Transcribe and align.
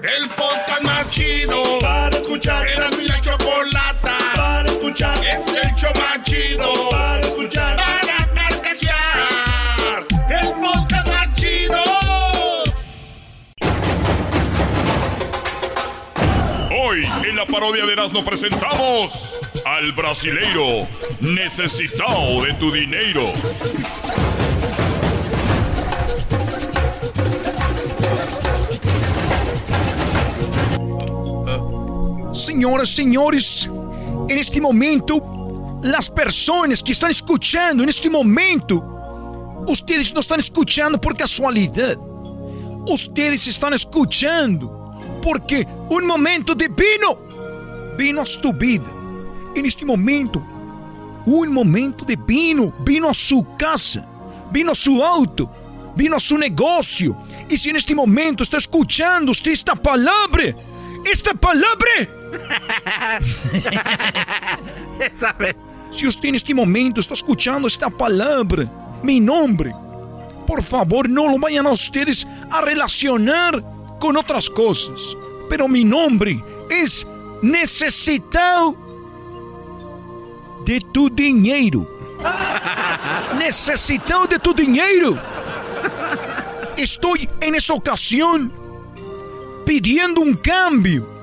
El 0.00 0.28
podcast 0.28 0.82
más 0.82 1.10
chido 1.10 1.80
para 1.80 2.16
escuchar. 2.16 2.68
Era 2.68 2.88
mi 2.92 3.08
la 3.08 3.20
chocolata 3.20 4.16
para 4.36 4.70
escuchar. 4.70 5.18
Es 5.24 5.48
el 5.48 5.74
show 5.74 5.90
más 5.96 6.22
chido 6.22 6.88
para 6.88 7.20
escuchar. 7.26 7.76
Para 7.76 8.32
carcajear. 8.32 10.06
El 10.30 10.52
podcast 10.60 11.08
más 11.08 11.34
chido. 11.34 11.82
Hoy 16.80 17.04
en 17.28 17.34
la 17.34 17.46
parodia 17.46 17.84
de 17.84 17.92
Erasmo 17.92 18.24
presentamos 18.24 19.40
al 19.64 19.90
brasileiro 19.92 20.86
necesitado 21.20 22.44
de 22.44 22.54
tu 22.54 22.70
dinero. 22.70 23.32
Senhoras, 32.38 32.90
senhores, 32.90 33.68
neste 34.28 34.60
momento, 34.60 35.20
as 35.96 36.08
pessoas 36.08 36.80
que 36.80 36.92
estão 36.92 37.10
escutando 37.10 37.84
neste 37.84 38.08
momento, 38.08 38.80
ustedes 39.66 40.12
não 40.12 40.20
estão 40.20 40.36
escutando 40.38 41.00
por 41.00 41.16
casualidade. 41.16 41.98
Ustedes 42.88 43.44
estão 43.48 43.74
escutando 43.74 44.70
porque 45.20 45.66
um 45.90 46.06
momento 46.06 46.54
divino 46.54 47.18
vino 47.96 48.20
a 48.20 48.24
sua 48.24 48.52
vida. 48.52 48.86
Neste 49.56 49.84
momento, 49.84 50.40
um 51.26 51.44
momento 51.52 52.04
divino 52.04 52.72
vino 52.86 53.08
a 53.08 53.14
sua 53.14 53.44
casa, 53.58 54.06
vino 54.52 54.70
a 54.70 54.76
seu 54.76 55.02
auto, 55.02 55.50
vino 55.96 56.14
a 56.14 56.20
seu 56.20 56.38
negócio. 56.38 57.16
E 57.50 57.58
se 57.58 57.72
neste 57.72 57.96
momento 57.96 58.44
está 58.44 58.58
escutando 58.58 59.32
esta 59.32 59.74
palavra, 59.74 60.56
esta 61.04 61.34
palavra 61.34 62.17
Se 65.90 66.06
usted 66.06 66.28
en 66.28 66.34
este 66.34 66.54
momento 66.54 67.00
está 67.00 67.14
escuchando 67.14 67.66
esta 67.66 67.88
palabra, 67.88 68.66
mi 69.02 69.20
nombre, 69.20 69.72
por 70.46 70.62
favor 70.62 71.08
no 71.08 71.28
lo 71.28 71.38
vayan 71.38 71.66
a 71.66 71.72
ustedes 71.72 72.26
a 72.50 72.60
relacionar 72.60 73.62
con 73.98 74.16
otras 74.16 74.48
cosas. 74.48 75.16
Pero 75.48 75.68
mi 75.68 75.84
nombre 75.84 76.42
es 76.70 77.06
necesitado 77.42 78.76
de 80.64 80.80
tu 80.92 81.08
dinero. 81.10 81.86
Necesitado 83.38 84.26
de 84.26 84.38
tu 84.38 84.52
dinero. 84.52 85.18
Estoy 86.76 87.28
en 87.40 87.54
esa 87.54 87.74
ocasión 87.74 88.52
pidiendo 89.64 90.20
un 90.20 90.34
cambio. 90.34 91.17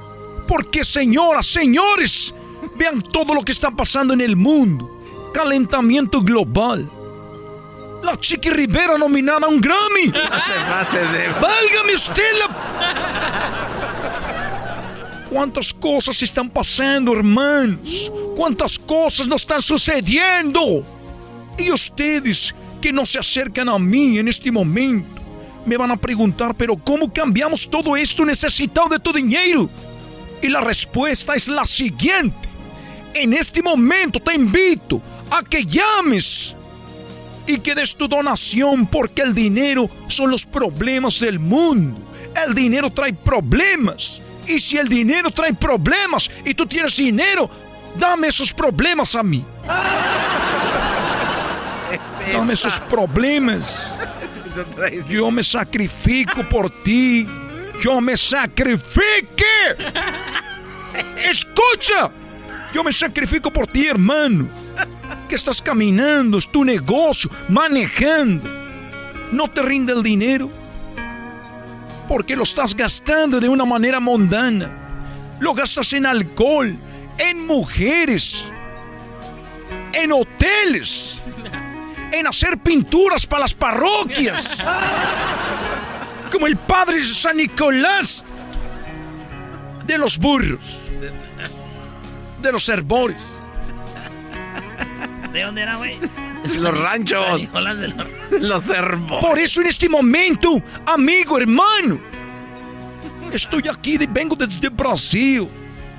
Porque 0.48 0.84
señoras, 0.84 1.48
señores, 1.48 2.34
vean 2.76 3.02
todo 3.02 3.34
lo 3.34 3.42
que 3.42 3.52
está 3.52 3.72
pasando 3.72 4.14
en 4.14 4.22
el 4.22 4.36
mundo. 4.36 5.02
Calentamiento 5.34 6.22
global. 6.22 6.90
La 8.04 8.20
Chiqui 8.20 8.50
Rivera 8.50 8.98
nominada 8.98 9.48
a 9.48 9.50
un 9.50 9.60
Grammy. 9.60 10.12
Válgame 11.42 11.96
usted 11.96 12.38
la... 12.40 13.56
¿Cuántas 15.30 15.74
cosas 15.74 16.22
están 16.22 16.50
pasando, 16.50 17.12
hermanos? 17.12 18.12
¿Cuántas 18.36 18.78
cosas 18.80 19.28
nos 19.28 19.42
están 19.42 19.62
sucediendo? 19.62 20.86
Y 21.58 21.72
ustedes 21.72 22.54
que 22.80 22.94
no 22.94 23.06
se 23.06 23.18
acercan 23.18 23.68
a 23.68 23.80
mí 23.80 24.20
en 24.20 24.28
este 24.28 24.52
momento 24.52 25.16
me 25.66 25.78
van 25.78 25.92
a 25.92 25.98
preguntar, 25.98 26.54
pero 26.56 26.78
¿cómo 26.78 27.12
cambiamos 27.12 27.68
todo 27.70 27.98
esto 27.98 28.24
necesitado 28.24 28.88
de 28.88 29.00
tu 29.00 29.12
dinero? 29.12 29.70
Y 30.46 30.50
la 30.50 30.62
respuesta 30.62 31.34
es 31.34 31.48
la 31.48 31.66
siguiente. 31.66 32.48
En 33.16 33.34
este 33.34 33.64
momento 33.64 34.20
te 34.20 34.36
invito 34.36 35.02
a 35.32 35.42
que 35.42 35.66
llames 35.66 36.56
y 37.48 37.58
que 37.58 37.74
des 37.74 37.96
tu 37.96 38.08
donación 38.08 38.86
porque 38.86 39.24
el 39.24 39.34
dinero 39.34 39.90
son 40.08 40.30
los 40.30 40.46
problemas 40.46 41.20
del 41.20 41.40
mundo. 41.40 41.98
El 42.46 42.54
dinero 42.54 42.92
trae 42.92 43.14
problemas. 43.14 44.22
Y 44.46 44.60
si 44.60 44.78
el 44.78 44.88
dinero 44.88 45.32
trae 45.32 45.56
problemas 45.56 46.30
y 46.46 46.54
tú 46.54 46.68
tienes 46.68 46.96
dinero, 46.96 47.50
dame 47.98 48.28
esos 48.28 48.54
problemas 48.54 49.16
a 49.16 49.24
mí. 49.24 49.44
Dame 52.32 52.54
esos 52.54 52.80
problemas. 52.82 53.98
Yo 55.10 55.32
me 55.32 55.44
sacrifico 55.44 56.48
por 56.48 56.70
ti. 56.84 57.28
Yo 57.82 58.02
me 58.02 58.18
sacrifique. 58.18 59.46
Escucha. 61.18 62.10
Yo 62.74 62.84
me 62.84 62.92
sacrifico 62.92 63.52
por 63.52 63.68
ti, 63.68 63.88
hermano. 63.88 64.48
Que 65.30 65.36
estás 65.36 65.62
caminando, 65.62 66.38
es 66.38 66.52
tu 66.52 66.64
negocio, 66.64 67.30
manejando. 67.48 68.50
No 69.32 69.48
te 69.50 69.62
rinde 69.62 69.94
el 69.94 70.04
dinero. 70.04 70.50
Porque 72.08 72.36
lo 72.36 72.44
estás 72.44 72.76
gastando 72.76 73.40
de 73.40 73.50
una 73.50 73.66
manera 73.66 74.00
mundana. 74.00 74.70
Lo 75.40 75.54
gastas 75.54 75.94
en 75.94 76.06
alcohol, 76.06 76.76
en 77.18 77.46
mujeres, 77.46 78.52
en 79.92 80.12
hoteles, 80.12 81.22
en 82.12 82.28
hacer 82.28 82.58
pinturas 82.60 83.26
para 83.26 83.42
las 83.42 83.54
parroquias. 83.54 84.64
Como 86.36 86.48
el 86.48 86.58
padre 86.58 87.02
San 87.02 87.38
Nicolás 87.38 88.26
de 89.86 89.98
los 89.98 90.18
burros, 90.18 90.60
de 92.42 92.52
los 92.52 92.68
herbores. 92.68 93.42
¿De 95.32 95.44
dónde 95.44 95.62
era, 95.62 95.78
güey? 95.78 95.94
Es 96.44 96.58
los 96.58 96.78
ranchos. 96.78 97.40
Nicolás 97.40 97.78
de 97.78 97.88
los... 97.88 98.42
Los 98.42 98.70
herbores. 98.70 99.26
Por 99.26 99.40
eso 99.40 99.62
en 99.62 99.68
este 99.68 99.88
momento, 99.88 100.62
amigo, 100.86 101.38
hermano, 101.38 102.02
estoy 103.32 103.70
aquí, 103.70 103.98
de- 103.98 104.06
vengo 104.08 104.36
desde 104.36 104.68
Brasil. 104.68 105.48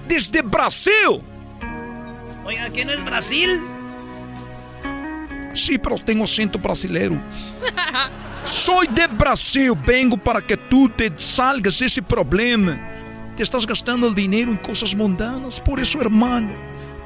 Desde 0.06 0.42
Brasil. 0.42 1.22
Oiga, 2.44 2.68
¿qué 2.68 2.84
no 2.84 2.92
es 2.92 3.02
Brasil? 3.02 3.58
Sí, 5.54 5.78
pero 5.78 5.96
tengo 5.96 6.24
acento 6.24 6.58
brasileiro. 6.58 7.16
Soy 8.46 8.86
de 8.86 9.08
Brasil, 9.08 9.72
vengo 9.84 10.16
para 10.16 10.40
que 10.40 10.56
tú 10.56 10.88
te 10.88 11.12
salgas 11.16 11.80
de 11.80 11.86
ese 11.86 12.00
problema. 12.00 12.78
Te 13.36 13.42
estás 13.42 13.66
gastando 13.66 14.06
el 14.06 14.14
dinero 14.14 14.52
en 14.52 14.56
cosas 14.56 14.94
mundanas, 14.94 15.60
por 15.60 15.80
eso, 15.80 16.00
hermano, 16.00 16.52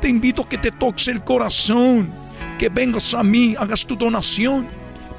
te 0.03 0.09
invito 0.11 0.43
a 0.43 0.49
que 0.49 0.59
te 0.59 0.71
toques 0.71 1.09
el 1.09 1.25
corazón, 1.25 2.13
que 2.59 2.69
vengas 2.69 3.15
a 3.15 3.23
mí, 3.23 3.57
hagas 3.59 3.87
tu 3.87 3.97
donación, 3.97 4.69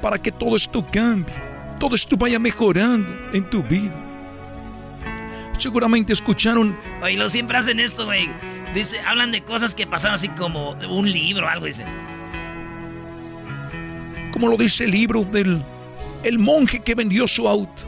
para 0.00 0.16
que 0.16 0.30
todo 0.30 0.54
esto 0.54 0.86
cambie, 0.92 1.34
todo 1.80 1.96
esto 1.96 2.16
vaya 2.16 2.38
mejorando 2.38 3.12
en 3.32 3.50
tu 3.50 3.60
vida. 3.64 3.92
Seguramente 5.58 6.12
escucharon 6.12 6.76
Oye, 7.02 7.16
lo 7.16 7.28
siempre 7.30 7.56
hacen 7.56 7.80
esto, 7.80 8.04
güey. 8.06 8.30
Dice, 8.74 9.00
hablan 9.00 9.32
de 9.32 9.42
cosas 9.42 9.74
que 9.74 9.88
pasaron 9.88 10.14
así 10.14 10.28
como 10.28 10.70
un 10.88 11.10
libro 11.10 11.46
o 11.46 11.48
algo, 11.48 11.66
dicen. 11.66 11.88
como 14.32 14.46
lo 14.46 14.56
dice 14.56 14.84
el 14.84 14.92
libro 14.92 15.24
del 15.24 15.62
el 16.22 16.38
monje 16.38 16.80
que 16.80 16.94
vendió 16.94 17.26
su 17.28 17.48
auto. 17.48 17.82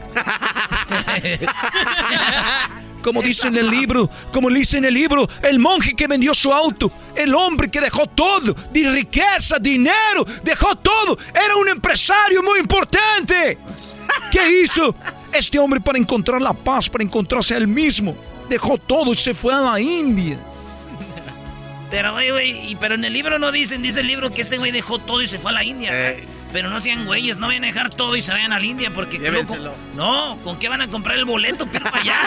como 3.01 3.21
dice 3.21 3.47
en 3.49 3.57
el 3.57 3.69
libro, 3.69 4.09
como 4.31 4.49
dice 4.49 4.77
en 4.77 4.85
el 4.85 4.93
libro, 4.95 5.29
el 5.43 5.59
monje 5.59 5.93
que 5.95 6.07
vendió 6.07 6.33
su 6.33 6.51
auto, 6.51 6.91
el 7.15 7.35
hombre 7.35 7.69
que 7.69 7.79
dejó 7.79 8.07
todo, 8.07 8.55
de 8.71 8.89
riqueza, 8.89 9.59
dinero, 9.59 10.25
dejó 10.43 10.75
todo, 10.75 11.15
era 11.31 11.55
un 11.55 11.69
empresario 11.69 12.41
muy 12.41 12.59
importante. 12.59 13.59
¿Qué 14.31 14.61
hizo 14.63 14.95
este 15.31 15.59
hombre 15.59 15.79
para 15.81 15.99
encontrar 15.99 16.41
la 16.41 16.53
paz, 16.53 16.89
para 16.89 17.03
encontrarse 17.03 17.53
a 17.53 17.57
él 17.57 17.67
mismo? 17.67 18.17
Dejó 18.49 18.77
todo 18.79 19.13
y 19.13 19.15
se 19.15 19.35
fue 19.35 19.53
a 19.53 19.59
la 19.59 19.79
India. 19.79 20.39
Pero, 21.91 22.13
güey, 22.13 22.75
pero 22.79 22.95
en 22.95 23.05
el 23.05 23.13
libro 23.13 23.37
no 23.37 23.51
dicen, 23.51 23.81
dice 23.83 24.01
el 24.01 24.07
libro 24.07 24.33
que 24.33 24.41
este 24.41 24.57
güey 24.57 24.71
dejó 24.71 24.97
todo 24.97 25.21
y 25.21 25.27
se 25.27 25.37
fue 25.37 25.51
a 25.51 25.53
la 25.53 25.63
India. 25.63 25.91
Eh. 25.93 26.34
Pero 26.55 26.69
no 26.69 26.79
sean 26.79 27.05
güeyes, 27.05 27.37
no 27.37 27.47
vayan 27.47 27.65
a 27.65 27.67
dejar 27.67 27.89
todo 27.89 28.15
y 28.15 28.21
se 28.21 28.31
vayan 28.31 28.53
a 28.53 28.59
la 28.61 28.65
India 28.65 28.89
porque... 28.93 29.19
no, 29.93 30.39
¿con 30.41 30.57
qué 30.57 30.69
van 30.69 30.81
a 30.81 30.87
comprar 30.87 31.17
el 31.17 31.25
boleto 31.25 31.67
para 31.83 31.97
allá? 31.97 32.17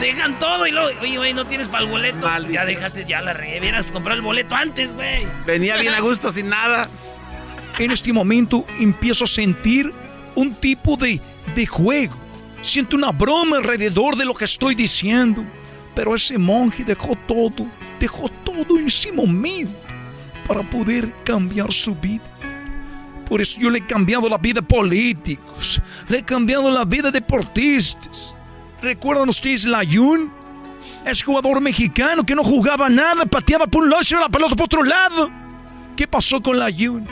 dejan 0.00 0.36
todo 0.40 0.66
y 0.66 0.72
luego, 0.72 0.88
oye, 1.02 1.18
güey, 1.18 1.34
no 1.34 1.46
tienes 1.46 1.68
para 1.68 1.84
el 1.84 1.88
boleto. 1.88 2.28
Ya 2.50 2.64
dejaste, 2.64 3.04
ya 3.04 3.20
la 3.20 3.32
revieras 3.32 3.92
comprar 3.92 4.16
el 4.16 4.22
boleto 4.22 4.56
antes, 4.56 4.92
güey. 4.92 5.24
Venía 5.46 5.76
bien 5.76 5.94
a 5.94 6.00
gusto, 6.00 6.32
sin 6.32 6.48
nada. 6.48 6.90
En 7.78 7.92
este 7.92 8.12
momento 8.12 8.66
empiezo 8.80 9.22
a 9.22 9.28
sentir 9.28 9.92
un 10.34 10.52
tipo 10.56 10.96
de, 10.96 11.20
de 11.54 11.64
juego. 11.64 12.16
Siento 12.60 12.96
una 12.96 13.12
broma 13.12 13.58
alrededor 13.58 14.16
de 14.16 14.24
lo 14.24 14.34
que 14.34 14.46
estoy 14.46 14.74
diciendo. 14.74 15.44
Pero 15.94 16.16
ese 16.16 16.38
monje 16.38 16.82
dejó 16.82 17.14
todo, 17.28 17.68
dejó 18.00 18.28
todo 18.44 18.80
en 18.80 18.88
ese 18.88 19.12
momento 19.12 19.85
para 20.46 20.62
poder 20.62 21.12
cambiar 21.24 21.72
su 21.72 21.94
vida. 21.94 22.24
Por 23.28 23.40
eso 23.40 23.60
yo 23.60 23.70
le 23.70 23.80
he 23.80 23.86
cambiado 23.86 24.28
la 24.28 24.38
vida 24.38 24.60
a 24.60 24.62
políticos, 24.62 25.80
le 26.08 26.18
he 26.18 26.22
cambiado 26.22 26.70
la 26.70 26.84
vida 26.84 27.08
a 27.08 27.12
deportistas. 27.12 28.36
¿Recuerdan 28.80 29.28
ustedes 29.28 29.64
la 29.64 29.82
Yun? 29.82 30.30
Es 31.04 31.22
jugador 31.22 31.60
mexicano 31.60 32.24
que 32.24 32.34
no 32.34 32.44
jugaba 32.44 32.88
nada, 32.88 33.24
pateaba 33.26 33.66
por 33.66 33.82
un 33.82 33.90
lado 33.90 34.02
y 34.08 34.14
la 34.14 34.28
pelota 34.28 34.54
por 34.54 34.66
otro 34.66 34.82
lado. 34.84 35.30
¿Qué 35.96 36.06
pasó 36.06 36.40
con 36.40 36.58
la 36.58 36.70
Yun? 36.70 37.06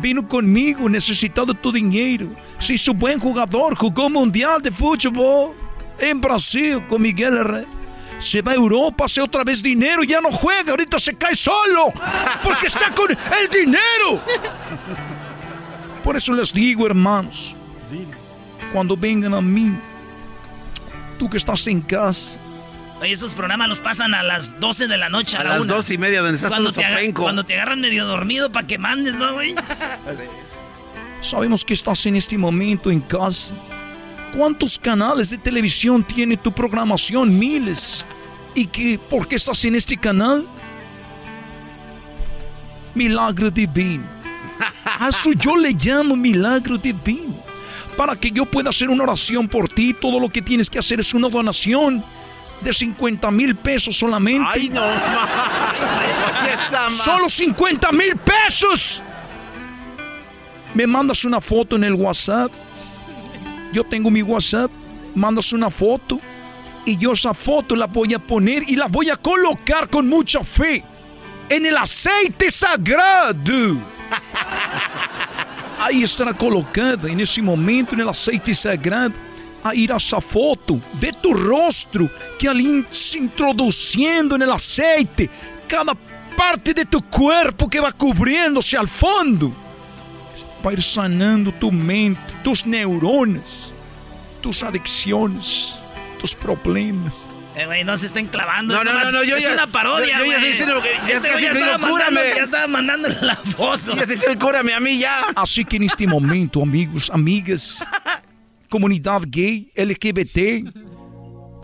Vino 0.00 0.26
conmigo 0.26 0.88
necesitado 0.88 1.52
tu 1.52 1.70
dinero. 1.70 2.28
Se 2.58 2.74
hizo 2.74 2.94
buen 2.94 3.18
jugador, 3.18 3.74
jugó 3.74 4.08
mundial 4.08 4.62
de 4.62 4.70
fútbol 4.70 5.52
en 5.98 6.20
Brasil 6.20 6.82
con 6.88 7.02
Miguel 7.02 7.36
Herrera 7.36 7.79
se 8.20 8.42
va 8.42 8.52
a 8.52 8.54
Europa, 8.54 9.06
hace 9.06 9.20
otra 9.20 9.42
vez 9.42 9.62
dinero, 9.62 10.04
ya 10.04 10.20
no 10.20 10.30
juega, 10.30 10.70
ahorita 10.70 10.98
se 10.98 11.16
cae 11.16 11.34
solo, 11.34 11.92
porque 12.44 12.66
está 12.66 12.94
con 12.94 13.10
el 13.10 13.48
dinero. 13.50 14.22
Por 16.04 16.16
eso 16.16 16.32
les 16.34 16.52
digo, 16.52 16.86
hermanos, 16.86 17.56
cuando 18.72 18.96
vengan 18.96 19.34
a 19.34 19.40
mí, 19.40 19.74
tú 21.18 21.28
que 21.28 21.38
estás 21.38 21.66
en 21.66 21.80
casa, 21.80 22.38
Oye, 23.00 23.12
esos 23.12 23.32
programas 23.32 23.66
los 23.66 23.80
pasan 23.80 24.12
a 24.12 24.22
las 24.22 24.60
12 24.60 24.86
de 24.86 24.98
la 24.98 25.08
noche. 25.08 25.38
A, 25.38 25.42
las 25.42 25.66
2 25.66 25.90
y 25.92 25.96
media, 25.96 26.20
donde 26.20 26.36
estás 26.36 26.50
cuando 26.52 26.70
te, 26.70 27.14
cuando 27.14 27.44
te 27.44 27.54
agarran 27.54 27.80
medio 27.80 28.04
dormido 28.04 28.52
para 28.52 28.66
que 28.66 28.76
mandes, 28.76 29.14
¿no, 29.14 29.32
güey? 29.32 29.54
Sabemos 31.22 31.64
que 31.64 31.72
estás 31.72 32.04
en 32.04 32.16
este 32.16 32.36
momento 32.36 32.90
en 32.90 33.00
casa 33.00 33.54
¿Cuántos 34.36 34.78
canales 34.78 35.30
de 35.30 35.38
televisión 35.38 36.04
tiene 36.04 36.36
tu 36.36 36.52
programación? 36.52 37.36
Miles. 37.36 38.06
¿Y 38.54 38.66
qué, 38.66 38.98
por 38.98 39.26
qué 39.26 39.36
estás 39.36 39.64
en 39.64 39.74
este 39.74 39.96
canal? 39.96 40.46
Milagro 42.94 43.50
divino. 43.50 44.04
A 44.84 45.08
eso 45.08 45.32
yo 45.32 45.56
le 45.56 45.72
llamo 45.72 46.16
milagro 46.16 46.78
divino. 46.78 47.42
Para 47.96 48.16
que 48.16 48.30
yo 48.30 48.46
pueda 48.46 48.70
hacer 48.70 48.88
una 48.88 49.04
oración 49.04 49.48
por 49.48 49.68
ti, 49.68 49.94
todo 49.94 50.20
lo 50.20 50.28
que 50.28 50.42
tienes 50.42 50.70
que 50.70 50.78
hacer 50.78 51.00
es 51.00 51.12
una 51.12 51.28
donación 51.28 52.04
de 52.60 52.72
50 52.72 53.30
mil 53.30 53.56
pesos 53.56 53.96
solamente. 53.96 54.48
¡Ay, 54.48 54.68
no! 54.68 54.82
¡Solo 56.88 57.28
50 57.28 57.92
mil 57.92 58.16
pesos! 58.16 59.02
Me 60.74 60.86
mandas 60.86 61.24
una 61.24 61.40
foto 61.40 61.76
en 61.76 61.84
el 61.84 61.94
WhatsApp 61.94 62.52
yo 63.72 63.84
tengo 63.84 64.10
mi 64.10 64.22
WhatsApp, 64.22 64.70
mandas 65.14 65.52
una 65.52 65.70
foto 65.70 66.20
y 66.84 66.96
yo 66.96 67.12
esa 67.12 67.34
foto 67.34 67.76
la 67.76 67.86
voy 67.86 68.14
a 68.14 68.18
poner 68.18 68.64
y 68.66 68.76
la 68.76 68.86
voy 68.86 69.10
a 69.10 69.16
colocar 69.16 69.88
con 69.88 70.08
mucha 70.08 70.42
fe 70.42 70.82
en 71.48 71.66
el 71.66 71.76
aceite 71.76 72.50
sagrado. 72.50 73.76
Ahí 75.78 76.02
estará 76.02 76.32
colocada 76.32 77.08
en 77.08 77.20
ese 77.20 77.40
momento 77.40 77.94
en 77.94 78.00
el 78.00 78.08
aceite 78.08 78.54
sagrado. 78.54 79.14
Ahí 79.62 79.82
irá 79.82 79.96
esa 79.96 80.20
foto 80.20 80.80
de 80.98 81.12
tu 81.12 81.34
rostro 81.34 82.10
que 82.38 82.48
al 82.48 82.86
se 82.90 83.18
introduciendo 83.18 84.36
en 84.36 84.42
el 84.42 84.50
aceite, 84.50 85.28
cada 85.68 85.94
parte 86.36 86.72
de 86.72 86.86
tu 86.86 87.02
cuerpo 87.02 87.68
que 87.68 87.80
va 87.80 87.92
cubriéndose 87.92 88.76
al 88.76 88.88
fondo 88.88 89.69
ir 90.72 90.82
sanando 90.82 91.52
tu 91.52 91.72
mente, 91.72 92.20
tus 92.44 92.66
neuronas, 92.66 93.74
tus 94.40 94.62
adicciones, 94.62 95.78
tus 96.18 96.34
problemas. 96.34 97.28
Eh, 97.56 97.66
güey, 97.66 97.84
no 97.84 97.96
se 97.96 98.06
estén 98.06 98.26
clavando. 98.26 98.74
No, 98.74 98.84
no, 98.84 98.92
no, 98.92 99.10
no, 99.10 99.24
yo 99.24 99.36
es 99.36 99.42
ya, 99.42 99.52
una 99.52 99.66
parodia, 99.66 100.18
Yo, 100.18 100.24
ya 100.24 100.34
estoy 100.36 100.48
diciendo 100.48 100.80
que 100.80 100.88
ya, 101.08 101.14
este 101.14 101.28
ya, 101.40 101.50
estaba 101.50 101.78
mandando, 101.78 102.20
ya 102.22 102.42
estaba 102.42 102.66
mandando 102.68 103.08
la 103.22 103.36
foto. 103.36 103.96
Ya 103.96 104.06
se 104.06 104.12
dice 104.14 104.30
el 104.30 104.38
cúrame 104.38 104.72
a 104.72 104.80
mí 104.80 104.98
ya. 104.98 105.26
Así 105.34 105.64
que 105.64 105.76
en 105.76 105.84
este 105.84 106.06
momento, 106.06 106.62
amigos, 106.62 107.10
amigas, 107.12 107.84
comunidad 108.68 109.22
gay, 109.26 109.70
LGBT, 109.74 110.70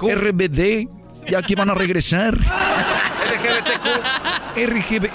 RBD, 0.01 0.89
ya 1.29 1.43
que 1.43 1.55
van 1.55 1.71
a 1.71 1.75
regresar. 1.75 2.37
LGBTQ. 3.27 3.87
RGB, 4.57 5.11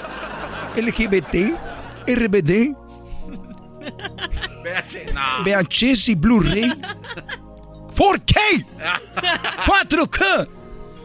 LGBT, 0.76 1.36
RBD, 2.06 2.74
VH, 4.64 5.12
no. 5.12 5.44
VHS 5.44 6.08
y 6.08 6.14
Blu-ray. 6.14 6.72
4K. 7.96 8.66
4K. 9.66 10.48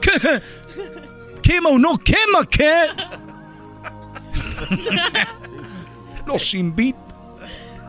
¿Qué? 0.01 0.41
¿Quema 1.41 1.69
o 1.69 1.77
no 1.77 1.97
quema? 1.97 2.45
¿Qué? 2.49 2.87
Los 6.25 6.53
invito. 6.53 6.99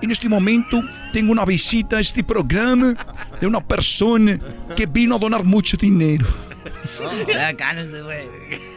En 0.01 0.11
este 0.13 0.29
momento 0.29 0.81
tengo 1.13 1.33
una 1.33 1.45
visita 1.45 1.97
a 1.97 2.01
este 2.01 2.23
programa 2.23 2.95
de 3.41 3.47
una 3.47 3.61
persona 3.61 4.39
que 4.77 4.87
vino 4.87 5.17
a 5.17 5.19
donar 5.19 5.43
mucho 5.43 5.77
dinero. 5.77 6.27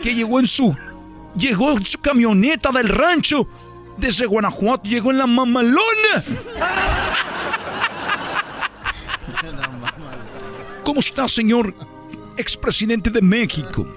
Que 0.02 0.16
llegó 0.16 0.40
en 0.40 0.48
su 0.48 0.76
llegó 1.36 1.72
en 1.72 1.86
su 1.86 2.00
camioneta 2.00 2.72
del 2.72 2.90
rancho 2.90 3.48
desde 4.02 4.26
Guanajuato 4.26 4.90
llegó 4.90 5.12
en 5.12 5.20
la 5.20 5.28
mamalona. 5.28 6.24
¿Cómo 10.84 11.00
está, 11.00 11.28
señor 11.28 11.74
expresidente 12.38 13.10
de 13.12 13.22
México? 13.22 13.88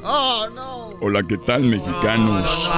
Hola, 1.01 1.23
¿qué 1.27 1.39
tal, 1.39 1.63
mexicanos 1.63 2.71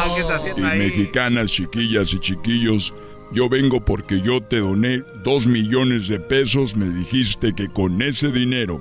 y 0.56 0.60
mexicanas, 0.60 1.50
chiquillas 1.50 2.14
y 2.14 2.20
chiquillos? 2.20 2.94
Yo 3.32 3.48
vengo 3.48 3.84
porque 3.84 4.20
yo 4.20 4.40
te 4.40 4.60
doné 4.60 5.02
dos 5.24 5.48
millones 5.48 6.06
de 6.06 6.20
pesos. 6.20 6.76
Me 6.76 6.88
dijiste 6.88 7.52
que 7.54 7.68
con 7.68 8.00
ese 8.00 8.30
dinero 8.30 8.80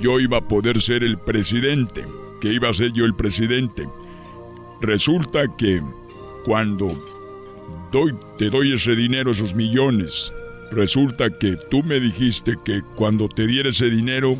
yo 0.00 0.18
iba 0.18 0.38
a 0.38 0.48
poder 0.48 0.82
ser 0.82 1.04
el 1.04 1.16
presidente, 1.18 2.04
que 2.40 2.52
iba 2.52 2.68
a 2.68 2.72
ser 2.72 2.92
yo 2.92 3.04
el 3.04 3.14
presidente. 3.14 3.88
Resulta 4.80 5.44
que 5.56 5.80
cuando 6.44 7.15
te 8.38 8.50
doy 8.50 8.72
ese 8.72 8.94
dinero, 8.94 9.30
esos 9.30 9.54
millones. 9.54 10.32
Resulta 10.70 11.30
que 11.30 11.56
tú 11.70 11.82
me 11.82 12.00
dijiste 12.00 12.56
que 12.64 12.82
cuando 12.96 13.28
te 13.28 13.46
diera 13.46 13.68
ese 13.68 13.86
dinero, 13.86 14.36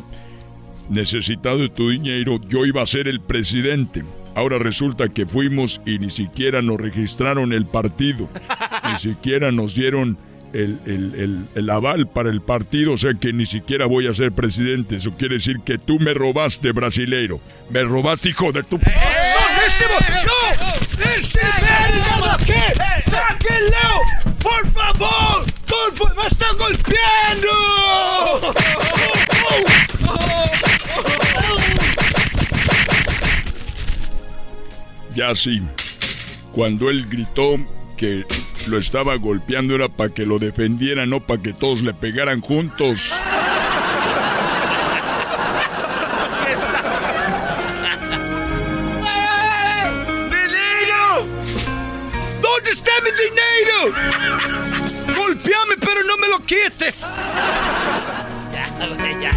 necesitado 0.89 1.59
de 1.59 1.69
tu 1.69 1.91
dinero, 1.91 2.41
yo 2.49 2.65
iba 2.67 2.83
a 2.83 2.87
ser 2.87 3.09
el 3.09 3.21
presidente. 3.21 4.05
Ahora 4.35 4.59
resulta 4.59 5.09
que 5.09 5.25
fuimos 5.27 5.81
y 5.87 5.99
ni 5.99 6.11
siquiera 6.11 6.63
nos 6.63 6.79
registraron 6.79 7.53
el 7.53 7.67
partido. 7.67 8.29
Ni 8.91 8.99
siquiera 8.99 9.51
nos 9.53 9.75
dieron 9.75 10.19
el, 10.53 11.49
el, 11.55 11.71
aval 11.71 12.09
para 12.09 12.31
el 12.31 12.41
partido, 12.41 12.95
o 12.95 12.97
sea 12.97 13.15
que 13.15 13.33
ni 13.33 13.47
siquiera 13.47 13.87
voy 13.87 14.07
a 14.07 14.15
ser 14.15 14.33
presidente. 14.33 14.97
Eso 14.97 15.13
quiere 15.17 15.37
decir 15.37 15.61
que 15.65 15.79
tú 15.79 15.99
me 15.99 16.15
robaste, 16.15 16.73
brasileiro. 16.73 17.41
Me 17.71 17.83
robaste, 17.83 18.31
hijo 18.31 18.53
de 18.53 18.63
tu... 18.63 18.77
¡Eh! 18.77 19.46
¡No! 19.67 21.05
¡Ese 21.05 21.41
aquí! 22.31 22.53
¡Sáquenlo! 23.11 23.89
¡Por 24.41 24.69
favor! 24.71 25.45
¡Por 25.67 25.95
favor! 25.97 26.17
¡Me 26.17 26.27
están 26.27 26.57
golpeando! 26.57 27.51
Ya 35.17 35.35
sí. 35.35 35.63
Cuando 36.53 36.89
él 36.89 37.07
gritó 37.09 37.57
que 37.97 38.25
lo 38.69 38.79
estaba 38.79 39.17
golpeando 39.17 39.75
era 39.75 39.89
para 39.89 40.11
que 40.11 40.27
lo 40.27 40.39
defendiera, 40.39 41.07
no 41.07 41.21
para 41.21 41.43
que 41.43 41.53
todos 41.53 41.83
le 41.83 41.93
pegaran 41.93 42.41
juntos. 42.41 43.15
Golpeame, 55.17 55.77
pero 55.81 56.03
no 56.09 56.17
me 56.17 56.29
lo 56.29 56.39
quites. 56.45 57.17
Ya, 58.53 58.67
ya. 59.21 59.31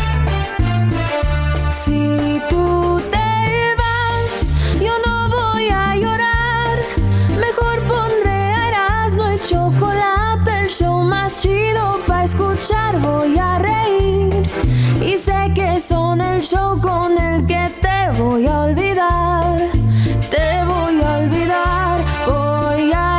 Si 1.72 2.42
tú 2.50 3.00
te 3.12 3.76
vas, 3.78 4.54
yo 4.82 4.94
no 5.06 5.30
voy 5.30 5.70
a 5.70 5.96
llorar. 5.96 6.78
Mejor 7.40 7.80
pondré 7.84 8.32
a 8.32 8.70
Erasmo 8.70 9.32
y 9.32 9.40
chocolate, 9.48 10.62
el 10.64 10.70
show 10.70 11.04
más 11.04 11.42
chido 11.42 12.00
para 12.08 12.24
escuchar. 12.24 12.98
Voy 13.00 13.38
a 13.38 13.60
reír 13.60 14.50
y 15.02 15.18
sé 15.20 15.52
que 15.54 15.80
son 15.80 16.22
el 16.22 16.42
show 16.42 16.82
con 16.82 17.18
el 17.20 17.46
que 17.46 17.70
te 17.82 18.20
voy 18.20 18.48
a 18.48 18.62
olvidar. 18.62 19.70
Te 20.32 20.64
voy 20.66 21.02
a 21.02 21.18
olvidar, 21.20 22.00
voy 22.26 22.92
a 22.94 23.19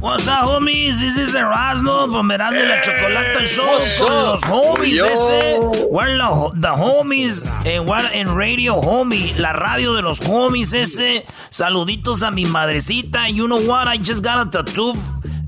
What's 0.00 0.28
up, 0.28 0.44
homies? 0.44 1.00
This 1.00 1.18
is 1.18 1.34
Erasmo 1.34 2.10
from 2.10 2.28
Erasmo 2.30 2.60
y 2.60 2.66
la 2.68 2.80
Chocolata 2.80 3.44
Show 3.44 3.78
con 3.98 4.24
los 4.26 4.42
homies 4.44 5.02
ese. 5.02 5.58
We're 5.90 6.16
la- 6.16 6.50
the 6.54 6.68
homies 6.68 7.44
and 7.66 7.88
we're 7.88 8.08
in 8.12 8.32
radio 8.34 8.80
homie, 8.80 9.36
la 9.36 9.52
radio 9.52 9.94
de 9.94 10.02
los 10.02 10.20
homies 10.20 10.72
ese. 10.72 11.24
Saluditos 11.50 12.22
a 12.22 12.30
mi 12.30 12.44
madrecita. 12.44 13.28
You 13.28 13.48
know 13.48 13.60
what? 13.66 13.88
I 13.88 13.96
just 13.98 14.22
got 14.22 14.46
a 14.46 14.50
tattoo 14.62 14.94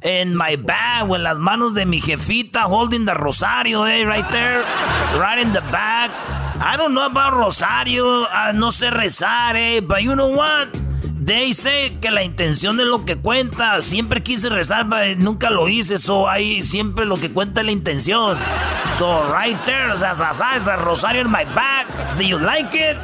in 0.02 0.36
my 0.36 0.56
bag 0.56 1.08
with 1.08 1.20
las 1.20 1.38
manos 1.38 1.74
de 1.74 1.84
mi 1.84 2.00
jefita 2.00 2.62
holding 2.64 3.04
the 3.04 3.14
rosario, 3.14 3.84
eh, 3.84 4.04
right 4.04 4.28
there, 4.32 4.62
right 5.20 5.38
in 5.38 5.52
the 5.52 5.60
back. 5.70 6.10
I 6.62 6.76
don't 6.76 6.92
know 6.94 7.06
about 7.06 7.34
rosario, 7.34 8.26
ah, 8.28 8.50
no 8.52 8.68
sé 8.70 8.90
rezar, 8.90 9.54
eh, 9.54 9.80
but 9.80 10.02
you 10.02 10.14
know 10.16 10.28
what? 10.30 10.68
Say 11.30 11.98
que 12.00 12.10
la 12.10 12.24
intención 12.24 12.80
es 12.80 12.86
lo 12.86 13.04
que 13.04 13.16
cuenta. 13.16 13.80
Siempre 13.82 14.20
quise 14.20 14.48
rezar, 14.48 14.88
pero 14.88 15.16
nunca 15.16 15.48
lo 15.48 15.68
hice. 15.68 15.98
So 15.98 16.28
ahí 16.28 16.62
siempre 16.62 17.04
lo 17.04 17.18
que 17.18 17.30
cuenta 17.30 17.60
es 17.60 17.66
la 17.66 17.72
intención. 17.72 18.36
So 18.98 19.32
right 19.32 19.56
there, 19.64 19.96
sa- 19.96 20.76
rosario 20.76 21.20
in 21.22 21.30
my 21.30 21.44
back. 21.54 21.86
Do 22.18 22.24
you 22.24 22.36
like 22.38 22.74
it? 22.74 22.96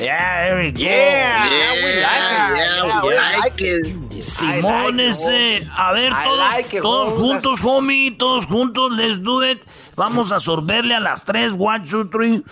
Yeah, 0.00 0.46
there 0.46 0.62
we 0.62 0.72
go. 0.72 0.78
Yeah, 0.78 1.44
we 1.74 2.00
like 2.00 2.32
it. 2.32 2.56
Yeah, 2.56 3.02
we 3.02 3.14
like 3.14 3.62
it. 3.62 4.22
Simón 4.22 4.98
ese. 5.00 5.68
A 5.76 5.92
ver, 5.92 6.12
todos, 6.24 6.38
like 6.38 6.76
it, 6.76 6.82
todos 6.82 7.12
juntos, 7.12 7.60
homie. 7.62 8.12
Todos 8.16 8.46
juntos, 8.46 8.92
let's 8.96 9.22
do 9.22 9.42
it. 9.44 9.62
Vamos 9.94 10.32
a 10.32 10.40
sorberle 10.40 10.94
a 10.94 11.00
las 11.00 11.22
tres. 11.24 11.52
One, 11.58 11.86
two, 11.86 12.08
three. 12.08 12.42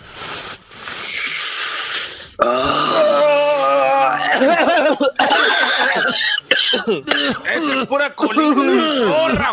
Esa 7.55 7.81
es 7.81 7.87
pura 7.87 8.13
colita. 8.13 8.43
¡Zorra, 9.07 9.49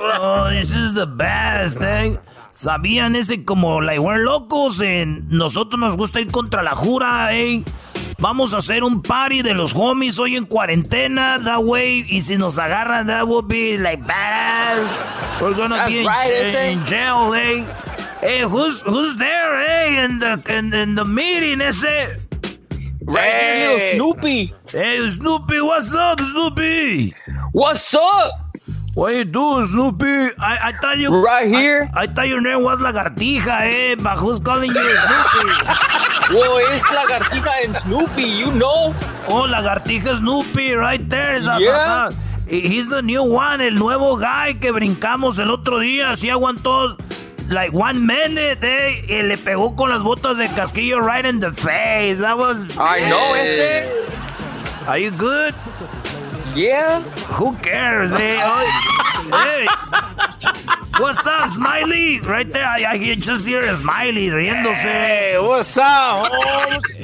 Oh, 0.00 0.48
this 0.50 0.72
is 0.72 0.94
the 0.94 1.06
best, 1.06 1.80
eh. 1.82 2.18
¿Sabían 2.54 3.14
ese 3.16 3.44
como 3.44 3.80
like 3.80 3.98
we're 4.00 4.18
locos? 4.22 4.80
En 4.80 5.28
nosotros 5.28 5.78
nos 5.78 5.96
gusta 5.96 6.20
ir 6.20 6.30
contra 6.30 6.62
la 6.62 6.74
jura, 6.74 7.34
eh. 7.34 7.64
Vamos 8.18 8.52
a 8.54 8.58
hacer 8.58 8.82
un 8.82 9.00
party 9.02 9.42
de 9.42 9.54
los 9.54 9.74
homies 9.76 10.18
hoy 10.18 10.36
en 10.36 10.44
cuarentena, 10.44 11.38
that 11.44 11.60
way. 11.60 12.04
Y 12.08 12.20
si 12.20 12.36
nos 12.36 12.58
agarran, 12.58 13.06
that 13.06 13.24
will 13.26 13.44
be 13.46 13.78
like 13.78 14.02
bad. 14.06 14.78
We're 15.40 15.54
gonna 15.54 15.76
That's 15.76 15.90
be 15.90 16.00
in, 16.00 16.06
right, 16.06 16.72
in 16.72 16.84
jail, 16.84 17.32
eh. 17.34 17.64
Hey, 18.20 18.40
who's 18.42 18.80
who's 18.80 19.14
there, 19.14 19.56
eh? 19.60 20.04
In 20.04 20.18
the 20.18 20.42
in, 20.50 20.74
in 20.74 20.94
the 20.96 21.04
meeting, 21.04 21.60
ese. 21.60 21.84
Right 23.02 23.32
here, 23.32 23.70
little 23.70 23.94
Snoopy. 23.94 24.54
Hey, 24.66 25.08
Snoopy, 25.08 25.60
what's 25.60 25.94
up, 25.94 26.20
Snoopy? 26.20 27.14
What's 27.52 27.94
up? 27.94 28.32
What 28.94 29.14
you 29.14 29.24
doing, 29.24 29.64
Snoopy? 29.64 30.34
I, 30.40 30.58
I 30.68 30.72
thought 30.82 30.98
you 30.98 31.14
Right 31.22 31.46
here. 31.46 31.88
I, 31.94 32.02
I 32.02 32.06
thought 32.08 32.26
your 32.26 32.40
name 32.40 32.64
was 32.64 32.80
Lagartija, 32.80 33.60
eh? 33.62 33.94
But 33.94 34.18
who's 34.18 34.40
calling 34.40 34.70
you 34.74 34.74
Snoopy? 34.74 35.48
Whoa, 36.34 36.58
it's 36.58 36.84
Lagartija 36.90 37.64
and 37.64 37.74
Snoopy, 37.74 38.22
you 38.24 38.50
know. 38.52 38.94
oh, 39.28 39.46
Lagartija 39.48 40.16
Snoopy, 40.16 40.74
right 40.74 41.08
there. 41.08 41.36
Is 41.36 41.46
Yeah. 41.46 42.10
He's 42.48 42.88
the 42.88 43.02
new 43.02 43.22
one, 43.22 43.60
el 43.60 43.74
nuevo 43.74 44.16
guy 44.16 44.54
que 44.54 44.72
brincamos 44.72 45.38
el 45.38 45.50
otro 45.50 45.78
día. 45.78 46.10
Así 46.10 46.30
aguantó 46.30 46.96
like 47.48 47.72
one 47.72 48.06
minute, 48.06 48.62
eh? 48.62 49.02
Y 49.08 49.22
le 49.22 49.36
pegó 49.38 49.76
con 49.76 49.90
las 49.90 50.02
botas 50.02 50.38
de 50.38 50.48
casquillo 50.48 51.00
right 51.00 51.24
in 51.24 51.40
the 51.40 51.52
face. 51.52 52.18
That 52.20 52.36
was. 52.38 52.64
I 52.78 53.08
know, 53.08 53.34
ese. 53.34 53.86
Are 54.86 54.98
you 54.98 55.10
good? 55.10 55.54
Yeah. 56.54 57.02
Who 57.38 57.54
cares, 57.56 58.12
eh? 58.14 58.38
Oh, 58.40 59.30
hey. 59.30 59.66
What's 60.98 61.24
up, 61.26 61.48
Smiley? 61.50 62.18
Right 62.26 62.50
there, 62.52 62.64
I, 62.64 62.84
I 62.94 62.96
hear, 62.96 63.14
just 63.14 63.46
hear 63.46 63.60
a 63.60 63.74
Smiley 63.74 64.28
riéndose. 64.28 64.82
Hey, 64.82 65.38
what's 65.40 65.76
up? 65.78 66.32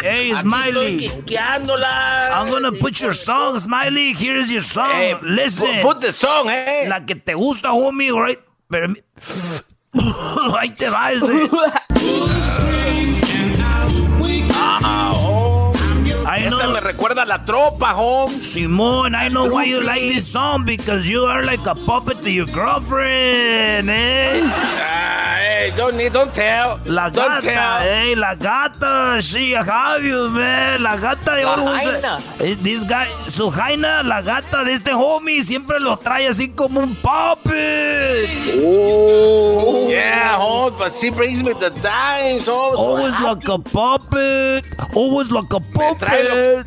Hey, 0.03 0.31
Aquí 0.33 0.41
Smiley. 0.43 1.11
I'm 1.39 2.51
gonna 2.51 2.73
put 2.73 3.01
your 3.01 3.13
song, 3.13 3.59
Smiley. 3.59 4.13
Here's 4.15 4.51
your 4.51 4.63
song. 4.63 4.91
Hey, 4.91 5.15
Listen. 5.23 5.81
pu- 5.81 5.83
Put 5.83 6.01
the 6.01 6.13
song, 6.13 6.49
hey. 6.49 6.87
La 6.89 7.01
que 7.05 7.15
te 7.15 7.35
gusta, 7.35 7.69
homie, 7.69 8.11
right? 8.11 8.39
Pero... 8.69 8.95
Ahí 10.59 10.71
te 10.71 10.91
recuerda 16.85 17.23
a 17.23 17.27
la 17.27 17.45
tropa, 17.45 17.93
Holmes. 17.95 18.43
Simone, 18.53 19.15
I 19.17 19.29
know 19.29 19.47
why 19.49 19.65
you 19.65 19.81
like 19.83 20.01
this 20.03 20.27
song 20.31 20.65
because 20.65 21.09
you 21.09 21.25
are 21.25 21.43
like 21.43 21.67
a 21.67 21.75
puppet 21.75 22.23
to 22.23 22.31
your 22.31 22.47
girlfriend, 22.47 23.89
eh? 23.91 24.41
Ah, 24.45 25.37
hey, 25.41 25.73
don't 25.77 25.97
need, 25.97 26.13
don't 26.13 26.33
tell. 26.33 26.79
La 26.85 27.09
don't 27.11 27.41
gata, 27.41 27.47
tell. 27.47 27.81
eh, 27.83 28.15
la 28.17 28.35
gata, 28.35 29.19
she 29.21 29.53
have 29.53 30.05
you, 30.05 30.29
man. 30.31 30.83
La 30.83 30.97
gata, 30.97 31.37
La 31.43 31.55
always- 31.57 31.83
jaina. 31.83 32.19
eh, 32.41 32.57
This 32.63 32.85
guy, 32.85 33.07
su 33.29 33.51
jaina, 33.51 34.03
la 34.03 34.21
gata 34.23 34.63
de 34.65 34.75
este 34.75 34.93
homie, 34.93 35.43
siempre 35.43 35.81
lo 35.81 35.97
trae 35.97 36.29
así 36.29 36.49
como 36.55 36.81
un 36.81 36.95
puppet. 36.95 38.29
Oh, 38.63 39.89
yeah, 39.89 40.37
Holmes, 40.37 40.79
but 40.79 40.93
she 40.93 41.11
brings 41.11 41.43
me 41.43 41.53
the 41.55 41.71
dimes, 41.71 42.47
Holmes. 42.47 42.79
Always 42.79 43.15
like 43.21 43.49
a 43.49 43.59
puppet. 43.59 44.67
Always 44.95 45.31
like 45.31 45.53
a 45.53 45.61
puppet. 45.61 46.67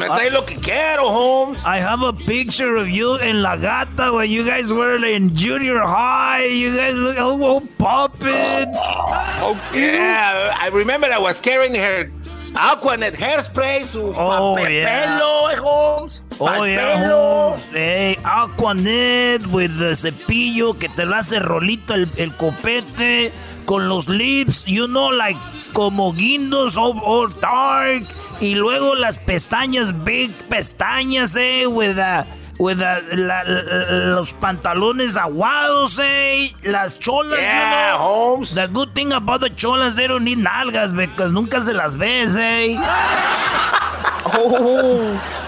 Me 0.00 0.06
trae 0.06 0.30
lo 0.30 0.46
que 0.46 0.56
quiero, 0.56 1.10
Holmes. 1.10 1.60
I 1.62 1.76
have 1.78 2.00
a 2.00 2.14
picture 2.14 2.76
of 2.76 2.88
you 2.88 3.16
and 3.16 3.42
La 3.42 3.56
Gata 3.56 4.10
when 4.14 4.30
you 4.30 4.46
guys 4.46 4.72
were 4.72 4.96
in 5.04 5.34
junior 5.34 5.78
high. 5.80 6.44
You 6.44 6.74
guys 6.74 6.96
look 6.96 7.16
oh, 7.18 7.38
oh, 7.44 7.60
puppets. 7.76 8.78
Oh, 8.80 9.60
yeah, 9.74 10.56
I 10.58 10.70
remember 10.72 11.08
I 11.08 11.18
was 11.18 11.38
carrying 11.38 11.74
her 11.74 12.10
Aquanet 12.54 13.14
hairspray, 13.20 13.86
su 13.86 14.12
Oh, 14.16 14.54
papel 14.56 14.72
yeah. 14.72 15.02
pelo, 15.18 15.50
eh, 15.50 15.56
Holmes. 15.62 16.22
Oh 16.38 16.64
yeah. 16.66 17.08
Holmes. 17.10 17.62
Hey, 17.72 18.16
Aquanet 18.24 19.46
with 19.46 19.78
the 19.78 19.94
cepillo 19.94 20.78
que 20.78 20.88
te 20.88 21.04
lo 21.06 21.16
hace 21.16 21.38
rolito 21.38 21.94
el, 21.94 22.08
el 22.16 22.32
copete 22.34 23.32
con 23.66 23.88
los 23.88 24.08
lips, 24.08 24.64
you 24.66 24.86
know, 24.86 25.10
like 25.12 25.38
como 25.72 26.12
guindos 26.12 26.76
all, 26.76 26.98
all 27.04 27.28
dark 27.40 28.02
y 28.40 28.54
luego 28.56 28.94
las 28.96 29.18
pestañas, 29.18 30.04
big 30.04 30.32
pestañas, 30.48 31.36
eh, 31.36 31.66
with 31.68 31.94
the, 31.94 32.24
with 32.60 32.78
the, 32.78 33.02
la- 33.16 33.42
la- 33.42 34.14
los 34.14 34.32
pantalones 34.34 35.16
aguados, 35.16 35.98
eh, 35.98 36.52
las 36.62 36.98
cholas, 36.98 37.38
you 37.38 37.44
Yeah, 37.44 37.96
know. 37.96 37.98
Holmes. 38.06 38.54
The 38.54 38.66
good 38.68 38.94
thing 38.94 39.12
about 39.12 39.40
the 39.40 39.48
cholas, 39.50 39.96
they 39.96 40.06
don't 40.06 40.24
need 40.24 40.38
nalgas 40.38 40.92
because 40.94 41.32
nunca 41.32 41.60
se 41.62 41.72
las 41.72 41.96
ves, 41.96 42.36
eh. 42.36 42.76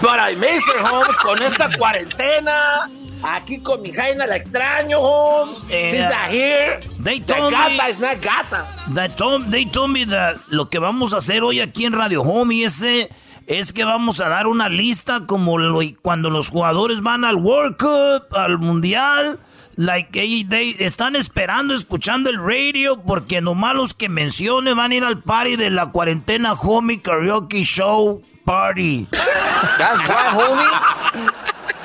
But 0.01 0.19
I 0.19 0.35
miss 0.35 0.65
her, 0.67 0.79
Holmes, 0.85 1.17
con 1.19 1.41
esta 1.41 1.69
cuarentena. 1.77 2.89
aquí 3.23 3.61
con 3.63 3.81
mi 3.81 3.91
Jaina 3.93 4.25
la 4.27 4.35
extraño, 4.35 4.97
Holmes. 4.99 5.63
Eh, 5.69 5.89
She's 5.91 6.03
not 6.03 6.29
here. 6.29 6.79
They 6.99 7.19
The 7.19 7.33
told 7.35 7.53
gata 7.53 7.69
me- 7.69 7.89
is 7.91 7.99
not 7.99 8.21
gata. 8.21 8.65
They 8.93 9.07
told, 9.09 9.45
they 9.51 9.65
told 9.65 9.91
me 9.91 10.03
that 10.05 10.37
lo 10.49 10.65
que 10.65 10.79
vamos 10.79 11.13
a 11.13 11.17
hacer 11.17 11.41
hoy 11.43 11.59
aquí 11.61 11.85
en 11.85 11.93
Radio 11.93 12.21
Homie 12.23 12.65
ese 12.65 13.09
es 13.47 13.73
que 13.73 13.83
vamos 13.83 14.19
a 14.21 14.29
dar 14.29 14.47
una 14.47 14.69
lista 14.69 15.25
como 15.25 15.57
lo- 15.57 15.79
cuando 16.01 16.29
los 16.29 16.49
jugadores 16.49 17.01
van 17.01 17.25
al 17.25 17.35
World 17.35 17.77
Cup, 17.77 18.35
al 18.37 18.57
Mundial. 18.59 19.39
Like, 19.75 20.11
they, 20.11 20.43
they 20.43 20.75
están 20.79 21.15
esperando, 21.15 21.73
escuchando 21.73 22.29
el 22.29 22.37
radio, 22.37 23.01
porque 23.01 23.41
nomás 23.41 23.75
los 23.75 23.93
que 23.95 24.07
mencione 24.07 24.73
van 24.75 24.91
a 24.91 24.95
ir 24.95 25.03
al 25.03 25.23
party 25.23 25.55
de 25.55 25.71
la 25.71 25.87
cuarentena 25.91 26.53
Homie 26.53 27.01
Karaoke 27.01 27.63
Show 27.63 28.21
Party. 28.45 29.07
That's 29.11 29.99
right, 30.07 30.31
homie. 30.33 31.31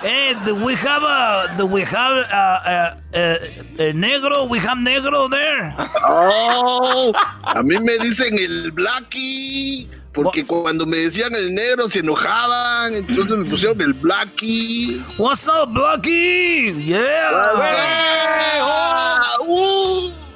Hey, 0.02 0.36
do 0.44 0.54
we 0.54 0.74
have 0.76 1.02
a, 1.02 1.56
do 1.56 1.66
we 1.66 1.82
have 1.82 2.12
a, 2.30 2.54
a, 2.66 2.96
a- 3.14 3.88
a 3.88 3.92
negro? 3.94 4.44
We 4.48 4.58
have 4.60 4.78
negro 4.78 5.28
there. 5.30 5.74
Oh, 6.06 7.12
a 7.42 7.62
mí 7.62 7.78
me 7.80 7.98
dicen 7.98 8.38
el 8.38 8.70
Blackie. 8.72 9.88
Porque 10.22 10.44
cuando 10.44 10.84
me 10.84 10.96
decían 10.96 11.32
el 11.34 11.54
negro 11.54 11.88
se 11.88 12.00
enojaban, 12.00 12.94
entonces 12.94 13.38
me 13.38 13.44
pusieron 13.44 13.80
el 13.80 13.92
Blackie. 13.92 15.00
What's 15.16 15.46
up, 15.46 15.72
Blackie? 15.72 16.74
Yeah. 16.84 17.68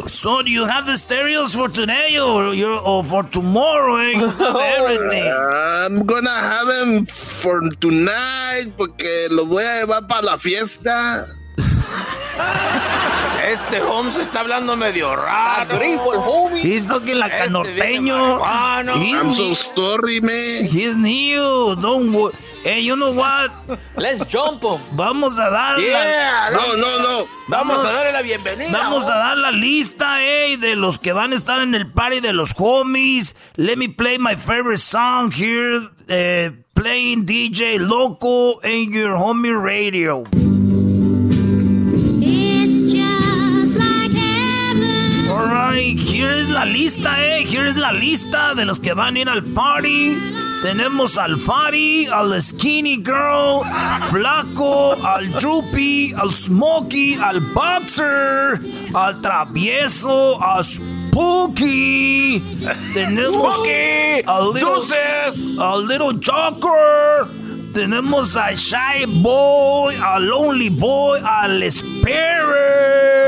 So 0.06 0.40
do 0.40 0.50
you 0.50 0.66
have 0.66 0.86
the 0.86 0.96
stereos 0.96 1.56
for 1.56 1.68
today 1.68 2.16
or 2.16 3.02
for 3.04 3.24
tomorrow? 3.24 3.96
Eh? 3.96 4.12
Everything. 4.78 5.24
I'm 5.26 6.06
gonna 6.06 6.30
have 6.30 6.68
him 6.68 7.06
for 7.06 7.60
tonight 7.80 8.72
porque 8.76 9.28
lo 9.30 9.46
voy 9.46 9.64
a 9.64 9.80
llevar 9.80 10.06
para 10.06 10.22
la 10.22 10.38
fiesta. 10.38 11.26
Este 13.44 13.80
Holmes 13.82 14.16
está 14.18 14.40
hablando 14.40 14.76
medio 14.76 15.14
raro. 15.16 15.80
El 15.80 15.98
homie. 15.98 16.62
He's 16.62 16.86
talking 16.86 17.18
like 17.18 17.32
a 17.34 17.44
Este 17.44 17.50
norteño. 17.52 18.40
I'm 18.44 19.32
so 19.34 19.54
sorry, 19.54 20.20
man. 20.20 20.66
he's 20.66 20.96
new. 20.96 21.74
Don't 21.76 22.12
wo- 22.12 22.30
Hey, 22.64 22.84
you 22.84 22.94
know 22.94 23.10
what? 23.10 23.50
Let's 23.96 24.24
jump 24.30 24.62
him. 24.62 24.78
Vamos 24.92 25.36
a 25.36 25.50
dar 25.50 25.76
la, 25.78 25.84
Yeah, 25.84 26.50
No, 26.52 26.76
no, 26.76 26.98
no. 27.00 27.26
Vamos 27.48 27.84
a 27.84 27.90
darle 27.90 28.12
la 28.12 28.22
bienvenida. 28.22 28.70
Vamos 28.70 29.04
a 29.06 29.16
dar 29.16 29.36
la 29.36 29.50
lista, 29.50 30.22
eh, 30.24 30.56
de 30.58 30.76
los 30.76 31.00
que 31.00 31.12
van 31.12 31.32
a 31.32 31.34
estar 31.34 31.60
en 31.60 31.74
el 31.74 31.90
party 31.90 32.20
de 32.20 32.32
los 32.32 32.54
homies. 32.56 33.34
Let 33.56 33.76
me 33.78 33.88
play 33.88 34.16
my 34.18 34.36
favorite 34.36 34.78
song 34.80 35.32
here. 35.32 35.88
eh, 36.08 36.52
playing 36.74 37.24
DJ 37.26 37.78
Loco 37.80 38.60
in 38.62 38.92
your 38.92 39.16
homie 39.16 39.52
radio. 39.60 40.22
Here 45.74 46.40
es 46.40 46.48
la 46.48 46.64
lista, 46.64 47.16
eh. 47.24 47.44
Here 47.44 47.68
es 47.68 47.76
la 47.76 47.92
lista 47.92 48.54
de 48.54 48.64
los 48.64 48.78
que 48.80 48.92
van 48.94 49.16
a 49.16 49.20
ir 49.20 49.28
al 49.28 49.42
party. 49.44 50.16
Tenemos 50.62 51.18
al 51.18 51.36
Fari, 51.38 52.06
al 52.06 52.40
Skinny 52.40 52.98
Girl, 52.98 53.62
Flaco, 54.10 54.94
al 55.04 55.32
Droopy, 55.32 56.12
al 56.16 56.32
Smokey, 56.32 57.14
al 57.14 57.40
Boxer, 57.40 58.60
al 58.94 59.20
Travieso, 59.20 60.40
a 60.40 60.62
Spooky. 60.62 62.40
Tenemos 62.94 63.56
al 64.26 64.52
Little, 64.54 64.60
Deuces. 64.60 65.58
al 65.58 65.88
Little 65.88 66.20
Joker. 66.24 67.26
Tenemos 67.74 68.36
al 68.36 68.56
Shy 68.56 69.04
Boy, 69.06 69.96
al 69.96 70.26
Lonely 70.26 70.70
Boy, 70.70 71.18
al 71.24 71.60
Spirit. 71.64 73.22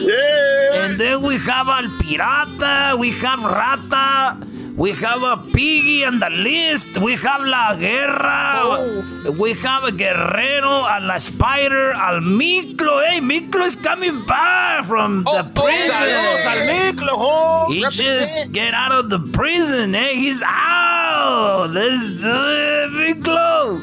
And 0.00 0.98
then 0.98 1.22
we 1.22 1.38
have 1.38 1.68
Al 1.68 1.88
Pirata, 1.98 2.96
we 2.98 3.10
have 3.10 3.42
Rata, 3.42 4.46
we 4.76 4.92
have 4.92 5.22
a 5.22 5.36
Piggy 5.52 6.04
on 6.04 6.20
the 6.20 6.30
list, 6.30 6.98
we 6.98 7.16
have 7.16 7.42
La 7.44 7.74
Guerra, 7.74 9.02
we 9.32 9.54
have 9.54 9.84
a 9.84 9.92
Guerrero, 9.92 10.86
a 10.86 11.00
La 11.02 11.18
Spider, 11.18 11.92
al 11.92 12.20
Miklo. 12.20 13.04
Hey, 13.04 13.20
Miklo 13.20 13.66
is 13.66 13.74
coming 13.76 14.24
back 14.24 14.84
from 14.84 15.24
the 15.24 15.50
prison. 15.54 15.90
Saludos 15.90 16.44
al 16.44 17.16
Holmes. 17.16 17.74
He 17.74 18.02
just 18.02 18.52
get 18.52 18.72
out 18.74 18.92
of 18.92 19.10
the 19.10 19.18
prison, 19.18 19.94
eh? 19.94 20.12
He's 20.12 20.42
out. 20.46 21.70
Let's 21.70 22.22
do 22.22 22.28
it, 22.30 22.90
Miklo. 23.18 23.80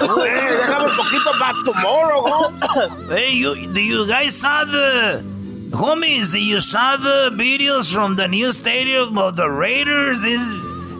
Déjame 0.60 0.84
un 0.84 0.96
poquito 0.96 1.32
back 1.38 1.56
tomorrow, 1.64 2.22
Holmes. 2.24 3.10
Hey, 3.10 3.32
you, 3.32 3.54
do 3.72 3.80
you 3.80 4.06
guys 4.06 4.36
saw 4.36 4.64
the 4.64 5.22
homies? 5.70 6.32
You 6.40 6.60
saw 6.60 6.96
the 6.96 7.30
videos 7.34 7.92
from 7.92 8.16
the 8.16 8.26
new 8.26 8.52
stadium 8.52 9.18
of 9.18 9.36
the 9.36 9.48
Raiders? 9.50 10.24
Is 10.24 10.54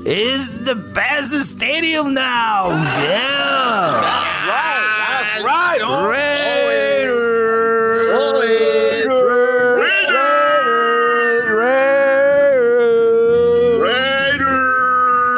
is 0.04 0.64
the 0.64 0.74
best 0.74 1.32
stadium 1.44 2.14
now? 2.14 2.68
Yeah, 2.70 4.00
That's 4.00 4.48
Right. 4.48 4.86
That's 5.08 5.44
right, 5.44 5.80
Holmes. 5.82 6.10
Raiders. 6.12 7.30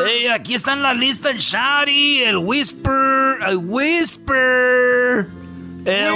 Hey, 0.04 0.26
aquí 0.28 0.54
está 0.54 0.72
en 0.72 0.82
la 0.82 0.94
lista 0.94 1.30
el 1.30 1.38
Shari, 1.38 2.24
el 2.24 2.38
Whisper, 2.38 3.01
el 3.48 3.56
Whisper. 3.58 5.26
El 5.84 6.12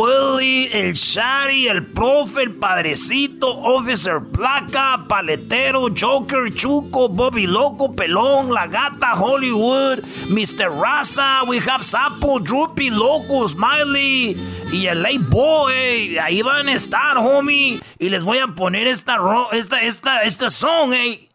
Willy, 0.00 0.70
el 0.72 0.94
Shari, 0.94 1.68
el 1.68 1.84
Profe, 1.88 2.44
el 2.44 2.54
Padrecito, 2.54 3.46
Officer 3.54 4.18
Placa, 4.32 5.04
Paletero, 5.06 5.88
Joker, 5.94 6.54
Chuco, 6.54 7.10
Bobby 7.10 7.46
Loco, 7.46 7.94
Pelón, 7.94 8.50
La 8.54 8.66
Gata, 8.66 9.12
Hollywood, 9.12 9.98
Mr. 10.30 10.70
Raza, 10.80 11.42
we 11.46 11.58
have 11.58 11.82
Sapo, 11.84 12.40
Droopy, 12.40 12.88
Loco, 12.88 13.46
Smiley 13.46 14.34
y 14.72 14.86
el 14.86 15.02
Late 15.02 15.18
Boy. 15.18 16.16
Ahí 16.16 16.40
van 16.40 16.68
a 16.68 16.72
estar, 16.72 17.18
homie. 17.18 17.80
Y 17.98 18.08
les 18.08 18.24
voy 18.24 18.38
a 18.38 18.46
poner 18.48 18.86
esta, 18.86 19.18
ro- 19.18 19.52
esta, 19.52 19.82
esta, 19.82 20.22
esta 20.22 20.48
song, 20.48 20.94
eh. 20.94 21.28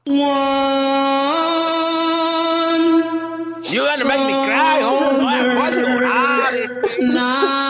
You 3.64 3.80
gonna 3.80 4.06
make 4.06 4.20
me 4.28 4.34
cry, 4.34 4.82
Holmes. 4.82 5.20
Voy 5.20 5.34
a- 5.34 5.56
voy 5.56 5.68
a 5.68 5.72
llorar. 5.72 7.64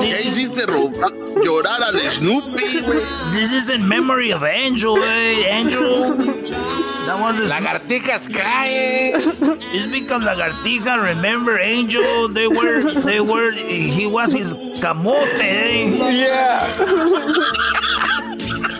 ¿Qué 0.00 0.22
hiciste, 0.24 0.66
roba? 0.66 1.08
Llorar 1.44 1.82
al 1.82 2.00
Snoopy, 2.00 2.80
güey. 2.84 3.02
This 3.32 3.52
is 3.52 3.70
in 3.70 3.86
memory 3.86 4.30
of 4.32 4.42
Angel, 4.44 4.96
eh? 4.98 5.46
Angel. 5.48 6.14
That 7.06 7.18
was 7.20 7.38
his 7.38 7.50
Lagartijas 7.50 8.28
crying. 8.32 9.14
It's 9.72 9.86
because 9.86 10.22
Lagartija, 10.22 11.02
remember 11.02 11.58
Angel, 11.58 12.28
they 12.28 12.46
were, 12.48 12.92
they 12.94 13.20
were, 13.20 13.52
he 13.52 14.06
was 14.06 14.32
his 14.32 14.54
camote, 14.80 15.28
eh? 15.40 15.90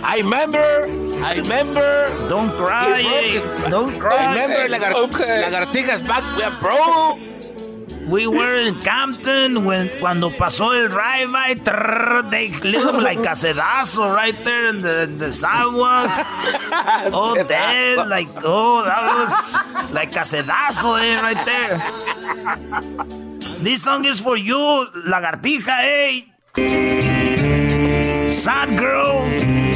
I 0.03 0.19
remember. 0.19 0.87
I 1.25 1.35
remember. 1.37 2.29
Don't 2.29 2.51
cry, 2.57 3.03
eh? 3.03 3.69
Don't 3.69 3.99
cry. 3.99 4.33
Remember, 4.33 4.69
lagar 4.69 4.93
Okay. 4.95 5.45
lagartijas 5.45 6.07
back. 6.07 6.25
We 6.37 6.43
are 6.43 6.57
bro. 6.61 7.19
We 8.09 8.27
were 8.27 8.57
in 8.57 8.81
Campton 8.81 9.65
when, 9.65 9.89
cuando 10.01 10.31
pasó 10.31 10.73
el 10.75 10.89
drive-by, 10.89 11.55
they 12.31 12.49
him 12.49 12.97
like 12.97 13.19
a 13.21 13.37
sedazo 13.37 14.13
right 14.13 14.35
there 14.45 14.67
in 14.69 14.81
the, 14.81 15.03
in 15.03 15.19
the 15.19 15.31
sidewalk. 15.31 16.11
oh, 17.13 17.37
dead, 17.47 18.09
like, 18.09 18.27
oh, 18.43 18.83
that 18.83 19.03
was 19.15 19.93
like 19.93 20.17
a 20.17 20.25
sedazo, 20.25 20.99
eh, 20.99 21.21
right 21.21 21.45
there. 21.47 21.79
This 23.63 23.83
song 23.83 24.05
is 24.07 24.21
for 24.21 24.37
you, 24.37 24.57
Lagartija, 25.07 25.79
eh? 25.85 26.23
Sad 28.31 28.77
girl. 28.79 29.70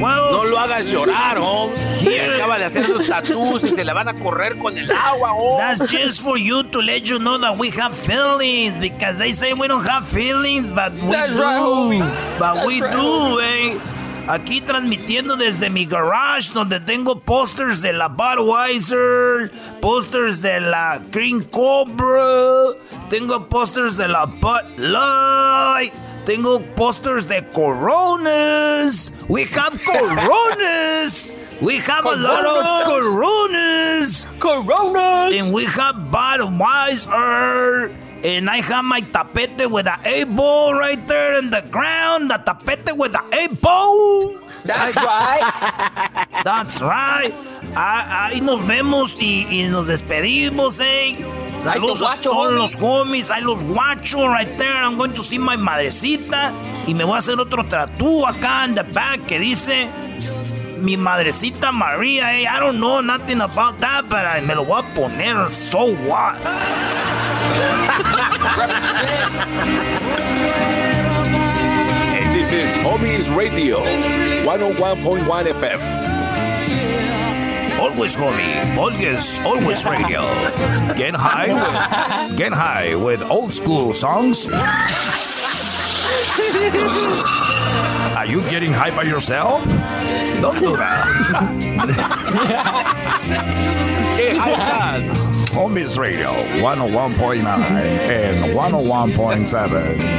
No 0.00 0.44
lo 0.44 0.58
hagas 0.58 0.84
llorar, 0.86 1.38
Holmes. 1.38 1.78
Y 2.02 2.16
acaba 2.18 2.58
de 2.58 2.64
hacer 2.66 2.84
sus 2.84 3.06
tattoos 3.08 3.64
y 3.64 3.68
se 3.68 3.84
le 3.84 3.92
van 3.92 4.08
a 4.08 4.14
correr 4.14 4.56
con 4.58 4.76
el 4.78 4.90
agua, 4.90 5.32
Holmes. 5.32 5.78
That's 5.78 5.90
just 5.90 6.20
for 6.22 6.38
you 6.38 6.62
to 6.64 6.80
let 6.80 7.08
you 7.08 7.18
know 7.18 7.38
that 7.38 7.56
we 7.58 7.70
have 7.70 7.94
feelings 7.96 8.76
because 8.78 9.18
they 9.18 9.32
say 9.32 9.52
we 9.54 9.66
don't 9.68 9.86
have 9.86 10.06
feelings, 10.06 10.70
but 10.70 10.92
we 10.94 11.10
That's 11.12 11.32
do. 11.32 11.42
right. 11.42 12.38
But 12.38 12.54
That's 12.54 12.66
we 12.66 12.80
right, 12.80 12.92
do, 12.92 13.40
eh? 13.40 13.78
Aquí 14.28 14.60
transmitiendo 14.60 15.36
desde 15.36 15.70
mi 15.70 15.86
garage 15.86 16.52
donde 16.52 16.80
tengo 16.80 17.18
posters 17.18 17.80
de 17.80 17.94
la 17.94 18.08
Budweiser, 18.08 19.50
posters 19.80 20.42
de 20.42 20.60
la 20.60 21.00
Green 21.10 21.42
Cobra, 21.42 22.74
tengo 23.08 23.48
posters 23.48 23.96
de 23.96 24.06
la 24.06 24.26
Bud 24.26 24.64
Light, 24.76 25.94
tengo 26.26 26.60
posters 26.76 27.26
de 27.26 27.42
Coronas. 27.54 29.14
We 29.28 29.44
have 29.44 29.82
Coronas. 29.86 31.32
We 31.62 31.78
have 31.78 32.04
a 32.04 32.14
lot 32.14 32.44
of 32.44 32.84
Coronas. 32.84 34.26
Coronas. 34.38 35.32
And 35.32 35.54
we 35.54 35.64
have 35.64 35.96
Budweiser. 36.12 37.90
And 38.24 38.50
I 38.50 38.60
have 38.60 38.84
my 38.84 39.00
tapete 39.00 39.70
with 39.70 39.86
a 39.86 39.98
A-ball 40.04 40.74
right 40.74 40.98
there 41.06 41.38
in 41.38 41.50
the 41.50 41.62
ground. 41.70 42.30
The 42.30 42.38
tapete 42.38 42.96
with 42.96 43.14
a 43.14 43.22
A-ball. 43.32 44.38
That's 44.64 44.96
right. 45.12 46.26
That's 46.44 46.80
right. 46.80 47.32
Ah, 47.76 48.26
Ahí 48.26 48.40
nos 48.40 48.66
vemos 48.66 49.16
y, 49.20 49.46
y 49.50 49.68
nos 49.68 49.86
despedimos, 49.86 50.80
eh. 50.80 51.16
Saludos 51.62 52.02
a 52.02 52.16
guacho, 52.16 52.30
todos 52.30 52.52
los 52.54 52.76
homies. 52.76 53.30
Hay 53.30 53.42
los 53.42 53.62
guachos 53.62 54.28
right 54.28 54.58
there. 54.58 54.74
I'm 54.74 54.96
going 54.96 55.12
to 55.12 55.22
see 55.22 55.38
my 55.38 55.56
madrecita. 55.56 56.52
Y 56.86 56.94
me 56.94 57.04
voy 57.04 57.14
a 57.14 57.18
hacer 57.18 57.38
otro 57.38 57.64
tatú 57.64 58.26
acá 58.26 58.64
en 58.64 58.74
the 58.74 58.82
back 58.82 59.26
que 59.26 59.38
dice... 59.38 59.88
Mi 60.80 60.96
madrecita 60.96 61.72
María, 61.72 62.32
eh. 62.40 62.46
I 62.46 62.58
don't 62.60 62.78
know 62.80 63.00
nothing 63.00 63.40
about 63.40 63.78
that, 63.80 64.08
but 64.08 64.24
I- 64.24 64.40
me 64.40 64.54
lo 64.54 64.64
voy 64.64 64.78
a 64.78 64.82
poner. 64.94 65.48
So 65.48 65.94
what? 66.06 66.36
And 70.98 72.34
this 72.34 72.50
is 72.52 72.70
Homies 72.84 73.34
Radio, 73.36 73.78
101.1 74.44 75.46
FM. 75.46 75.80
Always 77.78 78.16
homie, 78.16 78.76
always, 78.76 79.38
always 79.44 79.84
radio. 79.84 80.22
Get 80.96 81.14
high, 81.14 81.52
with, 81.54 82.36
get 82.36 82.52
high 82.52 82.94
with 82.96 83.22
old 83.30 83.54
school 83.54 83.92
songs. 83.92 84.46
Are 88.16 88.26
you 88.26 88.40
getting 88.50 88.72
high 88.72 88.90
by 88.94 89.02
yourself? 89.04 89.64
Don't 90.40 90.58
do 90.58 90.76
that. 90.76 91.06
Homies 95.52 95.98
Radio 95.98 96.30
101.9 96.60 97.44
and 97.44 98.44
101.7. 98.54 100.18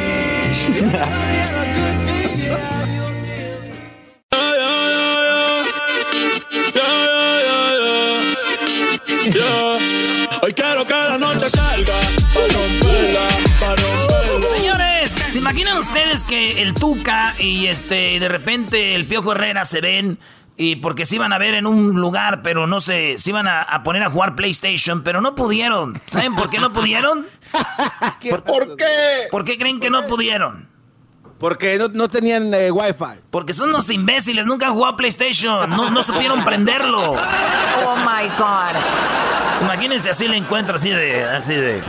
Hoy 10.42 10.54
quiero 10.54 10.86
que 10.86 10.94
la 10.94 11.18
noche 11.18 11.50
salga 11.50 12.09
imaginan 15.60 15.82
ustedes 15.82 16.24
que 16.24 16.62
el 16.62 16.74
Tuca 16.74 17.34
y 17.38 17.68
este 17.68 18.18
de 18.18 18.30
repente 18.30 18.96
el 18.96 19.06
Piojo 19.06 19.34
Herrera 19.34 19.66
se 19.66 19.82
ven 19.82 20.18
y 20.56 20.78
porque 20.78 21.06
se 21.06 21.16
iban 21.16 21.34
a 21.34 21.38
ver 21.38 21.54
en 21.54 21.68
un 21.68 22.00
lugar, 22.00 22.42
pero 22.42 22.66
no 22.66 22.80
sé, 22.80 23.18
se 23.18 23.32
iban 23.32 23.46
a, 23.46 23.64
a 23.64 23.84
poner 23.84 24.04
a 24.04 24.10
jugar 24.10 24.36
PlayStation, 24.36 25.04
pero 25.04 25.20
no 25.20 25.36
pudieron. 25.36 26.02
¿Saben 26.08 26.34
por 26.34 26.50
qué 26.50 26.60
no 26.60 26.72
pudieron? 26.72 27.28
¿Por 28.46 28.78
qué? 28.78 28.86
¿Por 29.30 29.44
qué 29.44 29.58
creen 29.58 29.82
que 29.82 29.90
no 29.90 30.08
pudieron? 30.08 30.70
Porque 31.40 31.78
no, 31.78 31.90
no 31.90 32.08
tenían 32.08 32.54
eh, 32.54 32.72
wifi. 32.72 33.20
Porque 33.30 33.52
son 33.52 33.70
unos 33.70 33.90
imbéciles, 33.90 34.46
nunca 34.46 34.68
han 34.68 34.76
jugado 34.76 34.96
PlayStation, 34.96 35.70
no, 35.72 35.90
no 35.90 36.04
supieron 36.04 36.46
prenderlo. 36.46 37.18
Oh 37.86 37.98
my 37.98 38.30
God. 38.38 38.82
Imagínense 39.64 40.10
así 40.10 40.26
le 40.26 40.38
encuentro 40.38 40.76
así 40.76 40.90
de, 40.90 41.26
así 41.26 41.54
de. 41.54 41.84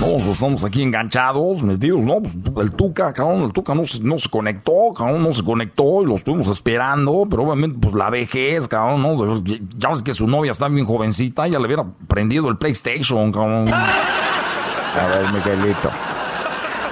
No, 0.00 0.06
pues 0.12 0.26
estamos 0.26 0.64
aquí 0.64 0.82
enganchados, 0.82 1.62
metidos, 1.62 2.00
¿no? 2.00 2.20
Pues, 2.20 2.66
el 2.66 2.72
Tuca, 2.74 3.12
cabrón, 3.12 3.42
el 3.42 3.52
Tuca 3.52 3.74
no 3.74 3.84
se, 3.84 4.00
no 4.02 4.18
se 4.18 4.28
conectó, 4.28 4.92
cabrón, 4.96 5.22
no 5.22 5.32
se 5.32 5.42
conectó 5.42 6.02
y 6.02 6.06
lo 6.06 6.14
estuvimos 6.14 6.48
esperando, 6.48 7.26
pero 7.28 7.44
obviamente, 7.44 7.78
pues 7.80 7.94
la 7.94 8.10
vejez, 8.10 8.68
cabrón, 8.68 9.02
¿no? 9.02 9.42
Ya 9.76 9.90
ves 9.90 10.02
que 10.02 10.12
su 10.12 10.26
novia 10.26 10.52
está 10.52 10.68
bien 10.68 10.86
jovencita, 10.86 11.46
ya 11.48 11.58
le 11.58 11.66
hubiera 11.66 11.84
prendido 12.06 12.48
el 12.48 12.56
PlayStation, 12.56 13.32
cabrón. 13.32 13.68
A 13.72 15.06
ver, 15.06 15.32
Miguelito. 15.32 15.90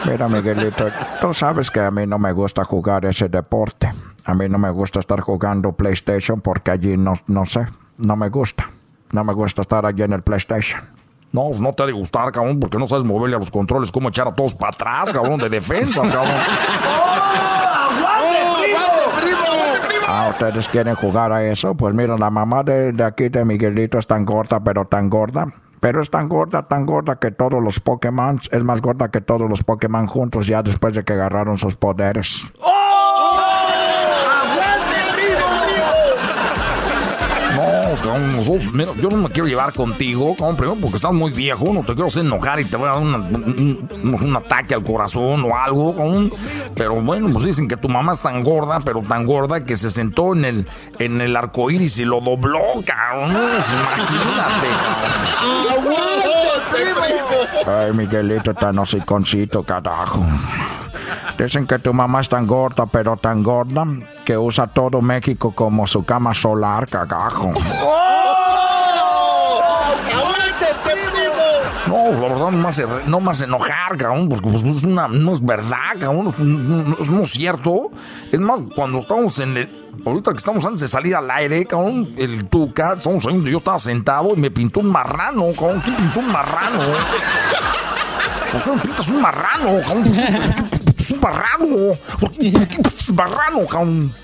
Mira, 0.09 0.29
Miguelito, 0.29 0.87
tú 1.21 1.35
sabes 1.35 1.71
que 1.71 1.81
a 1.81 1.91
mí 1.91 2.07
no 2.07 2.19
me 2.19 2.33
gusta 2.33 2.65
jugar 2.65 3.05
ese 3.07 3.29
deporte. 3.29 3.93
A 4.25 4.35
mí 4.35 4.49
no 4.49 4.59
me 4.59 4.71
gusta 4.71 5.01
estar 5.01 5.21
jugando 5.21 5.73
PlayStation 5.73 6.41
porque 6.41 6.71
allí 6.71 6.97
no, 6.97 7.15
no 7.27 7.45
sé, 7.45 7.67
no 7.99 8.17
me 8.17 8.29
gusta. 8.29 8.71
No 9.13 9.25
me 9.25 9.33
gusta 9.33 9.63
estar 9.63 9.87
allí 9.87 10.03
en 10.03 10.13
el 10.13 10.23
PlayStation. 10.23 10.96
No, 11.37 11.49
pues 11.49 11.61
no 11.61 11.75
te 11.75 11.83
ha 11.83 11.87
de 11.87 11.93
gustar, 11.93 12.33
cabrón, 12.33 12.59
porque 12.59 12.79
no 12.79 12.87
sabes 12.87 13.05
moverle 13.05 13.37
a 13.37 13.39
los 13.39 13.51
controles, 13.51 13.93
cómo 13.93 14.09
echar 14.09 14.27
a 14.27 14.35
todos 14.35 14.55
para 14.55 14.71
atrás, 14.71 15.13
cabrón, 15.13 15.39
de 15.39 15.51
defensa, 15.51 16.01
cabrón. 16.11 16.35
Ah, 20.09 20.29
¿ustedes 20.31 20.67
quieren 20.67 20.95
jugar 20.95 21.33
a 21.33 21.45
eso? 21.45 21.75
Pues 21.75 21.93
mira, 21.93 22.17
la 22.17 22.31
mamá 22.31 22.63
de, 22.63 22.93
de 22.93 23.05
aquí 23.05 23.29
de 23.29 23.45
Miguelito 23.45 23.99
es 23.99 24.07
tan 24.07 24.25
gorda, 24.25 24.61
pero 24.61 24.87
tan 24.87 25.11
gorda. 25.11 25.53
Pero 25.79 26.01
es 26.01 26.09
tan 26.09 26.27
gorda, 26.27 26.63
tan 26.63 26.87
gorda 26.87 27.17
que 27.17 27.31
todos 27.33 27.63
los 27.63 27.81
Pokémon, 27.81 28.41
es 28.51 28.65
más 28.65 28.81
gorda 28.81 29.11
que 29.11 29.21
todos 29.21 29.47
los 29.47 29.63
Pokémon 29.63 30.07
juntos 30.07 30.47
ya 30.47 30.63
después 30.63 30.95
de 30.95 31.05
que 31.05 31.13
agarraron 31.13 31.59
sus 31.59 31.77
poderes. 31.77 32.51
No, 32.63 33.36
yo 38.03 39.09
no 39.11 39.17
me 39.17 39.29
quiero 39.31 39.47
llevar 39.49 39.73
contigo, 39.73 40.35
cabrón, 40.37 40.57
primero 40.57 40.79
porque 40.81 40.97
estás 40.97 41.13
muy 41.13 41.33
viejo, 41.33 41.65
no 41.73 41.81
te 41.81 41.95
quiero 41.95 42.07
hacer 42.07 42.25
enojar 42.25 42.61
y 42.61 42.65
te 42.65 42.77
voy 42.77 42.89
a 42.89 42.93
dar 42.93 43.03
una- 43.03 43.17
un, 43.19 43.89
un- 44.05 44.15
un 44.23 44.37
ataque 44.37 44.75
al 44.75 44.85
corazón 44.85 45.45
o 45.51 45.57
algo. 45.57 45.95
Pero 46.75 46.95
bueno, 47.03 47.29
pues 47.33 47.45
dicen 47.45 47.69
que 47.69 47.77
tu 47.77 47.89
mamá 47.89 48.13
es 48.13 48.23
tan 48.23 48.43
gorda, 48.43 48.81
pero 48.81 49.03
tan 49.03 49.27
gorda 49.27 49.65
que 49.65 49.77
se 49.77 49.91
sentó 49.91 50.35
en 50.35 50.45
el, 50.45 50.67
en 50.99 51.21
el 51.21 51.37
arco 51.37 51.71
iris 51.71 51.99
y 51.99 52.05
lo 52.05 52.21
dobló, 52.21 52.61
cabrón. 52.85 53.33
Pues 53.33 53.67
imagínate, 53.73 54.69
Ay, 57.67 57.93
Miguelito, 57.93 58.55
tan 58.55 58.79
hociconcito, 58.79 59.63
carajo. 59.63 60.25
Dicen 61.39 61.67
que 61.67 61.79
tu 61.79 61.93
mamá 61.93 62.21
es 62.21 62.29
tan 62.31 62.47
gorda, 62.47 62.87
pero 62.87 63.17
tan 63.19 63.43
gorda, 63.43 63.85
que 64.25 64.39
usa 64.39 64.67
todo 64.67 65.03
México 65.03 65.53
como 65.55 65.87
su 65.87 66.05
cama 66.05 66.33
solar, 66.33 66.89
cagajo. 66.89 67.53
No, 71.87 72.11
la 72.11 72.21
verdad 72.21 72.51
no 72.51 72.69
hace, 72.69 72.85
no 73.07 73.31
hace 73.31 73.45
enojar, 73.45 73.97
cabrón, 73.97 74.29
porque 74.29 74.49
pues, 74.49 74.65
es 74.65 74.83
una, 74.83 75.09
no 75.09 75.33
es 75.35 75.45
verdad, 75.45 75.97
cabrón, 76.01 76.29
es, 76.29 76.39
no 76.39 76.97
es 76.99 77.11
no 77.11 77.23
es 77.23 77.31
cierto. 77.31 77.91
Es 78.33 78.41
más, 78.41 78.61
cuando 78.75 78.99
estamos 78.99 79.39
en 79.39 79.57
el, 79.57 79.69
ahorita 80.05 80.33
que 80.33 80.39
estamos 80.39 80.65
antes 80.65 80.81
de 80.81 80.89
salir 80.89 81.15
al 81.15 81.31
aire, 81.31 81.65
cabrón, 81.67 82.09
el 82.17 82.49
Tuca, 82.49 82.95
estamos 82.95 83.23
saliendo, 83.23 83.49
yo 83.51 83.59
estaba 83.59 83.79
sentado 83.79 84.33
y 84.35 84.41
me 84.41 84.51
pintó 84.51 84.81
un 84.81 84.87
marrano, 84.87 85.53
cabrón, 85.53 85.81
¿quién 85.85 85.97
pintó 85.97 86.21
un 86.21 86.33
marrano? 86.33 86.81
¿Por 88.53 88.63
qué 88.63 88.71
me 88.71 88.79
pintas 88.79 89.09
un 89.09 89.21
marrano, 89.21 89.81
cabrón? 89.83 90.15
Es 91.07 91.13
un 91.13 91.21
marrano, 91.21 91.97
¿por 92.19 92.31
qué 92.33 92.51
por 92.51 92.67
qué 92.67 92.83
pintas 92.83 93.09
un 93.11 93.15
marrano, 93.15 93.65
cabrón? 93.65 94.15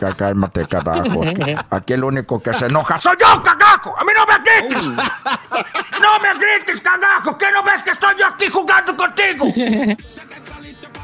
Ya 0.00 0.14
cálmate, 0.14 0.66
carajo. 0.66 1.20
Aquí 1.68 1.92
el 1.92 2.04
único 2.04 2.40
que 2.42 2.54
se 2.54 2.66
enoja 2.66 2.98
soy 2.98 3.16
yo, 3.20 3.42
cagajo. 3.42 3.94
A 3.98 4.02
mí 4.02 4.12
no 4.16 4.24
me 4.24 4.38
grites. 4.38 4.88
No 4.88 6.18
me 6.22 6.32
grites, 6.38 6.80
cagajo. 6.80 7.36
¿Qué 7.36 7.52
no 7.52 7.62
ves 7.62 7.82
que 7.82 7.90
estoy 7.90 8.14
yo 8.18 8.26
aquí 8.28 8.46
jugando 8.48 8.96
contigo? 8.96 9.46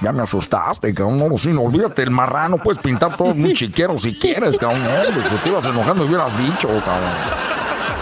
Ya 0.01 0.13
me 0.13 0.23
asustaste, 0.23 0.95
cabrón. 0.95 1.19
No, 1.19 1.37
sí, 1.37 1.53
no, 1.53 1.61
olvídate, 1.61 2.05
el 2.05 2.11
marrano 2.11 2.57
puedes 2.57 2.81
pintar 2.81 3.15
todo 3.15 3.35
muy 3.35 3.53
chiquero 3.53 3.99
si 3.99 4.19
quieres, 4.19 4.59
cabrón. 4.59 4.83
No, 4.83 5.29
si 5.29 5.37
te 5.45 5.51
ibas 5.51 5.67
enojando, 5.67 6.07
hubieras 6.07 6.39
dicho, 6.39 6.69
cabrón. 6.87 7.13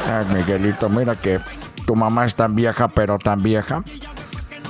Ay, 0.07 0.27
Miguelito, 0.33 0.89
mira 0.89 1.17
que 1.17 1.41
tu 1.87 1.97
mamá 1.97 2.25
es 2.25 2.37
tan 2.37 2.55
vieja, 2.55 2.87
pero 2.87 3.19
tan 3.19 3.43
vieja, 3.43 3.83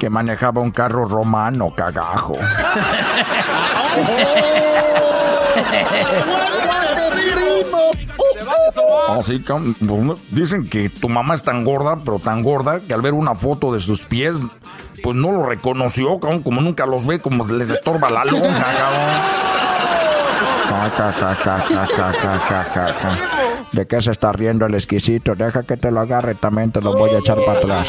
que 0.00 0.08
manejaba 0.08 0.62
un 0.62 0.70
carro 0.70 1.04
romano, 1.04 1.72
cagajo. 1.76 2.36
Sí, 9.22 9.42
cabrón. 9.42 9.76
Pues, 10.06 10.18
Dicen 10.30 10.66
que 10.66 10.88
tu 10.88 11.10
mamá 11.10 11.34
es 11.34 11.44
tan 11.44 11.64
gorda, 11.64 11.98
pero 12.02 12.18
tan 12.18 12.42
gorda, 12.42 12.80
que 12.80 12.94
al 12.94 13.02
ver 13.02 13.12
una 13.12 13.34
foto 13.34 13.74
de 13.74 13.80
sus 13.80 14.00
pies, 14.02 14.42
pues 15.02 15.14
no 15.14 15.32
lo 15.32 15.44
reconoció, 15.44 16.18
cabrón. 16.18 16.42
Como 16.42 16.62
nunca 16.62 16.86
los 16.86 17.06
ve, 17.06 17.20
como 17.20 17.44
se 17.46 17.52
les 17.52 17.68
estorba 17.68 18.08
la 18.08 18.24
lonja, 18.24 18.66
cabrón. 18.78 19.10
¿De 23.72 23.86
qué 23.86 24.02
se 24.02 24.10
está 24.10 24.32
riendo 24.32 24.66
el 24.66 24.74
exquisito? 24.74 25.34
Deja 25.34 25.62
que 25.62 25.76
te 25.76 25.90
lo 25.90 26.00
agarre, 26.00 26.34
también 26.34 26.72
te 26.72 26.80
lo 26.80 26.92
voy 26.92 27.10
a 27.10 27.18
echar 27.18 27.38
para 27.44 27.58
atrás. 27.58 27.88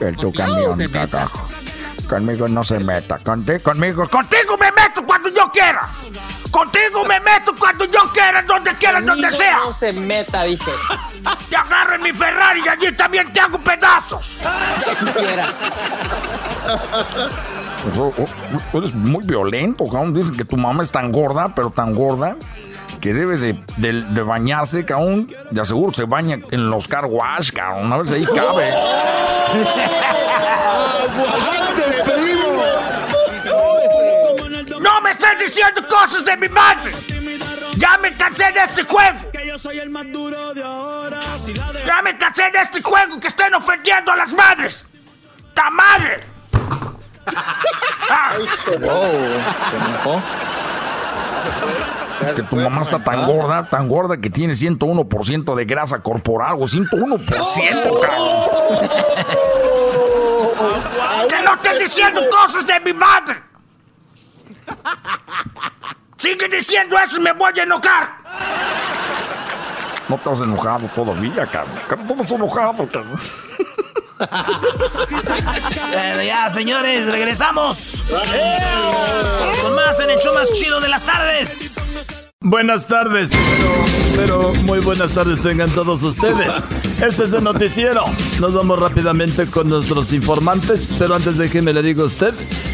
El 0.00 0.16
tu 0.16 0.32
camión, 0.32 0.78
cagajo. 0.92 1.48
Conmigo 2.08 2.48
no 2.48 2.62
se 2.62 2.78
meta. 2.78 3.18
Contigo, 3.18 3.58
conmigo, 3.62 4.08
contigo 4.08 4.56
me 4.56 4.70
meto 4.72 5.02
cuando 5.04 5.28
yo 5.30 5.48
quiera. 5.50 5.80
Contigo 6.50 7.04
me 7.04 7.20
meto 7.20 7.54
cuando 7.58 7.84
yo 7.84 8.00
quiera, 8.12 8.40
donde 8.42 8.72
quiera, 8.74 9.00
donde 9.00 9.30
sea. 9.32 9.58
No 9.58 9.72
se 9.72 9.92
meta, 9.92 10.44
dice. 10.44 10.70
Te 11.50 11.56
agarro 11.56 11.96
en 11.96 12.02
mi 12.02 12.12
Ferrari 12.12 12.62
y 12.64 12.68
allí 12.68 12.96
también 12.96 13.30
te 13.32 13.40
hago 13.40 13.58
pedazos. 13.58 14.38
Ya 14.40 14.94
quisiera. 14.94 15.46
Oh, 17.96 18.12
oh, 18.16 18.78
eres 18.78 18.94
muy 18.94 19.24
violento, 19.24 19.84
cabrón. 19.86 20.14
Dicen 20.14 20.36
que 20.36 20.44
tu 20.44 20.56
mamá 20.56 20.82
es 20.82 20.90
tan 20.90 21.12
gorda, 21.12 21.52
pero 21.54 21.70
tan 21.70 21.92
gorda 21.92 22.36
que 23.00 23.14
debe 23.14 23.36
de, 23.36 23.52
de- 23.76 24.02
de 24.02 24.22
bañarse, 24.22 24.84
cabrón. 24.84 25.28
De 25.50 25.60
aseguro 25.60 25.92
se 25.92 26.04
baña 26.04 26.38
en 26.50 26.70
los 26.70 26.88
car 26.88 27.06
wash, 27.06 27.50
cabrón. 27.52 27.92
A 27.92 27.96
ver 27.98 28.06
si 28.08 28.14
ahí 28.14 28.26
cabe. 28.26 28.72
No 34.80 35.00
me 35.02 35.10
estés 35.10 35.38
diciendo 35.40 35.82
cosas 35.88 36.24
de 36.24 36.36
mi 36.36 36.48
madre. 36.48 36.92
Ya 37.76 37.98
me 37.98 38.12
cansé 38.14 38.50
de 38.52 38.60
este 38.62 38.82
juego. 38.84 39.18
Ya 41.86 42.02
me 42.02 42.16
cansé 42.16 42.50
de 42.50 42.58
este 42.60 42.82
juego 42.82 43.18
que 43.20 43.28
estén 43.28 43.54
ofendiendo 43.54 44.12
a 44.12 44.16
las 44.16 44.32
madres. 44.32 44.86
¡Ta 45.54 45.70
madre! 45.70 46.20
Ah. 48.10 48.32
Que 52.34 52.42
tu 52.42 52.56
mamá 52.56 52.82
está 52.82 53.02
tan 53.02 53.26
gorda, 53.26 53.68
tan 53.68 53.88
gorda 53.88 54.16
que 54.16 54.30
tiene 54.30 54.54
101% 54.54 55.54
de 55.54 55.64
grasa 55.64 56.00
corporal, 56.00 56.54
o 56.54 56.66
101%, 56.66 58.00
cabrón. 58.00 58.88
¡Que 61.28 61.42
no 61.42 61.54
estés 61.54 61.78
diciendo 61.78 62.20
cosas 62.30 62.66
de 62.66 62.80
mi 62.80 62.92
madre! 62.92 63.42
Sigue 66.16 66.48
diciendo 66.48 66.98
eso 66.98 67.18
y 67.18 67.22
me 67.22 67.32
voy 67.32 67.52
a 67.58 67.62
enojar. 67.62 68.10
No 70.08 70.18
te 70.18 70.30
has 70.30 70.40
enojado 70.40 70.88
todavía, 70.88 71.46
cabrón. 71.46 71.76
No 72.06 72.14
te 72.16 72.22
has 72.22 72.32
enojado, 72.32 72.88
cabrón. 72.88 73.20
Bueno, 74.18 76.22
ya, 76.22 76.50
señores, 76.50 77.06
regresamos. 77.06 78.02
Con 79.62 79.74
más 79.74 79.98
en 80.00 80.10
más 80.34 80.52
chido 80.52 80.80
de 80.80 80.88
las 80.88 81.04
tardes. 81.04 82.26
Buenas 82.40 82.86
tardes, 82.86 83.30
pero, 83.32 83.82
pero 84.16 84.54
muy 84.62 84.78
buenas 84.78 85.12
tardes 85.12 85.42
tengan 85.42 85.70
todos 85.70 86.02
ustedes. 86.04 86.54
Este 87.02 87.24
es 87.24 87.32
el 87.32 87.42
noticiero. 87.42 88.04
Nos 88.40 88.54
vamos 88.54 88.78
rápidamente 88.78 89.46
con 89.46 89.68
nuestros 89.68 90.12
informantes, 90.12 90.94
pero 90.98 91.16
antes 91.16 91.36
déjeme 91.36 91.72
le 91.72 91.82
digo 91.82 92.04
a 92.04 92.06
usted 92.06 92.32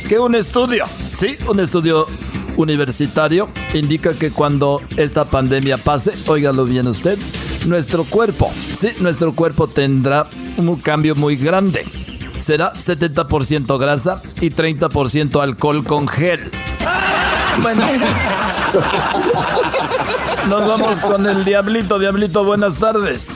que 0.08 0.18
un 0.18 0.34
estudio, 0.34 0.84
sí, 1.12 1.36
un 1.48 1.60
estudio 1.60 2.06
universitario 2.56 3.48
indica 3.72 4.14
que 4.14 4.30
cuando 4.30 4.80
esta 4.96 5.24
pandemia 5.24 5.78
pase, 5.78 6.12
óigalo 6.26 6.64
bien 6.64 6.86
usted, 6.86 7.18
nuestro 7.66 8.04
cuerpo, 8.04 8.50
sí, 8.52 8.90
nuestro 9.00 9.34
cuerpo 9.34 9.68
tendrá 9.68 10.26
un 10.56 10.76
cambio 10.76 11.14
muy 11.14 11.36
grande. 11.36 11.84
Será 12.38 12.74
70% 12.74 13.78
grasa 13.78 14.20
y 14.40 14.50
30% 14.50 15.42
alcohol 15.42 15.84
con 15.84 16.08
gel. 16.08 16.50
Bueno. 17.62 17.86
Nos 20.48 20.68
vamos 20.68 21.00
con 21.00 21.26
el 21.26 21.44
Diablito. 21.44 21.98
Diablito, 21.98 22.44
buenas 22.44 22.76
tardes. 22.76 23.30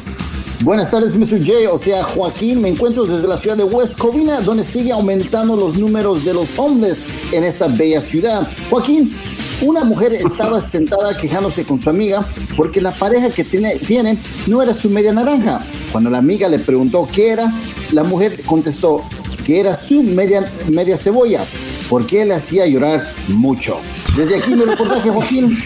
Buenas 0.65 0.91
tardes, 0.91 1.17
Mr. 1.17 1.39
J, 1.39 1.73
o 1.73 1.79
sea, 1.79 2.03
Joaquín. 2.03 2.61
Me 2.61 2.69
encuentro 2.69 3.07
desde 3.07 3.29
la 3.29 3.37
ciudad 3.37 3.57
de 3.57 3.63
West 3.63 3.97
Covina, 3.97 4.41
donde 4.41 4.65
sigue 4.65 4.91
aumentando 4.91 5.55
los 5.55 5.79
números 5.79 6.25
de 6.25 6.35
los 6.35 6.59
hombres 6.59 7.05
en 7.31 7.45
esta 7.45 7.69
bella 7.69 8.01
ciudad. 8.01 8.49
Joaquín, 8.69 9.15
una 9.63 9.85
mujer 9.85 10.13
estaba 10.15 10.61
sentada 10.61 11.17
quejándose 11.17 11.65
con 11.65 11.81
su 11.81 11.89
amiga 11.89 12.27
porque 12.57 12.81
la 12.81 12.91
pareja 12.91 13.31
que 13.31 13.45
tiene, 13.45 13.77
tiene 13.77 14.19
no 14.49 14.61
era 14.61 14.75
su 14.75 14.91
media 14.91 15.13
naranja. 15.13 15.65
Cuando 15.93 16.11
la 16.11 16.19
amiga 16.19 16.49
le 16.49 16.59
preguntó 16.59 17.07
qué 17.11 17.31
era, 17.31 17.53
la 17.93 18.03
mujer 18.03 18.43
contestó 18.45 19.03
que 19.45 19.61
era 19.61 19.77
su 19.77 20.03
media, 20.03 20.51
media 20.69 20.97
cebolla, 20.97 21.45
porque 21.89 22.25
le 22.25 22.35
hacía 22.35 22.67
llorar 22.67 23.07
mucho. 23.29 23.81
Desde 24.17 24.39
aquí 24.39 24.55
mi 24.55 24.65
reportaje, 24.65 25.11
Joaquín. 25.11 25.59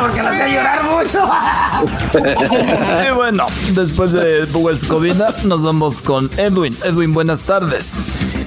porque 0.00 0.22
la 0.22 0.30
hacía 0.30 0.48
llorar 0.48 0.84
mucho. 0.84 1.28
Y 3.08 3.14
bueno, 3.14 3.46
después 3.74 4.12
de 4.12 4.44
West 4.54 4.86
Covina, 4.88 5.26
nos 5.44 5.62
vamos 5.62 6.00
con 6.02 6.30
Edwin. 6.38 6.76
Edwin, 6.84 7.12
buenas 7.12 7.42
tardes. 7.42 7.92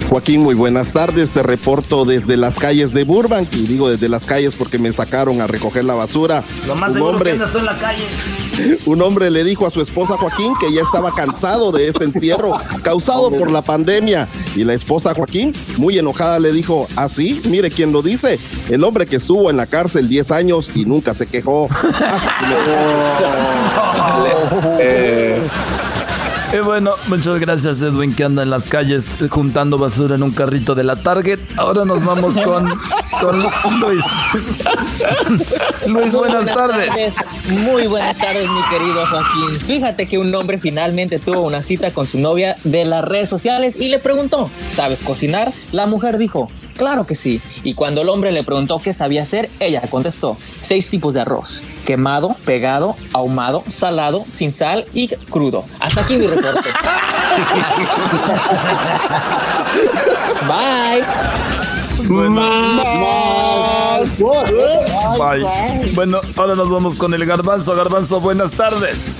Joaquín, 0.09 0.41
muy 0.41 0.55
buenas 0.55 0.91
tardes. 0.91 1.31
Te 1.31 1.41
reporto 1.43 2.03
desde 2.05 2.35
las 2.37 2.59
calles 2.59 2.93
de 2.93 3.03
Burbank 3.03 3.53
y 3.53 3.65
digo 3.65 3.89
desde 3.89 4.09
las 4.09 4.25
calles 4.25 4.55
porque 4.55 4.77
me 4.77 4.91
sacaron 4.91 5.39
a 5.41 5.47
recoger 5.47 5.85
la 5.85 5.93
basura. 5.93 6.43
Lo 6.67 6.75
más 6.75 6.89
Un 6.89 6.95
seguro 6.95 7.11
hombre- 7.13 7.31
que 7.31 7.35
andas 7.37 7.55
en 7.55 7.65
la 7.65 7.77
calle. 7.77 8.03
Un 8.85 9.01
hombre 9.01 9.29
le 9.31 9.43
dijo 9.43 9.65
a 9.65 9.71
su 9.71 9.81
esposa 9.81 10.17
Joaquín 10.17 10.53
que 10.59 10.71
ya 10.73 10.81
estaba 10.81 11.13
cansado 11.13 11.71
de 11.71 11.87
este 11.87 12.05
encierro 12.05 12.53
causado 12.83 13.31
por 13.31 13.51
la 13.51 13.61
pandemia. 13.61 14.27
Y 14.55 14.63
la 14.63 14.73
esposa 14.73 15.13
Joaquín, 15.13 15.53
muy 15.77 15.97
enojada, 15.97 16.39
le 16.39 16.51
dijo, 16.51 16.87
así, 16.95 17.41
mire 17.45 17.69
quién 17.69 17.91
lo 17.91 18.01
dice, 18.01 18.39
el 18.69 18.83
hombre 18.83 19.05
que 19.07 19.15
estuvo 19.15 19.49
en 19.49 19.57
la 19.57 19.65
cárcel 19.65 20.09
10 20.09 20.31
años 20.31 20.71
y 20.73 20.85
nunca 20.85 21.13
se 21.13 21.27
quejó. 21.27 21.67
Y 26.53 26.57
bueno, 26.59 26.95
muchas 27.07 27.39
gracias 27.39 27.81
Edwin 27.81 28.13
que 28.13 28.25
anda 28.25 28.43
en 28.43 28.49
las 28.49 28.65
calles 28.65 29.07
juntando 29.29 29.77
basura 29.77 30.15
en 30.15 30.23
un 30.23 30.31
carrito 30.31 30.75
de 30.75 30.83
la 30.83 30.97
Target. 30.97 31.39
Ahora 31.55 31.85
nos 31.85 32.03
vamos 32.03 32.37
con, 32.39 32.67
con 33.21 33.79
Luis. 33.79 34.03
Luis, 35.87 36.11
buenas 36.11 36.45
tardes. 36.45 37.15
Muy 37.47 37.87
buenas 37.87 38.17
tardes, 38.17 38.49
mi 38.49 38.61
querido 38.69 39.05
Joaquín. 39.05 39.59
Fíjate 39.65 40.07
que 40.07 40.17
un 40.17 40.35
hombre 40.35 40.57
finalmente 40.57 41.19
tuvo 41.19 41.41
una 41.41 41.61
cita 41.61 41.91
con 41.91 42.05
su 42.05 42.19
novia 42.19 42.57
de 42.65 42.83
las 42.83 43.05
redes 43.05 43.29
sociales 43.29 43.77
y 43.79 43.87
le 43.87 43.99
preguntó, 43.99 44.49
¿sabes 44.67 45.03
cocinar? 45.03 45.53
La 45.71 45.85
mujer 45.85 46.17
dijo, 46.17 46.47
claro 46.75 47.05
que 47.05 47.15
sí. 47.15 47.41
Y 47.63 47.73
cuando 47.73 48.01
el 48.01 48.09
hombre 48.09 48.31
le 48.31 48.43
preguntó 48.43 48.79
qué 48.79 48.93
sabía 48.93 49.23
hacer, 49.23 49.49
ella 49.59 49.81
contestó, 49.89 50.37
seis 50.59 50.89
tipos 50.89 51.13
de 51.13 51.21
arroz, 51.21 51.63
quemado, 51.85 52.35
pegado, 52.45 52.95
ahumado, 53.13 53.63
salado, 53.67 54.23
sin 54.31 54.51
sal 54.51 54.85
y 54.93 55.07
crudo. 55.07 55.63
Hasta 55.79 56.01
aquí 56.01 56.17
mi 56.17 56.27
reporte. 56.27 56.69
Bye. 60.47 61.05
Bye. 65.19 65.91
Bueno, 65.93 66.19
ahora 66.35 66.55
nos 66.55 66.69
vamos 66.69 66.95
con 66.95 67.13
el 67.13 67.25
garbanzo. 67.25 67.75
Garbanzo, 67.75 68.19
buenas 68.19 68.51
tardes. 68.53 69.15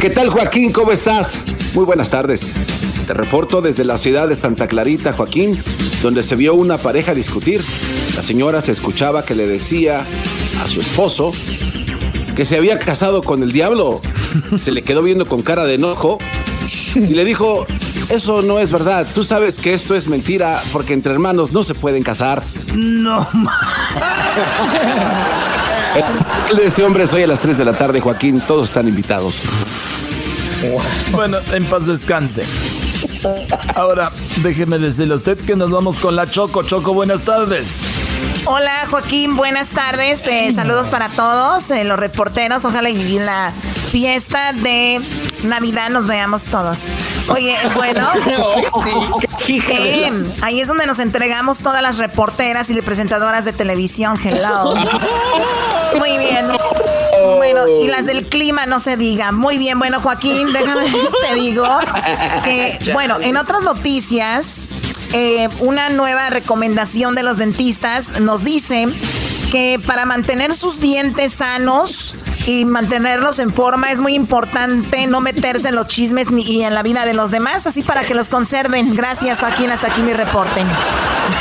¿Qué 0.00 0.10
tal, 0.10 0.28
Joaquín? 0.30 0.72
¿Cómo 0.72 0.92
estás? 0.92 1.40
Muy 1.74 1.84
buenas 1.84 2.10
tardes. 2.10 2.52
Te 3.06 3.14
reporto 3.14 3.62
desde 3.62 3.84
la 3.84 3.98
ciudad 3.98 4.26
de 4.26 4.34
Santa 4.34 4.66
Clarita, 4.66 5.12
Joaquín, 5.12 5.62
donde 6.02 6.24
se 6.24 6.34
vio 6.34 6.54
una 6.54 6.78
pareja 6.78 7.14
discutir. 7.14 7.62
La 8.16 8.22
señora 8.22 8.60
se 8.60 8.72
escuchaba 8.72 9.24
que 9.24 9.36
le 9.36 9.46
decía 9.46 10.04
a 10.60 10.68
su 10.68 10.80
esposo 10.80 11.30
que 12.34 12.44
se 12.44 12.56
había 12.56 12.80
casado 12.80 13.22
con 13.22 13.44
el 13.44 13.52
diablo. 13.52 14.00
Se 14.58 14.72
le 14.72 14.82
quedó 14.82 15.02
viendo 15.02 15.26
con 15.26 15.42
cara 15.42 15.64
de 15.64 15.74
enojo 15.74 16.18
y 16.96 17.14
le 17.14 17.24
dijo, 17.24 17.66
eso 18.10 18.42
no 18.42 18.58
es 18.58 18.72
verdad. 18.72 19.06
Tú 19.14 19.24
sabes 19.24 19.58
que 19.58 19.72
esto 19.72 19.94
es 19.94 20.08
mentira 20.08 20.60
porque 20.72 20.92
entre 20.92 21.12
hermanos 21.12 21.52
no 21.52 21.62
se 21.62 21.74
pueden 21.74 22.02
casar. 22.02 22.42
No, 22.74 23.26
El 26.50 26.56
de 26.56 26.66
ese 26.66 26.84
hombre 26.84 27.04
es 27.04 27.12
hoy 27.12 27.22
a 27.22 27.26
las 27.26 27.40
3 27.40 27.56
de 27.56 27.64
la 27.64 27.72
tarde, 27.72 28.00
Joaquín. 28.00 28.42
Todos 28.46 28.68
están 28.68 28.88
invitados. 28.88 29.44
Bueno, 31.12 31.38
en 31.52 31.64
paz 31.64 31.86
descanse. 31.86 32.44
Ahora, 33.74 34.10
déjeme 34.42 34.78
decirle 34.78 35.14
a 35.14 35.16
usted 35.16 35.38
que 35.38 35.56
nos 35.56 35.70
vamos 35.70 35.98
con 35.98 36.16
la 36.16 36.30
Choco. 36.30 36.62
Choco, 36.62 36.92
buenas 36.94 37.22
tardes. 37.22 37.76
Hola 38.46 38.86
Joaquín, 38.88 39.34
buenas 39.34 39.70
tardes. 39.70 40.26
Eh, 40.26 40.52
saludos 40.52 40.88
para 40.88 41.08
todos, 41.08 41.70
eh, 41.70 41.84
los 41.84 41.98
reporteros. 41.98 42.64
Ojalá 42.64 42.90
y 42.90 43.16
en 43.16 43.26
la 43.26 43.52
fiesta 43.90 44.52
de 44.52 45.00
Navidad 45.42 45.90
nos 45.90 46.06
veamos 46.06 46.44
todos. 46.44 46.86
Oye, 47.28 47.56
bueno, 47.74 48.08
eh, 49.48 50.12
ahí 50.42 50.60
es 50.60 50.68
donde 50.68 50.86
nos 50.86 51.00
entregamos 51.00 51.58
todas 51.58 51.82
las 51.82 51.98
reporteras 51.98 52.70
y 52.70 52.80
presentadoras 52.82 53.44
de 53.44 53.52
televisión. 53.52 54.16
Hello. 54.22 54.74
Muy 55.98 56.18
bien. 56.18 56.46
Bueno, 57.36 57.66
y 57.82 57.88
las 57.88 58.06
del 58.06 58.28
clima 58.28 58.66
no 58.66 58.78
se 58.78 58.96
diga. 58.96 59.32
Muy 59.32 59.58
bien, 59.58 59.78
bueno, 59.78 60.00
Joaquín, 60.00 60.52
déjame 60.52 60.86
te 61.28 61.34
digo 61.34 61.66
que, 62.44 62.78
bueno, 62.92 63.16
en 63.20 63.36
otras 63.36 63.62
noticias, 63.62 64.66
eh, 65.12 65.48
una 65.60 65.88
nueva 65.90 66.30
recomendación 66.30 67.14
de 67.14 67.22
los 67.22 67.36
dentistas 67.36 68.20
nos 68.20 68.44
dice 68.44 68.88
que 69.50 69.80
para 69.86 70.06
mantener 70.06 70.54
sus 70.54 70.80
dientes 70.80 71.34
sanos 71.34 72.14
Y 72.46 72.64
mantenerlos 72.64 73.38
en 73.38 73.52
forma 73.52 73.90
es 73.90 74.00
muy 74.00 74.14
importante, 74.14 75.06
no 75.06 75.20
meterse 75.20 75.68
en 75.68 75.74
los 75.74 75.88
chismes 75.88 76.30
ni 76.30 76.42
y 76.42 76.62
en 76.62 76.74
la 76.74 76.82
vida 76.82 77.04
de 77.04 77.14
los 77.14 77.30
demás, 77.30 77.66
así 77.66 77.82
para 77.82 78.04
que 78.04 78.14
los 78.14 78.28
conserven. 78.28 78.94
Gracias, 78.94 79.40
Joaquín. 79.40 79.70
Hasta 79.70 79.88
aquí 79.88 80.02
mi 80.02 80.12
reporte. 80.12 80.62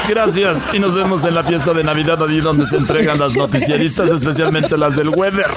Gracias. 0.07 0.63
Y 0.73 0.79
nos 0.79 0.95
vemos 0.95 1.23
en 1.25 1.35
la 1.35 1.43
fiesta 1.43 1.73
de 1.73 1.83
Navidad, 1.83 2.21
allí 2.23 2.41
donde 2.41 2.65
se 2.65 2.77
entregan 2.77 3.19
las 3.19 3.35
noticieristas, 3.35 4.09
especialmente 4.09 4.77
las 4.77 4.95
del 4.95 5.09
Weather 5.09 5.51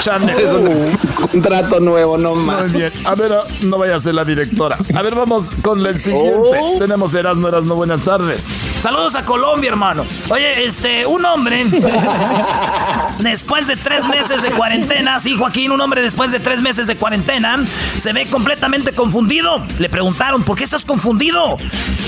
Channel. 0.00 0.36
Es 0.38 0.52
un 0.52 0.96
contrato 1.14 1.78
nuevo, 1.78 2.18
no 2.18 2.34
más. 2.34 2.62
Muy 2.62 2.80
bien. 2.80 2.92
A 3.04 3.14
ver, 3.14 3.32
no 3.62 3.78
vaya 3.78 3.96
a 3.96 4.00
ser 4.00 4.14
la 4.14 4.24
directora. 4.24 4.76
A 4.94 5.02
ver, 5.02 5.14
vamos 5.14 5.46
con 5.62 5.86
el 5.86 6.00
siguiente. 6.00 6.58
Oh. 6.60 6.78
Tenemos 6.78 7.14
Erasmo, 7.14 7.48
Erasmo, 7.48 7.74
buenas 7.76 8.00
tardes. 8.02 8.48
Saludos 8.80 9.14
a 9.14 9.24
Colombia, 9.26 9.68
hermano. 9.68 10.06
Oye, 10.30 10.64
este, 10.64 11.04
un 11.04 11.22
hombre, 11.26 11.64
después 13.18 13.66
de 13.66 13.76
tres 13.76 14.06
meses 14.06 14.42
de 14.42 14.50
cuarentena, 14.52 15.18
sí, 15.18 15.36
Joaquín, 15.36 15.70
un 15.70 15.82
hombre 15.82 16.00
después 16.00 16.32
de 16.32 16.40
tres 16.40 16.62
meses 16.62 16.86
de 16.86 16.96
cuarentena, 16.96 17.62
se 17.98 18.14
ve 18.14 18.24
completamente 18.24 18.92
confundido. 18.92 19.62
Le 19.78 19.90
preguntaron, 19.90 20.44
¿por 20.44 20.56
qué 20.56 20.64
estás 20.64 20.86
confundido? 20.86 21.58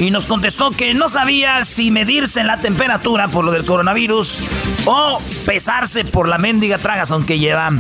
Y 0.00 0.10
nos 0.10 0.24
contestó 0.24 0.70
que 0.70 0.94
no 0.94 1.10
sabía 1.10 1.62
si 1.66 1.90
medirse 1.90 2.42
la 2.42 2.62
temperatura 2.62 3.28
por 3.28 3.44
lo 3.44 3.52
del 3.52 3.66
coronavirus 3.66 4.40
o 4.86 5.20
pesarse 5.44 6.06
por 6.06 6.26
la 6.26 6.38
mendiga 6.38 6.78
tragazón 6.78 7.26
que 7.26 7.38
lleva. 7.38 7.70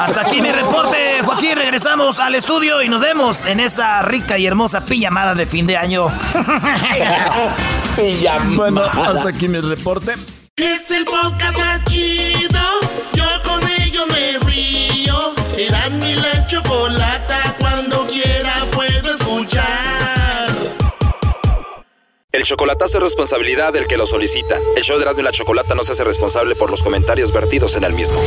Hasta 0.00 0.22
aquí 0.22 0.42
mi 0.42 0.50
reporte, 0.50 1.20
Joaquín. 1.24 1.54
Regresamos 1.54 2.18
al 2.18 2.34
estudio 2.34 2.82
y 2.82 2.88
nos 2.88 3.00
vemos 3.00 3.44
en 3.44 3.60
esa 3.60 4.02
rica 4.02 4.36
y 4.36 4.46
hermosa 4.46 4.84
pijamada 4.84 5.36
de 5.36 5.46
fin 5.46 5.64
de 5.64 5.76
año. 5.76 6.08
Bueno, 8.54 8.82
hasta 8.82 9.28
aquí 9.28 9.46
mi 9.46 9.60
reporte. 9.60 10.14
Es 10.56 10.90
el 10.90 11.04
podcast 11.04 11.56
más 11.58 11.84
chido. 11.84 12.60
Yo 13.12 13.24
con 13.44 13.60
ello 13.82 14.06
me 14.06 14.38
río. 14.50 15.34
Eras 15.58 15.96
mi 15.98 16.14
la 16.14 16.46
chocolata. 16.46 17.56
Cuando 17.58 18.06
quiera 18.06 18.64
puedo 18.72 19.10
escuchar. 19.10 20.50
El 22.32 22.44
chocolatazo 22.44 22.98
es 22.98 23.04
responsabilidad 23.04 23.72
del 23.74 23.86
que 23.86 23.98
lo 23.98 24.06
solicita. 24.06 24.56
El 24.76 24.82
show 24.82 24.96
de 24.96 25.02
Erasmo 25.02 25.20
y 25.20 25.24
la 25.24 25.32
Chocolata 25.32 25.74
no 25.74 25.82
se 25.82 25.92
hace 25.92 26.04
responsable 26.04 26.54
por 26.54 26.70
los 26.70 26.82
comentarios 26.82 27.32
vertidos 27.32 27.76
en 27.76 27.84
el 27.84 27.92
mismo. 27.92 28.18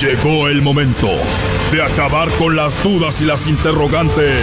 Llegó 0.00 0.48
el 0.48 0.62
momento 0.62 1.08
de 1.70 1.82
acabar 1.82 2.30
con 2.36 2.56
las 2.56 2.82
dudas 2.82 3.20
y 3.20 3.24
las 3.24 3.46
interrogantes. 3.46 4.42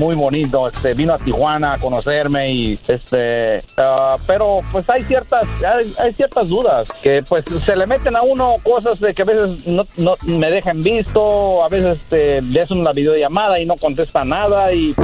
muy 0.01 0.15
bonito. 0.15 0.67
Este, 0.67 0.95
vino 0.95 1.13
a 1.13 1.19
Tijuana 1.19 1.73
a 1.73 1.77
conocerme 1.77 2.51
y 2.51 2.79
este, 2.87 3.61
ah, 3.77 4.17
pero 4.25 4.61
pues 4.71 4.89
hay 4.89 5.03
ciertas, 5.05 5.43
hay, 5.99 6.13
ciertas 6.13 6.49
dudas 6.49 6.91
que 7.03 7.23
pues 7.27 7.45
se 7.45 7.75
le 7.75 7.85
meten 7.85 8.15
a 8.15 8.23
uno 8.23 8.55
cosas 8.63 8.99
de 8.99 9.13
que 9.13 9.21
a 9.21 9.25
veces 9.25 9.67
no, 9.67 9.85
no 9.97 10.15
me 10.25 10.49
dejan 10.49 10.81
visto, 10.81 11.63
a 11.63 11.67
veces 11.69 11.99
este, 11.99 12.41
le 12.41 12.61
hacen 12.61 12.79
una 12.79 12.93
videollamada 12.93 13.59
y 13.59 13.65
no 13.65 13.75
contesta 13.75 14.25
nada 14.25 14.73
y 14.73 14.95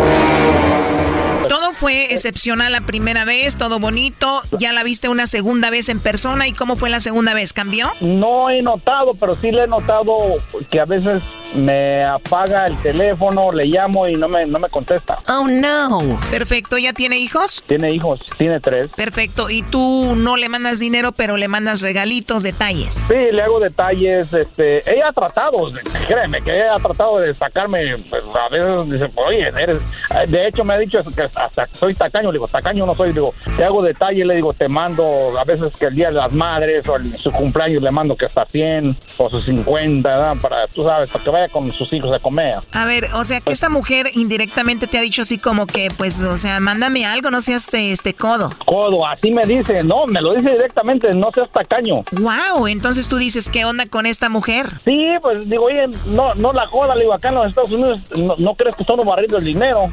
Todo 1.47 1.71
fue 1.71 2.13
excepcional 2.13 2.71
la 2.71 2.81
primera 2.81 3.25
vez, 3.25 3.57
todo 3.57 3.79
bonito. 3.79 4.41
Ya 4.59 4.73
la 4.73 4.83
viste 4.83 5.09
una 5.09 5.27
segunda 5.27 5.69
vez 5.69 5.89
en 5.89 5.99
persona. 5.99 6.47
¿Y 6.47 6.53
cómo 6.53 6.75
fue 6.75 6.89
la 6.89 6.99
segunda 6.99 7.33
vez? 7.33 7.53
¿Cambió? 7.53 7.89
No 8.01 8.49
he 8.49 8.61
notado, 8.61 9.13
pero 9.19 9.35
sí 9.35 9.51
le 9.51 9.63
he 9.63 9.67
notado 9.67 10.35
que 10.69 10.79
a 10.79 10.85
veces 10.85 11.23
me 11.55 12.03
apaga 12.03 12.65
el 12.67 12.81
teléfono, 12.81 13.51
le 13.51 13.65
llamo 13.65 14.07
y 14.07 14.15
no 14.15 14.27
me, 14.27 14.45
no 14.45 14.59
me 14.59 14.69
contesta. 14.69 15.19
Oh, 15.27 15.47
no. 15.47 16.19
Perfecto. 16.29 16.77
¿Ya 16.77 16.93
tiene 16.93 17.17
hijos? 17.17 17.63
Tiene 17.67 17.91
hijos, 17.93 18.19
tiene 18.37 18.59
tres. 18.59 18.87
Perfecto. 18.95 19.49
¿Y 19.49 19.63
tú 19.63 20.15
no 20.15 20.37
le 20.37 20.49
mandas 20.49 20.79
dinero, 20.79 21.11
pero 21.11 21.37
le 21.37 21.47
mandas 21.47 21.81
regalitos, 21.81 22.43
detalles? 22.43 23.05
Sí, 23.07 23.15
le 23.31 23.41
hago 23.41 23.59
detalles. 23.59 24.33
Este, 24.33 24.77
ella 24.91 25.09
ha 25.09 25.13
tratado, 25.13 25.63
créeme, 26.07 26.41
que 26.41 26.51
ella 26.55 26.75
ha 26.75 26.79
tratado 26.79 27.19
de 27.19 27.33
sacarme. 27.33 27.95
pues, 28.09 28.23
a 28.23 28.49
veces 28.49 28.89
dice, 28.89 29.11
oye, 29.15 29.47
eres. 29.47 29.81
De 30.27 30.47
hecho, 30.47 30.63
me 30.63 30.73
ha 30.73 30.77
dicho 30.77 31.01
que 31.15 31.23
hasta 31.39 31.65
soy 31.71 31.93
tacaño. 31.93 32.31
Le 32.31 32.37
digo, 32.37 32.47
tacaño 32.47 32.85
no 32.85 32.95
soy. 32.95 33.09
Le 33.09 33.13
digo, 33.15 33.33
te 33.55 33.63
hago 33.63 33.81
detalles. 33.81 34.25
Le 34.25 34.35
digo, 34.35 34.53
te 34.53 34.67
mando 34.67 35.37
a 35.39 35.43
veces 35.43 35.71
que 35.79 35.85
el 35.85 35.95
día 35.95 36.07
de 36.07 36.15
las 36.15 36.31
madres 36.31 36.87
o 36.87 36.95
el- 36.95 37.17
su 37.17 37.31
cumpleaños 37.31 37.81
le 37.83 37.91
mando 37.91 38.15
que 38.15 38.25
hasta 38.25 38.45
100 38.45 38.97
o 39.17 39.29
sus 39.29 39.45
50, 39.45 40.09
¿verdad? 40.09 40.35
Para, 40.41 40.67
tú 40.67 40.83
sabes, 40.83 41.09
para 41.11 41.23
que 41.23 41.29
vaya 41.29 41.47
con 41.49 41.71
sus 41.71 41.91
hijos 41.93 42.13
a 42.13 42.19
comer. 42.19 42.55
A 42.73 42.85
ver, 42.85 43.05
o 43.15 43.23
sea, 43.23 43.41
que 43.41 43.51
esta 43.51 43.69
mujer 43.69 44.07
indirectamente 44.13 44.87
te 44.87 44.97
ha 44.97 45.01
dicho 45.01 45.21
así 45.23 45.37
como 45.37 45.67
que, 45.67 45.89
pues, 45.97 46.21
o 46.21 46.37
sea, 46.37 46.59
mándame 46.59 47.05
algo, 47.05 47.29
no 47.31 47.41
seas 47.41 47.65
este, 47.65 47.91
este 47.91 48.13
codo. 48.13 48.49
Codo, 48.65 49.05
así 49.05 49.31
me 49.31 49.45
dice. 49.45 49.83
No, 49.83 50.05
me 50.07 50.21
lo 50.21 50.33
dice 50.33 50.49
directamente, 50.51 51.11
no 51.13 51.29
seas 51.33 51.49
tacaño. 51.51 52.03
Wow, 52.11 52.67
entonces 52.67 53.07
tú 53.09 53.17
dices, 53.17 53.49
¿qué 53.49 53.65
onda 53.65 53.85
con 53.87 54.05
esta 54.05 54.29
mujer? 54.29 54.67
Sí, 54.83 55.07
pues 55.21 55.49
digo, 55.49 55.65
oye, 55.65 55.87
no, 56.07 56.33
no 56.35 56.53
la 56.53 56.65
joda, 56.67 56.95
le 56.95 57.01
digo, 57.01 57.13
acá 57.13 57.29
en 57.29 57.35
los 57.35 57.47
Estados 57.47 57.71
Unidos 57.71 58.01
no, 58.15 58.35
no 58.37 58.55
crees 58.55 58.75
que 58.75 58.83
estamos 58.83 59.05
barriendo 59.05 59.37
el 59.37 59.43
dinero. 59.43 59.91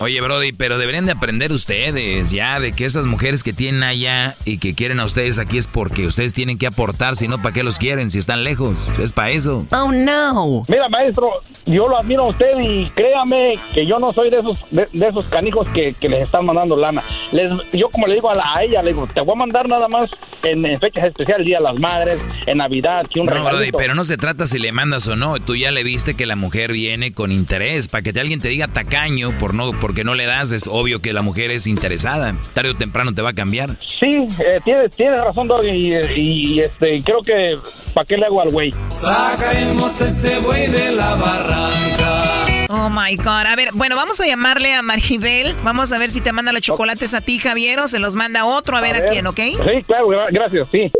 Oye, 0.00 0.17
Brody, 0.20 0.52
pero 0.52 0.78
deberían 0.78 1.06
de 1.06 1.12
aprender 1.12 1.52
ustedes 1.52 2.30
ya 2.30 2.60
de 2.60 2.72
que 2.72 2.84
esas 2.84 3.06
mujeres 3.06 3.42
que 3.44 3.52
tienen 3.52 3.82
allá 3.82 4.34
y 4.44 4.58
que 4.58 4.74
quieren 4.74 5.00
a 5.00 5.04
ustedes 5.04 5.38
aquí 5.38 5.58
es 5.58 5.66
porque 5.66 6.06
ustedes 6.06 6.32
tienen 6.32 6.58
que 6.58 6.66
aportar, 6.66 7.16
si 7.16 7.28
no, 7.28 7.40
¿para 7.40 7.52
qué 7.52 7.62
los 7.62 7.78
quieren 7.78 8.10
si 8.10 8.18
están 8.18 8.44
lejos? 8.44 8.76
Es 9.00 9.12
para 9.12 9.30
eso. 9.30 9.66
Oh, 9.72 9.92
no. 9.92 10.62
Mira, 10.68 10.88
maestro, 10.88 11.30
yo 11.66 11.88
lo 11.88 11.98
admiro 11.98 12.24
a 12.24 12.28
usted 12.28 12.58
y 12.62 12.88
créame 12.90 13.58
que 13.74 13.86
yo 13.86 13.98
no 13.98 14.12
soy 14.12 14.30
de 14.30 14.38
esos 14.40 14.64
de, 14.70 14.86
de 14.92 15.08
esos 15.08 15.24
canijos 15.26 15.66
que, 15.74 15.94
que 15.94 16.08
les 16.08 16.22
están 16.24 16.44
mandando 16.44 16.76
lana. 16.76 17.02
Les, 17.32 17.50
yo 17.72 17.88
como 17.90 18.06
le 18.06 18.14
digo 18.14 18.30
a, 18.30 18.34
la- 18.34 18.54
a 18.54 18.62
ella, 18.64 18.82
le 18.82 18.92
digo, 18.92 19.06
te 19.12 19.20
voy 19.20 19.32
a 19.34 19.38
mandar 19.38 19.68
nada 19.68 19.88
más 19.88 20.10
en, 20.42 20.64
en 20.64 20.78
fechas 20.80 21.04
especiales, 21.06 21.46
Día 21.46 21.58
de 21.58 21.64
las 21.64 21.78
Madres, 21.78 22.18
en 22.46 22.58
Navidad, 22.58 23.06
que 23.12 23.20
un 23.20 23.26
No, 23.26 23.44
Brody, 23.44 23.72
pero 23.72 23.94
no 23.94 24.04
se 24.04 24.16
trata 24.16 24.46
si 24.46 24.58
le 24.58 24.72
mandas 24.72 25.06
o 25.08 25.16
no. 25.16 25.38
Tú 25.40 25.56
ya 25.56 25.70
le 25.70 25.82
viste 25.84 26.14
que 26.14 26.26
la 26.26 26.36
mujer 26.36 26.72
viene 26.72 27.12
con 27.12 27.32
interés. 27.32 27.88
Para 27.88 28.02
que 28.02 28.12
te, 28.12 28.20
alguien 28.20 28.40
te 28.40 28.48
diga 28.48 28.68
tacaño 28.68 29.36
por 29.38 29.54
no, 29.54 29.72
porque 29.80 30.04
no 30.04 30.07
le 30.14 30.26
das, 30.26 30.52
es 30.52 30.66
obvio 30.66 31.00
que 31.00 31.12
la 31.12 31.22
mujer 31.22 31.50
es 31.50 31.66
interesada. 31.66 32.34
Tarde 32.54 32.70
o 32.70 32.76
temprano 32.76 33.14
te 33.14 33.22
va 33.22 33.30
a 33.30 33.34
cambiar. 33.34 33.70
Sí, 34.00 34.26
eh, 34.40 34.60
tienes, 34.64 34.92
tienes 34.94 35.22
razón, 35.22 35.46
Doggy, 35.48 35.70
y, 35.70 35.94
y, 36.16 36.60
este, 36.60 37.02
creo 37.02 37.22
que, 37.22 37.58
¿para 37.94 38.04
qué 38.04 38.16
le 38.16 38.26
hago 38.26 38.40
al 38.40 38.50
güey? 38.50 38.74
Sacaremos 38.88 40.00
ese 40.00 40.38
güey 40.40 40.66
de 40.68 40.92
la 40.92 41.14
barranca. 41.14 42.24
Oh 42.70 42.90
my 42.90 43.16
God. 43.16 43.46
A 43.46 43.56
ver, 43.56 43.68
bueno, 43.72 43.96
vamos 43.96 44.20
a 44.20 44.26
llamarle 44.26 44.74
a 44.74 44.82
Maribel. 44.82 45.54
Vamos 45.64 45.90
a 45.92 45.98
ver 45.98 46.10
si 46.10 46.20
te 46.20 46.32
manda 46.32 46.52
los 46.52 46.60
chocolates 46.60 47.14
a 47.14 47.20
ti, 47.22 47.38
Javier, 47.38 47.80
o 47.80 47.88
se 47.88 47.98
los 47.98 48.14
manda 48.14 48.44
otro, 48.44 48.76
a 48.76 48.80
ver 48.82 48.96
a, 48.96 49.06
quién, 49.06 49.26
¿ok? 49.26 49.36
Sí, 49.36 49.82
claro, 49.86 50.08
gra- 50.08 50.28
gracias, 50.30 50.68
sí. 50.70 50.90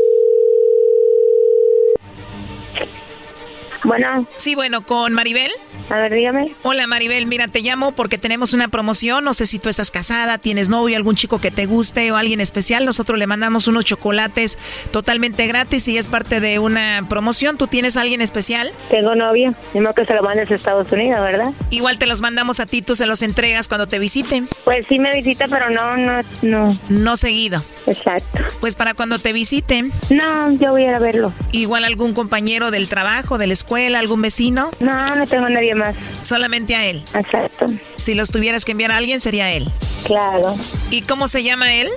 Bueno. 3.83 4.25
Sí, 4.37 4.55
bueno, 4.55 4.85
con 4.85 5.13
Maribel. 5.13 5.51
A 5.89 5.97
ver, 5.97 6.13
dígame. 6.13 6.53
Hola 6.63 6.85
Maribel, 6.87 7.25
mira, 7.25 7.47
te 7.47 7.61
llamo 7.61 7.93
porque 7.93 8.17
tenemos 8.17 8.53
una 8.53 8.67
promoción. 8.67 9.23
No 9.23 9.33
sé 9.33 9.47
si 9.47 9.57
tú 9.59 9.69
estás 9.69 9.89
casada, 9.91 10.37
tienes 10.37 10.69
novio, 10.69 10.95
algún 10.95 11.15
chico 11.15 11.39
que 11.39 11.51
te 11.51 11.65
guste 11.65 12.11
o 12.11 12.15
alguien 12.15 12.41
especial. 12.41 12.85
Nosotros 12.85 13.17
le 13.17 13.25
mandamos 13.25 13.67
unos 13.67 13.85
chocolates 13.85 14.57
totalmente 14.91 15.47
gratis 15.47 15.87
y 15.87 15.97
es 15.97 16.07
parte 16.07 16.39
de 16.39 16.59
una 16.59 17.05
promoción. 17.09 17.57
¿Tú 17.57 17.67
tienes 17.67 17.97
alguien 17.97 18.21
especial? 18.21 18.71
Tengo 18.89 19.15
novio. 19.15 19.53
Mismo 19.73 19.93
que 19.93 20.05
se 20.05 20.13
lo 20.13 20.21
mandes 20.21 20.51
a 20.51 20.55
Estados 20.55 20.91
Unidos, 20.91 21.21
¿verdad? 21.21 21.53
Igual 21.71 21.97
te 21.97 22.05
los 22.05 22.21
mandamos 22.21 22.59
a 22.59 22.65
ti, 22.65 22.81
tú 22.81 22.95
se 22.95 23.05
los 23.07 23.21
entregas 23.21 23.67
cuando 23.67 23.87
te 23.87 23.97
visiten. 23.97 24.47
Pues 24.65 24.85
sí 24.85 24.99
me 24.99 25.11
visita, 25.13 25.47
pero 25.47 25.69
no, 25.69 25.97
no, 25.97 26.21
no. 26.43 26.77
No 26.89 27.17
seguido. 27.17 27.63
Exacto. 27.87 28.39
Pues 28.59 28.75
para 28.75 28.93
cuando 28.93 29.17
te 29.17 29.33
visiten. 29.33 29.91
No, 30.11 30.51
yo 30.53 30.71
voy 30.71 30.83
a 30.83 30.89
ir 30.89 30.95
a 30.95 30.99
verlo. 30.99 31.33
Igual 31.51 31.83
algún 31.83 32.13
compañero 32.13 32.69
del 32.69 32.87
trabajo, 32.89 33.37
de 33.39 33.47
la 33.47 33.53
escuela, 33.53 33.97
algún 33.99 34.21
vecino. 34.21 34.69
No, 34.79 35.15
no 35.15 35.25
tengo 35.25 35.49
nadie 35.49 35.73
más. 35.79 35.95
Solamente 36.21 36.75
a 36.75 36.85
él. 36.85 37.03
Exacto. 37.15 37.65
Si 37.95 38.13
los 38.13 38.29
tuvieras 38.29 38.65
que 38.65 38.73
enviar 38.73 38.91
a 38.91 38.97
alguien, 38.97 39.19
sería 39.19 39.51
él. 39.51 39.67
Claro. 40.03 40.55
¿Y 40.91 41.01
cómo 41.01 41.27
se 41.27 41.43
llama 41.43 41.73
él? 41.73 41.89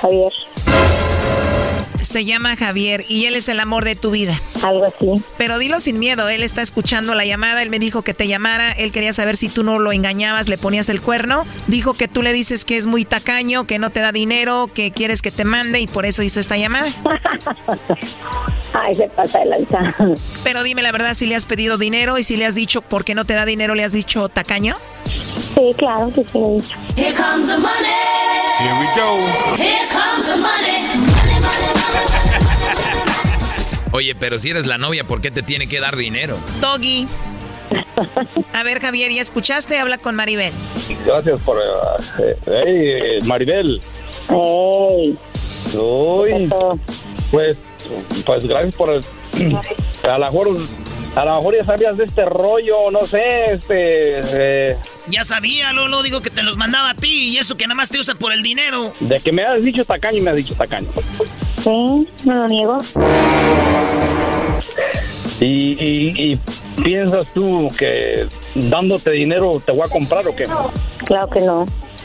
Javier. 0.00 0.32
Se 2.04 2.24
llama 2.24 2.54
Javier 2.56 3.04
y 3.08 3.24
él 3.24 3.34
es 3.34 3.48
el 3.48 3.58
amor 3.60 3.84
de 3.84 3.96
tu 3.96 4.10
vida. 4.10 4.40
Algo 4.62 4.84
así. 4.84 5.24
Pero 5.38 5.58
dilo 5.58 5.80
sin 5.80 5.98
miedo, 5.98 6.28
él 6.28 6.42
está 6.42 6.62
escuchando 6.62 7.14
la 7.14 7.24
llamada, 7.24 7.62
él 7.62 7.70
me 7.70 7.78
dijo 7.78 8.02
que 8.02 8.14
te 8.14 8.28
llamara, 8.28 8.72
él 8.72 8.92
quería 8.92 9.12
saber 9.12 9.36
si 9.36 9.48
tú 9.48 9.62
no 9.62 9.78
lo 9.78 9.90
engañabas, 9.90 10.48
le 10.48 10.58
ponías 10.58 10.88
el 10.90 11.00
cuerno. 11.00 11.44
Dijo 11.66 11.94
que 11.94 12.06
tú 12.06 12.22
le 12.22 12.32
dices 12.32 12.64
que 12.64 12.76
es 12.76 12.86
muy 12.86 13.04
tacaño, 13.04 13.66
que 13.66 13.78
no 13.78 13.90
te 13.90 14.00
da 14.00 14.12
dinero, 14.12 14.70
que 14.72 14.90
quieres 14.90 15.22
que 15.22 15.30
te 15.30 15.44
mande 15.44 15.80
y 15.80 15.86
por 15.86 16.04
eso 16.06 16.22
hizo 16.22 16.40
esta 16.40 16.56
llamada. 16.56 16.88
Ay, 18.74 18.94
se 18.94 19.08
pasa 19.08 19.38
de 19.38 19.46
lanza. 19.46 19.96
Pero 20.42 20.62
dime 20.62 20.82
la 20.82 20.92
verdad, 20.92 21.14
si 21.14 21.26
le 21.26 21.36
has 21.36 21.46
pedido 21.46 21.78
dinero 21.78 22.18
y 22.18 22.22
si 22.22 22.36
le 22.36 22.44
has 22.44 22.54
dicho 22.54 22.82
por 22.82 23.04
qué 23.04 23.14
no 23.14 23.24
te 23.24 23.34
da 23.34 23.46
dinero, 23.46 23.74
le 23.74 23.84
has 23.84 23.92
dicho 23.92 24.28
tacaño. 24.28 24.74
Sí, 25.54 25.74
claro 25.76 26.12
que 26.12 26.24
sí. 26.24 26.74
Here 26.96 27.14
comes 27.14 27.46
the 27.46 27.56
money. 27.56 28.24
Here 28.58 28.78
we 28.78 28.86
go. 28.94 29.16
Here 29.56 29.86
comes 29.92 30.26
the 30.26 30.36
money. 30.36 31.03
Oye, 33.94 34.16
pero 34.16 34.40
si 34.40 34.50
eres 34.50 34.66
la 34.66 34.76
novia, 34.76 35.04
¿por 35.04 35.20
qué 35.20 35.30
te 35.30 35.40
tiene 35.44 35.68
que 35.68 35.78
dar 35.78 35.94
dinero? 35.94 36.36
Doggy. 36.60 37.06
A 38.52 38.64
ver, 38.64 38.80
Javier, 38.80 39.12
¿ya 39.12 39.22
escuchaste? 39.22 39.78
Habla 39.78 39.98
con 39.98 40.16
Maribel. 40.16 40.52
Gracias 41.06 41.40
por... 41.42 41.58
eh, 41.60 42.36
hey, 42.44 43.18
Maribel. 43.24 43.80
Ey. 44.30 45.16
Uy, 45.78 46.50
pues, 47.30 47.56
pues 48.26 48.48
gracias 48.48 48.74
por... 48.74 48.90
el- 48.90 49.04
a 50.02 50.18
lo 50.18 50.24
mejor... 50.24 50.48
A 51.14 51.24
lo 51.24 51.36
mejor 51.36 51.56
ya 51.56 51.64
sabías 51.64 51.96
de 51.96 52.04
este 52.06 52.24
rollo, 52.24 52.90
no 52.90 53.04
sé, 53.06 53.22
este... 53.52 54.18
eh, 54.72 54.76
Ya 55.06 55.22
sabía, 55.22 55.72
Lolo, 55.72 56.02
digo 56.02 56.20
que 56.20 56.30
te 56.30 56.42
los 56.42 56.56
mandaba 56.56 56.90
a 56.90 56.94
ti 56.96 57.28
y 57.28 57.38
eso 57.38 57.56
que 57.56 57.68
nada 57.68 57.76
más 57.76 57.88
te 57.90 58.00
usa 58.00 58.16
por 58.16 58.32
el 58.32 58.42
dinero. 58.42 58.92
de 58.98 59.20
que 59.20 59.30
me 59.30 59.44
has 59.44 59.62
dicho 59.62 59.84
tacaño, 59.84 60.20
me 60.24 60.30
has 60.32 60.36
dicho 60.38 60.56
tacaño. 60.56 60.88
Sí, 61.64 62.06
no 62.26 62.34
lo 62.34 62.46
niego. 62.46 62.76
Y, 65.40 65.72
y, 65.82 66.32
y 66.32 66.40
piensas 66.82 67.26
tú 67.32 67.68
que 67.78 68.28
dándote 68.54 69.12
dinero 69.12 69.52
te 69.64 69.72
voy 69.72 69.80
a 69.86 69.88
comprar 69.88 70.28
o 70.28 70.36
qué? 70.36 70.44
Claro 71.06 71.30
que 71.30 71.40
no. 71.40 71.64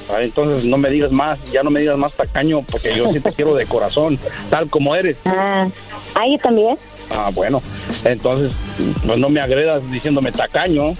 Ah, 0.10 0.20
Entonces 0.22 0.64
no 0.66 0.78
me 0.78 0.90
digas 0.90 1.12
más, 1.12 1.40
ya 1.52 1.62
no 1.62 1.70
me 1.72 1.82
digas 1.82 1.98
más 1.98 2.14
tacaño, 2.14 2.64
porque 2.64 2.96
yo 2.96 3.12
sí 3.12 3.20
te 3.20 3.32
quiero 3.32 3.54
de 3.54 3.66
corazón, 3.66 4.18
tal 4.50 4.70
como 4.70 4.96
eres. 4.96 5.18
Ah, 5.26 5.68
ah, 6.16 6.24
yo 6.32 6.38
también. 6.42 6.78
Ah, 7.12 7.30
bueno, 7.34 7.62
entonces 8.06 8.54
pues 9.06 9.20
no 9.20 9.28
me 9.28 9.42
agredas 9.42 9.82
diciéndome 9.92 10.32
tacaño. 10.32 10.94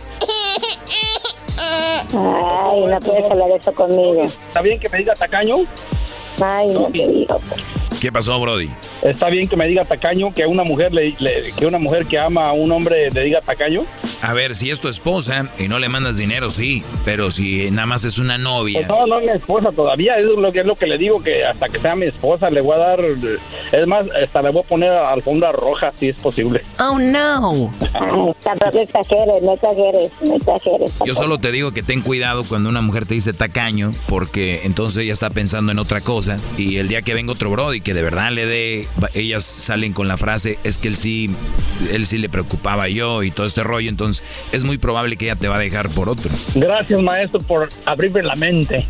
Ay, 2.12 2.82
no 2.88 3.00
puedes 3.00 3.32
hablar 3.32 3.52
eso 3.58 3.74
conmigo. 3.74 4.24
¿Está 4.24 4.62
bien 4.62 4.82
que 4.82 4.90
me 4.90 4.98
diga 4.98 5.14
tacaño? 5.14 5.60
Ay, 6.44 6.72
no 6.74 6.88
te 6.88 7.08
digo. 7.08 7.40
¿Qué 8.00 8.12
pasó, 8.14 8.40
Brody? 8.40 8.70
¿Está 9.02 9.30
bien 9.30 9.48
que 9.50 9.58
me 9.58 9.68
diga 9.68 9.84
tacaño 9.84 10.34
que 10.34 10.46
una 10.46 10.64
mujer 10.64 10.94
le, 10.94 11.16
le- 11.20 11.52
que 11.58 11.66
una 11.66 11.78
mujer 11.80 12.06
que 12.06 12.18
ama 12.18 12.48
a 12.48 12.54
un 12.54 12.72
hombre 12.72 13.10
le 13.12 13.24
diga 13.24 13.42
tacaño? 13.42 13.84
A 14.22 14.34
ver, 14.34 14.56
si 14.56 14.70
es 14.72 14.80
tu 14.80 14.88
esposa 14.88 15.50
y 15.60 15.68
no 15.68 15.80
le 15.80 15.90
mandas 15.90 16.16
dinero, 16.18 16.50
sí. 16.50 16.82
Pero 17.04 17.30
si 17.30 17.70
nada 17.72 17.86
más 17.88 18.06
es 18.06 18.18
una 18.18 18.38
novia. 18.38 18.80
Pues 18.80 18.88
no, 18.88 19.06
no 19.06 19.20
es 19.20 19.26
mi 19.28 19.32
esposa 19.38 19.72
todavía, 19.74 20.18
es 20.18 20.26
lo 20.26 20.52
que 20.52 20.62
es 20.62 20.66
lo 20.66 20.76
que 20.76 20.88
le 20.88 20.98
digo 20.98 21.22
que 21.22 21.44
hasta 21.46 21.68
que 21.68 21.78
sea 21.80 21.96
mi 21.96 22.06
esposa 22.06 22.50
le 22.50 22.62
voy 22.62 22.76
a 22.76 22.80
dar 22.80 23.00
es 23.72 23.88
más, 23.88 24.06
hasta 24.24 24.42
le 24.44 24.52
voy 24.52 24.62
a 24.64 24.68
poner 24.68 24.92
alfombra 24.92 25.52
roja 25.52 25.92
si 25.92 26.10
es 26.10 26.16
posible. 26.16 26.62
Oh, 26.80 26.98
no. 26.98 27.74
Tampoco 28.42 28.80
exageres, 28.80 29.44
no 29.44 29.54
exageres, 29.56 30.12
no 30.26 30.36
exageres. 30.38 30.94
Yo 31.06 31.14
solo 31.14 31.38
te 31.40 31.52
digo 31.52 31.72
que 31.74 31.84
ten 31.84 32.02
cuidado 32.02 32.44
cuando 32.46 32.70
una 32.70 32.82
mujer 32.82 33.06
te 33.06 33.14
dice 33.16 33.34
tacaño, 33.34 33.92
porque 34.08 34.62
entonces 34.64 35.04
ella 35.04 35.14
está 35.14 35.30
pensando 35.32 35.72
en 35.74 35.80
otra 35.80 36.00
cosa. 36.02 36.38
Y 36.58 36.78
el 36.78 36.88
día 36.88 37.02
que 37.02 37.14
venga 37.14 37.34
otro 37.34 37.50
Brody 37.50 37.82
que 37.90 37.96
de 37.96 38.04
verdad 38.04 38.32
le 38.32 38.46
dé, 38.46 38.86
ellas 39.16 39.44
salen 39.44 39.94
con 39.94 40.08
la 40.08 40.16
frase, 40.16 40.60
es 40.64 40.78
que 40.78 40.88
él 40.90 40.96
sí, 40.96 41.28
él 41.92 42.06
sí 42.06 42.20
le 42.20 42.30
preocupaba 42.30 42.88
yo 42.88 43.24
y 43.24 43.32
todo 43.32 43.48
este 43.48 43.64
rollo. 43.64 43.90
Entonces 43.90 44.24
es 44.52 44.64
muy 44.64 44.78
probable 44.78 45.18
que 45.18 45.26
ella 45.26 45.36
te 45.36 45.48
va 45.48 45.56
a 45.56 45.60
dejar 45.60 45.90
por 45.90 46.08
otro. 46.08 46.30
Gracias, 46.54 47.02
maestro, 47.02 47.40
por 47.40 47.68
abrirme 47.86 48.22
la 48.22 48.36
mente. 48.36 48.86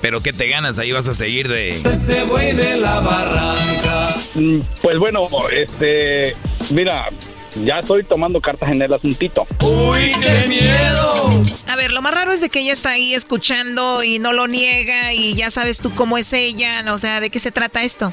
Pero 0.00 0.22
¿qué 0.22 0.32
te 0.32 0.48
ganas? 0.48 0.78
Ahí 0.78 0.90
vas 0.92 1.06
a 1.08 1.12
seguir 1.12 1.48
de... 1.48 1.72
Ese 1.72 2.24
güey 2.24 2.56
de 2.56 2.78
la 2.78 2.98
barranca. 3.00 4.16
Mm, 4.36 4.60
Pues 4.80 4.98
bueno, 4.98 5.28
este, 5.54 6.34
mira, 6.70 7.10
ya 7.56 7.78
estoy 7.80 8.04
tomando 8.04 8.40
cartas 8.40 8.70
en 8.70 8.82
el 8.82 8.92
asuntito. 8.92 9.46
Uy, 9.62 10.12
qué 10.20 10.48
miedo. 10.48 11.42
A 11.68 11.76
ver, 11.76 11.92
lo 11.92 12.02
más 12.02 12.14
raro 12.14 12.32
es 12.32 12.40
de 12.40 12.48
que 12.50 12.60
ella 12.60 12.72
está 12.72 12.90
ahí 12.90 13.14
escuchando 13.14 14.02
y 14.02 14.18
no 14.18 14.32
lo 14.32 14.46
niega 14.46 15.12
y 15.12 15.34
ya 15.34 15.50
sabes 15.50 15.80
tú 15.80 15.94
cómo 15.94 16.18
es 16.18 16.32
ella, 16.32 16.82
o 16.92 16.98
sea, 16.98 17.20
¿de 17.20 17.30
qué 17.30 17.38
se 17.38 17.50
trata 17.50 17.82
esto? 17.82 18.12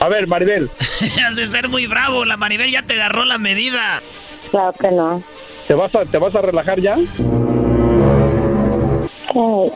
A 0.00 0.08
ver, 0.08 0.26
Maribel. 0.26 0.70
Has 1.26 1.36
de 1.36 1.46
ser 1.46 1.68
muy 1.68 1.86
bravo, 1.86 2.24
la 2.24 2.36
Maribel 2.36 2.70
ya 2.70 2.82
te 2.82 2.94
agarró 2.94 3.24
la 3.24 3.38
medida. 3.38 4.02
Claro 4.50 4.72
que 4.78 4.90
no. 4.90 5.22
¿Te 5.66 5.74
vas 5.74 5.94
a, 5.94 6.04
te 6.04 6.18
vas 6.18 6.34
a 6.34 6.40
relajar 6.40 6.80
ya? 6.80 6.96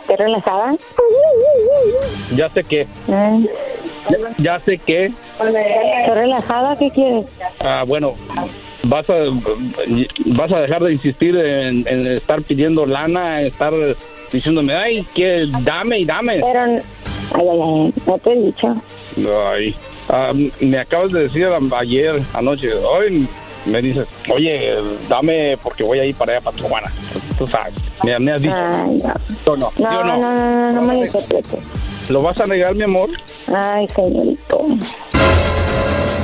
¿Estás 0.00 0.18
relajada? 0.18 0.74
Ya 2.34 2.48
sé 2.50 2.64
que, 2.64 2.86
Mm. 3.06 3.44
ya, 4.10 4.18
ya 4.38 4.60
sé 4.60 4.78
que, 4.78 5.06
¿Estás 5.06 6.14
relajada? 6.14 6.76
¿Qué 6.76 6.90
quieres? 6.90 7.26
ah, 7.60 7.84
bueno, 7.86 8.14
vas 8.86 9.08
a, 9.10 9.14
vas 10.26 10.52
a 10.52 10.60
dejar 10.60 10.82
de 10.82 10.92
insistir 10.92 11.36
en, 11.36 11.86
en 11.86 12.06
estar 12.06 12.42
pidiendo 12.42 12.86
lana, 12.86 13.42
estar 13.42 13.72
diciéndome, 14.32 14.74
ay, 14.74 15.06
que 15.14 15.46
dame 15.62 16.00
y 16.00 16.04
dame. 16.04 16.40
Pero, 16.40 16.60
ay, 16.60 16.82
ay, 17.34 17.48
ay, 17.48 17.94
no 18.06 18.18
te 18.18 18.32
he 18.32 18.42
dicho. 18.42 18.76
Ay, 20.08 20.44
me 20.60 20.78
acabas 20.78 21.12
de 21.12 21.22
decir 21.24 21.46
ayer, 21.76 22.20
anoche, 22.32 22.74
hoy 22.74 23.28
me 23.66 23.80
dices, 23.80 24.06
oye, 24.32 24.74
dame 25.08 25.56
porque 25.62 25.82
voy 25.82 25.98
a 25.98 26.04
ir 26.04 26.14
para 26.14 26.32
allá, 26.32 26.40
para 26.42 26.56
Tijuana. 26.56 26.90
Tú 27.38 27.46
sabes, 27.46 27.74
me, 28.04 28.18
me 28.18 28.32
has 28.32 28.42
dicho. 28.42 28.54
Ay, 28.54 28.98
no. 28.98 29.14
Yo 29.46 29.56
no, 29.56 29.72
No, 29.78 29.92
yo 29.92 30.04
no, 30.04 30.16
no. 30.16 30.20
no, 30.20 30.50
no, 30.50 30.72
no, 30.72 30.82
me 30.82 30.94
lo. 31.06 31.12
¿Lo 32.10 32.20
vas 32.22 32.38
a 32.40 32.46
negar, 32.46 32.74
mi 32.74 32.82
amor? 32.84 33.10
Ay, 33.46 33.88
señorito. 33.88 34.66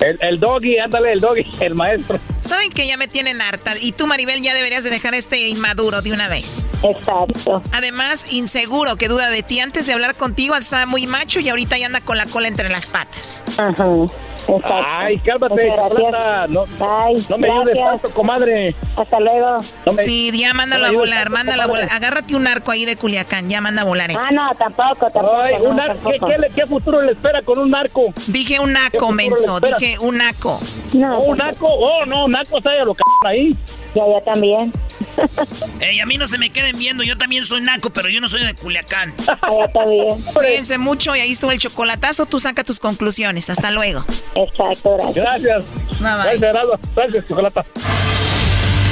El, 0.00 0.18
el 0.20 0.40
Doggy, 0.40 0.78
ándale, 0.78 1.12
el 1.12 1.20
Doggy, 1.20 1.46
el 1.60 1.74
maestro. 1.74 2.18
Saben 2.42 2.70
que 2.70 2.86
ya 2.86 2.96
me 2.96 3.08
tienen 3.08 3.40
harta 3.40 3.74
y 3.80 3.92
tú, 3.92 4.06
Maribel, 4.06 4.42
ya 4.42 4.54
deberías 4.54 4.84
de 4.84 4.90
dejar 4.90 5.14
este 5.14 5.48
inmaduro 5.48 6.02
de 6.02 6.12
una 6.12 6.28
vez. 6.28 6.66
Exacto. 6.82 7.62
Además, 7.72 8.32
inseguro, 8.32 8.96
que 8.96 9.08
duda 9.08 9.30
de 9.30 9.42
ti. 9.42 9.60
Antes 9.60 9.86
de 9.86 9.94
hablar 9.94 10.14
contigo 10.14 10.54
estaba 10.54 10.84
muy 10.86 11.06
macho 11.06 11.40
y 11.40 11.48
ahorita 11.48 11.78
ya 11.78 11.86
anda 11.86 12.00
con 12.00 12.18
la 12.18 12.26
cola 12.26 12.48
entre 12.48 12.68
las 12.68 12.86
patas. 12.86 13.42
Ajá. 13.56 13.86
Exacto. 14.46 14.86
Ay, 14.98 15.18
cálmate, 15.18 15.68
chocolata. 15.74 16.46
No, 16.48 16.64
Ay, 16.80 17.26
no 17.28 17.38
me 17.38 17.48
ayudes 17.50 17.74
gracias. 17.78 18.02
tanto, 18.02 18.10
comadre. 18.14 18.74
Hasta 18.96 19.20
luego. 19.20 19.56
No 19.86 19.92
me- 19.92 20.02
Sí, 20.04 20.30
ya 20.38 20.52
mándalo 20.54 20.84
no 20.86 20.88
a 20.90 21.00
volar, 21.00 21.18
tanto, 21.24 21.32
mándalo 21.38 21.62
a 21.62 21.66
volar. 21.66 21.88
Agárrate 21.92 22.36
un 22.36 22.46
arco 22.46 22.70
ahí 22.70 22.84
de 22.84 22.96
Culiacán, 22.96 23.48
ya 23.48 23.60
manda 23.60 23.82
a 23.82 23.84
volar 23.84 24.10
eso. 24.10 24.20
Ah, 24.22 24.30
no, 24.32 24.50
tampoco, 24.56 25.10
tampoco. 25.10 25.36
Ay, 25.40 25.54
un 25.60 25.76
¿qué, 25.76 25.82
tampoco. 25.86 26.26
qué 26.28 26.38
le- 26.38 26.50
qué 26.50 26.66
futuro 26.66 27.02
le 27.02 27.12
espera 27.12 27.42
con 27.42 27.58
un 27.58 27.70
narco? 27.70 28.12
Dije 28.26 28.60
un 28.60 28.74
¿Qué 28.74 28.80
naco, 28.98 29.12
menso, 29.12 29.60
dije 29.60 29.98
un 29.98 30.18
naco. 30.18 30.60
No, 30.94 31.18
Oh, 31.18 31.30
un 31.30 31.38
narco, 31.38 31.66
oh, 31.68 32.04
no, 32.06 32.28
narco, 32.28 32.60
¿sabes 32.62 32.84
lo 32.84 32.94
que 32.94 33.02
ahí? 33.26 33.56
Ya, 33.94 34.02
ya 34.08 34.24
también. 34.24 34.72
Ey, 35.80 36.00
a 36.00 36.06
mí 36.06 36.16
no 36.16 36.26
se 36.26 36.38
me 36.38 36.50
queden 36.50 36.76
viendo, 36.76 37.04
yo 37.04 37.16
también 37.16 37.44
soy 37.44 37.60
naco, 37.60 37.90
pero 37.90 38.08
yo 38.08 38.20
no 38.20 38.28
soy 38.28 38.44
de 38.44 38.54
Culiacán. 38.54 39.14
Ya 39.18 39.68
también. 39.72 40.20
Cuídense 40.34 40.78
mucho 40.78 41.14
y 41.14 41.20
ahí 41.20 41.30
estuvo 41.30 41.52
el 41.52 41.58
chocolatazo, 41.58 42.26
tú 42.26 42.40
saca 42.40 42.64
tus 42.64 42.80
conclusiones. 42.80 43.50
Hasta 43.50 43.70
luego. 43.70 44.04
Exacto, 44.34 44.96
gracias. 44.96 45.14
Gracias. 45.14 45.64
Bye, 45.74 45.98
bye. 46.00 46.00
Gracias, 46.00 46.40
Gerardo. 46.40 46.80
Gracias, 46.94 47.28
chocolata. 47.28 47.64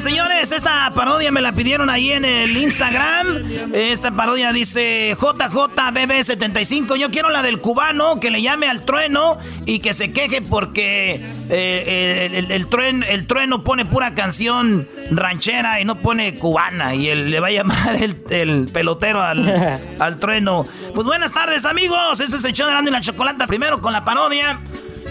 Señores, 0.00 0.52
esta 0.52 0.90
parodia 0.90 1.30
me 1.30 1.40
la 1.40 1.52
pidieron 1.52 1.88
ahí 1.88 2.12
en 2.12 2.26
el 2.26 2.54
Instagram. 2.54 3.44
Esta 3.72 4.10
parodia 4.10 4.52
dice 4.52 5.16
JJBB75. 5.18 6.96
Yo 6.96 7.10
quiero 7.10 7.30
la 7.30 7.42
del 7.42 7.60
cubano 7.60 8.20
que 8.20 8.30
le 8.30 8.42
llame 8.42 8.68
al 8.68 8.84
trueno 8.84 9.38
y 9.64 9.78
que 9.78 9.94
se 9.94 10.12
queje 10.12 10.42
porque 10.42 11.18
eh, 11.48 12.46
el, 12.50 12.66
trueno, 12.66 13.06
el 13.08 13.26
trueno 13.26 13.64
pone 13.64 13.86
pura 13.86 14.14
canción 14.14 14.86
ranchera 15.10 15.80
y 15.80 15.86
no 15.86 15.96
pone 15.96 16.34
cubana. 16.34 16.94
Y 16.94 17.08
él, 17.08 17.30
le 17.30 17.40
va 17.40 17.46
a 17.46 17.52
llamar 17.52 17.96
el, 17.96 18.66
pelotero 18.66 19.22
al, 19.22 19.80
al, 19.98 20.18
trueno. 20.18 20.66
Pues 20.94 21.06
buenas 21.06 21.32
tardes, 21.32 21.64
amigos. 21.64 22.20
Este 22.20 22.36
es 22.36 22.44
el 22.44 22.52
show 22.52 22.68
de 22.68 22.88
y 22.88 22.92
la 22.92 23.00
Chocolata. 23.00 23.46
Primero 23.46 23.80
con 23.80 23.94
la 23.94 24.04
parodia. 24.04 24.60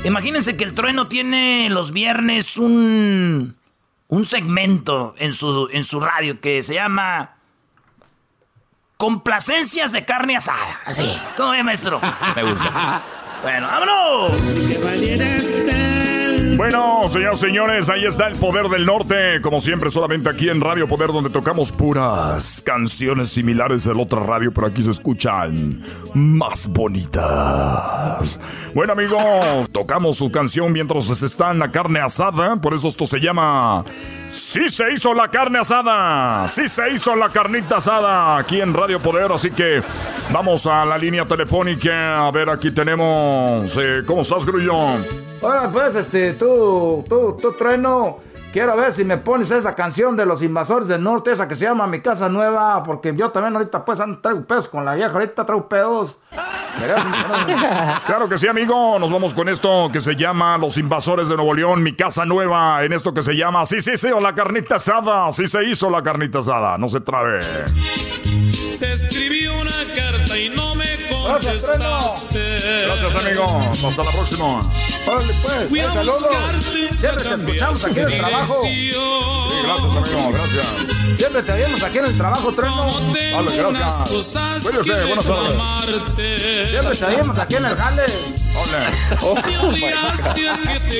Imagínense 0.04 0.56
que 0.56 0.64
el 0.64 0.74
trueno 0.74 1.08
tiene 1.08 1.70
los 1.72 1.92
viernes 1.92 2.58
un, 2.58 3.56
un 4.08 4.26
segmento 4.26 5.16
en 5.18 5.34
su, 5.34 5.70
en 5.72 5.84
su 5.84 6.00
radio 6.00 6.40
que 6.40 6.64
se 6.64 6.76
llama 6.76 7.38
Complacencias 8.98 9.92
de 9.92 10.06
carne 10.06 10.38
asada. 10.38 10.80
Así. 10.86 11.20
¿Cómo 11.36 11.52
ve, 11.52 11.64
maestro? 11.64 12.00
Me 12.36 12.44
gusta. 12.44 13.02
Bueno, 13.42 13.68
vámonos. 13.68 14.32
Bueno, 16.58 17.10
señores, 17.10 17.40
señores, 17.40 17.90
ahí 17.90 18.06
está 18.06 18.28
el 18.28 18.38
poder 18.38 18.70
del 18.70 18.86
norte. 18.86 19.42
Como 19.42 19.60
siempre, 19.60 19.92
solamente 19.92 20.30
aquí 20.30 20.48
en 20.48 20.62
Radio 20.62 20.88
Poder, 20.88 21.10
donde 21.10 21.30
tocamos 21.30 21.74
puras 21.74 22.62
canciones 22.66 23.30
similares 23.30 23.84
de 23.84 23.94
la 23.94 24.02
otra 24.02 24.22
radio, 24.22 24.54
pero 24.54 24.68
aquí 24.68 24.82
se 24.82 24.92
escuchan 24.92 25.82
más 26.14 26.68
bonitas. 26.68 28.40
Bueno, 28.74 28.94
amigos, 28.94 29.70
tocamos 29.70 30.16
su 30.16 30.32
canción 30.32 30.72
mientras 30.72 31.06
se 31.06 31.26
está 31.26 31.52
en 31.52 31.60
la 31.60 31.72
carne 31.72 32.00
asada. 32.00 32.56
Por 32.56 32.74
eso 32.74 32.88
esto 32.88 33.06
se 33.06 33.20
llama 33.20 33.84
Sí 34.30 34.70
se 34.70 34.94
hizo 34.94 35.14
la 35.14 35.30
carne 35.30 35.60
asada. 35.60 36.48
Sí 36.48 36.70
se 36.70 36.90
hizo 36.90 37.16
la 37.18 37.34
carnita 37.34 37.78
asada 37.78 38.38
aquí 38.38 38.62
en 38.62 38.74
Radio 38.74 39.02
Poder. 39.02 39.32
Así 39.32 39.52
que 39.52 39.82
vamos 40.32 40.66
a 40.68 40.86
la 40.86 40.98
línea 40.98 41.26
telefónica. 41.26 42.26
A 42.26 42.32
ver, 42.32 42.50
aquí 42.50 42.72
tenemos. 42.72 43.76
Eh, 43.78 44.04
¿Cómo 44.06 44.22
estás, 44.22 44.46
Grullón? 44.46 45.04
Hola, 45.48 45.70
pues, 45.72 45.94
este, 45.94 46.34
tú, 46.34 47.06
tú, 47.08 47.38
tú, 47.40 47.54
trueno. 47.54 48.18
Quiero 48.52 48.76
ver 48.76 48.92
si 48.92 49.04
me 49.04 49.18
pones 49.18 49.52
esa 49.52 49.76
canción 49.76 50.16
de 50.16 50.26
los 50.26 50.42
invasores 50.42 50.88
del 50.88 51.04
norte, 51.04 51.32
esa 51.32 51.48
que 51.48 51.56
se 51.56 51.66
llama 51.66 51.86
Mi 51.86 52.00
Casa 52.00 52.30
Nueva, 52.30 52.82
porque 52.82 53.14
yo 53.16 53.30
también 53.30 53.56
ahorita 53.56 53.86
pues 53.86 54.00
traigo 54.24 54.44
pedos 54.46 54.68
con 54.70 54.84
la 54.84 54.96
vieja, 54.96 55.12
ahorita 55.12 55.46
traigo 55.46 55.70
pedos. 55.70 56.16
claro 58.08 58.28
que 58.28 58.40
sí, 58.40 58.48
amigo. 58.48 58.98
Nos 58.98 59.12
vamos 59.12 59.36
con 59.36 59.48
esto 59.48 59.90
que 59.94 60.02
se 60.02 60.16
llama 60.16 60.58
Los 60.58 60.78
Invasores 60.78 61.30
de 61.30 61.36
Nuevo 61.36 61.54
León, 61.54 61.84
Mi 61.84 61.94
Casa 61.94 62.26
Nueva, 62.26 62.84
en 62.84 62.94
esto 62.94 63.14
que 63.14 63.22
se 63.22 63.36
llama 63.36 63.68
Sí, 63.68 63.82
sí, 63.82 63.98
sí, 63.98 64.08
o 64.08 64.20
la 64.20 64.34
carnita 64.34 64.78
asada. 64.78 65.32
Sí 65.32 65.48
se 65.48 65.64
hizo 65.66 65.92
la 65.92 66.02
carnita 66.02 66.40
asada, 66.40 66.80
no 66.80 66.88
se 66.88 67.02
trabe. 67.02 67.40
Te 68.80 68.94
escribí 68.94 69.46
una 69.48 69.96
carta 69.96 70.38
y 70.40 70.50
no 70.50 70.75
me 71.26 71.34
contestaste. 71.34 72.60
Gracias, 72.86 73.16
amigo. 73.16 73.46
Hasta 73.88 74.04
la 74.04 74.12
próxima. 74.12 74.60
Órale, 75.08 75.34
pues. 75.42 75.70
Fui 75.70 75.80
a 75.80 75.88
buscarte. 75.94 76.90
Siempre 77.00 77.24
te 77.24 77.36
escuchamos 77.36 77.86
aquí 77.86 78.00
en 78.00 78.10
el 78.10 78.18
trabajo. 78.18 78.62
Sí, 78.64 78.92
gracias, 79.64 79.96
amigo. 79.96 80.32
Gracias. 80.32 80.66
Siempre 81.18 81.44
te 81.44 81.52
vemos 81.52 81.84
aquí 81.84 81.98
en 81.98 82.06
el 82.06 82.18
trabajo, 82.18 82.52
Trueno. 82.54 82.92
Vale, 82.94 83.58
gracias. 83.58 83.96
Cuídese, 84.64 85.06
buenas 85.06 85.26
tardes. 85.26 86.70
Siempre 86.70 86.96
te 86.96 87.06
vemos 87.06 87.38
aquí 87.38 87.56
en 87.56 87.66
el 87.66 87.76
jale. 87.76 88.04
Hola. 88.56 88.92
Oh, 89.22 89.36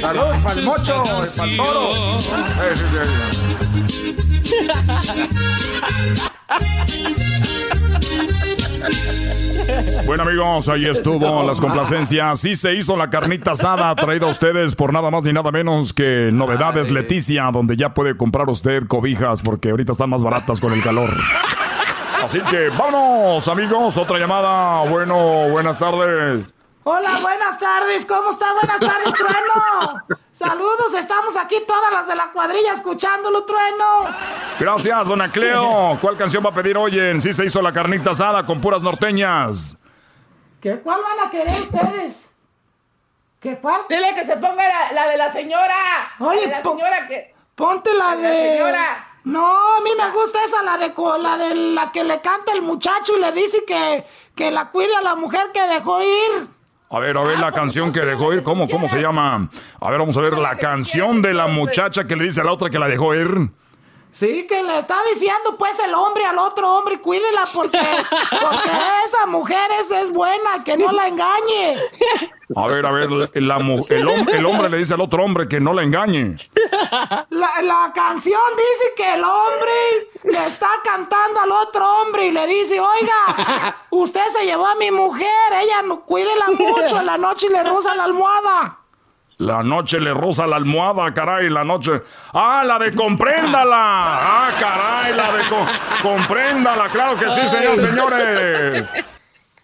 Saludos 0.02 0.38
para 0.44 0.60
el 0.60 0.66
mocho, 0.66 1.04
para 1.04 1.50
el 1.50 1.58
toro. 1.58 2.20
Sí, 2.20 2.76
sí, 2.76 4.56
Bueno 10.06 10.24
amigos, 10.24 10.70
ahí 10.70 10.86
estuvo 10.86 11.44
las 11.44 11.60
complacencias. 11.60 12.40
Sí 12.40 12.56
se 12.56 12.76
hizo 12.76 12.96
la 12.96 13.10
carnita 13.10 13.52
asada 13.52 13.94
traída 13.96 14.28
a 14.28 14.30
ustedes 14.30 14.76
por 14.76 14.94
nada 14.94 15.12
más 15.12 15.24
ni 15.24 15.34
nada 15.34 15.52
menos 15.52 15.94
que 15.94 16.30
Novedades 16.32 16.92
Leticia, 16.92 17.50
donde 17.52 17.76
ya 17.76 17.94
puede 17.94 18.16
comprar 18.16 18.50
usted 18.50 18.88
cobijas 18.88 19.42
porque 19.42 19.72
ahorita 19.72 19.92
están 19.92 20.10
más 20.10 20.24
baratas 20.24 20.60
con 20.62 20.74
el 20.74 20.82
calor. 20.82 21.10
Así 22.24 22.40
que 22.50 22.70
vámonos 22.70 23.48
amigos, 23.48 23.98
otra 23.98 24.18
llamada. 24.18 24.90
Bueno, 24.90 25.50
buenas 25.50 25.78
tardes. 25.78 26.55
Hola, 26.88 27.18
buenas 27.20 27.58
tardes. 27.58 28.06
¿Cómo 28.06 28.30
está? 28.30 28.54
Buenas 28.54 28.80
tardes, 28.80 29.16
Trueno. 29.16 30.04
Saludos, 30.32 30.94
estamos 30.94 31.36
aquí 31.36 31.56
todas 31.68 31.92
las 31.92 32.08
de 32.08 32.16
la 32.16 32.32
cuadrilla 32.32 32.74
escuchándolo, 32.74 33.44
Trueno. 33.44 34.16
Gracias, 34.60 35.08
dona 35.08 35.32
Cleo. 35.32 35.98
¿Cuál 36.00 36.16
canción 36.16 36.46
va 36.46 36.52
a 36.52 36.54
pedir 36.54 36.78
hoy 36.78 37.00
en 37.00 37.20
Sí 37.20 37.34
se 37.34 37.44
hizo 37.44 37.60
la 37.64 37.74
carnita 37.74 38.12
asada 38.12 38.46
con 38.46 38.62
puras 38.62 38.84
norteñas? 38.84 39.76
¿Qué? 40.62 40.80
¿Cuál 40.80 41.02
van 41.02 41.28
a 41.28 41.32
querer 41.32 41.60
ustedes? 41.60 42.30
¿Qué 43.40 43.58
cuál? 43.58 43.82
Dile 43.90 44.14
que 44.14 44.24
se 44.24 44.38
ponga 44.38 44.92
la, 44.92 45.08
de 45.08 45.18
la 45.18 45.34
señora. 45.34 46.12
Oye, 46.20 46.46
la 46.48 46.62
señora 46.62 47.08
que... 47.08 47.34
Ponte 47.56 47.96
la 47.96 48.16
de... 48.16 48.22
La 48.22 48.30
señora. 48.30 49.08
No, 49.24 49.44
a 49.48 49.82
mí 49.82 49.90
me 49.98 50.12
gusta 50.12 50.44
esa, 50.44 50.62
la 50.62 50.78
de, 50.78 50.94
la 51.20 51.38
de 51.38 51.56
la 51.56 51.92
que 51.92 52.04
le 52.04 52.22
canta 52.22 52.52
el 52.52 52.62
muchacho 52.62 53.18
y 53.18 53.22
le 53.22 53.32
dice 53.32 53.66
que, 53.66 54.06
que 54.36 54.52
la 54.52 54.70
cuide 54.70 54.96
a 54.96 55.02
la 55.02 55.16
mujer 55.16 55.50
que 55.52 55.66
dejó 55.66 56.00
ir. 56.04 56.55
A 56.90 57.00
ver, 57.00 57.18
a 57.18 57.24
ver 57.24 57.40
la 57.40 57.52
canción 57.52 57.92
que 57.92 58.02
dejó 58.02 58.34
ir. 58.34 58.44
¿Cómo, 58.44 58.70
¿Cómo 58.70 58.88
se 58.88 59.02
llama? 59.02 59.50
A 59.80 59.90
ver, 59.90 60.00
vamos 60.00 60.16
a 60.18 60.22
ver 60.22 60.38
la 60.38 60.58
canción 60.58 61.22
de 61.22 61.34
la 61.34 61.48
muchacha 61.48 62.06
que 62.06 62.16
le 62.16 62.26
dice 62.26 62.42
a 62.42 62.44
la 62.44 62.54
otra 62.54 62.70
que 62.70 62.78
la 62.80 62.88
dejó 62.88 63.16
ir. 63.16 63.50
Sí, 64.12 64.46
que 64.48 64.64
le 64.64 64.78
está 64.78 64.96
diciendo 65.10 65.58
pues 65.58 65.78
el 65.80 65.94
hombre 65.94 66.24
al 66.24 66.38
otro 66.38 66.78
hombre, 66.78 67.02
cuídela 67.02 67.44
porque, 67.54 67.78
porque 68.30 68.70
esa 69.04 69.26
mujer 69.26 69.70
es, 69.82 69.92
es 69.92 70.10
buena, 70.14 70.64
que 70.64 70.78
no 70.78 70.90
la 70.94 71.10
engañe. 71.10 71.78
A 72.54 72.68
ver, 72.68 72.86
a 72.86 72.92
ver, 72.92 73.10
el, 73.34 73.52
hombre, 73.52 74.70
le 74.70 74.78
dice 74.78 74.94
al 74.94 75.02
otro 75.02 75.24
hombre 75.24 75.48
que 75.48 75.60
no 75.60 75.74
la 75.74 75.82
engañe. 75.82 76.36
La, 77.30 77.92
canción 77.94 78.40
dice 78.56 78.94
que 78.96 79.16
el 79.16 79.24
hombre 79.24 80.10
le 80.26 80.46
está 80.46 80.70
cantando 80.84 81.40
al 81.40 81.52
otro 81.52 82.02
hombre 82.02 82.28
y 82.28 82.32
le 82.32 82.46
dice, 82.46 82.80
oiga, 82.80 83.76
usted 83.90 84.22
se 84.38 84.46
llevó 84.46 84.68
a 84.68 84.76
mi 84.76 84.92
mujer, 84.92 85.28
ella 85.54 85.82
no 85.88 86.02
cuídela 86.02 86.48
mucho 86.50 87.00
en 87.00 87.06
la 87.08 87.18
noche 87.18 87.48
y 87.50 87.54
le 87.54 87.64
roza 87.64 87.96
la 87.96 88.04
almohada. 88.04 88.80
La 89.38 89.64
noche 89.64 90.00
le 90.00 90.14
roza 90.14 90.48
la 90.48 90.56
almohada, 90.56 91.14
caray, 91.14 91.50
la 91.50 91.64
noche. 91.64 92.02
¡Ah, 92.34 92.64
la 92.66 92.80
de 92.80 92.96
compréndala! 92.96 93.76
¡Ah, 93.76 94.50
caray, 94.58 95.14
la 95.14 95.32
de 95.34 95.44
compréndala! 96.02 96.88
¡Claro 96.88 97.18
que 97.18 97.30
sí, 97.30 97.46
señores, 97.48 97.82
señores! 97.82 98.86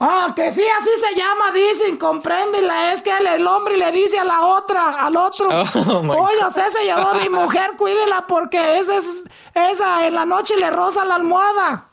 Ah, 0.04 0.34
que 0.36 0.52
sí, 0.52 0.64
así 0.80 0.90
se 1.00 1.16
llama, 1.16 1.52
dicen, 1.54 1.96
compréndela. 1.96 2.92
Es 2.92 3.04
que 3.04 3.12
el, 3.16 3.46
hombre 3.46 3.78
le 3.78 3.92
dice 3.92 4.18
a 4.18 4.26
la 4.26 4.42
otra, 4.48 4.90
al 4.90 5.16
otro. 5.16 5.48
Oh, 5.92 6.26
Oye, 6.26 6.46
usted 6.48 6.68
se 6.70 6.84
llevó 6.84 7.10
a 7.10 7.14
mi 7.16 7.30
mujer, 7.30 7.72
cuídela 7.78 8.26
porque 8.28 8.80
esa, 8.80 8.98
es, 8.98 9.24
esa 9.54 10.08
en 10.08 10.16
la 10.16 10.26
noche 10.26 10.56
le 10.58 10.72
roza 10.72 11.06
la 11.06 11.16
almohada. 11.16 11.86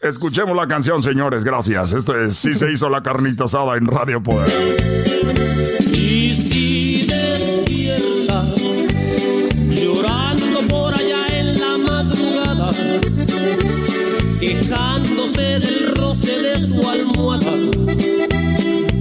Escuchemos 0.00 0.54
la 0.54 0.68
canción, 0.68 1.02
señores, 1.02 1.44
gracias. 1.44 1.92
Esto 1.92 2.14
es 2.18 2.36
Sí 2.36 2.52
se 2.52 2.70
hizo 2.70 2.90
la 2.90 3.02
carnita 3.02 3.44
asada 3.44 3.76
en 3.76 3.86
Radio 3.86 4.22
Poder. 4.22 5.53
Quejándose 14.44 15.58
del 15.58 15.94
roce 15.96 16.38
de 16.38 16.66
su 16.66 16.88
almohada. 16.88 17.52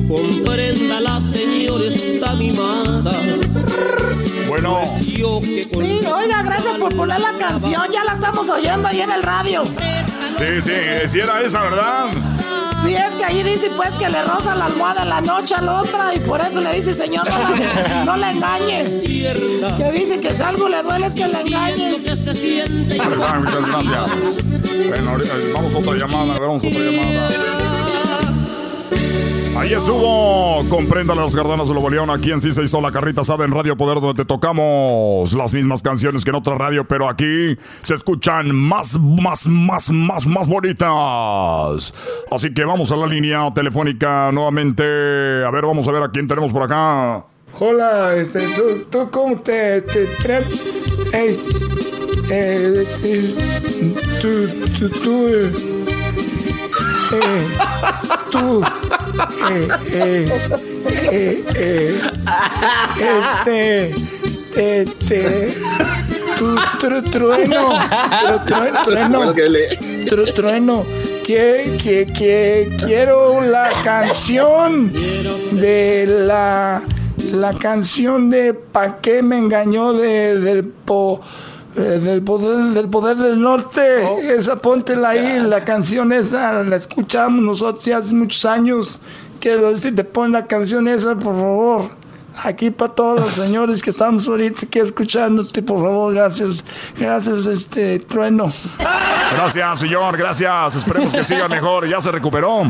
Comprenda 0.07 1.01
la 1.01 1.19
señora 1.19 1.85
está 1.85 2.33
mimada. 2.35 3.21
Bueno. 4.47 4.79
Sí, 5.01 5.21
oiga, 5.21 6.42
por 6.83 6.95
poner 6.97 7.21
la 7.21 7.31
canción. 7.37 7.85
Ya 7.93 8.03
la 8.03 8.11
estamos 8.11 8.49
oyendo 8.49 8.89
ahí 8.89 8.99
en 8.99 9.11
el 9.11 9.23
radio. 9.23 9.63
Sí, 9.65 10.61
sí, 10.61 10.73
si 11.07 11.19
era 11.21 11.41
esa, 11.41 11.61
¿verdad? 11.61 12.07
Sí, 12.83 12.93
es 12.93 13.15
que 13.15 13.23
ahí 13.23 13.41
dice 13.41 13.71
pues 13.77 13.95
que 13.95 14.09
le 14.09 14.21
roza 14.23 14.53
la 14.55 14.65
almohada 14.65 15.05
la 15.05 15.21
noche 15.21 15.55
a 15.55 15.61
la 15.61 15.79
otra 15.79 16.13
y 16.13 16.19
por 16.19 16.41
eso 16.41 16.59
le 16.59 16.73
dice, 16.73 16.93
señor, 16.93 17.25
no 18.05 18.17
la, 18.17 18.31
engañe. 18.31 18.83
Que 19.77 19.91
dice 19.93 20.19
que 20.19 20.33
si 20.33 20.41
algo 20.41 20.67
le 20.67 20.83
duele 20.83 21.07
es 21.07 21.15
que 21.15 21.25
la 21.25 21.39
engañe. 21.39 21.99
muchas 21.99 22.25
gracias. 23.67 24.43
Bueno, 24.89 25.11
vamos 25.53 25.75
a 25.75 25.77
otra 25.77 25.93
llamada, 25.93 26.37
vamos 26.37 26.63
a 26.65 26.67
otra 26.67 26.79
llamada. 26.81 27.29
Ahí 29.63 29.71
estuvo, 29.71 30.61
comprenda 30.67 31.15
las 31.15 31.33
gardanas 31.33 31.69
de 31.69 31.73
Lobo 31.73 31.89
León, 31.89 32.09
aquí 32.09 32.33
en 32.33 32.41
sí 32.41 32.51
se 32.51 32.63
hizo 32.63 32.81
la 32.81 32.91
carrita 32.91 33.21
asada 33.21 33.45
en 33.45 33.51
Radio 33.51 33.77
Poder, 33.77 34.01
donde 34.01 34.21
te 34.21 34.27
tocamos 34.27 35.31
las 35.31 35.53
mismas 35.53 35.81
canciones 35.81 36.25
que 36.25 36.31
en 36.31 36.35
otra 36.35 36.55
radio, 36.55 36.85
pero 36.85 37.07
aquí 37.07 37.57
se 37.81 37.93
escuchan 37.93 38.53
más, 38.53 38.99
más, 38.99 39.47
más, 39.47 39.89
más, 39.89 40.27
más 40.27 40.47
bonitas. 40.49 41.93
Así 42.29 42.53
que 42.53 42.65
vamos 42.65 42.91
a 42.91 42.97
la 42.97 43.07
línea 43.07 43.53
telefónica 43.55 44.33
nuevamente. 44.33 44.83
A 44.83 45.49
ver, 45.49 45.65
vamos 45.65 45.87
a 45.87 45.93
ver 45.93 46.03
a 46.03 46.11
quién 46.11 46.27
tenemos 46.27 46.51
por 46.51 46.63
acá. 46.63 47.23
Hola, 47.57 48.17
este, 48.17 48.41
¿tú, 48.91 49.09
cómo 49.11 49.39
te, 49.39 49.81
te, 49.83 50.03
eh, 51.13 51.37
eh, 52.29 52.85
tú, 54.21 54.49
tú, 54.77 54.89
tú, 54.89 55.27
eh, 55.29 55.51
eh, 57.13 57.47
tú, 58.29 58.61
eh, 59.49 59.67
eh, 59.91 60.27
eh, 61.11 61.43
eh, 61.55 62.01
este, 62.99 64.81
este, 64.81 65.53
tú, 66.37 66.55
tru- 66.81 67.03
trueno, 67.11 67.73
tru- 67.73 68.45
tru- 68.45 68.83
trueno, 68.85 69.33
tru- 70.05 70.33
trueno, 70.33 70.83
que, 71.25 71.77
que, 71.81 72.05
que 72.07 72.77
quiero 72.85 73.41
la 73.41 73.69
canción 73.83 74.91
de 75.51 76.05
la, 76.07 76.81
la 77.31 77.53
canción 77.53 78.29
de 78.29 78.53
Pa' 78.53 78.99
qué 79.01 79.21
me 79.23 79.37
engañó 79.37 79.93
de, 79.93 80.39
del 80.39 80.65
po, 80.65 81.21
eh, 81.21 81.52
del 81.75 82.21
poder 82.21 82.73
del 82.73 82.89
poder 82.89 83.17
del 83.17 83.41
norte 83.41 84.03
esa 84.35 84.57
póntela 84.57 85.09
ahí 85.09 85.39
la 85.39 85.63
canción 85.63 86.13
esa 86.13 86.63
la 86.63 86.75
escuchamos 86.75 87.43
nosotros 87.43 87.83
ya 87.85 87.97
hace 87.97 88.13
muchos 88.13 88.45
años 88.45 88.99
quiero 89.39 89.63
ver 89.63 89.79
si 89.79 89.91
te 89.91 90.03
ponen 90.03 90.33
la 90.33 90.45
canción 90.45 90.87
esa 90.87 91.15
por 91.15 91.35
favor 91.35 91.89
aquí 92.43 92.69
para 92.69 92.93
todos 92.93 93.19
los 93.19 93.29
señores 93.45 93.81
que 93.81 93.89
estamos 93.89 94.27
ahorita 94.27 94.67
aquí 94.67 94.79
escuchándote 94.79 95.63
por 95.63 95.79
favor 95.79 96.13
gracias 96.13 96.63
gracias 96.97 97.45
este 97.45 97.99
trueno 97.99 98.51
Gracias, 99.33 99.79
señor, 99.79 100.15
gracias. 100.15 100.75
Esperemos 100.75 101.11
que 101.11 101.23
siga 101.23 101.47
mejor. 101.49 101.87
Ya 101.87 101.99
se 101.99 102.11
recuperó. 102.11 102.63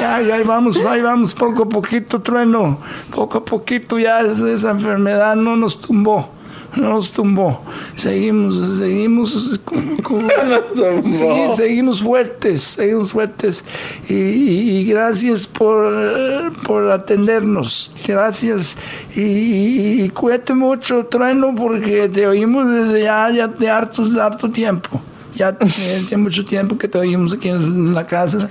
Ya, 0.00 0.20
ya, 0.20 0.34
ahí 0.34 0.42
vamos, 0.42 0.76
ahí 0.84 1.00
vamos, 1.00 1.34
poco 1.34 1.62
a 1.62 1.68
poquito, 1.68 2.20
trueno. 2.20 2.78
Poco 3.14 3.38
a 3.38 3.44
poquito 3.44 3.96
ya 3.98 4.20
esa, 4.20 4.50
esa 4.50 4.70
enfermedad 4.70 5.36
no 5.36 5.56
nos 5.56 5.80
tumbó. 5.80 6.30
No 6.76 6.90
nos 6.94 7.12
tumbó. 7.12 7.60
Seguimos, 7.92 8.78
seguimos. 8.78 9.60
con- 9.64 9.96
con- 9.98 10.28
sí, 11.04 11.26
seguimos 11.56 12.02
fuertes, 12.02 12.62
seguimos 12.62 13.12
fuertes. 13.12 13.64
Y, 14.08 14.14
y- 14.14 14.78
y 14.80 14.84
gracias 14.86 15.46
por, 15.46 16.52
por 16.66 16.90
atendernos. 16.90 17.92
Gracias. 18.06 18.76
Y, 19.14 19.20
y- 19.22 20.02
y 20.04 20.08
cuídate 20.10 20.54
mucho, 20.54 21.06
trueno, 21.06 21.54
porque 21.54 22.08
te 22.08 22.26
oímos 22.26 22.68
desde 22.70 23.02
ya, 23.04 23.30
ya 23.30 23.46
de 23.48 23.70
harto, 23.70 24.02
harto 24.20 24.50
tiempo. 24.50 25.00
Ya 25.34 25.52
tiene 25.56 26.22
mucho 26.22 26.44
tiempo 26.44 26.78
que 26.78 26.86
te 26.86 26.96
oímos 26.98 27.32
aquí 27.32 27.48
en 27.48 27.92
la 27.92 28.06
casa 28.06 28.46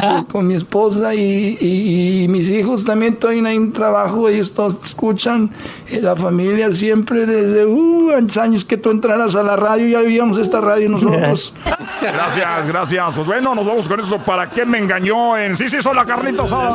con, 0.00 0.24
con 0.30 0.46
mi 0.46 0.54
esposa 0.54 1.14
y, 1.14 1.58
y- 1.60 2.22
y 2.24 2.28
mis 2.28 2.48
hijos 2.48 2.84
también 2.84 3.14
estoy 3.14 3.38
en 3.38 3.72
trabajo, 3.72 4.28
ellos 4.28 4.52
todos 4.52 4.76
escuchan, 4.84 5.50
eh, 5.90 6.00
la 6.00 6.14
familia 6.14 6.70
siempre 6.74 7.26
desde 7.26 7.66
uh, 7.66 8.10
años 8.40 8.64
que 8.64 8.76
tú 8.76 8.90
entraras 8.90 9.34
a 9.34 9.42
la 9.42 9.56
radio, 9.56 9.86
ya 9.88 10.00
vivíamos 10.00 10.38
esta 10.38 10.60
radio 10.60 10.88
nosotros. 10.88 11.52
Gracias, 12.00 12.66
gracias. 12.68 13.14
Pues 13.16 13.26
bueno, 13.26 13.54
nos 13.56 13.66
vamos 13.66 13.88
con 13.88 13.98
eso. 13.98 14.24
¿Para 14.24 14.50
qué 14.50 14.64
me 14.64 14.78
engañó 14.78 15.36
en 15.36 15.56
Sí, 15.56 15.68
sí, 15.68 15.78
son 15.82 15.96
la 15.96 16.04
carnita 16.06 16.44
asada? 16.44 16.70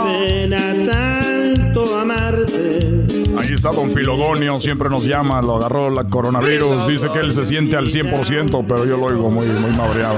tanto 0.91 1.99
amarte. 1.99 2.92
Ahí 3.43 3.53
está 3.53 3.71
Don 3.71 3.89
Filogonio, 3.89 4.57
siempre 4.57 4.89
nos 4.89 5.03
llama, 5.03 5.41
lo 5.41 5.57
agarró 5.57 5.89
la 5.89 6.05
coronavirus, 6.05 6.87
dice 6.87 7.09
que 7.11 7.19
él 7.19 7.33
se 7.33 7.43
siente 7.43 7.75
al 7.75 7.87
100%, 7.87 8.65
pero 8.65 8.85
yo 8.85 8.95
lo 8.95 9.03
oigo 9.07 9.29
muy, 9.29 9.45
muy 9.45 9.71
madreado. 9.71 10.15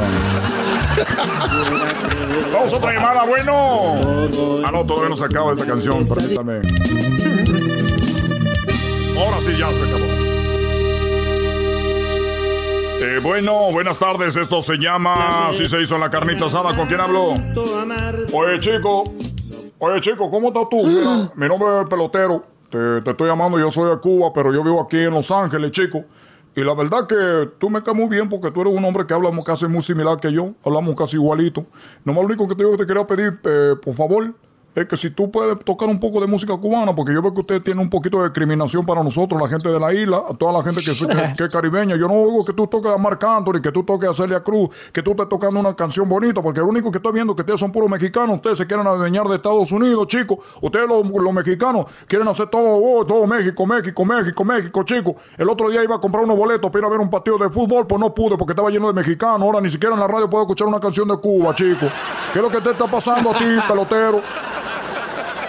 Vamos 2.54 2.72
a 2.72 2.78
otra 2.78 2.94
llamada, 2.94 3.24
bueno. 3.24 3.96
Ah, 4.64 4.70
no, 4.72 4.86
todavía 4.86 5.10
no 5.10 5.16
se 5.16 5.26
acaba 5.26 5.54
esta 5.54 5.66
canción, 5.66 6.08
permítame. 6.08 6.62
Ahora 9.18 9.42
sí, 9.42 9.52
ya 9.58 9.72
se 9.72 9.90
acabó. 9.90 10.06
Eh, 13.02 13.20
bueno, 13.24 13.72
buenas 13.72 13.98
tardes, 13.98 14.38
esto 14.38 14.62
se 14.62 14.78
llama 14.78 15.50
Si 15.52 15.66
se 15.66 15.82
hizo 15.82 15.98
la 15.98 16.12
carnita 16.12 16.46
asada, 16.46 16.76
¿con 16.76 16.88
quién 16.88 17.02
hablo? 17.02 17.34
Oye, 18.34 18.60
chico, 18.60 19.04
oye, 19.80 20.00
chico, 20.00 20.30
¿cómo 20.30 20.50
estás 20.50 20.70
tú? 20.70 20.86
Mira, 20.86 21.32
mi 21.36 21.48
nombre 21.48 21.82
es 21.82 21.90
Pelotero, 21.90 22.55
te, 22.70 23.02
te 23.02 23.12
estoy 23.12 23.30
llamando, 23.30 23.60
yo 23.60 23.70
soy 23.72 23.90
de 23.90 24.00
Cuba, 24.00 24.32
pero 24.34 24.54
yo 24.54 24.64
vivo 24.64 24.82
aquí 24.82 24.98
en 24.98 25.14
Los 25.14 25.32
Ángeles, 25.32 25.72
chico. 25.72 26.06
Y 26.56 26.64
la 26.64 26.74
verdad 26.74 27.06
que 27.06 27.52
tú 27.60 27.70
me 27.70 27.84
caes 27.84 27.98
muy 27.98 28.08
bien 28.08 28.30
porque 28.30 28.50
tú 28.50 28.62
eres 28.62 28.74
un 28.74 28.84
hombre 28.86 29.06
que 29.06 29.14
hablamos 29.14 29.44
casi 29.44 29.68
muy 29.68 29.82
similar 29.82 30.20
que 30.22 30.32
yo, 30.32 30.54
hablamos 30.64 30.96
casi 30.96 31.18
igualito. 31.18 31.66
Nomás 32.06 32.24
lo 32.24 32.28
único 32.28 32.48
que 32.48 32.56
te 32.56 32.64
digo 32.64 32.72
que 32.72 32.86
te 32.86 32.88
quería 32.88 33.06
pedir, 33.06 33.40
eh, 33.44 33.76
por 33.84 33.94
favor, 33.94 34.34
es 34.76 34.86
que 34.88 34.98
si 34.98 35.10
tú 35.12 35.32
puedes 35.32 35.58
tocar 35.60 35.88
un 35.90 36.00
poco 36.00 36.20
de 36.20 36.28
música 36.28 36.56
cubana, 36.58 36.94
porque 36.94 37.14
yo 37.14 37.22
veo 37.22 37.34
que 37.34 37.42
usted 37.42 37.62
tiene 37.62 37.82
un 37.82 37.90
poquito 37.90 38.18
de 38.18 38.26
discriminación 38.26 38.86
para 38.86 39.02
nosotros, 39.02 39.42
la 39.42 39.48
gente 39.48 39.70
de 39.70 39.80
la 39.80 39.94
isla, 39.94 40.22
toda 40.38 40.52
la 40.52 40.62
gente 40.64 40.82
que, 40.84 40.92
es- 40.92 41.50
caribeña. 41.52 41.96
Yo 41.96 42.08
no 42.08 42.14
oigo 42.16 42.44
que 42.44 42.54
tú 42.54 42.68
toques 42.68 42.92
a 42.92 42.98
Marc 42.98 43.24
Anthony, 43.24 43.62
que 43.62 43.72
tú 43.72 43.84
toques 43.84 44.10
a 44.10 44.14
Celia 44.14 44.42
Cruz, 44.42 44.70
que 44.92 45.02
tú 45.02 45.12
estés 45.12 45.30
tocando 45.30 45.60
una 45.60 45.76
canción 45.76 46.10
bonita, 46.10 46.42
porque 46.42 46.60
lo 46.60 46.68
único 46.68 46.92
que 46.92 46.98
estoy 46.98 47.14
viendo 47.14 47.32
es 47.32 47.36
que 47.38 47.42
ustedes 47.44 47.60
son 47.60 47.72
puros 47.72 47.90
mexicanos, 47.90 48.36
ustedes 48.36 48.58
se 48.58 48.68
quieren 48.68 48.86
adueñar 48.86 49.28
de 49.28 49.36
Estados 49.38 49.72
Unidos, 49.72 50.08
chicos. 50.08 50.40
Ustedes 50.62 50.88
los, 50.88 51.10
los 51.10 51.34
mexicanos 51.34 51.86
quieren 52.08 52.28
hacer 52.28 52.48
todo, 52.48 52.78
oh, 52.84 53.06
todo 53.06 53.26
México, 53.28 53.66
México, 53.66 54.04
México, 54.04 54.44
México, 54.44 54.84
chicos. 54.84 55.16
El 55.38 55.50
otro 55.50 55.70
día 55.70 55.84
iba 55.84 55.96
a 55.96 56.00
comprar 56.00 56.24
unos 56.26 56.36
boletos 56.38 56.70
para 56.70 56.80
ir 56.82 56.86
a 56.86 56.90
ver 56.90 57.00
un 57.00 57.10
partido 57.10 57.38
de 57.38 57.50
fútbol, 57.50 57.88
pues 57.88 58.00
no 58.02 58.14
pude 58.14 58.38
porque 58.38 58.52
estaba 58.54 58.70
lleno 58.70 58.88
de 58.88 58.94
mexicanos. 58.94 59.42
Ahora 59.42 59.62
ni 59.62 59.70
siquiera 59.70 59.94
en 59.96 60.02
la 60.02 60.08
radio 60.08 60.30
puedo 60.30 60.44
escuchar 60.44 60.68
una 60.68 60.80
canción 60.80 61.08
de 61.08 61.16
Cuba, 61.18 61.54
chicos. 61.56 61.90
¿Qué 62.34 62.40
es 62.40 62.44
lo 62.44 62.50
que 62.50 62.60
te 62.62 62.72
está 62.72 62.88
pasando 62.88 63.32
a 63.32 63.34
ti, 63.38 63.46
pelotero? 63.68 64.22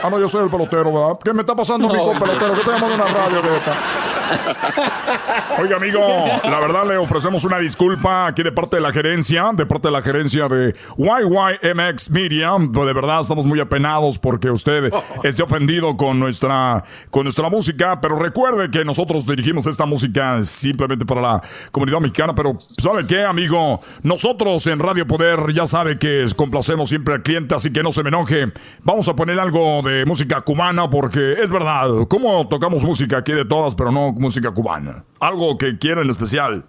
Ah, 0.06 0.10
no, 0.10 0.20
yo 0.20 0.28
soy 0.28 0.44
el 0.44 0.50
pelotero, 0.50 0.92
¿verdad? 0.92 1.18
¿Qué 1.18 1.32
me 1.32 1.40
está 1.40 1.56
pasando 1.56 1.90
a 1.90 1.92
mí 1.92 1.98
con 1.98 2.16
pelotero? 2.16 2.54
¿Qué 2.54 2.60
te 2.60 2.70
llamando 2.70 2.94
una 2.94 3.06
radio 3.06 3.42
de 3.42 3.56
esta? 3.56 4.15
Oiga, 5.58 5.76
amigo, 5.76 6.00
la 6.44 6.60
verdad 6.60 6.86
le 6.86 6.96
ofrecemos 6.96 7.44
una 7.44 7.58
disculpa 7.58 8.26
aquí 8.26 8.42
de 8.42 8.52
parte 8.52 8.76
de 8.76 8.82
la 8.82 8.92
gerencia, 8.92 9.50
de 9.54 9.66
parte 9.66 9.88
de 9.88 9.92
la 9.92 10.02
gerencia 10.02 10.48
de 10.48 10.74
YYMX 10.96 12.10
Media. 12.10 12.52
De 12.58 12.92
verdad 12.92 13.20
estamos 13.20 13.46
muy 13.46 13.60
apenados 13.60 14.18
porque 14.18 14.50
usted 14.50 14.92
esté 15.22 15.42
ofendido 15.42 15.96
con 15.96 16.18
nuestra, 16.18 16.84
con 17.10 17.24
nuestra 17.24 17.48
música, 17.48 18.00
pero 18.00 18.18
recuerde 18.18 18.70
que 18.70 18.84
nosotros 18.84 19.26
dirigimos 19.26 19.66
esta 19.66 19.86
música 19.86 20.42
simplemente 20.42 21.04
para 21.04 21.20
la 21.20 21.42
comunidad 21.70 22.00
mexicana, 22.00 22.34
pero 22.34 22.58
¿sabe 22.78 23.06
qué, 23.06 23.24
amigo? 23.24 23.80
Nosotros 24.02 24.66
en 24.66 24.78
Radio 24.78 25.06
Poder 25.06 25.52
ya 25.52 25.66
sabe 25.66 25.98
que 25.98 26.26
complacemos 26.36 26.88
siempre 26.88 27.14
al 27.14 27.22
cliente, 27.22 27.54
así 27.54 27.72
que 27.72 27.82
no 27.82 27.92
se 27.92 28.02
me 28.02 28.08
enoje. 28.08 28.52
Vamos 28.82 29.08
a 29.08 29.16
poner 29.16 29.38
algo 29.38 29.82
de 29.82 30.04
música 30.04 30.40
cubana 30.40 30.90
porque 30.90 31.34
es 31.42 31.50
verdad, 31.52 31.88
¿cómo 32.08 32.46
tocamos 32.48 32.84
música 32.84 33.18
aquí 33.18 33.32
de 33.32 33.44
todas, 33.44 33.74
pero 33.74 33.92
no 33.92 34.14
música 34.20 34.50
cubana? 34.50 35.04
Algo 35.20 35.56
que 35.58 35.78
quiera 35.78 36.02
en 36.02 36.10
especial. 36.10 36.64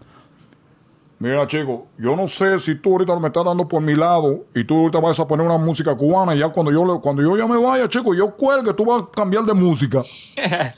Mira, 1.20 1.48
chico, 1.48 1.88
yo 1.98 2.16
no 2.16 2.28
sé 2.28 2.60
si 2.60 2.76
tú 2.76 2.92
ahorita 2.92 3.16
me 3.20 3.28
estás 3.28 3.44
dando 3.44 3.68
por 3.68 3.82
mi 3.82 3.96
lado 3.96 4.46
y 4.54 4.64
tú 4.64 4.78
ahorita 4.78 5.00
vas 5.00 5.20
a 5.20 5.28
poner 5.28 5.46
una 5.48 5.58
música 5.58 5.96
cubana 5.96 6.36
y 6.36 6.40
ya 6.40 6.50
cuando 6.50 6.72
yo, 6.72 7.02
cuando 7.02 7.24
yo 7.24 7.36
ya 7.36 7.48
me 7.48 7.58
vaya, 7.58 7.90
chico, 7.90 8.14
yo 8.14 8.36
cuelgue, 8.36 8.72
tú 8.74 8.86
vas 8.86 9.02
a 9.02 9.08
cambiar 9.12 9.44
de 9.44 9.54
música. 9.54 10.04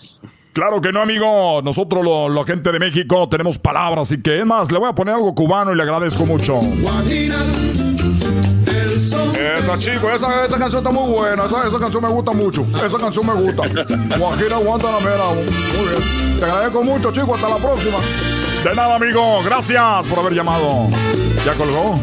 Claro 0.51 0.81
que 0.81 0.91
no, 0.91 1.01
amigo. 1.03 1.61
Nosotros, 1.63 2.03
lo- 2.03 2.27
la 2.27 2.43
gente 2.43 2.71
de 2.71 2.79
México, 2.79 3.29
tenemos 3.29 3.57
palabras 3.59 4.11
y 4.11 4.19
que 4.21 4.39
es 4.39 4.45
más, 4.45 4.71
le 4.71 4.79
voy 4.79 4.89
a 4.89 4.93
poner 4.93 5.13
algo 5.13 5.33
cubano 5.35 5.71
y 5.71 5.75
le 5.75 5.83
agradezco 5.83 6.25
mucho. 6.25 6.59
Esa, 9.13 9.77
chico, 9.79 10.09
esa, 10.11 10.45
esa 10.45 10.57
canción 10.57 10.85
está 10.85 10.91
muy 10.91 11.11
buena. 11.11 11.45
Esa, 11.45 11.67
esa 11.67 11.79
canción 11.79 12.03
me 12.03 12.09
gusta 12.09 12.31
mucho. 12.31 12.65
Esa 12.85 12.97
canción 12.97 13.25
me 13.25 13.33
gusta. 13.33 13.63
Guajira 14.17 14.57
Guantanamera. 14.57 15.25
Muy 15.33 15.87
bien. 15.89 16.39
Te 16.39 16.45
agradezco 16.45 16.83
mucho, 16.83 17.11
chico. 17.11 17.35
Hasta 17.35 17.49
la 17.49 17.57
próxima. 17.57 17.97
De 18.63 18.75
nada, 18.75 18.95
amigo. 18.95 19.41
Gracias 19.43 20.07
por 20.07 20.19
haber 20.19 20.33
llamado. 20.33 20.87
¿Ya 21.45 21.53
colgó? 21.53 21.99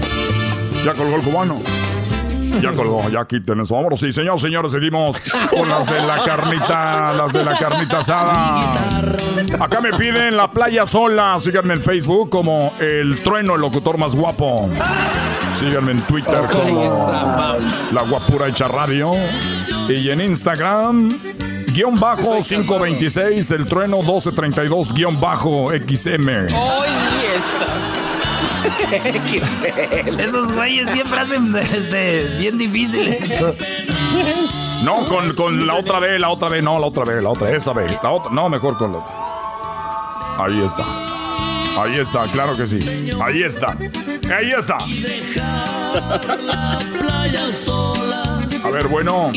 ¿Ya 0.85 0.95
colgó 0.95 1.17
el 1.17 1.23
cubano? 1.23 1.61
Ya 2.61 2.73
colgó, 2.73 3.09
ya 3.09 3.27
quiten 3.27 3.61
eso. 3.61 3.75
Vámonos, 3.75 4.01
sí, 4.01 4.13
señor, 4.13 4.41
señores, 4.41 4.73
seguimos 4.73 5.21
con 5.51 5.69
las 5.69 5.87
de 5.87 6.01
la 6.03 6.25
carnita, 6.25 7.13
las 7.13 7.33
de 7.33 7.45
la 7.45 7.57
carnita 7.57 7.99
asada. 7.99 8.73
Acá 9.61 9.81
me 9.81 9.93
piden 9.93 10.37
la 10.37 10.51
playa 10.51 10.87
sola. 10.87 11.37
Síganme 11.39 11.75
en 11.75 11.81
Facebook 11.81 12.31
como 12.31 12.73
el 12.81 13.17
trueno, 13.23 13.55
el 13.55 13.61
locutor 13.61 13.99
más 13.99 14.17
guapo. 14.17 14.69
Síganme 15.53 15.93
en 15.93 16.01
Twitter 16.03 16.47
como 16.51 17.59
la 17.93 18.03
guapura 18.03 18.49
hecha 18.49 18.69
radio. 18.69 19.13
Y 19.89 20.11
en 20.11 20.21
Instagram, 20.21 21.09
guion 21.73 21.99
bajo 21.99 22.39
526, 22.41 23.51
el 23.53 23.67
trueno 23.67 23.99
1232, 23.99 24.93
guion 24.95 25.21
bajo 25.21 25.71
XM. 25.71 26.49
Esos 30.19 30.53
güeyes 30.53 30.91
siempre 30.91 31.21
hacen 31.21 31.55
este, 31.57 32.25
bien 32.39 32.59
difíciles. 32.59 33.35
No, 34.85 35.07
con, 35.07 35.35
con 35.35 35.67
la 35.67 35.75
otra 35.75 36.01
vez, 36.01 36.21
la 36.21 36.29
otra 36.29 36.49
vez, 36.49 36.63
no, 36.63 36.79
la 36.79 36.87
otra 36.87 37.05
vez, 37.05 37.23
la 37.23 37.31
otra, 37.31 37.51
esa 37.51 37.73
vez. 37.73 37.91
La 38.03 38.11
otra, 38.11 38.31
no, 38.33 38.49
mejor 38.49 38.77
con 38.77 38.93
la 38.93 38.99
otra. 38.99 39.15
Ahí 40.45 40.63
está. 40.63 40.85
Ahí 41.79 41.99
está, 41.99 42.23
claro 42.33 42.57
que 42.57 42.67
sí. 42.67 43.11
Ahí 43.23 43.43
está. 43.43 43.77
Ahí 44.35 44.51
está. 44.57 44.79
A 48.65 48.71
ver, 48.71 48.89
bueno. 48.89 49.31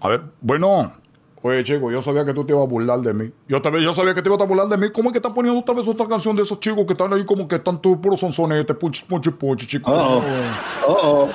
A 0.00 0.08
ver, 0.08 0.22
bueno. 0.40 0.92
Oye, 1.46 1.62
chico, 1.62 1.90
yo 1.90 2.00
sabía 2.00 2.24
que 2.24 2.32
tú 2.32 2.42
te 2.42 2.54
ibas 2.54 2.64
a 2.64 2.66
burlar 2.66 3.00
de 3.00 3.12
mí. 3.12 3.30
Yo, 3.46 3.60
también, 3.60 3.84
yo 3.84 3.92
sabía 3.92 4.14
que 4.14 4.22
te 4.22 4.30
ibas 4.30 4.40
a 4.40 4.44
burlar 4.46 4.66
de 4.66 4.78
mí. 4.78 4.90
¿Cómo 4.90 5.10
es 5.10 5.12
que 5.12 5.18
estás 5.18 5.34
poniendo 5.34 5.60
otra 5.60 5.74
vez 5.74 5.86
otra 5.86 6.06
canción 6.06 6.34
de 6.34 6.40
esos 6.40 6.58
chicos 6.58 6.86
que 6.86 6.94
están 6.94 7.12
ahí 7.12 7.22
como 7.26 7.46
que 7.46 7.56
están 7.56 7.82
todos 7.82 7.98
puros 7.98 8.18
sonsonetes, 8.18 8.74
punch, 8.74 9.04
punch, 9.04 9.30
punch, 9.32 9.66
chico? 9.66 9.92
Oh, 9.92 10.22
oh. 10.88 11.28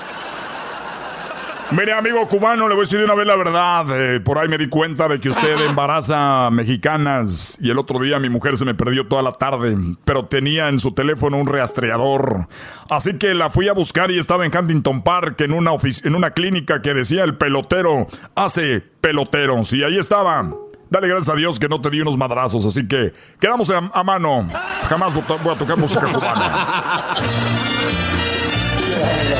Mire, 1.72 1.94
amigo 1.94 2.28
cubano, 2.28 2.68
le 2.68 2.74
voy 2.74 2.82
a 2.82 2.86
decir 2.86 2.98
de 2.98 3.06
una 3.06 3.14
vez 3.14 3.28
la 3.28 3.36
verdad. 3.36 3.86
Eh, 3.92 4.20
por 4.22 4.40
ahí 4.40 4.48
me 4.48 4.58
di 4.58 4.70
cuenta 4.70 5.08
de 5.08 5.20
que 5.20 5.30
usted 5.30 5.56
embaraza 5.68 6.50
mexicanas 6.52 7.60
y 7.62 7.70
el 7.70 7.78
otro 7.78 8.00
día 8.00 8.18
mi 8.18 8.30
mujer 8.30 8.58
se 8.58 8.66
me 8.66 8.74
perdió 8.74 9.08
toda 9.08 9.22
la 9.22 9.34
tarde, 9.34 9.76
pero 10.04 10.26
tenía 10.26 10.68
en 10.70 10.80
su 10.80 10.94
teléfono 10.94 11.38
un 11.38 11.46
rastreador. 11.46 12.48
Así 12.90 13.20
que 13.20 13.36
la 13.36 13.52
fui 13.52 13.68
a 13.68 13.74
buscar 13.74 14.10
y 14.10 14.18
estaba 14.18 14.48
en 14.48 14.58
Huntington 14.58 15.04
Park, 15.04 15.42
en 15.42 15.54
una, 15.54 15.72
en 16.04 16.16
una 16.16 16.32
clínica 16.32 16.82
que 16.82 16.96
decía 16.96 17.24
el 17.24 17.36
pelotero 17.36 18.08
hace 18.36 18.82
peloteros. 19.02 19.72
Y 19.74 19.84
ahí 19.84 20.00
estaba. 20.00 20.50
Dale 20.90 21.08
gracias 21.08 21.30
a 21.30 21.36
Dios 21.36 21.60
que 21.60 21.70
no 21.70 21.82
te 21.82 21.92
di 21.92 22.02
unos 22.02 22.18
madrazos, 22.18 22.66
así 22.66 22.88
que 22.88 23.14
quedamos 23.40 23.70
a, 23.70 23.78
a 23.94 24.04
mano. 24.04 24.50
Jamás 24.88 25.14
voy 25.14 25.24
a 25.54 25.58
tocar 25.58 25.78
música 25.78 26.12
cubana. 26.12 27.18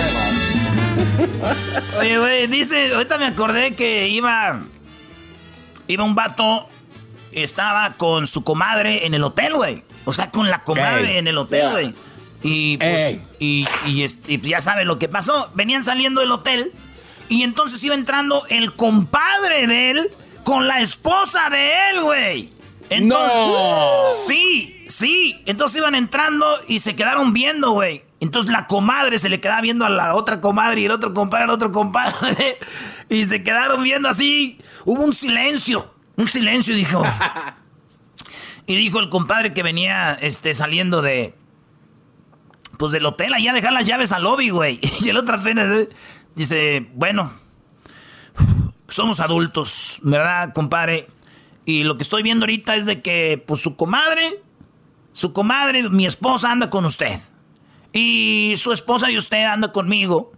Oye, 2.00 2.18
güey, 2.18 2.48
dice, 2.48 2.94
ahorita 2.94 3.18
me 3.18 3.26
acordé 3.26 3.76
que 3.76 4.08
iba. 4.08 4.62
Iba 5.88 6.04
un 6.04 6.16
vato, 6.16 6.68
estaba 7.32 7.94
con 7.94 8.28
su 8.28 8.44
comadre 8.44 9.06
en 9.06 9.14
el 9.14 9.24
hotel, 9.24 9.56
güey. 9.56 9.84
O 10.06 10.14
sea, 10.14 10.30
con 10.32 10.50
la 10.50 10.64
comadre 10.64 11.14
Ey. 11.14 11.18
en 11.18 11.28
el 11.28 11.38
hotel, 11.38 11.72
güey. 11.72 11.96
Y 12.42 12.78
pues, 12.78 13.18
y, 13.40 13.68
y, 13.86 14.04
este, 14.04 14.34
y 14.34 14.40
ya 14.42 14.62
sabe 14.62 14.86
lo 14.86 14.98
que 15.00 15.10
pasó. 15.10 15.52
Venían 15.56 15.84
saliendo 15.84 16.22
del 16.22 16.32
hotel 16.32 16.72
y 17.28 17.44
entonces 17.44 17.84
iba 17.84 17.96
entrando 17.96 18.46
el 18.50 18.76
compadre 18.76 19.68
de 19.68 19.92
él 19.92 20.12
con 20.44 20.68
la 20.68 20.80
esposa 20.82 21.50
de 21.50 21.72
él, 21.90 22.02
güey. 22.02 22.50
Entonces, 22.90 23.38
No. 23.38 24.04
Sí, 24.28 24.86
sí. 24.88 25.42
Entonces 25.46 25.78
iban 25.78 25.96
entrando 25.96 26.48
y 26.68 26.80
se 26.80 26.96
quedaron 26.96 27.34
viendo, 27.34 27.72
güey. 27.72 28.04
Entonces 28.20 28.52
la 28.52 28.68
comadre 28.68 29.18
se 29.18 29.30
le 29.30 29.40
quedaba 29.40 29.62
viendo 29.62 29.86
a 29.86 29.90
la 29.90 30.16
otra 30.16 30.42
comadre 30.42 30.82
y 30.82 30.86
el 30.86 30.92
otro 30.92 31.14
compadre 31.14 31.46
al 31.46 31.50
otro 31.52 31.72
compadre. 31.72 32.58
Y 33.12 33.26
se 33.26 33.44
quedaron 33.44 33.82
viendo 33.82 34.08
así. 34.08 34.60
Hubo 34.86 35.02
un 35.02 35.14
silencio. 35.14 35.92
Un 36.16 36.28
silencio, 36.28 36.76
dijo. 36.76 37.04
Y 38.68 38.76
dijo 38.76 39.00
el 39.00 39.10
compadre 39.10 39.52
que 39.52 39.64
venía 39.64 40.14
este, 40.14 40.54
saliendo 40.54 41.02
de. 41.02 41.34
Pues 42.78 42.92
del 42.92 43.04
hotel, 43.04 43.34
allá 43.34 43.50
a 43.50 43.54
dejar 43.56 43.74
las 43.74 43.88
llaves 43.88 44.12
al 44.12 44.24
lobby, 44.24 44.50
güey. 44.50 44.80
Y 45.02 45.10
el 45.10 45.18
otro 45.18 45.38
apenas 45.38 45.66
eh, 45.76 45.90
dice: 46.36 46.88
Bueno, 46.94 47.34
somos 48.88 49.22
adultos, 49.22 50.02
¿verdad, 50.04 50.54
compadre? 50.54 51.08
Y 51.66 51.84
lo 51.84 51.98
que 51.98 52.04
estoy 52.04 52.22
viendo 52.22 52.44
ahorita 52.44 52.76
es 52.76 52.86
de 52.86 53.02
que, 53.02 53.44
pues 53.48 53.60
su 53.60 53.76
comadre, 53.76 54.40
su 55.14 55.34
comadre, 55.34 55.90
mi 55.90 56.06
esposa 56.06 56.52
anda 56.52 56.70
con 56.70 56.86
usted. 56.86 57.20
Y 57.94 58.54
su 58.58 58.72
esposa 58.72 59.12
y 59.12 59.18
usted 59.18 59.46
anda 59.46 59.72
conmigo. 59.72 60.32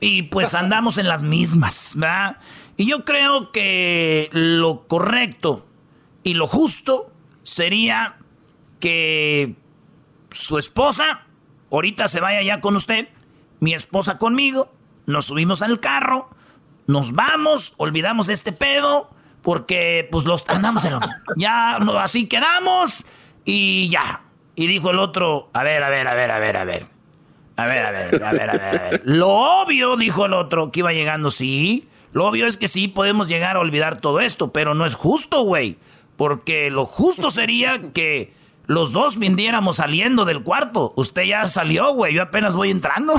Y 0.00 0.22
pues 0.22 0.54
andamos 0.54 0.98
en 0.98 1.08
las 1.08 1.22
mismas, 1.22 1.94
¿verdad? 1.96 2.38
Y 2.76 2.86
yo 2.86 3.04
creo 3.04 3.52
que 3.52 4.28
lo 4.32 4.86
correcto 4.88 5.66
y 6.22 6.34
lo 6.34 6.46
justo 6.46 7.12
sería 7.42 8.16
que 8.80 9.54
su 10.30 10.58
esposa 10.58 11.24
ahorita 11.70 12.08
se 12.08 12.20
vaya 12.20 12.42
ya 12.42 12.60
con 12.60 12.76
usted, 12.76 13.08
mi 13.60 13.74
esposa 13.74 14.18
conmigo, 14.18 14.72
nos 15.06 15.26
subimos 15.26 15.62
al 15.62 15.80
carro, 15.80 16.30
nos 16.86 17.12
vamos, 17.12 17.74
olvidamos 17.76 18.28
este 18.28 18.52
pedo, 18.52 19.10
porque 19.42 20.08
pues 20.10 20.24
los 20.24 20.48
andamos 20.48 20.84
en 20.84 20.94
lo 20.94 21.00
Ya 21.36 21.78
no, 21.80 21.98
así 21.98 22.26
quedamos 22.26 23.04
y 23.44 23.88
ya. 23.90 24.22
Y 24.56 24.66
dijo 24.66 24.90
el 24.90 24.98
otro, 24.98 25.50
a 25.52 25.62
ver, 25.62 25.82
a 25.82 25.88
ver, 25.88 26.06
a 26.06 26.14
ver, 26.14 26.30
a 26.30 26.38
ver, 26.38 26.56
a 26.56 26.64
ver. 26.64 26.93
A 27.56 27.66
ver, 27.66 27.86
a 27.86 27.90
ver, 27.92 28.22
a 28.22 28.32
ver, 28.32 28.50
a 28.50 28.52
ver, 28.52 28.74
a 28.76 28.90
ver. 28.90 29.02
Lo 29.04 29.28
obvio, 29.62 29.96
dijo 29.96 30.26
el 30.26 30.32
otro, 30.32 30.72
que 30.72 30.80
iba 30.80 30.92
llegando, 30.92 31.30
sí. 31.30 31.88
Lo 32.12 32.26
obvio 32.26 32.46
es 32.46 32.56
que 32.56 32.68
sí 32.68 32.88
podemos 32.88 33.28
llegar 33.28 33.56
a 33.56 33.60
olvidar 33.60 34.00
todo 34.00 34.20
esto, 34.20 34.52
pero 34.52 34.74
no 34.74 34.86
es 34.86 34.94
justo, 34.94 35.42
güey. 35.42 35.76
Porque 36.16 36.70
lo 36.70 36.84
justo 36.84 37.30
sería 37.30 37.92
que 37.92 38.32
los 38.66 38.92
dos 38.92 39.18
viniéramos 39.18 39.76
saliendo 39.76 40.24
del 40.24 40.42
cuarto. 40.42 40.92
Usted 40.96 41.24
ya 41.24 41.46
salió, 41.46 41.92
güey. 41.92 42.14
Yo 42.14 42.22
apenas 42.22 42.54
voy 42.54 42.70
entrando. 42.70 43.14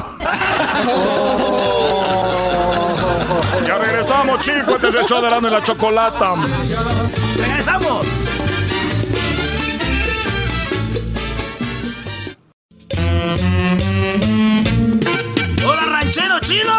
Ya 3.65 3.77
regresamos, 3.77 4.39
chicos. 4.39 4.75
Este 4.75 4.87
es 4.89 4.95
el 4.95 5.05
show 5.05 5.21
de 5.21 5.49
la 5.49 5.63
Chocolata. 5.63 6.35
¡Regresamos! 7.37 8.05
¡Hola, 15.65 15.85
ranchero 15.89 16.39
chido! 16.41 16.73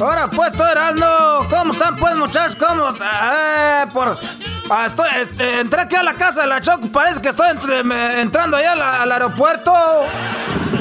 Ahora 0.00 0.30
pues, 0.30 0.52
tú 0.52 0.62
Erasmo, 0.64 1.46
¿cómo 1.50 1.72
están 1.72 1.96
pues 1.96 2.16
muchachos? 2.16 2.56
¿Cómo? 2.56 2.88
Eh, 2.88 3.86
por... 3.92 4.18
ah, 4.70 4.86
estoy, 4.86 5.08
este, 5.20 5.60
entré 5.60 5.82
aquí 5.82 5.96
a 5.96 6.02
la 6.02 6.14
casa 6.14 6.42
de 6.42 6.46
la 6.46 6.60
Choco, 6.60 6.90
parece 6.90 7.20
que 7.20 7.28
estoy 7.28 7.50
entrando 8.18 8.56
allá 8.56 8.72
al, 8.72 8.80
al 8.82 9.12
aeropuerto. 9.12 9.72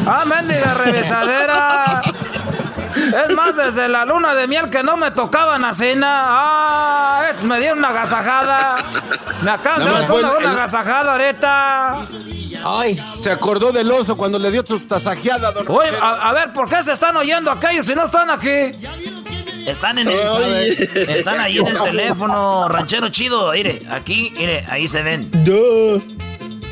Ah, 0.06 0.24
mendiga 0.26 0.74
revisadera. 0.74 2.02
Es 3.10 3.36
más, 3.36 3.56
desde 3.56 3.88
la 3.90 4.06
luna 4.06 4.34
de 4.36 4.48
miel 4.48 4.70
que 4.70 4.84
no 4.84 4.98
me 4.98 5.12
tocaban 5.12 5.64
a 5.66 5.74
cena. 5.74 6.24
Ah, 6.28 7.22
es- 7.32 7.44
me 7.44 7.60
dieron 7.60 7.80
una 7.80 7.90
agasajada. 7.90 8.76
Me 9.42 9.52
acaban 9.52 9.86
de 9.86 9.92
dar 9.92 10.12
una, 10.12 10.32
una 10.38 10.52
agasajada 10.52 11.12
ahorita. 11.14 11.98
Ay. 12.66 13.02
Se 13.22 13.32
acordó 13.32 13.72
del 13.72 13.90
oso 13.92 14.18
cuando 14.18 14.38
le 14.38 14.52
dio 14.52 14.64
su 14.66 14.80
tasajeada, 14.82 15.52
don 15.52 15.66
Oye, 15.70 15.92
a, 16.02 16.30
a 16.30 16.34
ver, 16.34 16.52
¿por 16.54 16.68
qué 16.68 16.84
se 16.84 16.92
están 16.92 17.16
oyendo 17.16 17.52
aquellos 17.52 17.86
si 17.86 17.96
no 17.96 18.04
están 18.04 18.30
aquí? 18.30 18.72
Están 19.66 19.98
en 20.00 20.08
el, 20.10 20.20
Ay. 20.20 20.90
están 21.08 21.40
ahí 21.40 21.58
en 21.60 21.68
el 21.68 21.78
teléfono, 21.84 22.68
ranchero 22.68 23.10
chido. 23.10 23.52
Mire, 23.54 23.80
aquí, 23.92 24.34
mire, 24.38 24.66
ahí 24.70 24.88
se 24.88 25.02
ven. 25.04 25.30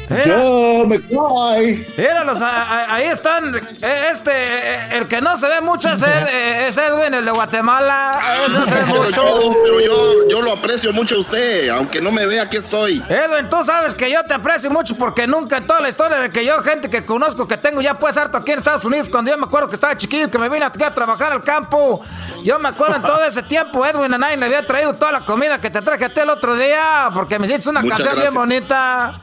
Yo 0.09 0.85
me 0.87 0.99
cae. 1.01 1.85
Míralos, 1.97 2.39
ahí 2.41 3.05
están. 3.05 3.55
eh, 3.55 4.07
Este, 4.11 4.31
eh, 4.31 4.97
el 4.97 5.07
que 5.07 5.19
no 5.21 5.35
se 5.35 5.47
ve 5.47 5.59
mucho 5.61 5.89
es, 5.89 6.01
Ed- 6.01 6.27
es 6.67 6.77
Edwin, 6.77 7.13
el 7.13 7.25
de 7.25 7.31
Guatemala. 7.31 8.11
No 8.49 8.65
se 8.65 8.73
ve 8.73 8.85
mucho. 8.85 9.23
Pero 9.63 9.79
yo, 9.81 10.27
yo 10.29 10.41
lo 10.41 10.53
aprecio 10.53 10.93
mucho 10.93 11.15
a 11.15 11.19
usted, 11.19 11.67
aunque 11.69 12.01
no 12.01 12.11
me 12.11 12.25
vea, 12.25 12.43
aquí 12.43 12.57
estoy. 12.57 13.03
Edwin, 13.09 13.49
tú 13.49 13.63
sabes 13.63 13.93
que 13.95 14.09
yo 14.11 14.23
te 14.23 14.33
aprecio 14.33 14.69
mucho 14.71 14.95
porque 14.95 15.27
nunca 15.27 15.57
en 15.57 15.67
toda 15.67 15.81
la 15.81 15.89
historia 15.89 16.17
de 16.19 16.29
que 16.29 16.45
yo, 16.45 16.57
gente 16.63 16.89
que 16.89 17.03
conozco, 17.05 17.47
que 17.47 17.57
tengo 17.57 17.81
ya 17.81 17.93
pues 17.95 18.15
harto 18.17 18.37
aquí 18.37 18.51
en 18.51 18.59
Estados 18.59 18.85
Unidos, 18.85 19.09
cuando 19.09 19.31
yo 19.31 19.37
me 19.37 19.45
acuerdo 19.45 19.67
que 19.67 19.75
estaba 19.75 19.97
chiquillo 19.97 20.27
y 20.27 20.29
que 20.29 20.37
me 20.37 20.47
vine 20.49 20.65
aquí 20.65 20.83
a 20.83 20.93
trabajar 20.93 21.31
al 21.33 21.43
campo, 21.43 22.01
yo 22.43 22.59
me 22.59 22.69
acuerdo 22.69 22.95
en 22.95 23.01
todo 23.01 23.23
ese 23.25 23.43
tiempo, 23.43 23.85
Edwin, 23.85 24.13
a 24.13 24.17
nadie 24.17 24.37
le 24.37 24.45
había 24.45 24.65
traído 24.65 24.93
toda 24.93 25.11
la 25.11 25.25
comida 25.25 25.59
que 25.59 25.69
te 25.69 25.81
traje 25.81 26.05
a 26.05 26.13
ti 26.13 26.21
el 26.21 26.29
otro 26.29 26.55
día, 26.55 27.09
porque 27.13 27.37
me 27.39 27.47
hiciste 27.47 27.69
una 27.69 27.81
Muchas 27.81 27.99
canción 27.99 28.21
bien 28.21 28.33
bonita. 28.33 29.19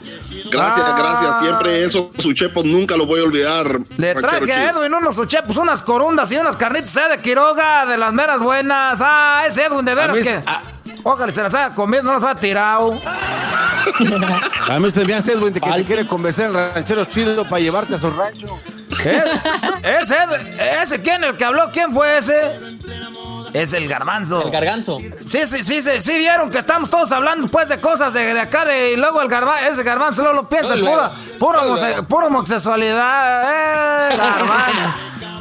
Gracias, 0.51 0.74
Ah. 0.83 0.95
gracias. 0.97 1.39
Siempre 1.41 1.85
eso, 1.85 2.11
su 2.18 2.33
chepo, 2.33 2.62
nunca 2.62 2.97
lo 2.97 3.07
voy 3.07 3.20
a 3.20 3.25
olvidar. 3.25 3.79
Le 3.97 4.14
traje 4.14 4.53
a 4.53 4.70
Edwin 4.70 4.95
unos 4.95 5.18
uchepos, 5.18 5.57
unas 5.57 5.83
corundas 5.83 6.31
y 6.31 6.37
unas 6.37 6.57
carnitas 6.57 6.97
eh, 6.97 7.09
de 7.11 7.18
Quiroga, 7.18 7.87
de 7.87 7.97
las 7.97 8.12
meras 8.12 8.41
buenas. 8.41 9.01
Ah, 9.03 9.45
ese 9.47 9.64
Edwin 9.64 9.85
de 9.85 9.95
veras 9.95 10.16
que... 10.18 10.41
Ojalá 11.07 11.31
se 11.31 11.43
las 11.43 11.55
haya 11.55 11.75
comido, 11.75 12.03
no 12.03 12.14
las 12.14 12.25
haya 12.25 12.41
tirado. 12.41 12.99
A 14.68 14.81
mí 14.81 14.91
se 14.91 15.05
me 15.05 15.14
hace 15.14 15.33
Edwin 15.33 15.53
de 15.53 15.61
que 15.61 15.70
te 15.70 15.85
quiere 15.85 16.07
convencer 16.07 16.47
al 16.47 16.72
ranchero 16.72 17.05
chido 17.05 17.45
para 17.45 17.61
llevarte 17.61 17.95
a 17.97 17.99
su 17.99 18.11
rancho. 18.11 18.59
¿Ese, 19.83 20.16
ese 20.83 21.03
quién, 21.03 21.22
el 21.25 21.37
que 21.37 21.45
habló, 21.45 21.70
quién 21.70 21.93
fue 21.93 22.16
ese? 22.16 22.59
Es 23.55 23.72
el 23.72 23.88
garbanzo. 23.88 24.42
El 24.42 24.50
garganzo. 24.50 24.98
Sí, 25.26 25.46
sí, 25.46 25.62
sí, 25.62 25.80
sí, 25.80 26.00
sí 26.00 26.18
vieron 26.18 26.50
que 26.50 26.59
estamos 26.59 26.90
todos 26.90 27.11
hablando 27.12 27.46
pues 27.48 27.68
de 27.68 27.78
cosas 27.80 28.12
de, 28.12 28.34
de 28.34 28.40
acá 28.40 28.64
de 28.64 28.92
y 28.92 28.96
luego 28.96 29.22
el 29.22 29.28
garbanzo, 29.28 29.64
ese 29.70 29.82
garbanzo 29.84 30.22
luego 30.22 30.42
lo 30.42 30.48
piensa, 30.48 30.74
Luego, 30.74 30.92
pura, 30.96 31.12
pura, 31.38 31.59
luego. 31.62 31.76
homose- 31.76 32.07
pura 32.07 32.26
homosexualidad, 32.26 34.11
eh, 34.12 34.16
garbanzo. 34.16 34.94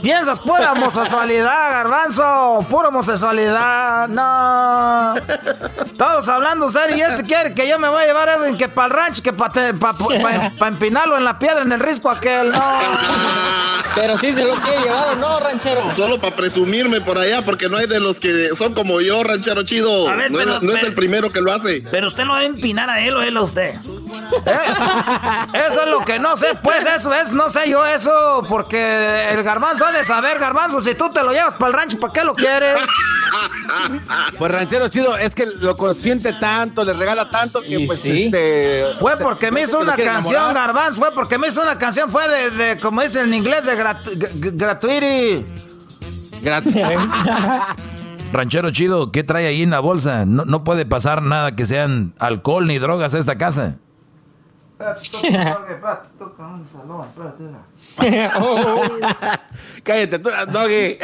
Piensas 0.03 0.39
pura 0.41 0.73
homosexualidad, 0.73 1.71
garbanzo, 1.71 2.65
pura 2.69 2.89
homosexualidad, 2.89 4.07
no. 4.09 5.13
Todos 5.97 6.27
hablando 6.27 6.67
serio 6.69 6.97
y 6.97 7.01
este 7.01 7.23
quiere 7.23 7.53
que 7.53 7.67
yo 7.69 7.79
me 7.79 7.87
voy 7.87 8.03
a 8.03 8.05
llevar 8.07 8.27
a 8.29 8.33
Edwin 8.35 8.57
que 8.57 8.67
para 8.67 8.87
el 8.89 8.93
rancho, 8.93 9.23
que 9.23 9.31
para 9.33 9.73
pa, 9.79 9.93
pa- 9.93 10.51
pa 10.59 10.67
empinarlo 10.67 11.17
en 11.17 11.23
la 11.23 11.39
piedra, 11.39 11.61
en 11.61 11.71
el 11.71 11.79
risco 11.79 12.09
aquel, 12.09 12.51
no. 12.51 12.61
Pero 13.95 14.17
sí 14.17 14.33
se 14.33 14.43
lo 14.43 14.55
quiere 14.55 14.81
llevar, 14.81 15.15
¿no, 15.17 15.39
ranchero? 15.39 15.89
Solo 15.95 16.19
para 16.19 16.35
presumirme 16.35 16.99
por 16.99 17.17
allá, 17.17 17.45
porque 17.45 17.69
no 17.69 17.77
hay 17.77 17.85
de 17.87 17.99
los 18.03 18.19
que 18.19 18.49
son 18.55 18.73
como 18.73 19.01
yo, 19.01 19.23
ranchero 19.23 19.63
chido. 19.63 20.07
A 20.09 20.15
ver, 20.15 20.31
no, 20.31 20.37
pero- 20.37 20.55
es, 20.57 20.61
no 20.61 20.69
es 20.71 20.75
pero- 20.77 20.87
el 20.87 20.93
primero 20.95 21.31
que 21.31 21.41
lo 21.41 21.51
hace. 21.53 21.81
Pero 21.89 22.07
usted 22.07 22.25
lo 22.25 22.33
va 22.33 22.39
a 22.39 22.45
empinar 22.45 22.89
a 22.89 22.99
él 23.01 23.15
o 23.15 23.21
él 23.21 23.35
a 23.37 23.41
usted. 23.41 23.73
¿Eh? 24.45 24.57
Eso 25.67 25.83
es 25.83 25.89
lo 25.89 26.03
que 26.05 26.19
no 26.19 26.35
sé, 26.37 26.47
pues 26.61 26.85
eso 26.85 27.13
es, 27.13 27.31
no 27.33 27.49
sé 27.49 27.69
yo 27.69 27.85
eso, 27.85 28.43
porque 28.47 29.29
el 29.31 29.43
garbanzo 29.43 29.85
ha 29.85 29.91
de 29.91 30.03
saber, 30.03 30.39
garbanzo, 30.39 30.81
si 30.81 30.95
tú 30.95 31.09
te 31.09 31.23
lo 31.23 31.31
llevas 31.31 31.53
para 31.55 31.67
el 31.67 31.73
rancho, 31.73 31.99
¿para 31.99 32.13
qué 32.13 32.23
lo 32.23 32.33
quieres? 32.35 32.75
Pues 34.37 34.51
ranchero 34.51 34.87
chido, 34.89 35.17
es 35.17 35.33
que 35.33 35.45
lo 35.47 35.75
consiente 35.75 36.33
tanto, 36.33 36.83
le 36.83 36.93
regala 36.93 37.29
tanto 37.31 37.61
que 37.61 37.79
pues 37.87 38.05
este... 38.05 38.85
Fue 38.99 39.17
porque 39.17 39.51
me 39.51 39.63
hizo 39.63 39.79
una 39.79 39.95
canción, 39.95 40.53
garbanzo, 40.53 40.99
fue 41.01 41.11
porque 41.11 41.37
me 41.39 41.47
hizo 41.47 41.61
una 41.61 41.77
canción, 41.77 42.09
fue 42.11 42.27
de, 42.27 42.49
de 42.51 42.79
como 42.79 43.01
dicen 43.01 43.25
en 43.25 43.33
inglés, 43.33 43.65
de 43.65 43.75
gratuity. 44.51 45.43
Ranchero 48.33 48.71
chido, 48.71 49.11
¿qué 49.11 49.23
trae 49.23 49.45
ahí 49.45 49.61
en 49.61 49.69
la 49.69 49.79
bolsa? 49.79 50.25
No, 50.25 50.43
no 50.43 50.63
puede 50.63 50.87
pasar 50.87 51.21
nada 51.21 51.55
que 51.55 51.65
sean 51.65 52.15
alcohol 52.17 52.65
ni 52.65 52.79
drogas 52.79 53.13
a 53.13 53.19
esta 53.19 53.37
casa. 53.37 53.75
Cállate 59.83 60.19
tú, 60.19 60.29
Doggy. 60.51 60.97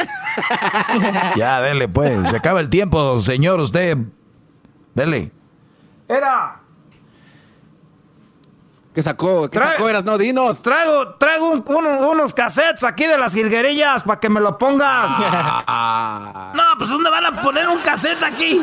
ya, 1.36 1.60
dele 1.60 1.88
pues. 1.88 2.30
Se 2.30 2.36
acaba 2.36 2.60
el 2.60 2.68
tiempo, 2.68 3.18
señor, 3.18 3.60
usted. 3.60 3.98
Dele. 4.94 5.30
Era. 6.08 6.59
¿Qué 9.00 9.04
sacó? 9.04 9.48
¿Qué 9.48 9.58
sacó? 9.58 9.88
Eras, 9.88 10.04
no, 10.04 10.18
dinos. 10.18 10.60
Traigo, 10.60 11.14
traigo 11.14 11.52
unos 11.52 12.34
cassettes 12.34 12.84
aquí 12.84 13.06
de 13.06 13.16
las 13.16 13.32
jilguerillas 13.32 14.02
para 14.02 14.20
que 14.20 14.28
me 14.28 14.40
lo 14.40 14.58
pongas. 14.58 15.08
no, 16.52 16.62
pues 16.76 16.90
¿dónde 16.90 17.08
van 17.08 17.24
a 17.24 17.40
poner 17.40 17.66
un 17.66 17.78
cassette 17.78 18.22
aquí? 18.22 18.62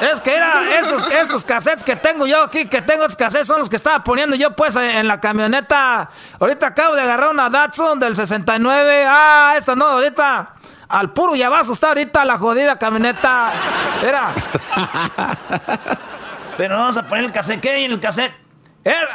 Es 0.00 0.18
que 0.22 0.34
era 0.34 0.62
estos, 0.78 1.12
estos 1.12 1.44
cassettes 1.44 1.84
que 1.84 1.94
tengo 1.94 2.26
yo 2.26 2.44
aquí, 2.44 2.64
que 2.68 2.80
tengo 2.80 3.02
estos 3.02 3.18
cassettes, 3.18 3.46
son 3.46 3.58
los 3.58 3.68
que 3.68 3.76
estaba 3.76 4.02
poniendo 4.02 4.34
yo 4.34 4.56
pues 4.56 4.76
en 4.76 5.06
la 5.06 5.20
camioneta. 5.20 6.08
Ahorita 6.40 6.68
acabo 6.68 6.94
de 6.94 7.02
agarrar 7.02 7.28
una 7.28 7.50
Datsun 7.50 8.00
del 8.00 8.16
69. 8.16 9.04
Ah, 9.06 9.56
esta 9.58 9.76
no, 9.76 9.88
ahorita. 9.88 10.54
Al 10.88 11.12
puro 11.12 11.34
llavazo 11.34 11.74
está 11.74 11.88
ahorita 11.88 12.24
la 12.24 12.38
jodida 12.38 12.76
camioneta. 12.76 13.52
Era. 14.02 14.32
Pero 16.56 16.78
vamos 16.78 16.96
a 16.96 17.06
poner 17.06 17.26
el 17.26 17.32
cassette. 17.32 17.60
¿Qué 17.60 17.72
hay 17.72 17.84
en 17.84 17.92
el 17.92 18.00
cassette? 18.00 18.39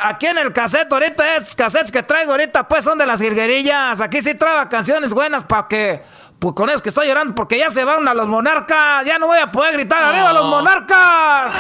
Aquí 0.04 0.28
en 0.28 0.38
el 0.38 0.54
cassette 0.54 0.92
ahorita 0.92 1.38
es 1.38 1.56
cassettes 1.56 1.92
que 1.92 2.04
traigo 2.04 2.32
ahorita 2.32 2.68
pues 2.68 2.86
son 2.86 2.98
de 2.98 3.06
las 3.06 3.20
jilguerillas. 3.20 4.00
Aquí 4.00 4.22
sí 4.22 4.36
traigo 4.36 4.70
canciones 4.70 5.14
buenas 5.14 5.44
para 5.44 5.68
que 5.68 6.04
pues 6.38 6.54
con 6.54 6.70
eso 6.70 6.84
que 6.84 6.90
estoy 6.90 7.08
llorando 7.08 7.34
porque 7.34 7.58
ya 7.58 7.70
se 7.72 7.84
van 7.84 8.08
a 8.08 8.14
los 8.14 8.28
monarcas. 8.28 9.06
Ya 9.06 9.18
no 9.18 9.28
voy 9.28 9.40
a 9.40 9.52
poder 9.52 9.74
gritar 9.74 10.04
arriba 10.04 10.30
a 10.30 10.34
los 10.34 10.46
monarcas. 10.46 11.54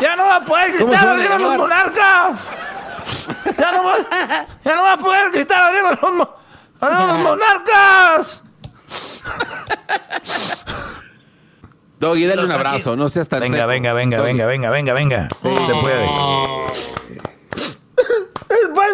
Ya 0.00 0.16
no 0.16 0.24
voy 0.24 0.34
a 0.34 0.40
poder 0.40 0.72
gritar 0.72 1.08
arriba 1.08 1.34
a 1.34 1.38
los 1.38 1.56
monarcas. 1.56 2.48
Ya 3.58 3.72
no, 3.72 3.82
voy, 3.82 4.06
ya 4.64 4.74
no 4.74 4.82
voy 4.82 4.90
a 4.90 4.96
poder 4.96 5.30
gritar 5.30 5.62
arriba 5.62 5.88
a 5.90 5.92
los, 5.92 6.28
a 6.80 7.06
los 7.06 7.18
monarcas. 7.18 8.42
Doggy, 11.98 12.24
dale 12.24 12.44
un 12.44 12.52
abrazo, 12.52 12.96
no 12.96 13.10
seas 13.10 13.28
tan 13.28 13.40
Venga, 13.40 13.66
venga, 13.66 13.92
venga, 13.92 14.22
venga, 14.22 14.46
venga, 14.46 14.70
venga, 14.70 14.94
venga. 14.94 15.28
Usted 15.42 15.80
puede. 15.80 16.49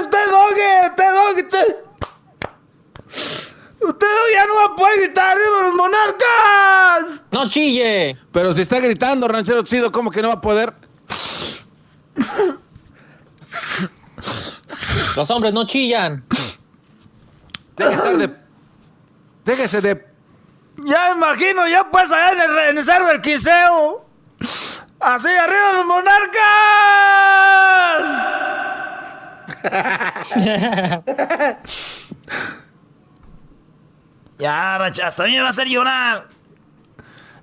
Usted, 0.00 0.26
Doggy, 0.30 0.88
usted, 0.90 1.14
Doggy, 1.14 1.42
usted. 1.42 1.76
Usted 3.80 4.06
ya 4.32 4.46
no 4.46 4.54
va 4.54 4.64
a 4.64 4.76
poder 4.76 5.00
gritar 5.00 5.36
arriba 5.36 5.62
los 5.62 5.74
monarcas. 5.74 7.24
No 7.30 7.48
chille. 7.48 8.18
Pero 8.32 8.52
si 8.52 8.62
está 8.62 8.80
gritando, 8.80 9.28
ranchero 9.28 9.62
chido, 9.62 9.92
¿cómo 9.92 10.10
que 10.10 10.22
no 10.22 10.28
va 10.28 10.34
a 10.34 10.40
poder? 10.40 10.74
Los 15.16 15.30
hombres 15.30 15.52
no 15.52 15.66
chillan. 15.66 16.24
Déjese 17.76 18.16
de. 18.16 18.36
Déjese 19.44 19.80
de 19.80 20.16
ya 20.84 21.10
me 21.10 21.16
imagino, 21.16 21.66
ya 21.66 21.90
pues 21.90 22.12
allá 22.12 22.32
en 22.32 22.50
el, 22.50 22.58
en 22.70 22.78
el 22.78 22.84
cerro 22.84 23.06
del 23.06 23.20
quinceo. 23.20 24.04
Así 25.00 25.28
arriba 25.28 25.72
los 25.72 25.86
monarcas. 25.86 26.36
ya, 34.38 34.76
hasta 34.76 35.22
a 35.22 35.26
mí 35.26 35.32
me 35.32 35.40
va 35.40 35.46
a 35.46 35.50
hacer 35.50 35.68
llorar. 35.68 36.28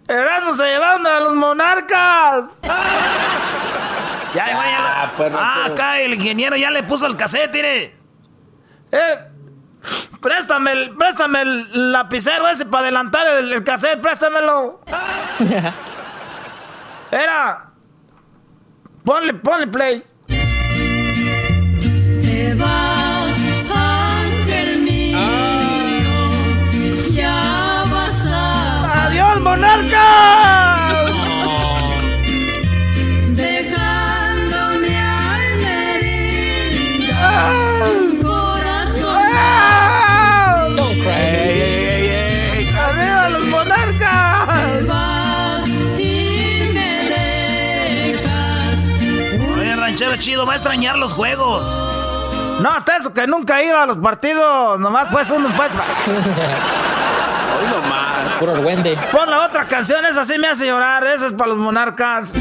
Erasmo 0.07 0.53
se 0.53 0.65
llevaron 0.65 1.07
a 1.07 1.19
los 1.19 1.35
monarcas. 1.35 2.49
ya, 4.35 4.47
ya, 4.47 4.53
ya. 4.53 5.13
Pues, 5.15 5.31
ah, 5.35 5.65
acá 5.67 5.99
el 5.99 6.13
ingeniero 6.13 6.55
ya 6.55 6.71
le 6.71 6.83
puso 6.83 7.07
el 7.07 7.15
cassette, 7.15 7.53
mire. 7.53 7.95
Eh, 8.91 9.27
Préstame 10.21 10.71
el, 10.71 10.95
préstame 10.95 11.41
el 11.41 11.91
lapicero 11.91 12.47
ese 12.47 12.65
para 12.65 12.83
adelantar 12.83 13.27
el, 13.27 13.51
el 13.51 13.63
cassette, 13.63 14.01
préstamelo. 14.01 14.81
Era. 17.11 17.71
Ponle, 19.03 19.33
ponle 19.33 19.67
play. 19.67 20.03
Va 50.45 50.53
a 50.53 50.55
extrañar 50.55 50.97
los 50.97 51.13
juegos. 51.13 51.65
No, 52.61 52.69
hasta 52.69 52.97
eso 52.97 53.13
que 53.13 53.27
nunca 53.27 53.63
iba 53.63 53.83
a 53.83 53.85
los 53.85 53.97
partidos. 53.97 54.79
Nomás 54.79 55.07
pues 55.11 55.29
uno 55.31 55.49
pues. 55.55 55.71
Hoy 57.59 57.67
nomás. 57.67 58.31
Puro 58.39 58.53
Wendy. 58.53 58.95
Pon 59.11 59.29
la 59.29 59.45
otra 59.45 59.67
canción, 59.67 60.05
esa 60.05 60.23
sí 60.25 60.37
me 60.39 60.47
hace 60.47 60.67
llorar. 60.67 61.05
Esa 61.05 61.25
es 61.25 61.33
para 61.33 61.49
los 61.49 61.59
monarcas. 61.59 62.33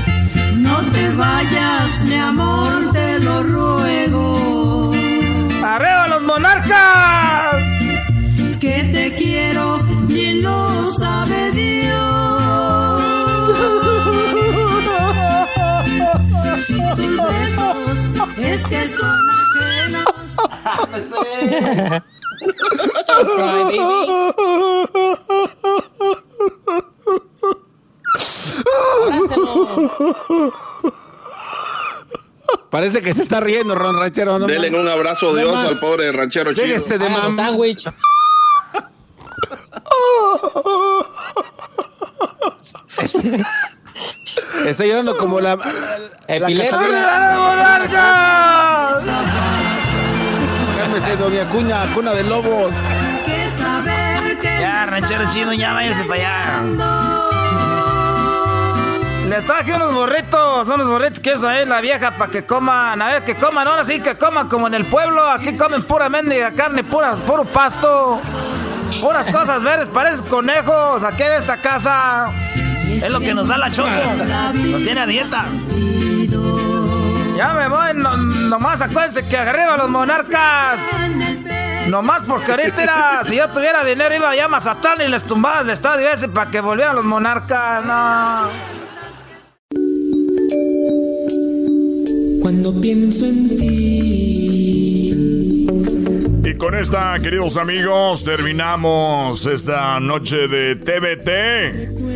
No 0.55 0.81
te 0.93 1.09
vayas, 1.11 2.03
mi 2.05 2.17
amor, 2.17 2.91
te 2.93 3.19
lo 3.21 3.43
ruego. 3.43 4.93
¡Arriba 5.65 6.09
los 6.09 6.23
monarcas! 6.23 7.57
Que 8.61 8.89
te 8.93 9.15
quiero 9.17 9.81
y 10.09 10.41
lo 10.41 10.91
sabe 10.91 11.51
Dios. 11.53 11.93
Si 16.63 16.79
es 18.39 18.65
que 18.67 18.87
son 18.87 19.31
ajenos. 19.31 20.05
Parece 32.71 33.03
que 33.03 33.13
se 33.13 33.23
está 33.23 33.41
riendo, 33.41 33.75
Ron 33.75 33.99
Ranchero. 33.99 34.39
¿no? 34.39 34.47
Denle 34.47 34.71
un 34.79 34.89
abrazo 34.89 35.35
de 35.35 35.43
Dios 35.43 35.57
al 35.57 35.79
pobre 35.79 36.11
ranchero 36.13 36.55
chido. 36.55 36.65
Este 36.65 36.99
de 36.99 37.07
ah, 37.07 37.31
sándwich. 37.35 37.87
Está 44.67 44.85
llorando 44.85 45.17
como 45.17 45.41
la. 45.41 45.57
¡Monarca! 47.57 48.99
Cálmese, 50.79 51.17
doña 51.17 51.49
Cuña, 51.49 51.95
cuna 51.95 52.13
de 52.13 52.23
lobo. 52.23 52.71
Ya, 54.61 54.87
ranchero 54.87 55.25
chido, 55.31 55.53
ya 55.53 55.73
váyase 55.73 56.05
para 56.05 56.21
allá. 56.21 56.63
Les 59.29 59.47
traje 59.47 59.73
unos 59.73 59.95
burritos, 59.95 60.69
unos 60.69 60.87
burritos 60.87 61.21
que 61.21 61.33
eso 61.33 61.49
ahí 61.49 61.65
la 61.65 61.81
vieja 61.81 62.11
para 62.19 62.31
que 62.31 62.45
coman, 62.45 63.01
a 63.01 63.09
ver 63.09 63.23
que 63.23 63.35
coman, 63.35 63.67
ahora 63.67 63.83
sí 63.83 63.99
que 64.01 64.15
coman 64.15 64.47
como 64.47 64.67
en 64.67 64.75
el 64.75 64.85
pueblo, 64.85 65.27
aquí 65.27 65.57
comen 65.57 65.83
pura 65.83 66.11
mendiga 66.11 66.51
carne, 66.53 66.85
pura, 66.85 67.15
puro 67.15 67.45
pasto, 67.47 68.21
puras 69.01 69.27
cosas 69.29 69.63
verdes, 69.63 69.89
parecen 69.89 70.27
conejos, 70.27 71.03
aquí 71.03 71.23
en 71.23 71.33
esta 71.33 71.57
casa. 71.57 72.31
Es 73.03 73.11
lo 73.11 73.21
que 73.21 73.35
nos 73.35 73.49
da 73.49 73.59
la 73.59 73.71
choco. 73.71 73.89
Nos 74.71 74.85
tiene 74.85 75.01
a 75.01 75.07
dieta. 75.07 75.45
Ya 77.37 77.55
me 77.55 77.69
voy, 77.69 77.95
nomás 78.49 78.83
acuérdense 78.83 79.27
que 79.27 79.37
arriba 79.37 79.77
los 79.77 79.89
monarcas. 79.89 80.81
Nomás 81.89 82.23
porque 82.23 82.53
ahorita 82.53 82.83
era, 82.83 83.25
si 83.25 83.37
yo 83.37 83.49
tuviera 83.49 83.85
dinero 83.85 84.15
iba 84.15 84.31
a 84.31 84.49
Mazatlán 84.49 85.01
y 85.01 85.09
les 85.09 85.25
tumbaba 85.25 85.63
el 85.63 85.71
estadio 85.71 86.09
ese 86.09 86.29
para 86.29 86.51
que 86.51 86.61
volvieran 86.61 86.97
los 86.97 87.05
monarcas. 87.05 87.85
No. 87.85 88.73
cuando 92.43 92.81
pienso 92.81 93.25
en 93.25 93.49
ti. 93.57 95.23
Y 96.45 96.55
con 96.59 96.75
esta, 96.75 97.17
queridos 97.21 97.57
amigos, 97.57 98.25
terminamos 98.25 99.47
esta 99.47 100.01
noche 100.01 100.49
de 100.49 100.75
TBT. 100.75 102.12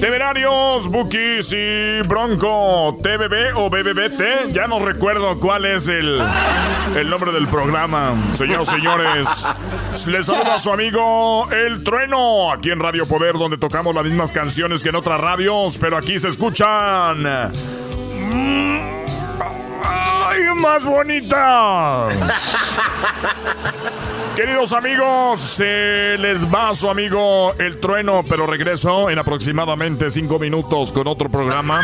Temerarios, 0.00 0.86
Bookies 0.86 1.52
y 1.52 2.02
Bronco, 2.06 2.96
TBB 3.02 3.56
o 3.56 3.68
BBBT. 3.68 4.52
Ya 4.52 4.66
no 4.68 4.78
recuerdo 4.84 5.40
cuál 5.40 5.64
es 5.64 5.88
el, 5.88 6.22
el 6.96 7.10
nombre 7.10 7.32
del 7.32 7.48
programa. 7.48 8.14
Señoras 8.32 8.68
señores, 8.68 9.48
les 10.06 10.26
saluda 10.26 10.54
a 10.54 10.58
su 10.60 10.72
amigo 10.72 11.48
El 11.50 11.82
Trueno, 11.82 12.52
aquí 12.52 12.70
en 12.70 12.78
Radio 12.78 13.06
Poder, 13.06 13.34
donde 13.34 13.58
tocamos 13.58 13.92
las 13.94 14.04
mismas 14.04 14.32
canciones 14.32 14.82
que 14.84 14.90
en 14.90 14.96
otras 14.96 15.20
radios, 15.20 15.78
pero 15.78 15.96
aquí 15.96 16.18
se 16.20 16.28
escuchan. 16.28 17.22
mm, 17.22 18.80
¡Ay, 19.84 20.42
más 20.54 20.84
bonitas! 20.84 22.14
Queridos 24.36 24.72
amigos, 24.72 25.40
se 25.40 26.16
les 26.18 26.46
va 26.46 26.72
su 26.74 26.88
amigo 26.88 27.52
El 27.58 27.80
Trueno, 27.80 28.22
pero 28.28 28.46
regreso 28.46 29.10
en 29.10 29.18
aproximadamente 29.18 30.10
cinco 30.10 30.38
minutos 30.38 30.92
con 30.92 31.06
otro 31.08 31.28
programa. 31.28 31.82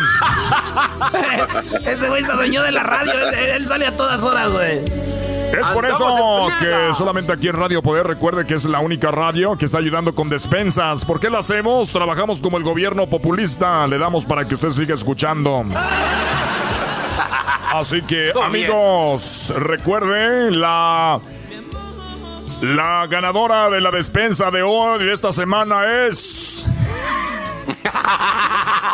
Ese 1.85 2.07
güey 2.07 2.23
se 2.23 2.31
adueñó 2.31 2.63
de 2.63 2.71
la 2.71 2.83
radio. 2.83 3.13
Él, 3.29 3.35
él 3.35 3.67
sale 3.67 3.85
a 3.85 3.95
todas 3.95 4.23
horas, 4.23 4.51
güey. 4.51 4.77
Es 4.77 5.67
por 5.67 5.85
eso 5.85 6.47
que 6.59 6.93
solamente 6.93 7.31
aquí 7.31 7.47
en 7.47 7.55
Radio 7.55 7.81
Poder 7.81 8.05
recuerde 8.05 8.45
que 8.45 8.55
es 8.55 8.65
la 8.65 8.79
única 8.79 9.11
radio 9.11 9.57
que 9.57 9.65
está 9.65 9.77
ayudando 9.77 10.13
con 10.13 10.29
despensas. 10.29 11.05
¿Por 11.05 11.19
qué 11.19 11.29
lo 11.29 11.37
hacemos? 11.37 11.91
Trabajamos 11.91 12.41
como 12.41 12.57
el 12.57 12.63
gobierno 12.63 13.07
populista. 13.07 13.87
Le 13.87 13.97
damos 13.97 14.25
para 14.25 14.47
que 14.47 14.55
usted 14.55 14.71
siga 14.71 14.95
escuchando. 14.95 15.65
Así 17.73 18.01
que, 18.01 18.33
amigos, 18.43 19.53
recuerden 19.55 20.59
la. 20.59 21.19
La 22.61 23.05
ganadora 23.07 23.69
de 23.69 23.81
la 23.81 23.91
despensa 23.91 24.49
de 24.49 24.63
hoy, 24.63 25.03
de 25.03 25.13
esta 25.13 25.31
semana, 25.31 26.05
es. 26.07 26.65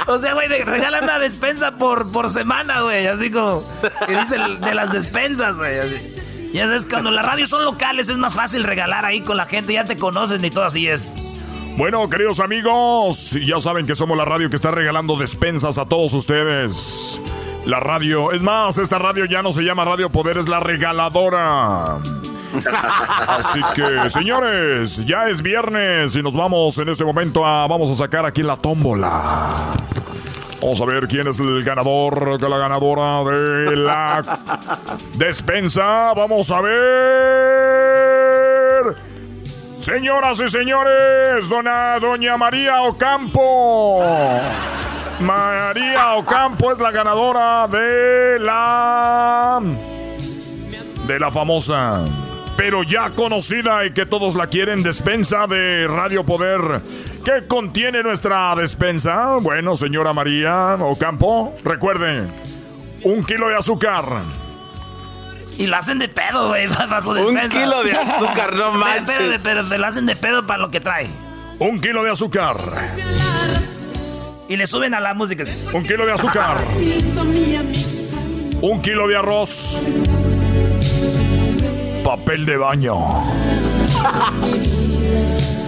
O 0.07 0.19
sea, 0.19 0.33
güey, 0.33 0.47
regalan 0.47 1.05
una 1.05 1.19
despensa 1.19 1.75
por, 1.77 2.11
por 2.11 2.29
semana, 2.29 2.81
güey. 2.81 3.07
Así 3.07 3.31
como. 3.31 3.63
Que 4.05 4.17
dice 4.17 4.37
de 4.37 4.75
las 4.75 4.91
despensas, 4.91 5.55
güey. 5.55 5.79
así. 5.79 6.51
Ya 6.53 6.65
sabes, 6.65 6.85
cuando 6.85 7.09
las 7.09 7.25
radios 7.25 7.49
son 7.49 7.63
locales 7.63 8.09
es 8.09 8.17
más 8.17 8.35
fácil 8.35 8.63
regalar 8.63 9.05
ahí 9.05 9.21
con 9.21 9.37
la 9.37 9.45
gente. 9.45 9.73
Ya 9.73 9.85
te 9.85 9.97
conocen 9.97 10.43
y 10.43 10.51
todo 10.51 10.65
así 10.65 10.87
es. 10.87 11.13
Bueno, 11.77 12.07
queridos 12.09 12.39
amigos, 12.39 13.31
ya 13.43 13.59
saben 13.59 13.87
que 13.87 13.95
somos 13.95 14.15
la 14.15 14.25
radio 14.25 14.49
que 14.49 14.57
está 14.57 14.69
regalando 14.69 15.17
despensas 15.17 15.79
a 15.79 15.85
todos 15.85 16.13
ustedes. 16.13 17.19
La 17.65 17.79
radio, 17.79 18.31
es 18.31 18.43
más, 18.43 18.77
esta 18.77 18.99
radio 18.99 19.25
ya 19.25 19.41
no 19.41 19.51
se 19.51 19.63
llama 19.63 19.83
Radio 19.83 20.11
Poder, 20.11 20.37
es 20.37 20.47
la 20.47 20.59
regaladora. 20.59 21.97
Así 23.27 23.59
que, 23.75 24.09
señores, 24.09 25.05
ya 25.05 25.27
es 25.27 25.41
viernes 25.41 26.15
y 26.15 26.23
nos 26.23 26.35
vamos 26.35 26.77
en 26.77 26.89
este 26.89 27.05
momento 27.05 27.45
a. 27.45 27.67
Vamos 27.67 27.89
a 27.89 27.93
sacar 27.95 28.25
aquí 28.25 28.43
la 28.43 28.57
tómbola. 28.57 29.73
Vamos 30.61 30.79
a 30.79 30.85
ver 30.85 31.07
quién 31.07 31.27
es 31.27 31.39
el 31.39 31.63
ganador, 31.63 32.41
la 32.41 32.57
ganadora 32.57 33.23
de 33.29 33.75
la 33.75 34.39
despensa. 35.15 36.13
Vamos 36.13 36.51
a 36.51 36.61
ver. 36.61 36.73
Señoras 39.81 40.39
y 40.39 40.49
señores, 40.49 41.49
dona, 41.49 41.99
doña 41.99 42.37
María 42.37 42.81
Ocampo. 42.83 44.01
María 45.19 46.15
Ocampo 46.15 46.71
es 46.71 46.79
la 46.79 46.91
ganadora 46.91 47.67
de 47.67 48.39
la. 48.39 49.59
de 51.05 51.19
la 51.19 51.29
famosa, 51.29 52.05
pero 52.57 52.83
ya 52.83 53.09
conocida 53.11 53.85
y 53.85 53.93
que 53.93 54.05
todos 54.05 54.35
la 54.35 54.47
quieren, 54.47 54.83
despensa 54.83 55.47
de 55.47 55.87
Radio 55.87 56.23
Poder. 56.25 56.81
¿Qué 57.25 57.47
contiene 57.47 58.03
nuestra 58.03 58.55
despensa? 58.55 59.37
Bueno, 59.41 59.75
señora 59.75 60.13
María 60.13 60.75
Ocampo, 60.79 61.55
recuerde, 61.63 62.27
un 63.03 63.23
kilo 63.23 63.49
de 63.49 63.57
azúcar. 63.57 64.05
Y 65.57 65.67
la 65.67 65.77
hacen 65.79 65.99
de 65.99 66.09
pedo, 66.09 66.49
güey, 66.49 66.67
para 66.69 67.01
su 67.01 67.11
Un 67.11 67.33
despensa. 67.35 67.59
kilo 67.59 67.83
de 67.83 67.91
azúcar, 67.93 68.55
no 68.55 68.71
manches. 68.73 69.17
Pero, 69.17 69.39
pero 69.43 69.67
te 69.67 69.77
la 69.77 69.87
hacen 69.87 70.05
de 70.05 70.15
pedo 70.15 70.45
para 70.45 70.59
lo 70.61 70.69
que 70.69 70.79
trae. 70.79 71.07
Un 71.59 71.79
kilo 71.79 72.03
de 72.03 72.11
azúcar. 72.11 72.57
Y 74.49 74.57
le 74.57 74.67
suben 74.67 74.93
a 74.93 74.99
la 74.99 75.13
música. 75.13 75.43
Un 75.73 75.83
kilo 75.85 76.05
de 76.05 76.11
azúcar. 76.13 76.57
Un 78.61 78.81
kilo 78.81 79.07
de 79.07 79.15
arroz. 79.17 79.83
Papel 82.03 82.45
de 82.45 82.57
baño. 82.57 82.97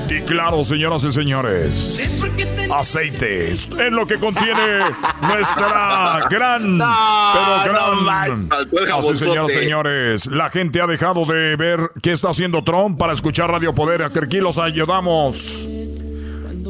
Y 0.07 0.21
claro, 0.21 0.63
señoras 0.63 1.03
y 1.03 1.11
señores, 1.11 2.25
aceite 2.73 3.51
es 3.51 3.67
lo 3.91 4.07
que 4.07 4.17
contiene 4.17 4.79
nuestra 5.21 6.27
gran, 6.29 6.77
pero 6.77 7.63
gran. 7.65 8.47
Así, 8.49 8.69
jabonzote. 8.87 9.17
señoras 9.17 9.51
y 9.51 9.59
señores, 9.59 10.27
la 10.27 10.49
gente 10.49 10.79
ha 10.81 10.87
dejado 10.87 11.25
de 11.25 11.57
ver 11.57 11.91
qué 12.01 12.13
está 12.13 12.29
haciendo 12.29 12.63
Trump 12.63 12.97
para 12.97 13.11
escuchar 13.13 13.49
Radio 13.49 13.73
Poder. 13.73 14.03
Aquí 14.03 14.37
los 14.37 14.57
ayudamos. 14.57 15.67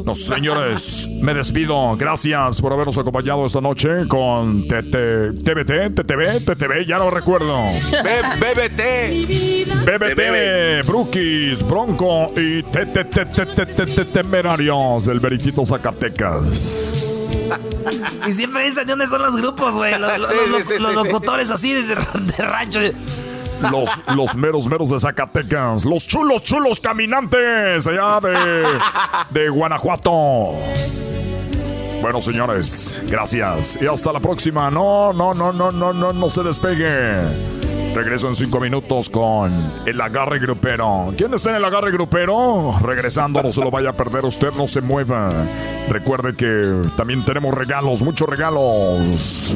No, 0.06 0.14
señores, 0.14 1.10
me 1.20 1.34
despido. 1.34 1.98
Gracias 1.98 2.62
por 2.62 2.72
habernos 2.72 2.96
acompañado 2.96 3.44
esta 3.44 3.60
noche 3.60 4.08
con 4.08 4.62
TBT, 4.68 5.96
TTV, 5.96 6.46
TTV, 6.46 6.86
ya 6.86 6.98
no 6.98 7.10
recuerdo. 7.10 7.64
BBT. 8.40 9.66
BBT, 9.84 10.86
Brookies, 10.86 11.68
Bronco 11.68 12.32
y 12.38 12.62
TTT 12.62 14.14
Temerarios 14.14 15.06
del 15.06 15.20
Veritito 15.20 15.66
Zacatecas. 15.66 17.36
Y 18.28 18.32
siempre 18.32 18.66
dicen 18.66 18.86
de 18.86 18.92
dónde 18.92 19.08
son 19.08 19.24
los 19.24 19.36
grupos, 19.36 19.74
güey. 19.74 19.98
Los, 19.98 20.94
locutores 20.94 21.50
así 21.50 21.74
de 21.74 21.96
rancho. 21.96 22.80
Los, 23.72 23.90
los 24.16 24.36
meros 24.36 24.68
meros 24.68 24.90
de 24.90 25.00
Zacatecas. 25.00 25.86
Los 25.86 26.08
chulos 26.08 26.44
chulos 26.44 26.82
caminantes 26.82 27.88
allá 27.88 28.20
de, 28.22 28.64
de 29.32 29.50
Guanajuato. 29.50 30.54
Bueno, 32.02 32.22
señores, 32.22 33.02
gracias. 33.08 33.80
Y 33.82 33.88
hasta 33.88 34.14
la 34.14 34.20
próxima. 34.20 34.70
No, 34.70 35.14
no, 35.14 35.34
no, 35.34 35.52
no, 35.52 35.72
no, 35.72 35.94
no, 35.94 36.14
no 36.14 36.30
se 36.30 36.44
despegue. 36.44 37.56
Regreso 37.96 38.28
en 38.28 38.36
cinco 38.36 38.60
minutos 38.60 39.10
con 39.10 39.54
el 39.86 40.02
agarre 40.02 40.40
grupero. 40.40 41.14
¿Quién 41.18 41.34
está 41.34 41.52
en 41.52 41.56
el 41.56 41.66
agarre 41.66 41.92
grupero? 41.92 42.76
Regresando, 42.82 43.42
no 43.42 43.54
se 43.54 43.62
lo 43.62 43.72
vaya 43.72 43.92
a 43.92 43.94
perder. 43.94 44.26
Usted 44.26 44.52
no 44.58 44.68
se 44.68 44.82
mueva. 44.82 45.30
Recuerde 45.88 46.36
que 46.36 46.82
también 46.98 47.24
tenemos 47.24 47.56
regalos, 47.56 48.04
muchos 48.04 48.28
regalos. 48.28 49.56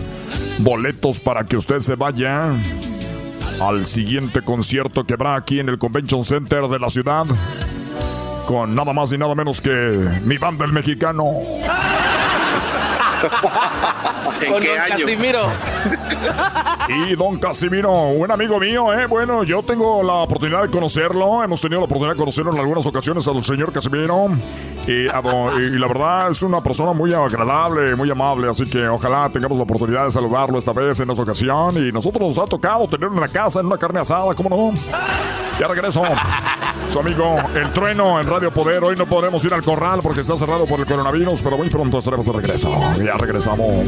Boletos 0.60 1.20
para 1.20 1.44
que 1.44 1.58
usted 1.58 1.82
se 1.82 1.96
vaya 1.96 2.54
al 3.62 3.88
siguiente 3.88 4.42
concierto 4.42 5.04
que 5.04 5.14
habrá 5.14 5.36
aquí 5.36 5.60
en 5.60 5.70
el 5.70 5.78
Convention 5.78 6.24
Center 6.24 6.68
de 6.68 6.80
la 6.80 6.90
ciudad. 6.90 7.26
Con 8.46 8.74
nada 8.74 8.94
más 8.94 9.12
y 9.12 9.18
nada 9.18 9.36
menos 9.36 9.62
que 9.62 10.20
mi 10.24 10.38
banda 10.38 10.66
el 10.66 10.72
mexicano. 10.72 11.26
Con 14.50 14.64
don 14.64 14.76
Casimiro. 14.88 15.42
Y 16.90 17.16
don 17.16 17.38
Casimiro, 17.38 17.92
un 17.92 18.32
amigo 18.32 18.60
mío, 18.60 18.92
¿eh? 18.94 19.06
Bueno, 19.06 19.44
yo 19.44 19.62
tengo 19.62 20.02
la 20.02 20.14
oportunidad 20.14 20.64
de 20.64 20.72
conocerlo. 20.72 21.44
Hemos 21.44 21.62
tenido 21.62 21.80
la 21.82 21.86
oportunidad 21.86 22.14
de 22.16 22.20
conocerlo 22.20 22.52
en 22.52 22.60
algunas 22.60 22.86
ocasiones 22.88 23.28
al 23.28 23.44
señor 23.44 23.72
Casimiro. 23.72 24.28
Y, 24.88 25.08
a 25.08 25.22
don- 25.22 25.62
y 25.62 25.78
la 25.78 25.88
verdad 25.88 26.30
es 26.32 26.42
una 26.42 26.62
persona 26.64 26.92
muy 26.94 27.14
agradable, 27.14 27.96
muy 27.96 28.10
amable. 28.10 28.50
Así 28.50 28.66
que 28.68 28.88
ojalá 28.88 29.30
tengamos 29.32 29.58
la 29.58 29.66
oportunidad 29.66 30.06
de 30.06 30.12
saludarlo 30.12 30.58
esta 30.58 30.74
vez 30.74 31.00
en 31.00 31.12
esta 31.12 31.22
ocasión. 31.22 31.76
Y 31.78 31.92
nosotros 31.92 32.24
nos 32.24 32.40
ha 32.40 32.46
tocado 32.46 32.88
tenerlo 32.88 33.14
en 33.16 33.22
la 33.22 33.28
casa, 33.28 33.60
en 33.60 33.68
una 33.68 33.78
carne 33.78 34.00
asada, 34.00 34.34
¿cómo 34.34 34.50
no? 34.50 34.74
Ya 35.60 35.68
regreso. 35.68 36.02
Su 36.88 37.00
amigo 37.02 37.36
El 37.54 37.72
Trueno 37.72 38.20
en 38.20 38.26
Radio 38.28 38.52
Poder. 38.52 38.84
Hoy 38.84 38.96
no 38.96 39.06
podremos 39.06 39.44
ir 39.46 39.54
al 39.54 39.62
corral 39.62 40.00
porque 40.02 40.22
está 40.22 40.36
cerrado 40.38 40.66
por 40.66 40.80
el 40.80 40.88
coronavirus, 40.88 41.44
pero 41.44 41.56
muy 41.58 41.70
pronto 41.70 42.00
estaremos 42.00 42.26
de 42.26 42.32
regreso. 42.32 42.72
Ya 43.10 43.18
regresamos. 43.18 43.88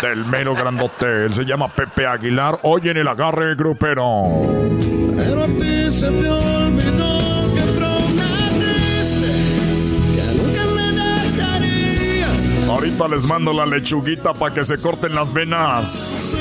del 0.02 0.26
mero 0.26 0.54
grandote. 0.54 1.26
Él 1.26 1.34
se 1.34 1.46
llama 1.46 1.68
Pepe 1.74 2.06
Aguilar. 2.06 2.60
Hoy 2.64 2.90
en 2.90 2.98
el 2.98 3.08
agarre 3.08 3.56
grupero. 3.56 4.32
Pero 5.16 5.44
a 5.44 5.48
ti 5.48 5.92
se 5.92 6.08
te 6.08 6.30
olvidó 6.30 7.54
que 7.56 7.62
prometiste 7.78 9.34
que 10.16 10.24
nunca 10.36 10.66
me 10.76 10.92
dejarías. 10.92 12.70
Ahorita 12.70 13.08
les 13.08 13.26
mando 13.26 13.54
la 13.54 13.66
lechuguita 13.66 14.34
para 14.34 14.54
que 14.54 14.64
se 14.64 14.78
corten 14.78 15.16
las 15.16 15.34
venas. 15.34 16.34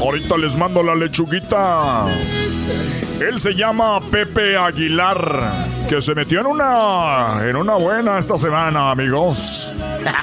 Ahorita 0.00 0.36
les 0.36 0.56
mando 0.56 0.82
la 0.82 0.94
lechuguita. 0.94 2.06
Él 3.20 3.38
se 3.38 3.54
llama 3.54 4.00
Pepe 4.00 4.56
Aguilar, 4.56 5.52
que 5.88 6.00
se 6.00 6.14
metió 6.14 6.40
en 6.40 6.46
una 6.46 7.46
en 7.46 7.54
una 7.54 7.74
buena 7.74 8.18
esta 8.18 8.38
semana, 8.38 8.90
amigos. 8.90 9.72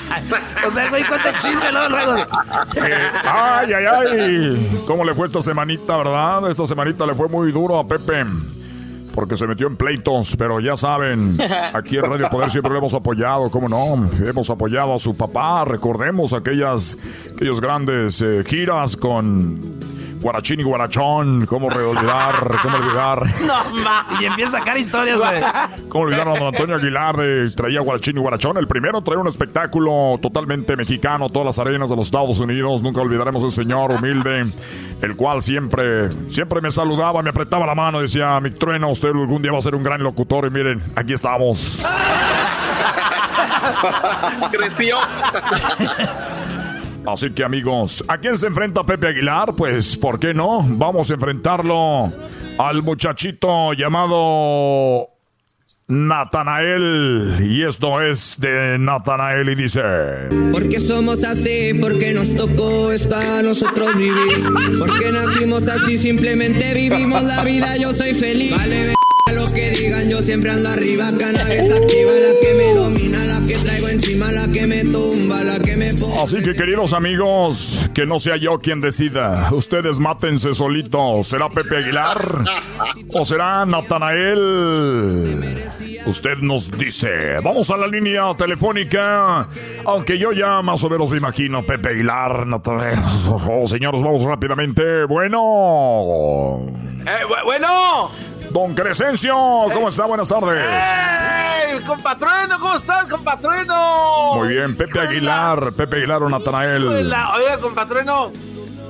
o 0.68 0.72
sea, 0.72 0.89
güey, 0.89 1.04
cuenta 1.04 1.38
chisme 1.38 1.72
luego. 1.72 2.18
Eh, 2.18 3.10
ay, 3.24 3.74
ay, 3.74 3.86
ay. 3.86 4.82
¿Cómo 4.88 5.04
le 5.04 5.14
fue 5.14 5.28
esta 5.28 5.41
semanita, 5.41 5.95
verdad? 5.95 6.50
Esta 6.50 6.66
semanita 6.66 7.06
le 7.06 7.14
fue 7.14 7.28
muy 7.28 7.52
duro 7.52 7.78
a 7.78 7.88
Pepe. 7.88 8.26
Porque 9.14 9.36
se 9.36 9.45
metió 9.45 9.68
en 9.68 9.76
pleitos, 9.76 10.36
pero 10.38 10.60
ya 10.60 10.76
saben, 10.76 11.38
aquí 11.74 11.98
en 11.98 12.04
Radio 12.04 12.30
Poder 12.30 12.52
siempre 12.52 12.72
lo 12.72 12.80
hemos 12.80 12.93
apoyado, 12.93 13.50
¿cómo 13.50 13.68
no? 13.68 14.10
Hemos 14.24 14.50
apoyado 14.52 14.93
a 14.93 15.00
su 15.00 15.16
papá, 15.16 15.66
recordemos 15.66 16.34
aquellas, 16.34 16.98
aquellos 17.34 17.60
grandes 17.60 18.22
eh, 18.22 18.43
giras 18.45 18.95
con 18.95 19.60
Guarachín 20.28 20.60
y 20.60 20.64
Guarachón, 20.64 21.46
cómo 21.46 21.68
olvidar, 21.68 22.58
cómo 22.62 22.76
olvidar. 22.76 23.24
No, 23.48 23.64
ma. 23.82 24.06
Y 24.20 24.26
empieza 24.26 24.58
a 24.58 24.60
sacar 24.60 24.78
historias, 24.78 25.18
güey. 25.18 25.42
¿Cómo 25.88 26.04
olvidar 26.04 26.28
a 26.28 26.38
don 26.38 26.54
Antonio 26.54 26.76
Aguilar 26.76 27.16
de 27.16 27.50
traía 27.52 27.80
Guarachín 27.80 28.18
y 28.18 28.20
Guarachón? 28.20 28.58
El 28.58 28.68
primero 28.68 29.02
traía 29.02 29.22
un 29.22 29.30
espectáculo 29.30 30.20
totalmente 30.22 30.76
mexicano, 30.76 31.30
todas 31.30 31.46
las 31.46 31.60
arenas 31.60 31.90
de 31.90 31.96
los 31.96 32.08
Estados 32.08 32.42
Unidos. 32.42 32.82
Nunca 32.82 33.00
olvidaremos 33.00 33.42
ese 33.42 33.64
señor 33.64 33.92
humilde, 33.92 34.44
el 35.02 35.16
cual 35.16 35.42
siempre, 35.42 36.10
siempre 36.30 36.60
me 36.60 36.72
saludaba, 36.72 37.24
me 37.24 37.30
apretaba 37.30 37.66
la 37.66 37.76
mano 37.76 38.00
y 38.00 38.02
decía, 38.02 38.38
mi 38.42 38.52
trueno, 38.52 38.90
usted 38.90 39.08
algún 39.08 39.42
día 39.42 39.54
va 39.54 39.60
a 39.60 39.62
ser 39.62 39.76
un 39.76 39.84
gran 39.84 40.04
locutor. 40.04 40.46
Y 40.46 40.50
miren, 40.50 40.84
aquí 40.98 41.14
estamos. 41.14 41.88
Creció. 44.52 44.98
Así 47.08 47.30
que 47.30 47.41
amigos, 47.41 48.03
¿a 48.10 48.18
quién 48.18 48.38
se 48.38 48.47
enfrenta 48.47 48.84
Pepe 48.84 49.08
Aguilar? 49.08 49.55
Pues, 49.55 49.95
¿por 49.95 50.20
qué 50.20 50.34
no? 50.34 50.62
Vamos 50.68 51.10
a 51.10 51.14
enfrentarlo 51.14 52.12
al 52.58 52.84
muchachito 52.84 53.72
llamado 53.72 55.08
Natanael. 55.88 57.38
Y 57.39 57.64
esto 57.64 58.01
es 58.01 58.36
de 58.41 58.78
Natanael 58.78 59.47
y 59.47 59.55
dice... 59.55 59.80
Porque 60.51 60.82
somos 60.82 61.24
así, 61.24 61.74
porque 61.80 62.12
nos 62.12 62.36
tocó 62.36 62.91
esto 62.91 63.16
a 63.16 63.41
nosotros 63.41 63.95
vivir. 63.95 64.43
Porque 64.78 65.10
nacimos 65.10 65.66
así, 65.66 65.97
simplemente 65.97 66.74
vivimos 66.74 67.24
la 67.24 67.41
vida, 67.45 67.78
yo 67.78 67.93
soy 67.93 68.16
feliz. 68.16 68.51
Vale, 68.51 68.93
lo 69.34 69.45
que 69.53 69.70
digan, 69.72 70.10
yo 70.10 70.22
siempre 70.24 70.51
ando 70.51 70.68
arriba. 70.68 71.05
Cannabis 71.18 71.72
activa, 71.72 72.12
la 72.12 72.39
que 72.41 72.53
me 72.58 72.74
domina, 72.74 73.24
la 73.24 73.47
que 73.47 73.55
traigo 73.55 73.77
encima, 74.08 74.32
la 74.32 74.47
que 74.51 74.66
me 74.68 74.84
tumba, 74.86 75.43
la 75.43 75.60
que 75.60 75.76
me 75.76 75.93
pone. 75.93 76.22
Así 76.22 76.38
que 76.41 76.53
queridos 76.55 76.93
amigos, 76.93 77.89
que 77.93 78.05
no 78.05 78.20
sea 78.20 78.38
yo 78.38 78.60
quien 78.60 78.80
decida. 78.80 79.49
Ustedes 79.51 79.99
mátense 79.99 80.53
solitos. 80.53 81.28
¿Será 81.28 81.49
Pepe 81.49 81.78
Aguilar? 81.78 82.43
¿O 83.14 83.26
será 83.26 83.66
Natanael? 83.66 85.43
Usted 86.05 86.38
nos 86.38 86.72
dice. 86.72 87.39
Vamos 87.43 87.70
a 87.70 87.76
la 87.78 87.88
línea 87.88 88.34
telefónica. 88.38 89.49
Aunque 89.86 90.18
yo 90.18 90.32
ya 90.32 90.62
más 90.62 90.82
o 90.84 90.89
menos 90.89 91.12
me 91.12 91.18
imagino 91.18 91.64
Pepe 91.64 91.89
Aguilar, 91.89 92.47
Natanael. 92.47 92.99
Oh, 93.49 93.68
señores, 93.68 94.01
vamos 94.01 94.24
rápidamente. 94.24 95.03
Bueno. 95.05 96.60
Eh, 97.05 97.26
bu- 97.28 97.43
bueno. 97.45 98.10
Don 98.58 98.74
Crescencio, 98.74 99.36
¿cómo 99.72 99.88
está? 99.88 100.05
Buenas 100.05 100.28
tardes. 100.28 100.60
¡Ey! 100.60 101.80
¡Compatrueno! 101.84 102.60
¿Cómo 102.60 102.74
estás, 102.74 103.05
compatrueno? 103.05 104.34
Muy 104.34 104.47
bien, 104.47 104.76
Pepe 104.76 104.99
Aguilar, 104.99 105.74
Pepe 105.74 105.97
Aguilar 105.97 106.24
o 106.24 106.30
Natanael. 106.30 106.88
Oiga, 106.88 107.60
compatrueno. 107.62 108.32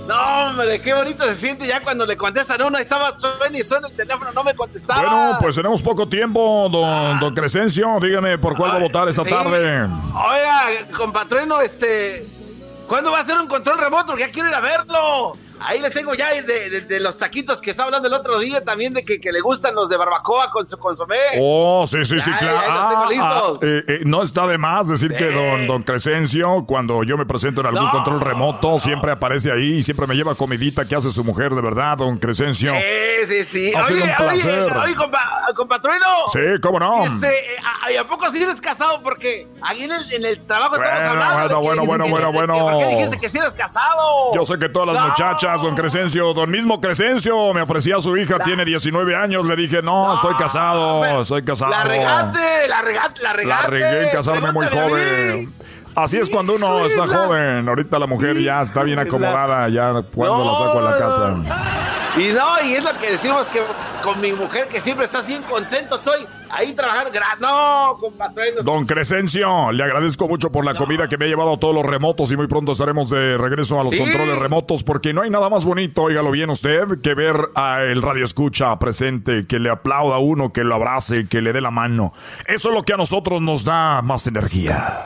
No, 0.07 0.47
hombre, 0.47 0.81
qué 0.81 0.93
bonito 0.93 1.25
se 1.25 1.35
siente 1.35 1.67
ya 1.67 1.81
cuando 1.81 2.05
le 2.05 2.15
contestan 2.15 2.61
uno. 2.61 2.77
Estaba 2.77 3.17
suena 3.17 3.57
y 3.57 3.61
suena 3.61 3.89
el 3.89 3.93
teléfono, 3.93 4.31
no 4.31 4.41
me 4.45 4.55
contestaba. 4.55 5.01
Bueno, 5.01 5.37
pues 5.41 5.55
tenemos 5.57 5.81
poco 5.81 6.07
tiempo, 6.07 6.69
don, 6.71 7.19
don 7.19 7.35
Crescencio. 7.35 7.99
Dígame 8.01 8.37
por 8.37 8.55
cuál 8.55 8.71
va 8.71 8.75
a 8.77 8.79
votar 8.79 9.09
esta 9.09 9.25
sí. 9.25 9.29
tarde. 9.29 9.81
Oiga, 9.81 10.87
compatrueno, 10.95 11.59
este. 11.59 12.25
¿Cuándo 12.87 13.11
va 13.11 13.19
a 13.19 13.23
ser 13.25 13.37
un 13.37 13.47
control 13.47 13.79
remoto? 13.79 14.05
Porque 14.07 14.27
ya 14.27 14.31
quiero 14.31 14.47
ir 14.47 14.55
a 14.55 14.61
verlo. 14.61 15.33
Ahí 15.59 15.79
le 15.79 15.89
tengo 15.89 16.13
ya 16.13 16.29
de, 16.33 16.41
de- 16.43 16.81
de 16.81 16.99
los 16.99 17.17
taquitos 17.17 17.61
que 17.61 17.71
estaba 17.71 17.87
hablando 17.87 18.07
el 18.07 18.13
otro 18.13 18.37
día 18.39 18.63
también 18.63 18.93
de 18.93 19.03
que, 19.03 19.19
que 19.19 19.31
le 19.31 19.39
gustan 19.41 19.73
los 19.75 19.89
de 19.89 19.97
barbacoa 19.97 20.51
con 20.51 20.67
su 20.67 20.77
consomé. 20.77 21.17
Oh, 21.39 21.85
sí, 21.87 22.05
sí, 22.05 22.19
sí, 22.19 22.31
claro. 22.39 22.59
Ah, 22.67 23.07
ah, 23.19 23.53
eh, 23.61 23.83
eh, 23.87 23.99
no 24.05 24.21
está 24.23 24.45
de 24.47 24.57
más 24.57 24.87
decir 24.87 25.15
que 25.15 25.31
don, 25.31 25.67
don 25.67 25.83
Crescencio, 25.83 26.65
cuando 26.67 27.03
yo 27.03 27.17
me 27.17 27.25
presento 27.25 27.61
en 27.61 27.67
algún 27.67 27.85
No. 27.85 27.91
control 27.91 28.19
remoto, 28.21 28.77
siempre 28.79 29.11
aparece 29.11 29.51
ahí 29.51 29.77
y 29.77 29.83
siempre 29.83 30.05
me 30.07 30.15
lleva 30.15 30.35
comidita 30.35 30.85
que 30.85 30.95
hace 30.95 31.11
su 31.11 31.23
mujer, 31.23 31.53
de 31.53 31.61
verdad, 31.61 31.97
don 31.97 32.17
Crescencio. 32.17 32.73
Sí, 32.73 33.27
sí, 33.27 33.45
sí. 33.45 33.73
Ha 33.75 33.83
sido 33.83 34.03
un 34.03 34.11
placer. 34.15 34.63
Oye, 34.71 34.77
oye 34.83 34.95
compa, 34.95 35.19
compatrueno. 35.55 36.05
Sí, 36.31 36.39
cómo 36.61 36.79
no. 36.79 37.03
Este, 37.03 37.27
¿a, 37.63 37.97
a- 37.97 38.01
¿a 38.01 38.07
poco 38.07 38.29
sí 38.29 38.41
eres 38.43 38.61
casado? 38.61 39.01
Porque 39.01 39.47
ahí 39.61 39.83
en 39.83 39.91
el, 39.91 40.13
en 40.13 40.25
el 40.25 40.45
trabajo 40.45 40.75
estamos 40.75 40.99
Bueno, 40.99 41.23
hablando. 41.23 41.47
de 41.47 41.55
bueno, 41.55 41.81
que- 41.81 41.87
bueno, 41.87 42.07
bueno, 42.09 42.31
bueno, 42.31 42.53
bueno. 42.63 42.77
¿Por 42.77 42.83
qué 42.87 42.95
dijiste 42.95 43.19
que 43.19 43.29
sí 43.29 43.37
eres 43.39 43.53
casado? 43.55 44.33
Yo 44.35 44.45
sé 44.45 44.57
que 44.59 44.69
todas 44.69 44.87
las 44.93 44.97
No. 45.03 45.07
muchachas, 45.09 45.46
don 45.55 45.75
Crescencio, 45.75 46.33
don 46.33 46.49
mismo 46.51 46.81
Crescencio, 46.81 47.53
me 47.53 47.61
ofrecía 47.61 47.97
a 47.97 48.01
su 48.01 48.17
hija, 48.17 48.39
tiene 48.39 48.65
19 48.65 49.15
años, 49.15 49.45
le 49.45 49.55
dije, 49.55 49.81
no, 49.81 50.15
estoy 50.15 50.35
casado, 50.35 51.21
estoy 51.21 51.43
casado. 51.43 51.71
La 51.71 51.83
regaste, 51.83 52.67
la 52.69 52.81
regaste, 52.81 53.21
la 53.21 53.29
La 53.29 53.33
regaste. 53.33 53.67
regué 53.71 54.03
en 54.03 54.09
casarme 54.11 54.51
muy 54.51 54.67
joven. 54.67 55.53
Así 55.95 56.17
es 56.17 56.29
cuando 56.29 56.53
uno 56.53 56.85
está 56.85 57.07
joven. 57.07 57.67
Ahorita 57.67 57.97
la 57.97 58.05
mujer 58.05 58.39
ya 58.39 58.61
está 58.61 58.83
bien 58.83 58.99
acomodada, 58.99 59.67
ya 59.69 60.03
cuando 60.13 60.45
la 60.45 60.53
saco 60.53 60.79
a 60.79 60.81
la 60.91 60.97
casa. 60.97 61.35
Y 62.19 62.33
no, 62.33 62.61
y 62.65 62.73
es 62.73 62.83
lo 62.83 62.97
que 62.97 63.11
decimos 63.11 63.49
que 63.49 63.61
con 64.03 64.19
mi 64.19 64.31
mujer 64.31 64.67
que 64.67 64.81
siempre 64.81 65.05
está 65.05 65.21
bien 65.21 65.43
contento, 65.43 65.97
estoy 65.97 66.25
ahí 66.49 66.73
trabajando. 66.73 67.11
gra- 67.11 67.37
No, 67.39 67.97
compatruenos. 67.99 68.65
Don 68.65 68.85
Crescencio, 68.85 69.71
le 69.71 69.83
agradezco 69.83 70.27
mucho 70.27 70.51
por 70.51 70.65
la 70.65 70.73
comida 70.73 71.07
que 71.07 71.17
me 71.17 71.25
ha 71.25 71.27
llevado 71.27 71.53
a 71.53 71.57
todos 71.59 71.75
los 71.75 71.85
remotos 71.85 72.31
y 72.31 72.37
muy 72.37 72.47
pronto 72.47 72.71
estaremos 72.71 73.09
de 73.09 73.37
regreso 73.37 73.79
a 73.79 73.83
los 73.83 73.93
Sí. 73.93 73.99
controles 73.99 74.37
remotos 74.39 74.83
porque 74.83 75.13
no 75.13 75.21
hay 75.21 75.29
nada 75.29 75.49
más 75.49 75.63
bonito, 75.65 76.03
óigalo 76.03 76.31
bien 76.31 76.49
usted, 76.49 76.85
que 77.03 77.13
ver 77.13 77.35
a 77.55 77.81
el 77.81 78.01
radio 78.01 78.23
escucha 78.23 78.77
presente, 78.79 79.45
que 79.47 79.59
le 79.59 79.69
aplauda 79.69 80.15
a 80.15 80.19
uno, 80.19 80.51
que 80.53 80.63
lo 80.63 80.75
abrace, 80.75 81.27
que 81.27 81.41
le 81.41 81.53
dé 81.53 81.61
la 81.61 81.71
mano. 81.71 82.13
Eso 82.47 82.69
es 82.69 82.73
lo 82.75 82.83
que 82.83 82.93
a 82.93 82.97
nosotros 82.97 83.41
nos 83.41 83.63
da 83.63 84.01
más 84.01 84.25
energía. 84.27 85.03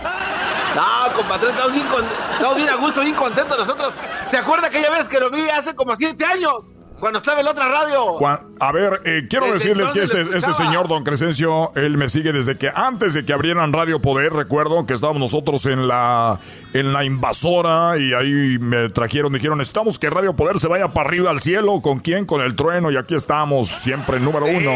No, 0.75 1.13
compatrón, 1.13 1.51
estamos 1.51 1.73
bien, 1.73 1.87
con- 1.87 2.05
estamos 2.33 2.55
bien 2.55 2.69
a 2.69 2.75
gusto, 2.75 3.01
bien 3.01 3.15
contentos 3.15 3.57
nosotros. 3.57 3.99
¿Se 4.25 4.37
acuerda 4.37 4.67
aquella 4.67 4.89
vez 4.91 5.09
que 5.09 5.19
lo 5.19 5.29
vi 5.29 5.41
hace 5.49 5.75
como 5.75 5.95
siete 5.95 6.23
años? 6.23 6.53
Cuando 7.01 7.17
estaba 7.17 7.39
en 7.39 7.45
la 7.45 7.51
otra 7.51 7.67
radio. 7.67 8.15
A 8.59 8.71
ver, 8.71 9.01
eh, 9.05 9.25
quiero 9.27 9.47
Desde 9.47 9.57
decirles 9.57 9.91
que 9.91 10.03
este, 10.03 10.21
este 10.21 10.53
señor, 10.53 10.87
don 10.87 11.03
Crescencio, 11.03 11.71
él 11.75 11.97
me 11.97 12.09
sigue 12.09 12.31
desde 12.31 12.59
que 12.59 12.71
antes 12.73 13.15
de 13.15 13.25
que 13.25 13.33
abrieran 13.33 13.73
Radio 13.73 13.99
Poder, 13.99 14.31
recuerdo 14.31 14.85
que 14.85 14.93
estábamos 14.93 15.19
nosotros 15.19 15.65
en 15.65 15.87
la, 15.87 16.39
en 16.73 16.93
la 16.93 17.03
invasora 17.03 17.97
y 17.97 18.13
ahí 18.13 18.59
me 18.59 18.89
trajeron, 18.89 19.33
dijeron, 19.33 19.57
necesitamos 19.57 19.97
que 19.97 20.11
Radio 20.11 20.35
Poder 20.35 20.59
se 20.59 20.67
vaya 20.67 20.89
para 20.89 21.09
arriba 21.09 21.31
al 21.31 21.41
cielo. 21.41 21.81
¿Con 21.81 21.99
quién? 21.99 22.27
Con 22.27 22.41
el 22.41 22.55
trueno 22.55 22.91
y 22.91 22.97
aquí 22.97 23.15
estamos, 23.15 23.67
siempre 23.67 24.19
número 24.19 24.45
uno. 24.45 24.71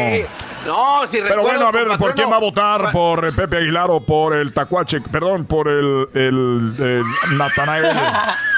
No, 0.66 1.06
si 1.06 1.18
Pero 1.18 1.36
recuerdo, 1.36 1.42
bueno, 1.44 1.68
a 1.68 1.70
ver, 1.70 1.96
¿por 1.96 2.14
quién 2.16 2.28
va 2.28 2.36
a 2.36 2.40
votar? 2.40 2.90
¿Por 2.90 3.24
eh, 3.24 3.32
Pepe 3.32 3.58
Aguilar 3.58 3.86
o 3.88 4.00
por 4.00 4.34
el 4.34 4.52
Tacuache? 4.52 5.00
Perdón, 5.00 5.44
por 5.44 5.68
el, 5.68 6.08
el, 6.12 6.74
el 6.76 7.38
Natanael. 7.38 7.86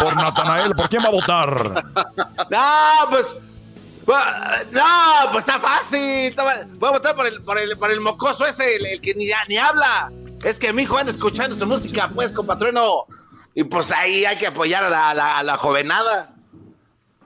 Por 0.00 0.16
Natanael, 0.16 0.72
¿por 0.72 0.88
quién 0.88 1.02
va 1.02 1.08
a 1.08 1.12
votar? 1.12 1.84
No, 2.50 3.10
pues. 3.10 3.36
No, 4.72 5.30
pues 5.32 5.44
está 5.44 5.60
fácil. 5.60 6.00
está 6.00 6.66
Voy 6.78 6.88
a 6.88 6.92
votar 6.92 7.14
por 7.14 7.26
el, 7.26 7.40
por 7.42 7.58
el, 7.58 7.76
por 7.76 7.90
el 7.90 8.00
mocoso 8.00 8.46
ese, 8.46 8.76
el, 8.76 8.86
el 8.86 9.00
que 9.00 9.14
ni, 9.14 9.26
ni 9.48 9.56
habla. 9.56 10.10
Es 10.42 10.58
que 10.58 10.72
mi 10.72 10.82
hijo 10.82 10.96
anda 10.98 11.12
escuchando 11.12 11.56
su 11.56 11.66
música, 11.66 12.08
pues, 12.14 12.32
compatrueno. 12.32 13.06
Y 13.54 13.64
pues 13.64 13.90
ahí 13.90 14.24
hay 14.24 14.38
que 14.38 14.46
apoyar 14.46 14.84
a 14.84 14.90
la, 14.90 15.12
la, 15.14 15.42
la 15.42 15.56
jovenada. 15.56 16.34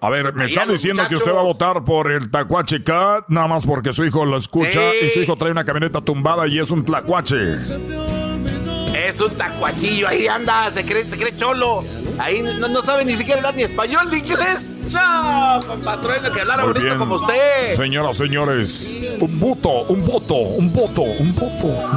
A 0.01 0.11
ver, 0.11 0.35
me 0.35 0.47
está 0.47 0.67
diciendo 0.67 1.07
que 1.09 1.17
usted 1.17 1.35
va 1.35 1.41
a 1.41 1.45
votar 1.45 1.83
por 1.85 2.11
el 2.11 2.31
Tacuache 2.31 2.83
Cat, 2.83 3.25
nada 3.29 3.47
más 3.47 3.67
porque 3.67 3.95
su 3.95 4.05
hijo 4.05 4.27
lo 4.27 4.37
escucha 4.37 4.95
y 5.03 5.09
su 5.09 5.21
hijo 5.21 5.37
trae 5.37 5.51
una 5.51 5.65
camioneta 5.65 6.03
tumbada 6.03 6.47
y 6.47 6.59
es 6.59 6.71
un 6.71 6.85
tlacuache. 6.85 7.57
Es 9.05 9.21
un 9.21 9.31
tacuachillo, 9.37 10.09
ahí 10.09 10.27
anda, 10.27 10.71
se 10.73 10.85
cree, 10.85 11.05
se 11.05 11.17
cree 11.17 11.37
cholo. 11.37 11.85
Ahí 12.19 12.43
no, 12.43 12.69
no 12.69 12.83
sabe 12.83 13.05
ni 13.05 13.17
siquiera 13.17 13.41
hablar 13.41 13.55
ni 13.55 13.63
español 13.65 14.09
ni 14.11 14.19
inglés. 14.19 14.71
No, 14.93 15.61
compatrueno, 15.67 16.33
que 16.33 16.41
hablara 16.41 16.63
Muy 16.63 16.73
bonito 16.73 16.87
bien. 16.87 16.99
como 16.99 17.15
usted. 17.17 17.77
Señoras, 17.77 18.17
señores, 18.17 18.97
un 19.21 19.41
voto, 19.41 19.69
un 19.89 20.05
voto, 20.07 20.35
un 20.35 20.73
voto, 20.73 21.03
un 21.03 21.35
voto. 21.35 21.91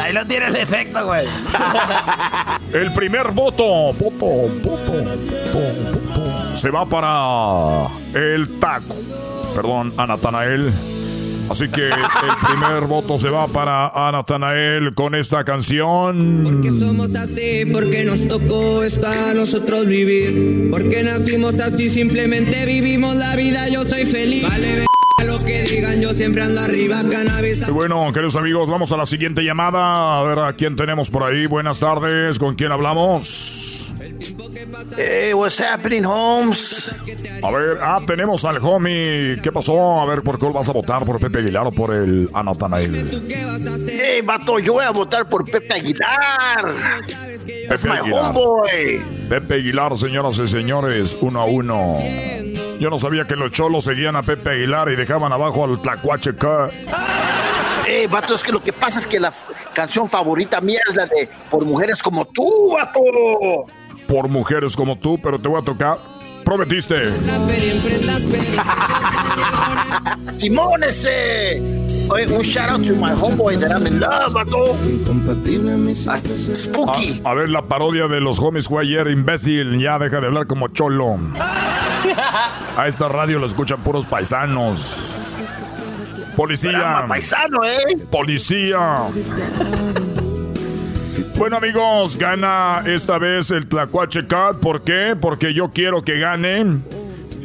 Ahí 0.00 0.12
lo 0.12 0.24
tiene 0.26 0.46
el 0.46 0.56
efecto, 0.56 1.04
güey. 1.06 1.26
El 2.72 2.92
primer 2.92 3.30
voto, 3.32 3.92
voto, 3.94 4.26
voto, 4.62 4.92
voto, 4.92 4.92
voto, 5.52 6.56
se 6.56 6.70
va 6.70 6.84
para 6.84 7.88
el 8.14 8.58
taco. 8.60 8.96
Perdón, 9.54 9.94
a 9.96 10.06
Natanael. 10.06 10.72
Así 11.48 11.68
que 11.68 11.86
el 11.86 12.46
primer 12.48 12.84
voto 12.88 13.18
se 13.18 13.28
va 13.28 13.46
para 13.46 13.88
a 13.88 14.10
Natanael 14.12 14.94
con 14.94 15.14
esta 15.14 15.44
canción. 15.44 16.60
Somos 16.78 17.14
así 17.14 17.64
porque 17.72 18.04
nos 18.04 18.26
tocó 18.28 18.82
esto 18.82 19.06
a 19.06 19.34
nosotros 19.34 19.86
vivir. 19.86 20.68
Porque 20.70 21.02
nacimos 21.02 21.54
así, 21.60 21.90
simplemente 21.90 22.66
vivimos 22.66 23.14
la 23.16 23.36
vida. 23.36 23.68
Yo 23.68 23.84
soy 23.84 24.06
feliz. 24.06 24.42
Vale, 24.42 24.86
lo 25.24 25.38
que 25.38 25.62
digan, 25.62 26.00
yo 26.00 26.10
siempre 26.14 26.42
ando 26.42 26.60
arriba, 26.60 26.98
cannabis. 27.10 27.66
Y 27.66 27.70
bueno, 27.70 28.12
queridos 28.12 28.36
amigos, 28.36 28.68
vamos 28.68 28.92
a 28.92 28.96
la 28.96 29.06
siguiente 29.06 29.42
llamada. 29.42 30.20
A 30.20 30.22
ver 30.24 30.38
a 30.40 30.52
quién 30.52 30.76
tenemos 30.76 31.10
por 31.10 31.24
ahí. 31.24 31.46
Buenas 31.46 31.80
tardes, 31.80 32.38
¿con 32.38 32.54
quién 32.54 32.72
hablamos? 32.72 33.92
Hey, 34.96 35.32
what's 35.32 35.60
happening, 35.60 36.04
Holmes? 36.04 36.90
A 37.42 37.50
ver, 37.50 37.78
ah, 37.80 38.00
tenemos 38.06 38.44
al 38.44 38.58
homie. 38.58 39.38
¿Qué 39.42 39.50
pasó? 39.52 40.00
A 40.00 40.06
ver, 40.06 40.22
¿por 40.22 40.38
qué 40.38 40.46
vas 40.46 40.68
a 40.68 40.72
votar? 40.72 41.04
¿Por 41.04 41.18
Pepe 41.18 41.38
Aguilar 41.38 41.66
o 41.66 41.72
por 41.72 41.94
el 41.94 42.28
a 42.34 42.42
Natanael? 42.42 43.08
Hey, 43.88 44.20
vato, 44.22 44.58
yo 44.58 44.74
voy 44.74 44.84
a 44.84 44.90
votar 44.90 45.28
por 45.28 45.44
Pepe 45.50 45.74
Aguilar. 45.74 46.74
Es 47.46 47.68
Pepe 47.82 47.88
my 47.88 47.96
Aguilar. 47.98 48.24
homeboy. 48.30 49.00
Pepe 49.28 49.54
Aguilar, 49.54 49.96
señoras 49.96 50.38
y 50.38 50.48
señores, 50.48 51.16
uno 51.20 51.40
a 51.40 51.44
uno. 51.46 51.98
Yo 52.78 52.90
no 52.90 52.98
sabía 52.98 53.24
que 53.24 53.36
los 53.36 53.50
cholos 53.52 53.84
seguían 53.84 54.16
a 54.16 54.22
Pepe 54.22 54.50
Aguilar 54.50 54.90
y 54.90 54.96
dejaban 54.96 55.32
abajo 55.32 55.64
al 55.64 55.80
Tlacuache 55.80 56.34
K. 56.34 56.70
Hey, 57.86 58.06
vato, 58.10 58.34
es 58.34 58.42
que 58.42 58.52
lo 58.52 58.62
que 58.62 58.72
pasa 58.72 58.98
es 58.98 59.06
que 59.06 59.20
la 59.20 59.32
canción 59.72 60.10
favorita 60.10 60.60
mía 60.60 60.80
es 60.88 60.96
la 60.96 61.06
de 61.06 61.30
Por 61.50 61.64
Mujeres 61.64 62.02
Como 62.02 62.24
Tú, 62.26 62.72
vato. 62.74 63.00
Por 64.06 64.28
mujeres 64.28 64.76
como 64.76 64.96
tú, 64.96 65.18
pero 65.20 65.38
te 65.38 65.48
voy 65.48 65.60
a 65.60 65.64
tocar. 65.64 65.98
Prometiste. 66.44 67.10
Simón 70.38 70.84
ese. 70.84 71.85
Oye, 72.08 72.26
un 72.32 72.42
shout 72.42 72.68
out 72.70 72.84
to 72.86 72.94
my 72.94 73.10
homeboy 73.12 73.58
that 73.58 73.72
I'm 73.72 73.86
in 73.86 73.98
love, 73.98 74.32
vato. 74.32 74.76
Ah, 76.08 76.20
Spooky. 76.54 77.20
A, 77.24 77.30
a 77.30 77.34
ver 77.34 77.48
la 77.48 77.62
parodia 77.62 78.06
de 78.06 78.20
los 78.20 78.38
homies 78.38 78.68
fue 78.68 78.82
ayer, 78.82 79.08
imbécil. 79.08 79.80
Ya 79.80 79.98
deja 79.98 80.20
de 80.20 80.26
hablar 80.28 80.46
como 80.46 80.68
cholo. 80.68 81.18
A 82.76 82.86
esta 82.86 83.08
radio 83.08 83.38
lo 83.38 83.46
escuchan 83.46 83.82
puros 83.82 84.06
paisanos. 84.06 85.38
Policía. 86.36 86.72
Drama 86.72 87.08
paisano, 87.08 87.64
eh. 87.64 87.98
Policía. 88.10 89.08
Bueno 91.36 91.56
amigos, 91.56 92.16
gana 92.16 92.82
esta 92.86 93.18
vez 93.18 93.50
el 93.50 93.66
Tlacuache 93.66 94.26
Cat. 94.26 94.56
¿Por 94.56 94.82
qué? 94.82 95.16
Porque 95.20 95.52
yo 95.54 95.70
quiero 95.70 96.02
que 96.04 96.18
gane. 96.18 96.78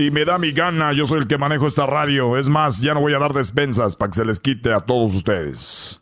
Y 0.01 0.09
me 0.09 0.25
da 0.25 0.39
mi 0.39 0.51
gana, 0.51 0.93
yo 0.93 1.05
soy 1.05 1.19
el 1.19 1.27
que 1.27 1.37
manejo 1.37 1.67
esta 1.67 1.85
radio. 1.85 2.35
Es 2.35 2.49
más, 2.49 2.81
ya 2.81 2.95
no 2.95 3.01
voy 3.01 3.13
a 3.13 3.19
dar 3.19 3.33
despensas 3.33 3.95
para 3.95 4.09
que 4.09 4.15
se 4.15 4.25
les 4.25 4.39
quite 4.39 4.73
a 4.73 4.79
todos 4.79 5.13
ustedes. 5.13 6.01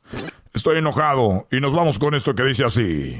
Estoy 0.53 0.77
enojado 0.77 1.49
y 1.51 1.59
nos 1.59 1.73
vamos 1.73 1.99
con 1.99 2.15
esto 2.15 2.33
que 2.33 2.43
dice 2.43 2.63
así. 2.63 3.19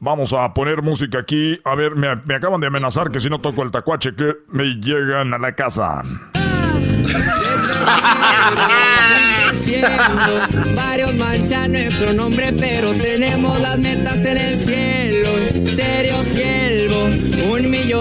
Vamos 0.00 0.32
a 0.32 0.52
poner 0.52 0.82
música 0.82 1.20
aquí. 1.20 1.60
A 1.64 1.76
ver, 1.76 1.94
me, 1.94 2.08
acaban 2.08 2.60
de 2.60 2.66
amenazar 2.66 3.12
que 3.12 3.20
si 3.20 3.30
no 3.30 3.40
toco 3.40 3.62
el 3.62 3.70
tacuache 3.70 4.16
que 4.16 4.32
me 4.48 4.64
llegan 4.80 5.32
a 5.32 5.38
la 5.38 5.54
casa. 5.54 6.02
Varios 10.74 11.14
manchan 11.14 11.70
nuestro 11.70 12.12
nombre, 12.14 12.52
pero 12.58 12.94
tenemos 12.94 13.60
las 13.60 13.78
metas 13.78 14.24
en 14.24 14.38
el 14.38 14.58
cielo. 14.58 15.03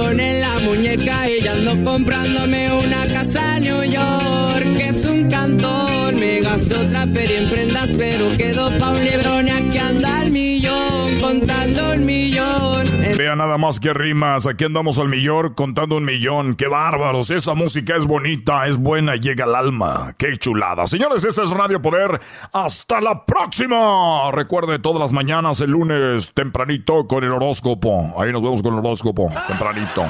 Millón 0.03 0.19
en 0.19 0.41
la 0.41 0.59
muñeca 0.59 1.29
y 1.29 1.41
ya 1.41 1.53
ando 1.53 1.81
comprándome 1.89 2.69
una 2.73 3.07
casa 3.07 3.57
en 3.57 3.63
New 3.63 3.83
York. 3.83 4.77
Que 4.77 4.89
es 4.89 5.05
un 5.05 5.29
cantón. 5.29 6.19
Me 6.19 6.41
gasté 6.41 6.75
otra 6.75 7.07
feria 7.07 7.39
en 7.39 7.49
prendas, 7.49 7.89
pero 7.97 8.35
quedó 8.37 8.77
pa' 8.79 8.91
un 8.91 9.03
librón 9.05 9.47
y 9.47 9.51
aquí 9.51 9.77
anda 9.77 10.23
el 10.23 10.31
millón. 10.31 11.19
Contando 11.21 11.93
el 11.93 12.01
millón. 12.01 12.92
Vea 13.17 13.35
nada 13.35 13.57
más 13.57 13.79
que 13.79 13.93
rimas. 13.93 14.47
Aquí 14.47 14.63
andamos 14.63 14.97
al 14.97 15.09
millón 15.09 15.53
contando 15.53 15.97
un 15.97 16.05
millón. 16.05 16.55
¡Qué 16.55 16.67
bárbaros! 16.67 17.29
Esa 17.29 17.53
música 17.53 17.95
es 17.95 18.05
bonita, 18.05 18.65
es 18.67 18.77
buena 18.77 19.15
llega 19.15 19.43
al 19.43 19.55
alma. 19.55 20.15
¡Qué 20.17 20.37
chulada! 20.37 20.87
Señores, 20.87 21.23
este 21.23 21.43
es 21.43 21.49
Radio 21.51 21.81
Poder. 21.81 22.19
¡Hasta 22.51 23.01
la 23.01 23.25
próxima! 23.25 24.31
Recuerde 24.31 24.79
todas 24.79 25.01
las 25.01 25.13
mañanas, 25.13 25.61
el 25.61 25.71
lunes, 25.71 26.33
tempranito, 26.33 27.07
con 27.07 27.23
el 27.23 27.31
horóscopo. 27.31 28.13
Ahí 28.19 28.31
nos 28.31 28.41
vemos 28.41 28.61
con 28.61 28.73
el 28.73 28.79
horóscopo, 28.79 29.31
tempranito. 29.47 30.05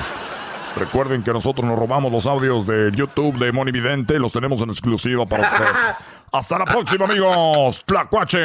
Recuerden 0.75 1.23
que 1.23 1.31
nosotros 1.31 1.67
nos 1.67 1.77
robamos 1.77 2.11
los 2.11 2.25
audios 2.25 2.65
de 2.65 2.91
YouTube 2.93 3.37
de 3.37 3.51
Moni 3.51 3.71
Vidente. 3.71 4.17
Los 4.17 4.31
tenemos 4.31 4.61
en 4.61 4.69
exclusiva 4.69 5.25
para 5.25 5.43
ustedes. 5.43 5.69
¡Hasta 6.31 6.57
la 6.57 6.65
próxima, 6.65 7.05
amigos! 7.05 7.83
¡Tlacuache! 7.85 8.39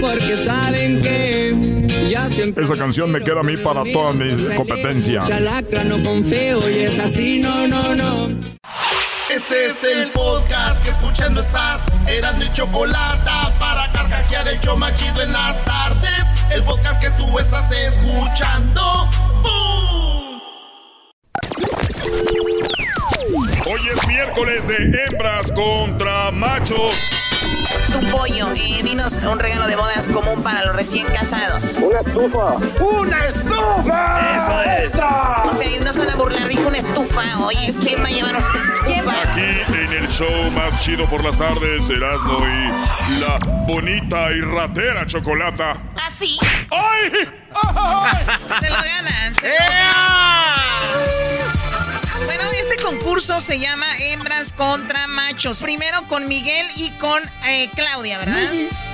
Porque 0.00 0.44
saben 0.44 1.00
que 1.00 1.88
ya 2.10 2.28
siempre 2.28 2.64
Esa 2.64 2.76
canción 2.76 3.10
me 3.10 3.20
queda 3.20 3.40
a 3.40 3.42
mí 3.42 3.56
para 3.56 3.82
toda 3.84 4.12
mi 4.12 4.36
competencia. 4.54 5.22
Chalacra 5.26 5.84
no 5.84 6.02
confío 6.02 6.68
y 6.68 6.80
es 6.80 6.98
así, 6.98 7.38
no, 7.38 7.66
no, 7.66 7.94
no. 7.94 8.28
Este 9.30 9.66
es 9.66 9.84
el 9.84 10.10
podcast 10.10 10.82
que 10.82 10.90
escuchando 10.90 11.40
estás. 11.40 11.86
Eran 12.06 12.38
mi 12.38 12.52
chocolate 12.52 13.30
para 13.58 13.90
carcajear 13.92 14.48
el 14.48 14.60
yo 14.60 14.76
machido 14.76 15.22
en 15.22 15.32
las 15.32 15.64
tardes. 15.64 16.24
El 16.52 16.62
podcast 16.64 17.00
que 17.00 17.10
tú 17.12 17.38
estás 17.38 17.70
escuchando. 17.72 19.08
¡Bum! 19.42 19.69
Hoy 23.72 23.80
es 23.94 24.08
miércoles 24.08 24.66
de 24.66 25.04
hembras 25.06 25.52
contra 25.52 26.32
machos. 26.32 27.28
Tu 27.86 28.00
pollo, 28.10 28.50
eh, 28.56 28.82
dinos 28.82 29.22
un 29.22 29.38
regalo 29.38 29.68
de 29.68 29.76
bodas 29.76 30.08
común 30.08 30.42
para 30.42 30.64
los 30.64 30.74
recién 30.74 31.06
casados. 31.06 31.76
Una 31.76 32.00
estufa. 32.00 32.56
¡Una 32.80 33.26
estufa! 33.26 34.36
Eso 34.36 34.62
es. 34.62 34.92
O 34.94 35.54
sea, 35.54 35.80
no 35.84 35.92
se 35.92 36.00
van 36.00 36.10
a 36.10 36.16
burlar, 36.16 36.48
dijo 36.48 36.66
una 36.66 36.78
estufa. 36.78 37.22
Oye, 37.46 37.72
¿quién 37.80 38.02
va 38.02 38.08
a 38.08 38.10
llevar 38.10 38.36
una 38.38 38.48
estufa? 38.56 39.22
Aquí 39.22 39.62
en 39.72 39.92
el 39.92 40.08
show 40.08 40.50
más 40.50 40.82
chido 40.82 41.08
por 41.08 41.22
las 41.22 41.38
tardes, 41.38 41.88
Erasmo 41.90 42.40
y 42.40 43.20
la 43.20 43.38
bonita 43.68 44.32
y 44.32 44.40
ratera 44.40 45.06
chocolata. 45.06 45.80
Así. 46.04 46.40
¡Ay! 46.72 47.12
Se 48.60 48.68
lo 48.68 48.76
ganan. 48.76 49.34
se 49.36 49.48
lo 49.48 49.54
ganan. 49.54 49.90
Bueno, 52.26 52.42
este 52.60 52.76
concurso 52.82 53.40
se 53.40 53.58
llama 53.58 53.86
Hembras 53.98 54.52
contra 54.52 55.06
Machos. 55.06 55.62
Primero 55.62 56.02
con 56.08 56.28
Miguel 56.28 56.66
y 56.76 56.90
con 56.92 57.22
eh, 57.48 57.70
Claudia, 57.74 58.18
¿verdad? 58.18 58.52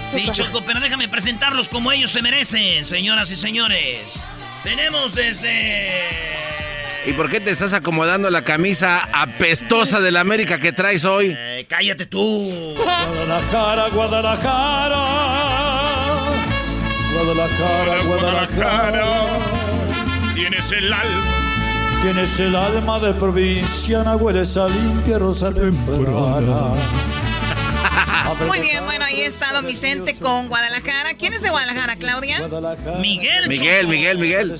Sí, 0.09 0.28
Choco, 0.32 0.62
pero 0.62 0.81
déjame 0.81 1.09
presentarlos 1.09 1.69
como 1.69 1.93
ellos 1.93 2.11
se 2.11 2.23
merecen, 2.23 2.85
señoras 2.85 3.31
y 3.31 3.36
señores. 3.36 4.20
Tenemos 4.62 5.15
desde... 5.15 6.27
¿Y 7.07 7.12
por 7.12 7.31
qué 7.31 7.39
te 7.40 7.51
estás 7.51 7.73
acomodando 7.73 8.31
la 8.31 8.43
camisa 8.43 9.09
apestosa 9.12 10.01
de 10.01 10.11
la 10.11 10.20
América 10.20 10.59
que 10.59 10.73
traes 10.73 11.05
hoy? 11.05 11.36
Eh, 11.39 11.66
cállate 11.69 12.07
tú. 12.07 12.74
Guadalajara, 12.77 13.89
Guadalajara. 13.90 15.07
Guadalajara, 17.12 18.03
Guadalajara. 18.03 19.07
Tienes 20.35 20.73
el 20.73 20.93
alma. 20.93 21.45
Tienes 22.07 22.39
el 22.39 22.55
alma 22.55 23.01
de 23.01 23.15
provinciana, 23.15 24.15
hueles 24.15 24.57
a 24.57 24.69
limpia 24.69 25.19
rosa 25.19 25.53
temporada. 25.53 26.70
Muy 28.47 28.61
bien, 28.61 28.85
bueno, 28.85 29.05
ahí 29.05 29.23
está 29.23 29.53
Don 29.53 29.66
Vicente 29.66 30.15
con 30.15 30.47
Guadalajara. 30.47 31.15
¿Quién 31.19 31.33
es 31.33 31.43
de 31.43 31.51
Guadalajara, 31.51 31.97
Claudia? 31.97 32.39
Miguel. 33.01 33.49
Miguel. 33.49 33.89
Miguel, 33.89 34.19
Miguel. 34.19 34.55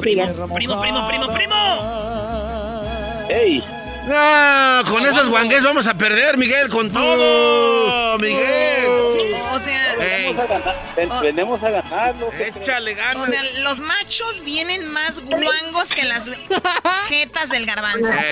Primo, 0.00 0.32
primo, 0.54 0.80
primo, 0.80 1.08
primo, 1.08 1.26
primo. 1.34 1.56
Ey. 3.28 3.64
No, 4.06 4.82
con 4.90 5.06
esas 5.06 5.28
guangues 5.28 5.62
vamos 5.62 5.86
a 5.86 5.94
perder, 5.94 6.36
Miguel, 6.36 6.68
con 6.68 6.90
todo. 6.92 8.18
Miguel. 8.18 8.86
O 9.52 9.60
sea, 9.60 9.94
venimos 11.20 11.62
a 11.62 11.70
ganar. 11.70 12.14
Échale 12.38 12.94
ganas. 12.94 13.28
O 13.28 13.30
sea, 13.30 13.42
los 13.60 13.80
machos 13.80 14.42
vienen 14.44 14.86
más 14.86 15.20
guangos 15.20 15.90
que 15.90 16.04
las 16.04 16.32
jetas 17.08 17.50
del 17.50 17.66
garbanzo. 17.66 18.12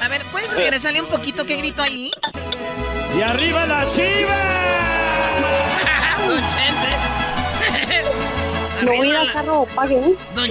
A 0.00 0.06
ver, 0.08 0.22
¿puedes 0.30 0.52
regresarle 0.52 1.00
un 1.00 1.08
poquito 1.08 1.44
qué 1.44 1.56
grito 1.56 1.82
ahí? 1.82 2.12
¡Y 3.16 3.22
arriba 3.22 3.66
la 3.66 3.84
chiva! 3.88 4.87
No 8.82 8.92
voy 8.94 9.10
a 9.12 9.32
carro, 9.32 9.66
pague. 9.74 10.16
Don, 10.34 10.50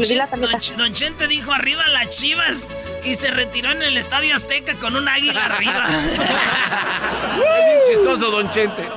Don, 0.77 0.93
Chente 0.93 1.27
dijo 1.27 1.51
arriba 1.51 1.87
las 1.87 2.09
chivas 2.09 2.67
y 3.03 3.15
se 3.15 3.31
retiró 3.31 3.71
en 3.71 3.81
el 3.81 3.97
Estadio 3.97 4.35
Azteca 4.35 4.75
con 4.75 4.95
un 4.95 5.07
águila 5.07 5.45
arriba. 5.45 5.87
es 7.33 7.65
bien 7.65 7.79
chistoso, 7.89 8.31
Don 8.31 8.51
Chente. 8.51 8.87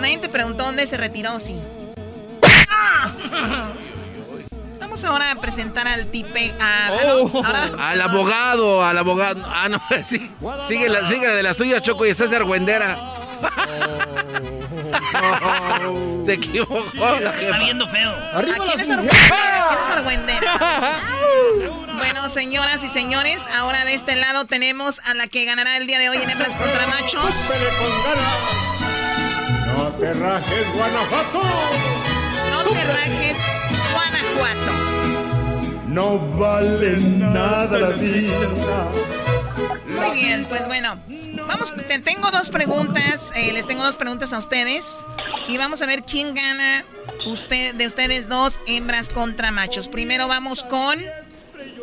Nadie 0.00 0.18
te 0.18 0.28
preguntó 0.28 0.64
dónde 0.64 0.86
se 0.86 0.96
retiró, 0.96 1.38
sí. 1.38 1.60
Vamos 4.80 5.04
ahora 5.04 5.30
a 5.30 5.36
presentar 5.36 5.86
al 5.86 6.06
tipe. 6.06 6.52
Oh. 6.60 7.42
Al 7.78 8.00
abogado, 8.00 8.84
al 8.84 8.98
abogado. 8.98 9.42
Ah, 9.46 9.68
no, 9.68 9.80
sí. 10.04 10.30
Sigue 10.66 10.88
la, 10.88 11.06
sigue 11.06 11.28
de 11.28 11.42
las 11.42 11.56
tuyas, 11.56 11.82
Choco, 11.82 12.06
y 12.06 12.10
estás 12.10 12.32
argüendera. 12.32 12.96
Oh. 12.98 13.18
Se 16.24 16.34
equivocó. 16.34 16.82
Está 17.14 17.58
viendo 17.58 17.86
feo. 17.88 18.10
¿A 18.10 18.42
quién 18.42 18.80
es 18.80 18.90
argüendera? 19.88 20.96
bueno, 21.96 22.28
señoras 22.28 22.84
y 22.84 22.88
señores, 22.88 23.48
ahora 23.56 23.84
de 23.84 23.94
este 23.94 24.16
lado 24.16 24.46
tenemos 24.46 25.00
a 25.00 25.14
la 25.14 25.26
que 25.26 25.44
ganará 25.44 25.76
el 25.76 25.86
día 25.86 25.98
de 25.98 26.08
hoy 26.08 26.18
en 26.18 26.30
hembras 26.30 26.56
contra 26.56 26.86
machos. 26.86 27.34
No 29.76 29.88
te 29.98 30.12
rajes, 30.12 30.72
Guanajuato. 30.74 31.42
No 32.50 32.64
te 32.64 32.84
rajes, 32.84 33.38
Guanajuato. 33.92 34.72
No 35.86 36.18
vale 36.38 36.96
nada 36.96 37.78
la 37.78 37.88
vida. 37.90 38.88
Muy 40.06 40.20
bien, 40.20 40.46
pues 40.48 40.66
bueno, 40.66 41.00
vamos, 41.46 41.74
te 41.74 41.98
tengo 42.00 42.30
dos 42.30 42.50
preguntas, 42.50 43.32
eh, 43.36 43.52
les 43.52 43.66
tengo 43.66 43.84
dos 43.84 43.96
preguntas 43.96 44.32
a 44.32 44.38
ustedes 44.38 45.06
y 45.48 45.58
vamos 45.58 45.82
a 45.82 45.86
ver 45.86 46.02
quién 46.02 46.34
gana 46.34 46.84
usted, 47.26 47.74
de 47.74 47.86
ustedes 47.86 48.28
dos, 48.28 48.60
hembras 48.66 49.08
contra 49.08 49.50
machos. 49.50 49.88
Primero 49.88 50.28
vamos 50.28 50.64
con, 50.64 50.98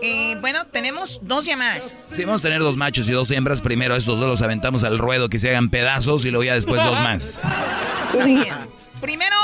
eh, 0.01 0.35
bueno, 0.41 0.65
tenemos 0.67 1.19
dos 1.23 1.45
llamadas. 1.45 1.97
Sí, 2.11 2.25
vamos 2.25 2.41
a 2.41 2.43
tener 2.43 2.59
dos 2.59 2.77
machos 2.77 3.07
y 3.07 3.11
dos 3.11 3.31
hembras. 3.31 3.61
Primero 3.61 3.95
estos 3.95 4.19
dos 4.19 4.27
los 4.27 4.41
aventamos 4.41 4.83
al 4.83 4.97
ruedo 4.97 5.29
que 5.29 5.39
se 5.39 5.49
hagan 5.49 5.69
pedazos 5.69 6.25
y 6.25 6.31
luego 6.31 6.43
ya 6.43 6.53
después 6.53 6.83
dos 6.83 6.99
más. 7.01 7.39
Muy 8.13 8.35
bien. 8.35 8.55
Primero 9.01 9.35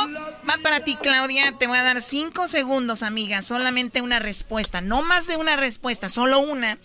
va 0.50 0.58
para 0.62 0.82
ti, 0.82 0.98
Claudia. 1.02 1.54
Te 1.58 1.68
voy 1.68 1.78
a 1.78 1.84
dar 1.84 2.02
cinco 2.02 2.48
segundos, 2.48 3.04
amiga. 3.04 3.42
Solamente 3.42 4.02
una 4.02 4.20
respuesta. 4.20 4.82
No 4.82 5.02
más 5.02 5.28
de 5.28 5.38
una 5.38 5.56
respuesta, 5.56 6.10
solo 6.10 6.40
una. 6.40 6.78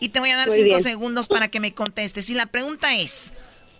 Y 0.00 0.10
te 0.10 0.20
voy 0.20 0.30
a 0.30 0.36
dar 0.36 0.50
cinco 0.50 0.78
segundos 0.80 1.28
para 1.28 1.48
que 1.48 1.60
me 1.60 1.72
contestes. 1.72 2.30
Y 2.30 2.34
la 2.34 2.46
pregunta 2.46 2.94
es, 2.94 3.32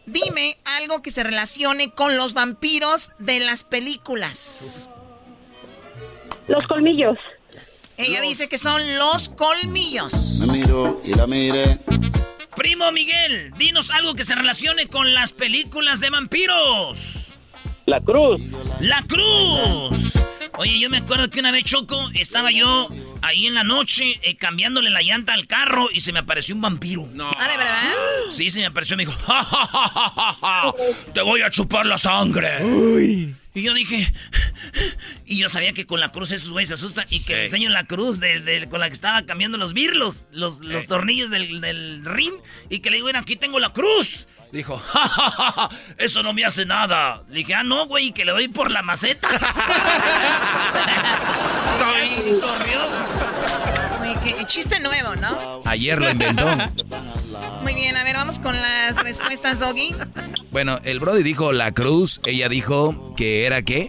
dime 0.07 0.59
algo 0.65 1.03
que 1.03 1.11
se 1.11 1.23
relacione 1.23 1.91
con 1.91 2.17
los 2.17 2.35
vampiros 2.35 3.13
de 3.19 3.41
las 3.41 3.65
películas. 3.65 4.89
Los 6.49 6.67
colmillos. 6.67 7.19
Ella 7.99 8.21
dice 8.21 8.49
que 8.49 8.59
son 8.59 8.97
los 8.99 9.31
colmillos. 9.31 10.45
Me 10.47 10.59
miro 10.59 11.01
y 11.05 11.15
la 11.15 11.27
mire. 11.27 11.81
Primo 12.55 12.91
Miguel, 12.93 13.53
dinos 13.57 13.91
algo 13.91 14.15
que 14.15 14.25
se 14.25 14.35
relacione 14.35 14.89
con 14.89 15.13
las 15.13 15.33
películas 15.33 16.01
de 16.01 16.11
vampiros. 16.11 17.36
La 17.87 18.01
cruz. 18.01 18.41
La 18.81 19.03
cruz. 19.03 20.15
Oye, 20.59 20.81
yo 20.81 20.91
me 20.91 20.99
acuerdo 20.99 21.31
que 21.31 21.39
una 21.39 21.53
vez 21.53 21.65
Choco, 21.65 22.11
estaba 22.15 22.51
yo 22.51 22.89
ahí 23.23 23.47
en 23.47 23.55
la 23.55 23.63
noche 23.63 24.19
eh, 24.23 24.37
cambiándole 24.37 24.91
la 24.91 25.03
llanta 25.03 25.35
al 25.35 25.47
carro 25.47 25.89
y 25.93 26.01
se 26.01 26.13
me 26.13 26.19
apareció 26.19 26.57
un 26.57 26.63
vampiro. 26.63 27.09
No. 27.13 27.31
¿Ah, 27.37 27.49
de 27.49 27.57
verdad? 27.57 27.93
Sí, 28.31 28.51
se 28.51 28.59
me 28.59 28.67
apareció 28.67 28.95
y 28.95 28.97
me 28.97 29.07
dijo, 29.07 29.17
¡Ja, 29.25 29.45
ja, 29.45 29.67
ja, 29.67 30.33
ja, 30.33 30.75
te 31.15 31.21
voy 31.21 31.43
a 31.43 31.51
chupar 31.51 31.87
la 31.87 31.97
sangre. 31.97 32.65
Uy. 32.65 33.37
Y 33.55 33.63
yo 33.63 33.73
dije, 33.73 34.13
y 35.25 35.39
yo 35.39 35.49
sabía 35.49 35.73
que 35.73 35.87
con 35.87 36.01
la 36.01 36.11
cruz 36.11 36.33
esos 36.33 36.51
güeyes 36.51 36.69
se 36.69 36.75
asustan 36.75 37.07
y 37.09 37.21
que 37.21 37.37
le 37.37 37.43
enseño 37.43 37.71
la 37.71 37.87
cruz 37.87 38.19
de, 38.19 38.67
con 38.69 38.81
la 38.81 38.89
que 38.89 38.95
estaba 38.95 39.25
cambiando 39.25 39.59
los 39.59 39.73
birlos, 39.75 40.27
los, 40.33 40.59
los 40.61 40.89
tornillos 40.89 41.31
del, 41.31 41.61
del 41.61 42.05
rim, 42.05 42.35
y 42.69 42.81
que 42.81 42.91
le 42.91 42.97
digo, 42.97 43.07
bueno, 43.07 43.21
aquí 43.21 43.37
tengo 43.37 43.59
la 43.61 43.73
cruz. 43.73 44.27
Dijo, 44.53 44.77
ja, 44.79 45.09
ja, 45.09 45.31
ja, 45.31 45.69
eso 45.99 46.23
no 46.23 46.33
me 46.33 46.45
hace 46.45 46.65
nada. 46.65 47.25
Le 47.29 47.39
dije, 47.39 47.55
ah, 47.55 47.63
no, 47.63 47.87
güey, 47.87 48.13
que 48.13 48.25
le 48.25 48.33
doy 48.33 48.49
por 48.49 48.71
la 48.71 48.83
maceta. 48.83 49.29
qué 54.35 54.45
chiste 54.47 54.81
nuevo, 54.81 55.15
¿no? 55.17 55.63
Ayer 55.65 56.01
lo 56.01 56.11
inventó. 56.11 56.47
Muy 57.63 57.75
bien, 57.75 57.97
a 57.97 58.05
ver, 58.05 58.17
vamos 58.17 58.39
con 58.39 58.55
las 58.55 58.97
respuestas, 59.03 59.59
Doggy. 59.59 59.95
Bueno, 60.51 60.79
el 60.85 61.01
Brody 61.01 61.23
dijo 61.23 61.53
la 61.53 61.73
cruz, 61.73 62.21
ella 62.25 62.49
dijo 62.49 63.15
que 63.17 63.47
era 63.47 63.63
qué? 63.63 63.89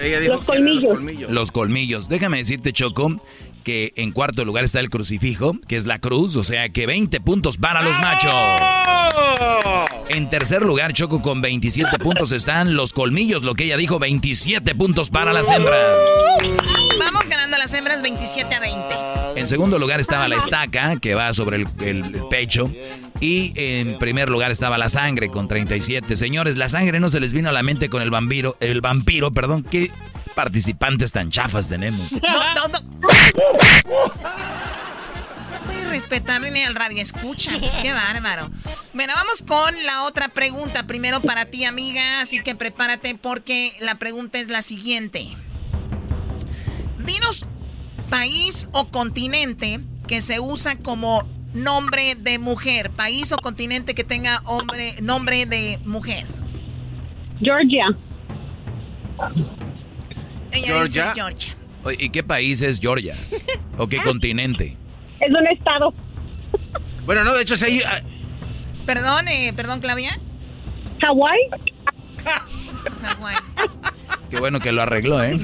Ella 0.00 0.20
dijo 0.20 0.34
los 0.34 0.44
colmillos. 0.44 0.82
los 0.82 0.92
colmillos. 0.92 1.30
Los 1.30 1.52
colmillos. 1.52 2.08
Déjame 2.08 2.38
decirte, 2.38 2.72
Choco, 2.72 3.20
que 3.66 3.92
en 3.96 4.12
cuarto 4.12 4.44
lugar 4.44 4.62
está 4.62 4.78
el 4.78 4.90
crucifijo, 4.90 5.56
que 5.66 5.76
es 5.76 5.86
la 5.86 5.98
cruz, 5.98 6.36
o 6.36 6.44
sea 6.44 6.68
que 6.68 6.86
20 6.86 7.20
puntos 7.20 7.56
para 7.56 7.82
los 7.82 7.98
machos. 7.98 8.32
En 10.08 10.30
tercer 10.30 10.62
lugar, 10.62 10.92
Choco, 10.92 11.20
con 11.20 11.40
27 11.40 11.98
puntos 11.98 12.30
están 12.30 12.76
los 12.76 12.92
colmillos, 12.92 13.42
lo 13.42 13.56
que 13.56 13.64
ella 13.64 13.76
dijo, 13.76 13.98
27 13.98 14.72
puntos 14.76 15.10
para 15.10 15.32
las 15.32 15.50
hembras. 15.50 15.80
Vamos 16.96 17.28
ganando 17.28 17.58
las 17.58 17.74
hembras 17.74 18.02
27 18.02 18.54
a 18.54 18.60
20. 18.60 19.40
En 19.40 19.48
segundo 19.48 19.80
lugar 19.80 19.98
estaba 19.98 20.28
la 20.28 20.36
estaca, 20.36 20.94
que 21.00 21.16
va 21.16 21.34
sobre 21.34 21.56
el, 21.56 21.66
el 21.80 22.22
pecho. 22.30 22.70
Y 23.18 23.52
en 23.56 23.98
primer 23.98 24.30
lugar 24.30 24.52
estaba 24.52 24.78
la 24.78 24.88
sangre 24.88 25.28
con 25.28 25.48
37. 25.48 26.14
Señores, 26.14 26.56
la 26.56 26.68
sangre 26.68 27.00
no 27.00 27.08
se 27.08 27.18
les 27.18 27.32
vino 27.32 27.48
a 27.48 27.52
la 27.52 27.64
mente 27.64 27.88
con 27.88 28.00
el 28.00 28.12
vampiro, 28.12 28.54
el 28.60 28.80
vampiro, 28.80 29.32
perdón, 29.32 29.64
que 29.64 29.90
participantes 30.36 31.10
tan 31.10 31.30
chafas 31.30 31.68
tenemos. 31.68 32.12
No, 32.12 32.54
no, 32.54 32.68
no. 32.68 32.78
No 35.50 35.58
puedes 35.64 35.88
respetar 35.88 36.40
ni 36.42 36.62
al 36.62 36.74
radio 36.74 37.00
escucha. 37.02 37.52
Qué 37.82 37.92
bárbaro. 37.92 38.50
Bueno, 38.92 39.14
vamos 39.16 39.42
con 39.42 39.74
la 39.84 40.04
otra 40.04 40.28
pregunta. 40.28 40.86
Primero 40.86 41.20
para 41.20 41.46
ti, 41.46 41.64
amiga. 41.64 42.20
Así 42.20 42.40
que 42.40 42.54
prepárate 42.54 43.14
porque 43.14 43.72
la 43.80 43.96
pregunta 43.96 44.38
es 44.38 44.48
la 44.48 44.62
siguiente. 44.62 45.26
Dinos 46.98 47.46
país 48.10 48.68
o 48.72 48.88
continente 48.90 49.80
que 50.06 50.20
se 50.20 50.38
usa 50.38 50.76
como 50.76 51.24
nombre 51.54 52.14
de 52.14 52.38
mujer. 52.38 52.90
País 52.90 53.32
o 53.32 53.36
continente 53.38 53.94
que 53.94 54.04
tenga 54.04 54.42
hombre, 54.44 54.96
nombre 55.00 55.46
de 55.46 55.80
mujer. 55.84 56.26
Georgia. 57.40 57.96
Georgia. 60.62 61.12
Georgia. 61.14 61.56
¿Y 61.98 62.10
qué 62.10 62.22
país 62.22 62.62
es 62.62 62.80
Georgia? 62.80 63.14
¿O 63.78 63.86
qué 63.86 63.98
continente? 64.04 64.76
Es 65.20 65.30
un 65.30 65.46
estado. 65.46 65.94
Bueno, 67.04 67.24
no, 67.24 67.34
de 67.34 67.42
hecho, 67.42 67.56
se 67.56 67.84
ah, 67.84 68.02
Perdón, 68.84 69.28
eh, 69.28 69.52
perdón, 69.54 69.80
Claudia. 69.80 70.18
Hawái. 71.00 71.38
Hawái. 73.02 73.36
Qué 74.30 74.38
bueno 74.38 74.60
que 74.60 74.72
lo 74.72 74.82
arregló, 74.82 75.22
¿eh? 75.22 75.38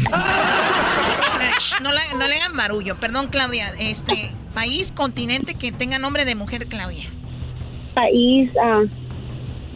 No, 1.82 1.92
le 1.92 2.34
hagan 2.36 2.56
barullo. 2.56 2.96
Perdón, 2.98 3.28
Claudia. 3.28 3.72
Este, 3.78 4.30
país, 4.54 4.92
continente 4.92 5.54
que 5.54 5.72
tenga 5.72 5.98
nombre 5.98 6.24
de 6.24 6.34
mujer, 6.34 6.66
Claudia. 6.66 7.04
País, 7.94 8.50
ah, 8.62 8.82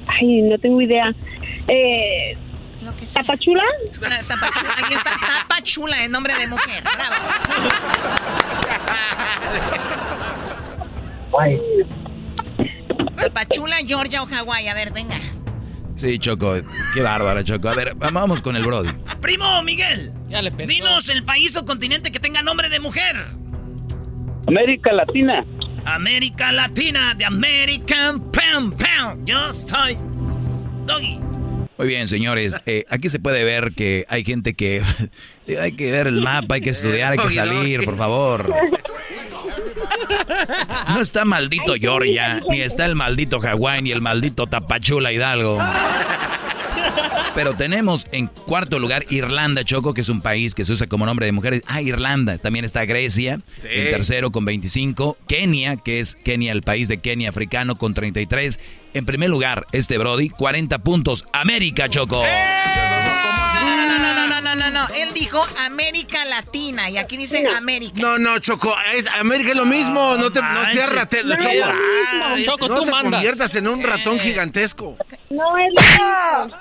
ay, 0.09 0.43
no 0.43 0.59
tengo 0.59 0.81
idea. 0.81 1.15
Eh, 1.69 2.37
lo 2.83 2.95
que 2.97 3.07
¿Tapachula? 3.07 3.63
Tapachula. 4.29 4.75
Ahí 4.77 4.95
está 4.95 5.11
Tapachula, 5.49 6.05
el 6.05 6.11
nombre 6.11 6.35
de 6.35 6.47
mujer. 6.47 6.83
Bravo. 6.83 7.15
Tapachula, 13.17 13.77
Georgia 13.87 14.23
o 14.23 14.27
Hawái. 14.27 14.69
A 14.69 14.75
ver, 14.75 14.93
venga. 14.93 15.17
Sí, 15.95 16.19
Choco. 16.19 16.55
Qué 16.95 17.03
bárbara, 17.03 17.43
Choco. 17.43 17.69
A 17.69 17.75
ver, 17.75 17.95
vamos 17.97 18.43
con 18.43 18.57
el 18.57 18.65
Brody. 18.65 18.91
Primo, 19.21 19.63
Miguel. 19.63 20.13
Dinos 20.67 21.09
el 21.09 21.25
país 21.25 21.57
o 21.57 21.65
continente 21.65 22.13
que 22.13 22.21
tenga 22.21 22.43
nombre 22.43 22.69
de 22.69 22.81
mujer. 22.81 23.17
América 24.47 24.93
Latina. 24.93 25.45
América 25.87 26.53
Latina, 26.53 27.15
de 27.15 27.25
American 27.25 28.31
Pam 28.31 28.73
Pam. 28.73 29.25
Yo 29.25 29.53
soy 29.53 29.97
Doggy. 30.85 31.21
Muy 31.79 31.89
bien, 31.89 32.09
señores. 32.09 32.61
Eh, 32.65 32.85
aquí 32.89 33.09
se 33.11 33.19
puede 33.19 33.45
ver 33.45 33.73
que 33.73 34.07
hay 34.09 34.25
gente 34.25 34.55
que 34.55 34.83
hay 35.61 35.73
que 35.73 35.91
ver 35.91 36.07
el 36.07 36.23
mapa, 36.23 36.55
hay 36.55 36.61
que 36.61 36.71
estudiar, 36.71 37.13
hay 37.13 37.19
que 37.19 37.31
salir, 37.31 37.85
por 37.85 37.97
favor. 37.97 38.55
No 40.89 41.01
está 41.01 41.25
maldito 41.25 41.75
Georgia, 41.79 42.41
ni 42.49 42.61
está 42.61 42.85
el 42.87 42.95
maldito 42.95 43.41
Hawái, 43.41 43.83
ni 43.83 43.93
el 43.93 44.01
maldito 44.01 44.47
Tapachula 44.47 45.13
Hidalgo. 45.13 45.59
Pero 47.35 47.55
tenemos 47.55 48.07
en 48.13 48.29
cuarto 48.29 48.79
lugar 48.79 49.05
Irlanda, 49.11 49.63
Choco, 49.65 49.93
que 49.95 50.01
es 50.01 50.09
un 50.09 50.21
país 50.23 50.55
que 50.55 50.65
se 50.65 50.73
usa 50.73 50.87
como 50.87 51.05
nombre 51.07 51.27
de 51.27 51.33
mujeres. 51.33 51.63
Ah, 51.67 51.83
Irlanda. 51.83 52.39
También 52.39 52.65
está 52.65 52.85
Grecia, 52.87 53.41
en 53.63 53.91
tercero 53.91 54.33
con 54.33 54.45
25. 54.45 55.19
Kenia, 55.29 55.77
que 55.77 56.01
es 56.01 56.15
Kenia, 56.15 56.53
el 56.53 56.63
país 56.63 56.89
de 56.89 56.99
Kenia 56.99 57.29
africano, 57.29 57.77
con 57.77 57.93
33. 57.95 58.59
En 58.95 59.05
primer 59.05 59.29
lugar, 59.29 59.67
este 59.73 59.99
Brody, 59.99 60.31
40 60.31 60.79
puntos. 60.79 61.25
América, 61.33 61.89
Choco. 61.91 62.23
No, 62.23 63.89
no, 63.99 64.29
no, 64.29 64.41
no, 64.41 64.55
no, 64.55 64.71
no. 64.71 64.87
Él 64.95 65.13
dijo 65.15 65.43
América 65.67 66.25
Latina 66.25 66.89
y 66.91 66.97
aquí 66.99 67.17
dice 67.17 67.47
América. 67.57 68.01
No, 68.01 68.19
no, 68.19 68.39
Choco, 68.39 68.75
es- 68.95 69.07
América 69.09 69.51
es 69.51 69.57
lo 69.57 69.67
mismo, 69.67 70.17
no, 70.17 70.31
te 70.31 70.41
no 70.41 70.65
seas 70.73 70.91
ratero, 70.93 71.29
No 71.29 71.37
Choco. 71.37 72.67
no 72.69 72.85
te 72.85 72.91
conviertas 72.91 73.55
en 73.57 73.69
un 73.69 73.83
ratón 73.83 74.19
gigantesco. 74.19 74.97
No 75.31 75.59
es 75.59 75.75
lo 75.75 75.83
mismo. 76.47 76.57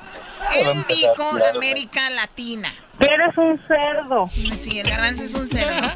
Él 0.54 0.86
dijo 0.88 1.32
América 1.54 2.10
Latina. 2.10 2.74
Eres 3.00 3.38
un 3.38 3.60
cerdo. 3.68 4.30
Sí, 4.58 4.80
el 4.80 4.90
garbanzo 4.90 5.24
es 5.24 5.34
un 5.34 5.48
cerdo. 5.48 5.90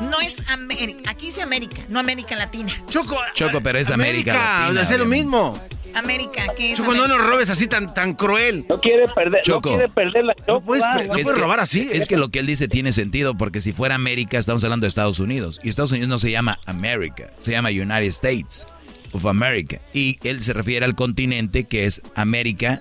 No 0.00 0.20
es 0.20 0.48
América. 0.50 1.10
Aquí 1.10 1.26
dice 1.26 1.42
América, 1.42 1.82
no 1.88 1.98
América 1.98 2.36
Latina. 2.36 2.72
Choco, 2.88 3.18
Choco, 3.34 3.60
pero 3.62 3.78
es 3.78 3.90
América, 3.90 4.32
América, 4.32 4.72
Latina. 4.72 4.82
es 4.82 4.98
lo 4.98 5.04
mismo. 5.06 5.60
América, 5.94 6.44
¿qué 6.56 6.72
es 6.72 6.78
Choco, 6.78 6.94
no 6.94 7.08
nos 7.08 7.18
robes 7.18 7.50
así 7.50 7.66
tan, 7.66 7.92
tan 7.92 8.14
cruel. 8.14 8.64
No 8.68 8.80
quiere 8.80 9.08
perder, 9.08 9.42
Choco. 9.42 9.70
no 9.70 9.76
quiere 9.76 9.92
perder 9.92 10.24
la 10.24 10.34
Choco. 10.34 10.60
puedes 10.60 10.84
no 10.84 10.94
no 10.94 11.00
es 11.00 11.08
puedes 11.08 11.26
que, 11.28 11.34
robar 11.34 11.60
así. 11.60 11.88
Es 11.90 12.06
que 12.06 12.16
lo 12.16 12.28
que 12.28 12.38
él 12.38 12.46
dice 12.46 12.68
tiene 12.68 12.92
sentido, 12.92 13.36
porque 13.36 13.60
si 13.60 13.72
fuera 13.72 13.94
América, 13.94 14.38
estamos 14.38 14.62
hablando 14.64 14.84
de 14.84 14.88
Estados 14.88 15.18
Unidos. 15.18 15.60
Y 15.62 15.68
Estados 15.68 15.90
Unidos 15.92 16.08
no 16.08 16.18
se 16.18 16.30
llama 16.30 16.58
América, 16.66 17.30
se 17.38 17.52
llama 17.52 17.70
United 17.70 18.08
States 18.08 18.66
of 19.12 19.26
America. 19.26 19.80
Y 19.92 20.18
él 20.24 20.40
se 20.42 20.52
refiere 20.52 20.84
al 20.84 20.94
continente 20.94 21.64
que 21.64 21.86
es 21.86 22.02
América, 22.14 22.80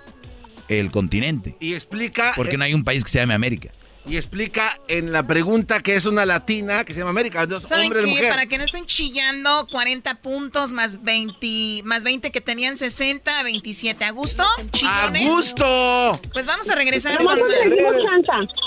el 0.70 0.92
continente. 0.92 1.56
Y 1.60 1.74
explica, 1.74 2.34
Porque 2.36 2.58
no 2.58 2.64
hay 2.64 2.74
un 2.74 2.84
país 2.84 3.04
que 3.04 3.12
se 3.12 3.20
llame 3.20 3.34
América. 3.34 3.70
y 4.10 4.16
explica 4.16 4.80
en 4.88 5.12
la 5.12 5.28
pregunta 5.28 5.82
que 5.82 5.96
es 5.96 6.06
una 6.06 6.26
latina 6.26 6.86
que 6.86 6.94
se 6.94 7.00
llama 7.00 7.10
América, 7.10 7.46
dos 7.46 7.64
¿Saben 7.64 7.88
hombres 7.88 8.04
de 8.04 8.08
qué? 8.10 8.16
mujer. 8.16 8.30
Para 8.30 8.46
que 8.46 8.58
no 8.58 8.64
estén 8.64 8.86
chillando, 8.86 9.68
40 9.70 10.16
puntos 10.22 10.72
más 10.72 11.04
20, 11.04 11.82
más 11.84 12.06
20 12.06 12.32
que 12.32 12.40
tenían 12.40 12.78
60 12.78 13.38
a 13.40 13.44
27. 13.44 14.06
¿A 14.06 14.12
gusto? 14.12 14.44
¡A 14.86 15.12
gusto! 15.20 16.22
Pues 16.32 16.46
vamos 16.46 16.70
a 16.70 16.76
regresar 16.76 17.18
con 17.18 17.26
más. 17.26 17.38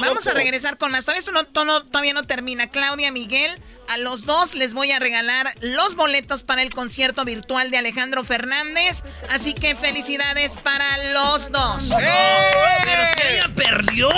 Vamos 0.02 0.26
a 0.26 0.34
regresar 0.34 0.76
con 0.76 0.90
más. 0.92 1.04
Todavía 1.04 1.20
esto 1.20 1.32
no, 1.32 1.44
to- 1.44 1.64
no- 1.64 1.84
todavía 1.84 2.12
no 2.14 2.24
termina. 2.24 2.66
Claudia, 2.68 3.10
Miguel, 3.12 3.50
a 3.88 3.96
los 3.98 4.24
dos 4.24 4.54
les 4.54 4.74
voy 4.74 4.92
a 4.92 4.98
regalar 4.98 5.52
los 5.60 5.96
boletos 5.96 6.42
para 6.44 6.62
el 6.62 6.70
concierto 6.70 7.24
virtual 7.24 7.70
de 7.70 7.78
Alejandro 7.78 8.24
Fernández. 8.24 9.02
Así 9.30 9.52
que 9.54 9.74
felicidades 9.74 10.56
para 10.58 10.84
los 11.12 11.50
dos. 11.50 11.90
Pero 11.96 13.04
si 13.16 13.34
ella 13.34 13.50
perdió. 13.54 14.08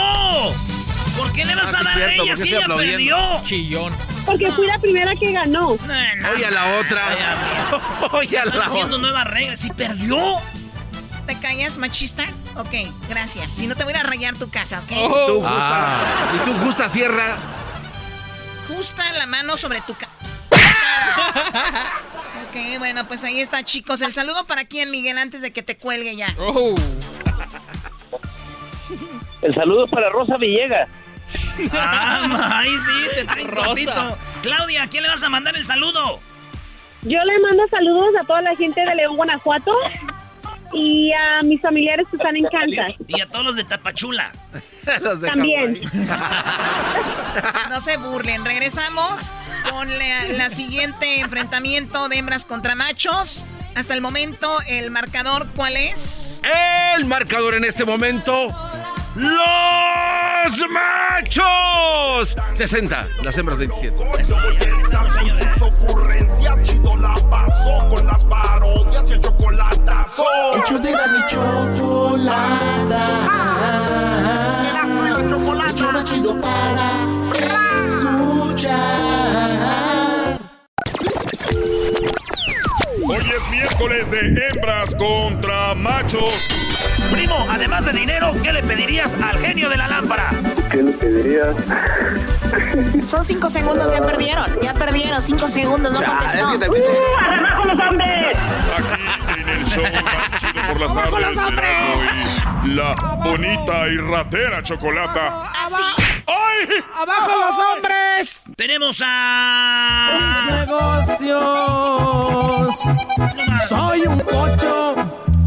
¿Por 1.17 1.33
qué 1.35 1.45
le 1.45 1.55
vas 1.55 1.73
Ah, 1.75 1.79
a 1.81 1.85
dar 1.85 1.95
cierto, 1.97 2.23
a 2.23 2.25
ella 2.25 2.35
¿por 2.35 2.43
qué 2.43 2.49
si 2.49 2.55
ella 2.55 2.67
perdió? 2.77 3.43
Chillón. 3.47 3.97
Porque 4.27 4.51
fui 4.53 4.67
la 4.67 4.79
primera 4.79 5.13
que 5.17 5.33
ganó. 5.33 5.71
Oye 5.71 6.47
a 6.47 6.51
la 6.51 6.79
otra. 6.79 7.03
Oye 8.13 8.39
a 8.39 8.43
Están 8.43 8.59
la 8.59 8.65
haciendo 8.67 8.97
otra. 8.97 9.09
nuevas 9.11 9.27
reglas. 9.27 9.61
Si 9.61 9.71
perdió. 9.73 10.39
¿Te 11.27 11.39
callas, 11.39 11.77
machista? 11.79 12.25
Ok, 12.57 12.75
gracias. 13.09 13.53
Si 13.53 13.67
no 13.67 13.75
te 13.77 13.85
voy 13.85 13.93
a 13.95 13.97
ir 13.99 14.03
a 14.05 14.09
rayar 14.09 14.35
tu 14.37 14.51
casa, 14.51 14.81
¿ok? 14.81 14.91
Y 14.93 14.95
tú, 15.27 15.35
justa, 15.41 15.49
Ah. 15.49 16.33
y 16.35 16.39
tú, 16.51 16.55
justa 16.65 16.89
sierra. 16.89 17.37
Justa 18.75 19.05
la 19.19 19.27
mano 19.27 19.57
sobre 19.57 19.81
tu 19.83 19.95
cara. 19.95 20.13
ok, 22.49 22.79
bueno, 22.79 23.07
pues 23.07 23.25
ahí 23.25 23.41
está, 23.41 23.63
chicos. 23.63 24.01
El 24.01 24.13
saludo 24.13 24.47
para 24.47 24.65
quién, 24.65 24.91
Miguel, 24.91 25.19
antes 25.19 25.41
de 25.43 25.53
que 25.53 25.63
te 25.63 25.77
cuelgue 25.77 26.17
ya. 26.17 26.35
Oh. 26.39 26.75
El 29.43 29.55
saludo 29.55 29.87
para 29.89 30.09
Rosa 30.11 30.37
Villegas. 30.37 30.89
Ah, 31.73 32.23
ay, 32.63 32.71
sí, 32.71 33.09
te 33.15 33.25
traen 33.25 33.49
Rosa. 33.49 33.67
cortito. 33.67 34.19
Claudia, 34.43 34.85
¿a 34.85 34.87
quién 34.89 35.03
le 35.03 35.09
vas 35.09 35.23
a 35.23 35.29
mandar 35.29 35.57
el 35.57 35.65
saludo? 35.65 36.21
Yo 37.03 37.19
le 37.25 37.39
mando 37.41 37.67
saludos 37.69 38.15
a 38.21 38.25
toda 38.25 38.43
la 38.43 38.55
gente 38.55 38.81
de 38.81 38.95
León, 38.95 39.17
Guanajuato 39.17 39.73
y 40.73 41.13
a 41.13 41.41
mis 41.43 41.61
familiares 41.61 42.07
que 42.11 42.17
están 42.17 42.37
en 42.37 42.45
Kansas. 42.45 42.95
Y 43.07 43.21
a 43.21 43.29
todos 43.29 43.45
los 43.45 43.57
de 43.57 43.65
Tapachula. 43.65 44.33
Los 45.01 45.21
de 45.21 45.29
También. 45.29 45.81
No 47.71 47.81
se 47.81 47.97
burlen. 47.97 48.45
Regresamos 48.45 49.33
con 49.71 49.89
la, 49.89 50.29
la 50.37 50.51
siguiente 50.51 51.21
enfrentamiento 51.21 52.09
de 52.09 52.19
hembras 52.19 52.45
contra 52.45 52.75
machos. 52.75 53.45
Hasta 53.75 53.95
el 53.95 54.03
momento, 54.03 54.59
el 54.69 54.91
marcador, 54.91 55.47
¿cuál 55.57 55.77
es? 55.77 56.43
El 56.97 57.07
marcador 57.07 57.55
en 57.55 57.65
este 57.65 57.87
momento. 57.87 58.49
¡Los 59.15 60.59
machos! 60.71 62.37
60, 62.55 63.09
las 63.23 63.37
hembras 63.39 63.59
27. 63.59 63.95
Con 63.95 64.25
sus 64.25 65.63
ocurrencias, 65.63 66.63
chido 66.65 66.72
la 67.03 67.15
pasó 67.29 67.89
con 67.89 68.07
las 68.07 68.25
parodias 68.25 69.11
y 69.11 69.13
el 69.15 69.21
chocolatazo. 69.21 70.25
El 70.55 70.63
show 70.63 70.79
de 70.79 70.93
la 70.93 71.27
chocolata. 71.27 73.05
El 75.19 75.77
show 75.77 75.93
más 75.93 76.05
chido 76.05 76.41
para 76.41 76.91
escuchar. 77.85 79.12
Hoy 83.15 83.31
es 83.37 83.51
miércoles 83.51 84.11
de 84.11 84.21
hembras 84.49 84.95
contra 84.95 85.75
machos. 85.75 86.33
Primo, 87.11 87.47
además 87.51 87.85
de 87.85 87.93
dinero, 87.93 88.35
¿qué 88.43 88.53
le 88.55 88.63
pedirías 88.63 89.13
al 89.15 89.39
genio 89.39 89.69
de 89.69 89.77
la 89.77 89.87
lámpara? 89.87 90.31
¿Qué 90.71 90.83
le 90.83 90.93
pedirías? 90.93 91.55
Son 93.07 93.23
cinco 93.23 93.51
segundos, 93.51 93.93
ya 93.93 94.01
perdieron. 94.01 94.47
Ya 94.63 94.73
perdieron, 94.73 95.21
cinco 95.21 95.47
segundos, 95.47 95.93
no 95.93 96.03
contestó. 96.03 96.39
¡Abajo 97.19 97.65
los 97.67 97.81
hombres! 97.81 98.37
Aquí 98.79 99.41
en 99.41 99.49
el 99.49 99.65
show 99.67 99.85
más 100.03 100.41
chido 100.41 100.63
por 100.69 100.81
las 100.81 100.91
¡Abajo 100.93 101.11
tardes. 101.19 101.37
los 101.37 101.45
hombres! 101.47 101.73
Y 102.65 102.69
La 102.69 102.95
bonita 103.23 103.89
y 103.89 103.97
ratera 103.99 104.63
chocolata. 104.63 105.51
Así. 105.51 105.83
¡Ay! 106.27 106.83
¡Abajo 106.95 107.33
los 107.47 107.57
hombres! 107.59 108.42
Tenemos 108.63 109.03
a. 109.05 110.47
negocios. 110.49 111.35
Soy 113.69 114.03
un 114.03 114.21
cocho 114.21 114.95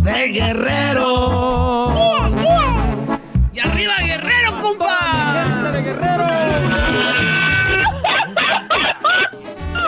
de 0.04 0.28
guerrero. 0.34 1.94
¡Y 3.54 3.60
arriba, 3.62 3.94
guerrero, 4.04 4.60
compa! 4.60 5.46
Gente 5.48 5.72
de 5.72 5.82
guerrero. 5.82 6.26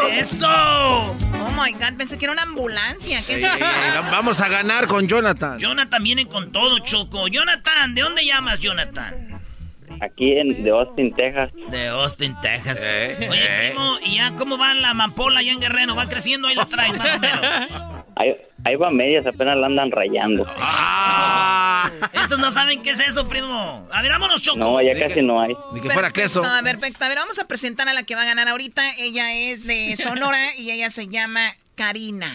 ¡Eso! 0.10 0.48
Oh 0.48 1.52
my 1.62 1.74
god, 1.74 1.98
pensé 1.98 2.18
que 2.18 2.24
era 2.24 2.32
una 2.32 2.44
ambulancia. 2.44 3.22
¿Qué 3.24 3.36
es 3.36 3.44
eso? 3.44 3.66
vamos 4.10 4.40
a 4.40 4.48
ganar 4.48 4.88
con 4.88 5.06
Jonathan. 5.06 5.60
Jonathan 5.60 6.02
viene 6.02 6.28
con 6.28 6.54
todo, 6.54 6.80
Choco. 6.80 7.28
Jonathan, 7.28 7.94
¿de 7.94 8.04
dónde 8.04 8.26
llamas, 8.26 8.62
Jonathan? 8.62 9.37
Aquí 10.02 10.38
en 10.38 10.64
de 10.64 10.70
Austin, 10.70 11.14
Texas. 11.14 11.52
De 11.70 11.88
Austin, 11.88 12.36
Texas. 12.42 12.80
Eh, 12.84 13.28
Oye, 13.30 13.40
eh. 13.44 13.70
primo, 13.70 13.98
¿y 14.04 14.16
ya 14.18 14.32
cómo 14.36 14.58
va 14.58 14.74
la 14.74 14.92
amapola 14.92 15.40
allá 15.40 15.52
en 15.52 15.60
Guerrero? 15.60 15.96
¿Va 15.96 16.08
creciendo? 16.08 16.48
Ahí 16.48 16.56
la 16.56 16.66
traes, 16.66 16.98
más 16.98 17.16
o 17.16 17.20
menos. 17.20 17.46
Ahí, 18.16 18.36
ahí 18.66 18.76
va 18.76 18.90
medias, 18.92 19.26
apenas 19.28 19.58
la 19.58 19.68
andan 19.68 19.92
rayando. 19.92 20.46
Ah, 20.60 21.90
Estos 22.14 22.40
no 22.40 22.52
saben 22.52 22.82
qué 22.82 22.92
es 22.92 23.00
eso, 23.00 23.28
primo. 23.28 23.88
A 23.92 24.02
ver, 24.02 24.12
vámonos, 24.12 24.42
Choco. 24.42 24.58
No, 24.58 24.82
ya 24.82 24.98
casi 25.00 25.22
no 25.22 25.42
hay. 25.42 25.56
ni 25.74 25.82
que 25.82 25.90
fuera 25.90 26.12
queso. 26.12 26.42
Perfecto, 26.42 26.64
perfecto. 26.66 27.06
A 27.06 27.10
ver, 27.10 27.18
vamos 27.18 27.40
a 27.40 27.48
presentar 27.48 27.88
a 27.88 27.94
la 27.94 28.04
que 28.04 28.16
va 28.16 28.22
a 28.24 28.26
ganar 28.26 28.48
ahorita. 28.48 28.84
Ella 28.98 29.34
es 29.34 29.66
de 29.66 29.96
Sonora 29.98 30.56
y 30.58 30.72
ella 30.72 30.90
se 30.90 31.08
llama 31.08 31.52
Karina. 31.76 32.32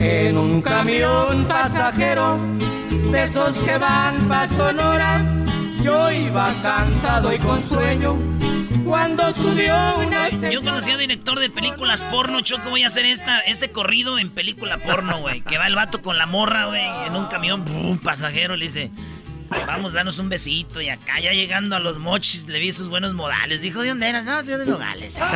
En 0.00 0.36
un 0.38 0.62
camión 0.62 1.44
pasajero 1.46 2.38
de 3.12 3.22
esos 3.22 3.62
que 3.62 3.78
van 3.78 4.28
pa' 4.28 4.46
Sonora, 4.46 5.24
yo 5.82 6.10
iba 6.10 6.52
cansado 6.62 7.32
y 7.32 7.38
con 7.38 7.62
sueño 7.62 8.16
cuando 8.84 9.32
subió 9.32 9.98
una 9.98 10.28
Yo 10.50 10.62
cuando 10.62 10.80
sea 10.80 10.96
director 10.96 11.38
de 11.38 11.48
películas 11.48 12.02
porno, 12.04 12.40
Choco, 12.40 12.70
voy 12.70 12.82
a 12.82 12.88
hacer 12.88 13.04
esta, 13.04 13.38
este 13.40 13.70
corrido 13.70 14.18
en 14.18 14.30
película 14.30 14.78
porno, 14.78 15.20
güey. 15.20 15.42
Que 15.42 15.58
va 15.58 15.68
el 15.68 15.76
vato 15.76 16.02
con 16.02 16.18
la 16.18 16.26
morra, 16.26 16.64
güey, 16.66 16.84
en 17.06 17.14
un 17.14 17.26
camión, 17.26 17.64
un 17.70 17.98
pasajero, 17.98 18.56
le 18.56 18.64
dice, 18.64 18.90
vamos, 19.66 19.92
danos 19.92 20.18
un 20.18 20.28
besito. 20.28 20.80
Y 20.80 20.88
acá 20.88 21.20
ya 21.20 21.32
llegando 21.32 21.76
a 21.76 21.78
los 21.78 21.98
mochis, 21.98 22.48
le 22.48 22.58
vi 22.58 22.72
sus 22.72 22.88
buenos 22.88 23.14
modales. 23.14 23.62
Dijo, 23.62 23.80
¿de 23.82 23.90
dónde 23.90 24.08
eras? 24.08 24.24
No, 24.24 24.42
yo 24.42 24.58
de 24.58 24.66
Nogales. 24.66 25.16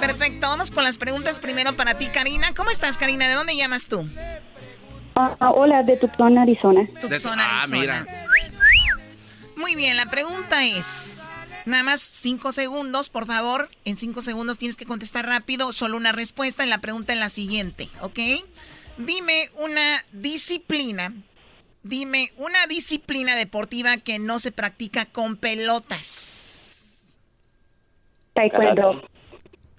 Perfecto, 0.00 0.48
vamos 0.48 0.72
con 0.72 0.82
las 0.84 0.98
preguntas 0.98 1.38
primero 1.38 1.74
para 1.76 1.98
ti, 1.98 2.06
Karina. 2.08 2.52
¿Cómo 2.54 2.70
estás, 2.70 2.98
Karina? 2.98 3.28
¿De 3.28 3.34
dónde 3.34 3.56
llamas 3.56 3.86
tú? 3.86 4.08
Ah, 5.16 5.50
hola, 5.54 5.82
de 5.82 5.96
Tucson, 5.96 6.36
Arizona. 6.38 6.86
Tucson, 7.00 7.38
Ah, 7.40 7.62
Arizona. 7.62 7.80
mira. 7.80 8.06
Muy 9.56 9.74
bien, 9.74 9.96
la 9.96 10.06
pregunta 10.06 10.64
es, 10.64 11.30
Nada 11.64 11.82
más 11.82 12.00
cinco 12.00 12.52
segundos, 12.52 13.10
por 13.10 13.26
favor. 13.26 13.68
En 13.84 13.96
cinco 13.96 14.20
segundos 14.20 14.56
tienes 14.56 14.76
que 14.76 14.86
contestar 14.86 15.26
rápido, 15.26 15.72
solo 15.72 15.96
una 15.96 16.12
respuesta 16.12 16.62
en 16.62 16.70
la 16.70 16.78
pregunta 16.78 17.12
en 17.12 17.18
la 17.18 17.28
siguiente, 17.28 17.88
¿ok? 18.02 18.20
Dime 18.98 19.50
una 19.58 20.04
disciplina. 20.12 21.12
Dime 21.82 22.30
una 22.36 22.68
disciplina 22.68 23.34
deportiva 23.34 23.96
que 23.96 24.20
no 24.20 24.38
se 24.38 24.52
practica 24.52 25.06
con 25.06 25.36
pelotas. 25.36 27.18
Taekwondo. 28.34 29.02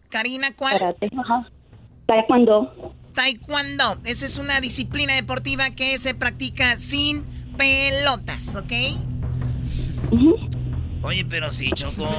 Karina, 0.09 0.53
¿cuál? 0.57 0.80
Karate, 0.80 1.09
ajá. 1.18 1.49
Taekwondo. 2.05 2.93
Taekwondo. 3.18 3.98
Esa 4.03 4.27
es 4.27 4.38
una 4.38 4.61
disciplina 4.61 5.15
deportiva 5.15 5.72
que 5.72 5.98
se 5.98 6.14
practica 6.14 6.77
sin 6.77 7.23
pelotas, 7.57 8.56
¿ok? 8.56 8.72
Oye, 11.02 11.26
pero 11.26 11.49
sí, 11.52 11.72
Choco. 11.73 12.07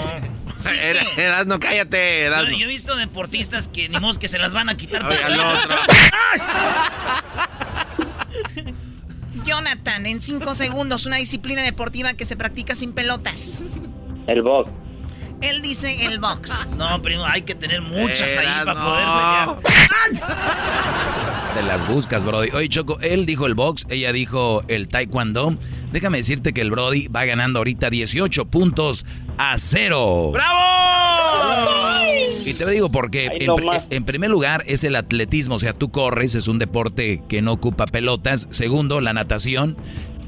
Sí, 0.56 0.70
Era- 0.82 1.00
¿qué? 1.14 1.22
Erasno, 1.22 1.60
cállate, 1.60 2.22
Yo, 2.22 2.26
Erasno. 2.26 2.58
yo 2.58 2.64
he 2.64 2.68
visto 2.68 2.96
deportistas 2.96 3.68
que 3.68 3.88
ni 3.88 3.96
modo 4.00 4.18
que 4.18 4.26
se 4.26 4.38
las 4.40 4.52
van 4.52 4.68
a 4.68 4.76
quitar. 4.76 5.06
Oye, 5.06 5.22
al 5.22 5.38
otro. 5.38 5.76
Jonathan, 9.44 10.04
en 10.06 10.20
cinco 10.20 10.56
segundos, 10.56 11.06
una 11.06 11.18
disciplina 11.18 11.62
deportiva 11.62 12.14
que 12.14 12.26
se 12.26 12.36
practica 12.36 12.74
sin 12.74 12.92
pelotas. 12.92 13.62
El 14.26 14.42
box. 14.42 14.68
Él 15.40 15.62
dice 15.62 16.06
el 16.06 16.18
box. 16.18 16.66
No, 16.76 17.00
primo, 17.00 17.24
hay 17.24 17.42
que 17.42 17.54
tener 17.54 17.80
muchas 17.80 18.36
ahí 18.36 18.46
para 18.64 18.80
poder 18.80 19.60
pelear. 19.62 21.54
Te 21.54 21.62
las 21.62 21.86
buscas, 21.88 22.26
Brody. 22.26 22.50
Oye, 22.50 22.68
Choco, 22.68 22.98
él 23.00 23.24
dijo 23.26 23.46
el 23.46 23.54
box, 23.54 23.86
ella 23.88 24.12
dijo 24.12 24.62
el 24.68 24.88
taekwondo. 24.88 25.56
Déjame 25.92 26.18
decirte 26.18 26.52
que 26.52 26.60
el 26.60 26.70
Brody 26.70 27.08
va 27.08 27.24
ganando 27.24 27.60
ahorita 27.60 27.88
18 27.90 28.46
puntos 28.46 29.06
a 29.38 29.56
cero. 29.58 30.30
¡Bravo! 30.32 30.58
Y 32.44 32.54
te 32.54 32.70
digo 32.70 32.90
porque, 32.90 33.26
en, 33.40 33.52
en 33.90 34.04
primer 34.04 34.30
lugar, 34.30 34.64
es 34.66 34.84
el 34.84 34.96
atletismo, 34.96 35.56
o 35.56 35.58
sea, 35.58 35.72
tú 35.72 35.90
corres, 35.90 36.34
es 36.34 36.48
un 36.48 36.58
deporte 36.58 37.22
que 37.28 37.42
no 37.42 37.52
ocupa 37.52 37.86
pelotas. 37.86 38.48
Segundo, 38.50 39.00
la 39.00 39.12
natación, 39.12 39.76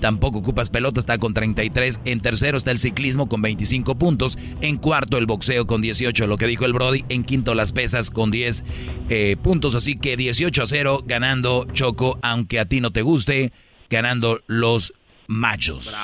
tampoco 0.01 0.39
ocupas 0.39 0.71
pelotas, 0.71 1.03
está 1.03 1.19
con 1.19 1.35
33. 1.35 2.01
En 2.05 2.21
tercero 2.21 2.57
está 2.57 2.71
el 2.71 2.79
ciclismo 2.79 3.29
con 3.29 3.43
25 3.43 3.97
puntos. 3.97 4.39
En 4.61 4.77
cuarto, 4.77 5.19
el 5.19 5.27
boxeo 5.27 5.67
con 5.67 5.83
18, 5.83 6.27
lo 6.27 6.37
que 6.37 6.47
dijo 6.47 6.65
el 6.65 6.73
Brody. 6.73 7.05
En 7.09 7.25
quinto, 7.25 7.55
las 7.55 7.73
pesas 7.73 8.11
con 8.11 8.31
10 8.31 8.65
eh, 9.09 9.37
puntos. 9.43 9.75
Así 9.75 9.97
que 9.97 10.17
18 10.17 10.63
a 10.63 10.67
0, 10.67 11.03
ganando 11.07 11.67
Choco, 11.73 12.19
aunque 12.23 12.59
a 12.59 12.65
ti 12.65 12.81
no 12.81 12.91
te 12.91 13.03
guste, 13.03 13.53
ganando 13.89 14.41
los 14.47 14.95
machos. 15.27 15.95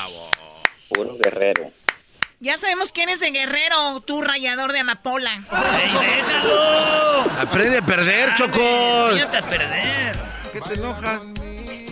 Puro 0.89 1.16
guerrero. 1.18 1.73
Ya 2.39 2.59
sabemos 2.59 2.93
quién 2.93 3.09
es 3.09 3.23
el 3.23 3.32
guerrero, 3.32 4.01
tú 4.01 4.20
rayador 4.20 4.73
de 4.73 4.81
amapola. 4.81 5.31
¡Ey, 5.32 5.90
déjalo! 5.90 7.20
Aprende 7.40 7.78
a 7.78 7.86
perder, 7.86 8.35
Choco. 8.35 9.10
Enséñate 9.10 9.39
a 9.39 9.43
perder. 9.43 10.16
¿Qué 10.52 10.60
te 10.60 10.74
enojas? 10.74 11.23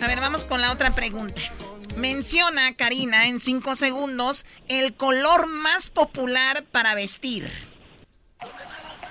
A 0.01 0.07
ver, 0.07 0.19
vamos 0.19 0.45
con 0.45 0.61
la 0.61 0.71
otra 0.71 0.93
pregunta. 0.93 1.41
Menciona, 1.97 2.75
Karina, 2.75 3.27
en 3.27 3.39
cinco 3.39 3.75
segundos, 3.75 4.45
el 4.67 4.93
color 4.95 5.47
más 5.47 5.89
popular 5.89 6.63
para 6.71 6.93
vestir. 6.93 7.49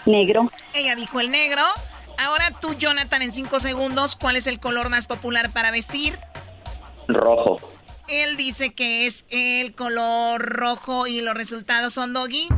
Negro. 0.06 0.50
Ella 0.74 0.94
dijo 0.94 1.20
el 1.20 1.30
negro. 1.30 1.62
Ahora 2.18 2.50
tú, 2.60 2.74
Jonathan, 2.74 3.22
en 3.22 3.32
cinco 3.32 3.58
segundos, 3.58 4.16
¿cuál 4.16 4.36
es 4.36 4.46
el 4.46 4.60
color 4.60 4.90
más 4.90 5.06
popular 5.06 5.52
para 5.52 5.70
vestir? 5.70 6.18
Rojo. 7.08 7.58
Él 8.08 8.36
dice 8.36 8.74
que 8.74 9.06
es 9.06 9.24
el 9.30 9.74
color 9.74 10.42
rojo 10.42 11.06
y 11.06 11.22
los 11.22 11.34
resultados 11.34 11.94
son 11.94 12.12
doggy. 12.12 12.48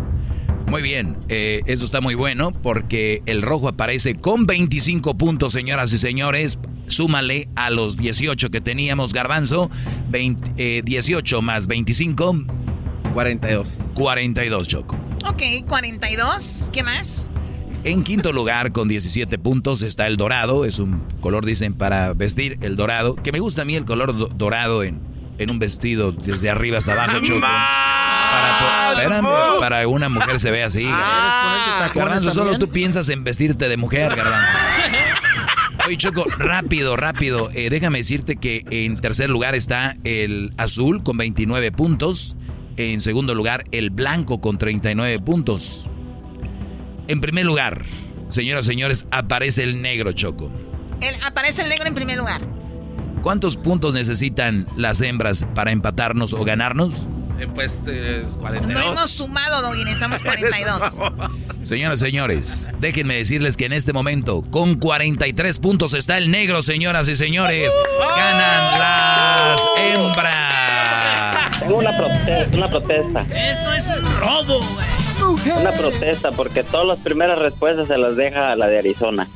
Muy 0.69 0.83
bien, 0.83 1.17
eh, 1.29 1.63
eso 1.67 1.85
está 1.85 2.01
muy 2.01 2.17
bueno 2.17 2.53
porque 2.53 3.23
el 3.27 3.43
rojo 3.43 3.69
aparece 3.69 4.17
con 4.17 4.47
25 4.47 5.17
puntos, 5.17 5.53
señoras 5.53 5.93
y 5.93 5.99
señores. 5.99 6.59
Súmale 6.97 7.51
a 7.57 7.69
los 7.69 7.99
18 7.99 8.49
que 8.51 8.63
teníamos, 8.63 9.13
Garbanzo. 9.13 9.71
20, 10.09 10.53
eh, 10.57 10.81
18 10.83 11.43
más 11.43 11.67
25. 11.67 12.43
42. 13.13 13.91
42, 13.93 14.67
Choco. 14.67 14.97
Ok, 15.29 15.43
42. 15.69 16.71
¿Qué 16.73 16.83
más? 16.83 17.31
En 17.85 18.03
quinto 18.03 18.33
lugar, 18.33 18.73
con 18.73 18.89
17 18.89 19.39
puntos, 19.39 19.83
está 19.83 20.07
el 20.07 20.17
dorado. 20.17 20.65
Es 20.65 20.79
un 20.79 21.03
color, 21.21 21.45
dicen, 21.45 21.75
para 21.75 22.15
vestir 22.15 22.57
el 22.63 22.77
dorado. 22.77 23.15
Que 23.17 23.31
me 23.31 23.41
gusta 23.41 23.61
a 23.61 23.65
mí 23.67 23.75
el 23.75 23.85
color 23.85 24.17
do- 24.17 24.29
dorado 24.35 24.83
en, 24.83 24.99
en 25.37 25.51
un 25.51 25.59
vestido 25.59 26.13
desde 26.13 26.49
arriba 26.49 26.79
hasta 26.79 26.95
abajo, 26.95 27.21
Choco. 27.21 27.41
Para, 27.43 28.93
espérame, 28.93 29.29
para 29.61 29.87
una 29.87 30.09
mujer 30.09 30.41
se 30.41 30.51
ve 30.51 30.65
así. 30.65 30.87
Ah, 30.91 31.91
Garbanzo, 31.95 32.31
solo 32.33 32.59
tú 32.59 32.71
piensas 32.71 33.11
en 33.11 33.23
vestirte 33.23 33.69
de 33.69 33.77
mujer, 33.77 34.17
Garbanzo. 34.17 34.53
Oye, 35.87 35.97
Choco, 35.97 36.25
rápido, 36.37 36.97
rápido. 36.97 37.49
Eh, 37.55 37.71
déjame 37.71 37.99
decirte 37.99 38.35
que 38.35 38.65
en 38.71 39.01
tercer 39.01 39.31
lugar 39.31 39.55
está 39.55 39.95
el 40.03 40.53
azul 40.57 41.05
con 41.05 41.17
29 41.17 41.71
puntos. 41.71 42.35
En 42.77 43.01
segundo 43.01 43.37
lugar, 43.37 43.63
el 43.71 43.91
blanco 43.91 44.41
con 44.41 44.59
39 44.59 45.21
puntos. 45.21 45.89
En 47.07 47.21
primer 47.21 47.47
lugar, 47.47 47.85
señoras 48.31 48.67
y 48.67 48.71
señores, 48.71 49.07
aparece 49.13 49.63
el 49.63 49.81
negro, 49.81 50.11
Choco. 50.11 50.51
El, 51.01 51.15
aparece 51.25 51.63
el 51.63 51.69
negro 51.69 51.87
en 51.87 51.95
primer 51.95 52.19
lugar. 52.19 52.41
¿Cuántos 53.23 53.57
puntos 53.57 53.95
necesitan 53.95 54.67
las 54.77 55.01
hembras 55.03 55.47
para 55.55 55.71
empatarnos 55.71 56.35
o 56.35 56.45
ganarnos? 56.45 57.07
Eh, 57.39 57.47
pues, 57.55 57.83
eh, 57.87 58.23
No 58.25 58.37
42. 58.39 58.83
hemos 58.87 59.11
sumado, 59.11 59.61
Doggy, 59.63 59.85
necesitamos 59.85 60.23
42. 60.25 60.83
Señoras 61.63 62.01
y 62.01 62.05
señores, 62.07 62.71
déjenme 62.79 63.17
decirles 63.17 63.57
que 63.57 63.67
en 63.67 63.73
este 63.73 63.93
momento, 63.93 64.43
con 64.51 64.77
43 64.77 65.59
puntos 65.59 65.93
está 65.95 66.17
el 66.17 66.31
negro, 66.31 66.63
señoras 66.63 67.09
y 67.09 67.17
señores. 67.17 67.73
Ganan 68.17 68.79
las 68.79 69.61
hembras. 69.81 71.61
Tengo 71.61 71.77
una 71.79 71.97
protesta, 71.97 72.57
una 72.57 72.69
protesta. 72.69 73.21
Esto 73.31 73.73
es 73.75 73.89
un 73.89 74.21
robo, 74.21 74.61
güey. 74.61 74.87
Una 75.57 75.73
protesta 75.73 76.31
porque 76.33 76.63
todas 76.63 76.87
las 76.87 76.99
primeras 77.01 77.39
respuestas 77.39 77.89
se 77.89 77.97
las 77.99 78.17
deja 78.17 78.53
a 78.53 78.57
la 78.57 78.67
de 78.69 78.79
Arizona. 78.79 79.27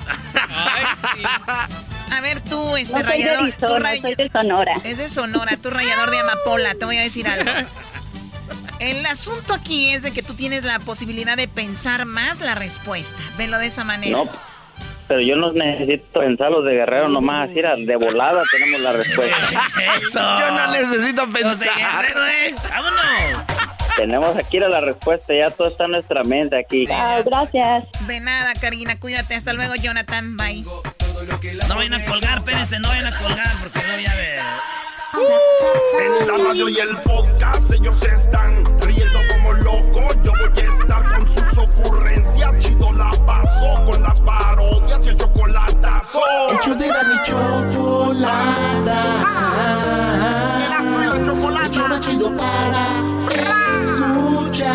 A 2.12 2.20
ver, 2.20 2.40
tú, 2.40 2.76
este 2.76 2.92
No 2.94 2.98
soy 3.00 3.06
de 3.06 3.10
rayador. 3.24 3.42
Arizona, 3.44 3.68
tú 3.76 3.82
ray- 3.82 4.00
soy 4.02 4.14
de 4.14 4.30
Sonora. 4.30 4.72
Es 4.84 4.98
de 4.98 5.08
Sonora, 5.08 5.56
tú 5.60 5.70
rayador 5.70 6.10
de 6.10 6.18
amapola, 6.20 6.74
te 6.74 6.84
voy 6.84 6.96
a 6.98 7.02
decir 7.02 7.26
algo. 7.28 7.50
El 8.80 9.04
asunto 9.06 9.52
aquí 9.52 9.90
es 9.90 10.02
de 10.02 10.12
que 10.12 10.22
tú 10.22 10.34
tienes 10.34 10.64
la 10.64 10.78
posibilidad 10.78 11.36
de 11.36 11.48
pensar 11.48 12.06
más 12.06 12.40
la 12.40 12.54
respuesta. 12.54 13.20
Velo 13.36 13.58
de 13.58 13.66
esa 13.66 13.84
manera. 13.84 14.16
No, 14.16 14.30
pero 15.06 15.20
yo 15.20 15.36
no 15.36 15.52
necesito 15.52 16.20
pensarlos 16.20 16.64
de 16.64 16.72
guerrero 16.72 17.08
nomás, 17.08 17.50
así 17.50 17.58
era, 17.58 17.76
de 17.76 17.96
volada 17.96 18.42
tenemos 18.50 18.80
la 18.80 18.92
respuesta. 18.92 19.36
Eso. 20.00 20.18
Yo 20.18 20.50
no 20.52 20.72
necesito 20.72 21.26
Los 21.26 21.34
de 21.34 21.66
pensar. 21.66 22.06
Guerrero, 22.06 22.26
eh. 22.26 22.54
Vámonos. 22.70 23.00
Tenemos 23.96 24.36
aquí 24.36 24.58
la 24.58 24.80
respuesta, 24.80 25.34
ya 25.34 25.50
todo 25.50 25.68
está 25.68 25.84
en 25.84 25.90
nuestra 25.90 26.24
mente 26.24 26.56
aquí. 26.58 26.86
Ah, 26.90 27.20
gracias. 27.26 27.84
De 28.06 28.20
nada, 28.20 28.54
Karina, 28.54 28.98
cuídate. 28.98 29.34
Hasta 29.34 29.52
luego, 29.52 29.74
Jonathan. 29.74 30.36
Bye. 30.36 30.64
No 31.68 31.74
vayan 31.74 31.94
a 31.94 32.04
colgar, 32.06 32.38
espérense, 32.38 32.80
no 32.80 32.88
vayan 32.88 33.12
a 33.12 33.18
colgar 33.18 33.52
porque 33.60 33.78
no 33.78 33.94
voy 33.94 34.06
a 34.06 34.14
ver. 34.14 34.38
En 35.12 36.28
la 36.28 36.38
radio 36.38 36.68
y 36.68 36.78
el 36.78 36.96
podcast 37.02 37.72
ellos 37.72 38.00
están 38.02 38.62
riendo 38.82 39.18
como 39.32 39.52
locos. 39.54 40.16
Yo 40.22 40.30
voy 40.30 40.48
a 40.56 40.72
estar 40.72 41.02
con 41.18 41.28
sus 41.28 41.58
ocurrencias. 41.58 42.52
Chido 42.60 42.92
la 42.92 43.10
paso 43.26 43.84
con 43.86 44.00
las 44.02 44.20
parodias 44.20 45.04
y 45.06 45.08
el 45.08 45.16
chocolatazo. 45.16 46.20
El 46.50 46.58
show 46.60 46.76
de 46.76 46.88
la 46.88 47.22
chocolata. 47.24 49.00
El 51.16 51.72
show 51.72 51.88
más 51.88 52.00
chido 52.00 52.30
para 52.36 53.02
escuchar. 53.82 54.70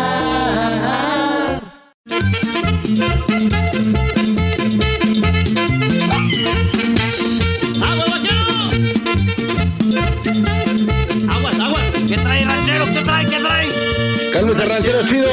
Arrancero 14.66 15.02
chido. 15.04 15.28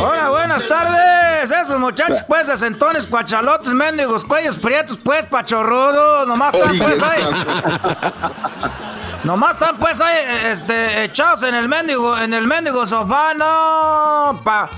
Hola, 0.00 0.30
buenas 0.30 0.64
tardes. 0.68 1.50
Esos 1.50 1.80
muchachos, 1.80 2.22
pues, 2.28 2.46
de 2.46 2.56
sentones, 2.56 3.06
cuachalotes, 3.06 3.74
mendigos, 3.74 4.24
cuellos 4.24 4.56
prietos, 4.58 5.00
pues, 5.02 5.26
pachorrudos. 5.26 6.28
Nomás 6.28 6.54
están, 6.54 6.78
pues, 6.78 7.02
ahí. 7.02 7.24
Nomás 9.24 9.50
están, 9.52 9.76
pues, 9.78 10.00
ahí, 10.00 10.16
este, 10.46 11.02
echados 11.02 11.42
en 11.42 11.56
el 11.56 11.68
mendigo, 11.68 12.16
en 12.16 12.32
el 12.34 12.46
mendigo 12.46 12.86
sofá, 12.86 13.34
no, 13.34 14.40
pa... 14.44 14.68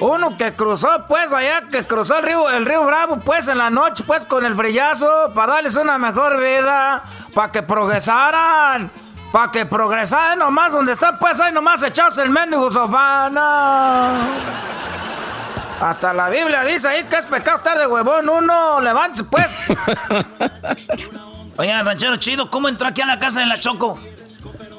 Uno 0.00 0.36
que 0.36 0.54
cruzó, 0.54 1.04
pues, 1.08 1.32
allá, 1.32 1.62
que 1.70 1.84
cruzó 1.84 2.18
el 2.18 2.24
río, 2.24 2.50
el 2.50 2.66
río 2.66 2.84
Bravo, 2.84 3.20
pues, 3.20 3.46
en 3.46 3.58
la 3.58 3.70
noche, 3.70 4.02
pues, 4.06 4.24
con 4.24 4.44
el 4.44 4.54
brillazo, 4.54 5.30
para 5.34 5.54
darles 5.54 5.76
una 5.76 5.98
mejor 5.98 6.40
vida, 6.40 7.04
para 7.34 7.52
que 7.52 7.62
progresaran. 7.62 8.90
Pa' 9.32 9.50
que 9.52 9.66
progresar 9.66 10.38
nomás 10.38 10.72
donde 10.72 10.92
está, 10.92 11.18
pues 11.18 11.38
ahí 11.38 11.52
nomás 11.52 11.82
echados 11.82 12.16
el 12.18 12.30
mendigo 12.30 12.70
sofá. 12.70 13.28
No. 13.30 14.16
Hasta 15.80 16.12
la 16.12 16.28
Biblia 16.28 16.64
dice 16.64 16.88
ahí 16.88 17.04
que 17.04 17.16
es 17.16 17.26
pecado 17.26 17.58
estar 17.58 17.78
de 17.78 17.86
huevón 17.86 18.28
uno. 18.28 18.80
Levántese 18.80 19.24
pues. 19.24 19.54
Oiga, 21.56 21.82
ranchero 21.82 22.16
chido, 22.16 22.50
¿cómo 22.50 22.68
entró 22.68 22.88
aquí 22.88 23.02
a 23.02 23.06
la 23.06 23.18
casa 23.18 23.40
de 23.40 23.46
la 23.46 23.58
Choco? 23.58 23.98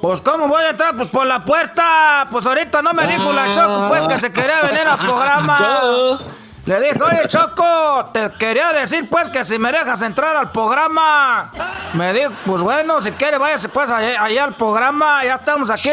Pues, 0.01 0.21
¿cómo 0.21 0.47
voy 0.47 0.63
a 0.63 0.69
entrar? 0.69 0.95
Pues 0.95 1.09
por 1.09 1.27
la 1.27 1.43
puerta. 1.43 2.27
Pues 2.31 2.45
ahorita 2.45 2.81
no 2.81 2.93
me 2.93 3.05
dijo 3.05 3.31
la 3.33 3.53
Choco, 3.53 3.89
pues 3.89 4.05
que 4.05 4.17
se 4.17 4.31
quería 4.31 4.61
venir 4.61 4.87
al 4.87 4.97
programa. 4.97 6.19
Le 6.69 6.79
dije, 6.79 7.01
oye, 7.01 7.27
Choco, 7.27 8.11
te 8.13 8.29
quería 8.37 8.71
decir, 8.71 9.09
pues, 9.09 9.31
que 9.31 9.43
si 9.43 9.57
me 9.57 9.71
dejas 9.71 10.03
entrar 10.03 10.35
al 10.35 10.51
programa. 10.51 11.49
Me 11.93 12.13
dijo, 12.13 12.31
pues 12.45 12.61
bueno, 12.61 13.01
si 13.01 13.11
quiere, 13.13 13.39
váyase, 13.39 13.69
pues, 13.69 13.89
allá, 13.89 14.43
al 14.43 14.55
programa. 14.55 15.23
Ya 15.23 15.33
estamos 15.33 15.71
aquí, 15.71 15.89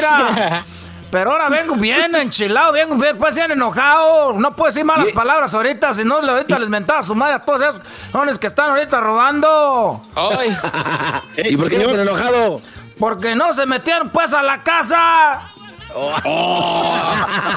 Pero 1.10 1.32
ahora 1.32 1.48
vengo 1.48 1.76
bien 1.76 2.14
enchilado, 2.14 2.72
vengo 2.72 2.94
bien, 2.96 3.16
pues 3.16 3.34
bien 3.34 3.52
enojado. 3.52 4.34
No 4.34 4.54
puedo 4.54 4.70
decir 4.70 4.84
malas 4.84 5.08
palabras 5.14 5.54
ahorita, 5.54 5.94
si 5.94 6.04
no, 6.04 6.18
ahorita 6.18 6.58
les 6.58 6.68
mentaba 6.68 6.98
a 6.98 7.02
su 7.02 7.14
madre 7.14 7.36
a 7.36 7.38
todos 7.38 7.62
esos 7.62 7.80
hombres 8.12 8.36
que 8.36 8.48
están 8.48 8.68
ahorita 8.72 9.00
robando. 9.00 10.02
Ay. 10.14 10.54
¿Y 11.38 11.56
por 11.56 11.70
qué 11.70 11.78
no 11.78 11.88
enojado? 11.88 12.60
Porque 12.98 13.34
no 13.34 13.54
se 13.54 13.64
metieron 13.64 14.10
pues 14.10 14.34
a 14.34 14.42
la 14.42 14.62
casa. 14.62 15.52
Oh. 15.94 16.92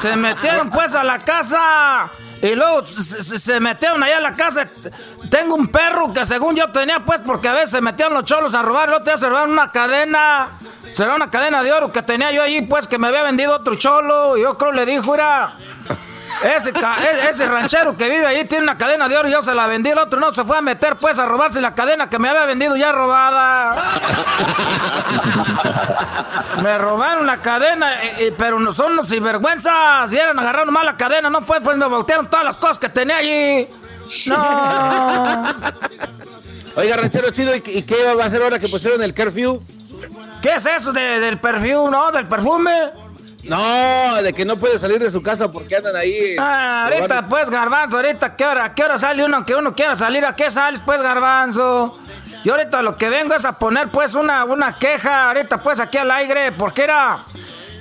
Se 0.00 0.16
metieron 0.16 0.70
pues 0.70 0.94
a 0.94 1.04
la 1.04 1.18
casa. 1.18 2.08
Y 2.42 2.54
luego 2.54 2.86
se, 2.86 3.60
metieron 3.60 4.02
allá 4.02 4.16
a 4.16 4.20
la 4.20 4.32
casa. 4.32 4.66
Tengo 5.30 5.54
un 5.54 5.68
perro 5.68 6.12
que 6.12 6.24
según 6.24 6.56
yo 6.56 6.70
tenía, 6.70 7.04
pues, 7.04 7.20
porque 7.24 7.48
a 7.48 7.52
veces 7.52 7.70
se 7.70 7.80
metieron 7.80 8.14
los 8.14 8.24
cholos 8.24 8.54
a 8.54 8.62
robar. 8.62 8.88
El 8.88 8.94
otro 8.94 9.06
día 9.06 9.18
se 9.18 9.28
robaron 9.28 9.52
una 9.52 9.70
cadena. 9.70 10.48
Será 10.92 11.14
una 11.14 11.30
cadena 11.30 11.62
de 11.62 11.72
oro 11.72 11.90
que 11.90 12.02
tenía 12.02 12.32
yo 12.32 12.42
ahí, 12.42 12.62
pues, 12.62 12.88
que 12.88 12.98
me 12.98 13.08
había 13.08 13.22
vendido 13.22 13.54
otro 13.54 13.74
cholo. 13.74 14.38
Y 14.38 14.42
yo 14.42 14.56
creo 14.56 14.72
le 14.72 14.86
dijo, 14.86 15.14
era. 15.14 15.52
Ese, 16.42 16.70
e, 16.70 17.28
ese 17.30 17.46
ranchero 17.46 17.96
que 17.96 18.08
vive 18.08 18.26
ahí 18.26 18.44
tiene 18.44 18.64
una 18.64 18.78
cadena 18.78 19.08
de 19.08 19.16
oro 19.16 19.28
y 19.28 19.32
yo 19.32 19.42
se 19.42 19.54
la 19.54 19.66
vendí. 19.66 19.90
El 19.90 19.98
otro 19.98 20.18
no 20.18 20.32
se 20.32 20.44
fue 20.44 20.56
a 20.56 20.62
meter 20.62 20.96
pues 20.96 21.18
a 21.18 21.26
robarse 21.26 21.60
la 21.60 21.74
cadena 21.74 22.08
que 22.08 22.18
me 22.18 22.28
había 22.28 22.46
vendido 22.46 22.76
ya 22.76 22.92
robada. 22.92 24.00
me 26.62 26.78
robaron 26.78 27.26
la 27.26 27.42
cadena, 27.42 27.92
pero 28.38 28.58
no 28.58 28.72
son 28.72 28.92
unos 28.92 29.08
sinvergüenzas. 29.08 30.10
Vieron, 30.10 30.38
agarraron 30.38 30.72
mal 30.72 30.86
la 30.86 30.96
cadena. 30.96 31.28
No 31.28 31.42
fue, 31.42 31.60
pues 31.60 31.76
me 31.76 31.86
voltearon 31.86 32.28
todas 32.28 32.44
las 32.44 32.56
cosas 32.56 32.78
que 32.78 32.88
tenía 32.88 33.16
allí. 33.16 33.68
No. 34.26 35.44
Oiga, 36.76 36.96
ranchero 36.96 37.30
chido, 37.30 37.54
¿y, 37.54 37.60
qué 37.60 38.14
va 38.14 38.22
a 38.22 38.26
hacer 38.26 38.42
ahora 38.42 38.58
que 38.58 38.68
pusieron 38.68 39.02
el 39.02 39.14
curfew? 39.14 39.62
¿Qué 40.40 40.54
es 40.54 40.64
eso 40.64 40.92
del 40.92 41.38
perfume, 41.38 41.90
no? 41.90 42.10
¿Del 42.12 42.26
perfume? 42.26 42.72
No, 43.42 44.22
de 44.22 44.32
que 44.32 44.44
no 44.44 44.56
puede 44.56 44.78
salir 44.78 44.98
de 44.98 45.10
su 45.10 45.22
casa 45.22 45.50
porque 45.50 45.76
andan 45.76 45.96
ahí. 45.96 46.36
Ah, 46.38 46.84
ahorita 46.84 47.26
pues, 47.26 47.48
garbanzo, 47.48 47.96
ahorita, 47.96 48.36
¿qué 48.36 48.44
hora, 48.44 48.74
¿qué 48.74 48.84
hora 48.84 48.98
sale 48.98 49.24
uno 49.24 49.44
que 49.44 49.54
uno 49.54 49.74
quiera 49.74 49.96
salir? 49.96 50.24
¿A 50.24 50.34
qué 50.34 50.50
sales 50.50 50.80
pues, 50.84 51.00
garbanzo? 51.00 51.98
Y 52.44 52.50
ahorita 52.50 52.82
lo 52.82 52.96
que 52.96 53.08
vengo 53.08 53.34
es 53.34 53.44
a 53.44 53.58
poner 53.58 53.88
pues 53.88 54.14
una, 54.14 54.44
una 54.44 54.78
queja, 54.78 55.28
ahorita 55.28 55.58
pues 55.58 55.80
aquí 55.80 55.98
al 55.98 56.10
aire, 56.10 56.52
porque 56.52 56.84
era... 56.84 57.24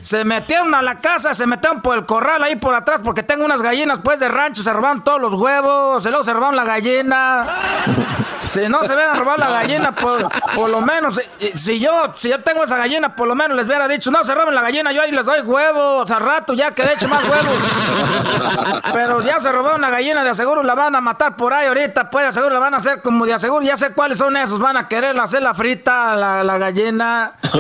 Se 0.02 0.24
metieron 0.24 0.74
a 0.74 0.82
la 0.82 0.96
casa, 0.96 1.34
se 1.34 1.46
metieron 1.46 1.82
por 1.82 1.98
el 1.98 2.06
corral 2.06 2.44
ahí 2.44 2.56
por 2.56 2.74
atrás 2.74 3.02
porque 3.04 3.24
tengo 3.24 3.46
unas 3.46 3.62
gallinas 3.62 4.00
pues 4.04 4.20
de 4.20 4.28
rancho, 4.28 4.64
se 4.64 4.74
robaron 4.74 5.04
todos 5.04 5.22
los 5.22 5.34
huevos, 5.34 6.02
se 6.04 6.10
luego 6.10 6.24
se 6.24 6.34
robaron 6.34 6.56
la 6.56 6.66
gallina. 6.66 7.48
Si 8.40 8.68
no 8.70 8.84
se 8.84 8.96
ven 8.96 9.10
a 9.10 9.14
robar 9.14 9.38
la 9.38 9.50
gallina, 9.50 9.92
por, 9.94 10.28
por 10.56 10.70
lo 10.70 10.80
menos, 10.82 11.20
si, 11.56 11.80
yo 11.80 12.14
si 12.16 12.30
yo 12.30 12.42
tengo 12.42 12.64
esa 12.64 12.78
gallina, 12.78 13.14
por 13.16 13.28
lo 13.28 13.36
menos 13.36 13.58
les 13.58 13.68
hubiera 13.68 13.88
dicho, 13.88 14.12
no 14.12 14.24
se 14.24 14.34
roben 14.34 14.56
la 14.56 14.62
gallina, 14.62 14.92
yo 14.92 15.02
ahí 15.02 15.12
les 15.12 15.26
doy 15.26 15.42
huevos, 15.42 16.10
al 16.10 16.22
rato 16.22 16.54
ya 16.54 16.72
que 16.72 16.84
de 16.84 16.94
hecho 16.94 17.08
más 17.10 17.24
huevos. 17.26 18.82
Pero 18.94 19.22
ya 19.22 19.40
se 19.40 19.52
robaron 19.52 19.82
la 19.82 19.90
gallina, 19.90 20.24
de 20.24 20.30
aseguro 20.30 20.64
la 20.64 20.74
van 20.74 20.96
a 20.96 21.02
matar 21.02 21.36
por 21.36 21.54
ahí 21.54 21.68
ahorita, 21.68 22.10
pues 22.10 22.24
de 22.24 22.30
aseguro 22.30 22.54
la 22.54 22.60
van 22.60 22.74
a 22.74 22.78
hacer 22.78 23.02
como 23.02 23.26
de 23.26 23.34
aseguro, 23.34 23.62
ya 23.64 23.76
sé 23.76 23.92
cuáles 23.92 24.18
son 24.18 24.36
esos, 24.38 24.60
van 24.60 24.78
a 24.78 24.88
querer 24.88 25.20
hacer 25.20 25.42
la 25.42 25.54
frita, 25.54 26.16
la, 26.16 26.44
la 26.44 26.58
gallina. 26.58 27.34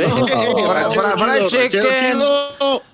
Chicken. 1.47 2.19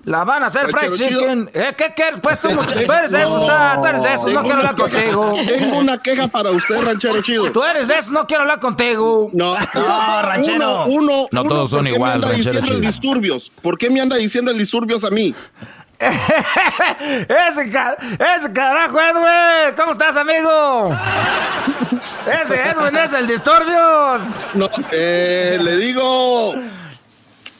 La 0.04 0.24
van 0.24 0.42
a 0.42 0.46
hacer 0.46 0.70
fried 0.70 0.92
chicken. 0.92 1.50
¿Eh? 1.52 1.74
¿Qué 1.76 1.92
quieres? 1.94 2.18
Pues 2.22 2.38
tú, 2.40 2.50
muchacho. 2.50 2.86
Tú 2.86 2.92
eres 2.92 3.12
eso, 3.12 3.40
está, 3.40 3.80
tú 3.80 3.86
eres 3.86 4.04
eso. 4.04 4.28
No 4.28 4.42
quiero 4.42 4.58
hablar 4.58 4.76
contigo. 4.76 5.34
Tengo 5.46 5.78
una 5.78 5.98
queja 5.98 6.28
para 6.28 6.50
usted, 6.50 6.80
ranchero 6.80 7.20
chido. 7.22 7.50
Tú 7.50 7.62
eres 7.64 7.90
eso, 7.90 8.12
no 8.12 8.26
quiero 8.26 8.42
hablar 8.42 8.60
contigo. 8.60 9.30
No, 9.32 9.54
no 9.74 10.22
ranchero. 10.22 10.86
Uno, 10.86 11.26
no 11.30 11.44
todos 11.44 11.70
son 11.70 11.86
igual, 11.86 12.22
ranchero 12.22 12.60
chido. 12.60 12.80
disturbios? 12.80 13.50
¿Por 13.62 13.76
qué 13.76 13.90
me 13.90 14.00
anda 14.00 14.16
diciendo 14.16 14.50
el 14.50 14.58
disturbios 14.58 15.02
a 15.04 15.10
mí? 15.10 15.34
ese, 15.98 17.62
ese 17.62 18.52
carajo, 18.52 19.00
Edwin. 19.00 19.74
¿Cómo 19.76 19.92
estás, 19.92 20.16
amigo? 20.16 20.94
ese 22.42 22.68
Edwin 22.68 22.96
es 22.96 23.12
el 23.12 23.26
disturbios. 23.26 24.22
No, 24.54 24.68
eh, 24.92 25.58
le 25.60 25.76
digo. 25.78 26.54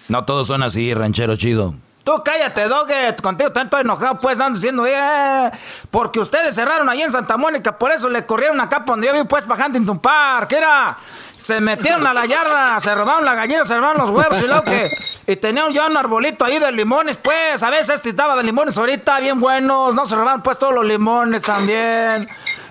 No 0.08 0.24
todos 0.24 0.46
son 0.46 0.62
así, 0.62 0.94
ranchero 0.94 1.36
chido. 1.36 1.74
Tú 2.06 2.22
cállate, 2.24 2.68
Doggett. 2.68 3.20
Contigo 3.20 3.50
tanto 3.50 3.76
enojado, 3.80 4.16
pues, 4.18 4.38
ando 4.38 4.56
diciendo, 4.56 4.86
eh, 4.86 5.50
porque 5.90 6.20
ustedes 6.20 6.54
cerraron 6.54 6.88
ahí 6.88 7.02
en 7.02 7.10
Santa 7.10 7.36
Mónica, 7.36 7.76
por 7.76 7.90
eso 7.90 8.08
le 8.08 8.24
corrieron 8.24 8.60
acá 8.60 8.84
donde 8.86 9.08
yo 9.08 9.12
vi, 9.12 9.24
pues, 9.24 9.44
para 9.44 9.66
Huntington 9.66 9.98
Park. 9.98 10.52
Era, 10.52 10.96
se 11.36 11.60
metieron 11.60 12.06
a 12.06 12.14
la 12.14 12.24
yarda, 12.24 12.78
se 12.78 12.94
robaron 12.94 13.24
la 13.24 13.34
gallina, 13.34 13.64
se 13.64 13.76
robaron 13.76 14.02
los 14.02 14.10
huevos 14.10 14.40
y 14.40 14.46
lo 14.46 14.62
que. 14.62 14.88
Y 15.26 15.34
tenían 15.34 15.70
ya 15.72 15.86
un 15.86 15.96
arbolito 15.96 16.44
ahí 16.44 16.60
de 16.60 16.70
limones, 16.70 17.18
pues, 17.18 17.60
a 17.64 17.70
veces 17.70 18.06
estaba 18.06 18.36
de 18.36 18.44
limones 18.44 18.78
ahorita, 18.78 19.18
bien 19.18 19.40
buenos. 19.40 19.92
No 19.92 20.06
se 20.06 20.14
robaron, 20.14 20.42
pues, 20.42 20.60
todos 20.60 20.74
los 20.74 20.84
limones 20.84 21.42
también. 21.42 22.24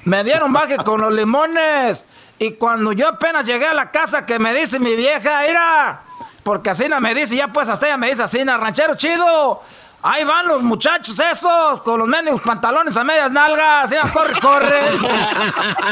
Me 0.06 0.24
dieron 0.24 0.54
baje 0.54 0.78
con 0.78 1.02
los 1.02 1.12
limones. 1.12 2.06
Y 2.40 2.52
cuando 2.54 2.94
yo 2.94 3.10
apenas 3.10 3.46
llegué 3.46 3.68
a 3.68 3.74
la 3.74 3.92
casa, 3.92 4.26
que 4.26 4.40
me 4.40 4.54
dice 4.54 4.80
mi 4.80 4.96
vieja, 4.96 5.42
mira 5.46 6.00
porque 6.46 6.70
Asina 6.70 7.00
me 7.00 7.16
dice, 7.16 7.36
ya 7.36 7.48
pues 7.48 7.68
hasta 7.70 7.88
ella 7.88 7.98
me 7.98 8.08
dice 8.08 8.22
Asina, 8.22 8.56
ranchero 8.56 8.94
chido. 8.94 9.64
Ahí 10.04 10.24
van 10.24 10.48
los 10.48 10.62
muchachos 10.62 11.20
esos, 11.20 11.82
con 11.82 11.98
los 11.98 12.08
mendigos 12.08 12.40
pantalones 12.42 12.96
a 12.96 13.04
medias 13.04 13.32
nalgas. 13.32 13.90
Ya, 13.90 14.04
corre, 14.14 14.40
corre. 14.40 14.80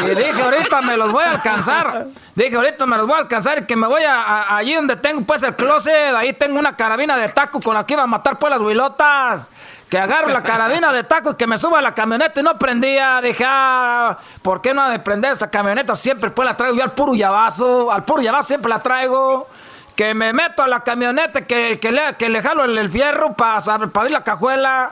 y 0.05 0.09
dije, 0.09 0.39
ahorita 0.43 0.84
me 0.84 0.95
los 0.95 1.11
voy 1.11 1.23
a 1.23 1.31
alcanzar. 1.31 2.05
Dije, 2.35 2.55
ahorita 2.55 2.85
me 2.85 2.97
los 2.97 3.07
voy 3.07 3.15
a 3.15 3.21
alcanzar 3.21 3.57
y 3.57 3.65
que 3.65 3.75
me 3.75 3.88
voy 3.88 4.03
a, 4.03 4.55
allí 4.55 4.75
donde 4.75 4.95
tengo 4.97 5.23
pues 5.23 5.41
el 5.41 5.55
closet. 5.55 6.13
Ahí 6.15 6.34
tengo 6.34 6.59
una 6.59 6.77
carabina 6.77 7.17
de 7.17 7.30
taco 7.30 7.59
con 7.59 7.73
la 7.73 7.84
que 7.88 7.93
iba 7.93 8.03
a 8.03 8.07
matar 8.07 8.38
pues 8.38 8.51
las 8.51 8.61
huilotas. 8.61 9.49
Que 9.89 9.97
agarro 9.97 10.27
la 10.27 10.43
carabina 10.43 10.93
de 10.93 11.03
taco 11.03 11.31
y 11.31 11.35
que 11.35 11.47
me 11.47 11.57
suba 11.57 11.80
a 11.80 11.81
la 11.81 11.95
camioneta 11.95 12.39
y 12.39 12.43
no 12.43 12.59
prendía. 12.59 13.21
Dije, 13.21 13.43
ah, 13.47 14.19
¿por 14.43 14.61
qué 14.61 14.75
no 14.75 14.84
ha 14.84 14.89
de 14.91 14.99
prender 14.99 15.31
esa 15.31 15.49
camioneta? 15.49 15.95
Siempre 15.95 16.30
pues 16.30 16.47
la 16.47 16.55
traigo 16.55 16.75
yo 16.75 16.84
al 16.84 16.91
puro 16.91 17.15
llavazo. 17.15 17.91
Al 17.91 18.03
puro 18.03 18.21
llavazo 18.21 18.49
siempre 18.49 18.69
la 18.69 18.84
traigo 18.84 19.47
que 19.95 20.14
me 20.14 20.34
meto 20.34 20.64
a 20.64 20.68
la 20.68 20.84
camioneta, 20.84 21.45
que, 21.45 21.80
que, 21.80 21.91
le, 21.91 22.02
que 22.18 22.30
le 22.30 22.41
jalo 22.41 22.65
el, 22.65 22.90
fierro 22.90 23.34
para 23.34 23.57
abrir 23.57 24.11
la 24.11 24.24
cajuela, 24.24 24.91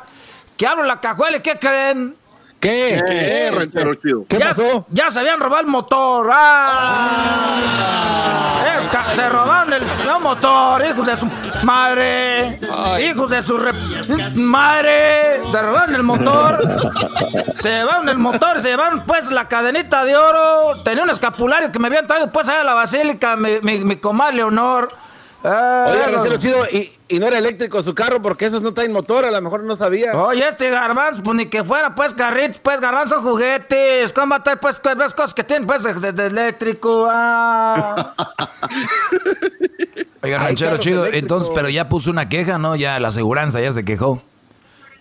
que 0.57 0.67
abro 0.67 0.83
la 0.83 0.99
cajuela 0.99 1.37
y 1.37 1.41
¿qué 1.41 1.57
creen? 1.57 2.15
¿Qué? 2.61 3.03
¿Qué, 3.07 3.51
ranchero 3.51 3.95
chido? 3.95 4.25
¿Qué 4.29 4.39
pasó? 4.39 4.85
Ya 4.89 5.09
se 5.09 5.19
habían 5.19 5.39
robado 5.39 5.61
el 5.61 5.67
motor. 5.67 6.29
¡Ah! 6.31 7.91
se 9.15 9.29
robaron 9.29 9.73
el, 9.73 9.81
motor, 10.21 10.83
hijos 10.85 11.05
de 11.05 11.17
su 11.17 11.27
madre. 11.63 12.59
Hijos 13.01 13.29
de 13.29 13.43
su 13.43 13.57
madre. 14.35 15.41
Se 15.51 15.61
robaron 15.61 15.95
el 15.95 16.03
motor. 16.03 16.59
se 17.59 17.69
llevaron 17.69 18.09
el 18.09 18.17
motor, 18.17 18.61
se 18.61 18.69
llevaron 18.69 19.03
pues 19.03 19.31
la 19.31 19.47
cadenita 19.47 20.05
de 20.05 20.15
oro. 20.15 20.81
Tenía 20.83 21.03
un 21.03 21.09
escapulario 21.09 21.71
que 21.71 21.79
me 21.79 21.87
habían 21.87 22.07
traído 22.07 22.31
pues 22.31 22.47
allá 22.49 22.61
a 22.61 22.63
la 22.63 22.73
basílica, 22.73 23.35
mi, 23.35 23.59
mi, 23.61 23.83
mi 23.83 23.95
comadre 23.97 24.37
Leonor. 24.37 24.87
Oye, 25.43 26.07
ranchero 26.07 26.37
chido, 26.37 26.65
y, 26.71 26.91
y 27.11 27.19
no 27.19 27.27
era 27.27 27.37
eléctrico 27.37 27.83
su 27.83 27.93
carro 27.93 28.21
porque 28.21 28.45
esos 28.45 28.61
no 28.61 28.73
traen 28.73 28.93
motor, 28.93 29.25
a 29.25 29.31
lo 29.31 29.41
mejor 29.41 29.63
no 29.63 29.75
sabía. 29.75 30.13
Oye, 30.15 30.47
este 30.47 30.69
garbanzo, 30.69 31.21
pues 31.21 31.35
ni 31.35 31.47
que 31.47 31.61
fuera 31.61 31.93
pues 31.93 32.13
carritos, 32.13 32.59
pues 32.59 32.79
garbanzo 32.79 33.21
juguetes. 33.21 34.13
¿Cómo 34.13 34.35
pues, 34.61 34.79
pues 34.79 35.13
cosas 35.13 35.33
que 35.33 35.43
tienen 35.43 35.67
pues 35.67 35.83
de, 35.83 36.25
eléctrico? 36.25 37.09
Ah. 37.11 38.13
Oiga, 40.23 40.37
ranchero 40.37 40.77
chido, 40.77 41.05
entonces, 41.05 41.51
pero 41.53 41.67
ya 41.67 41.89
puso 41.89 42.11
una 42.11 42.29
queja, 42.29 42.57
¿no? 42.57 42.77
Ya 42.77 42.97
la 42.99 43.09
aseguranza 43.09 43.59
ya 43.59 43.73
se 43.73 43.83
quejó. 43.83 44.21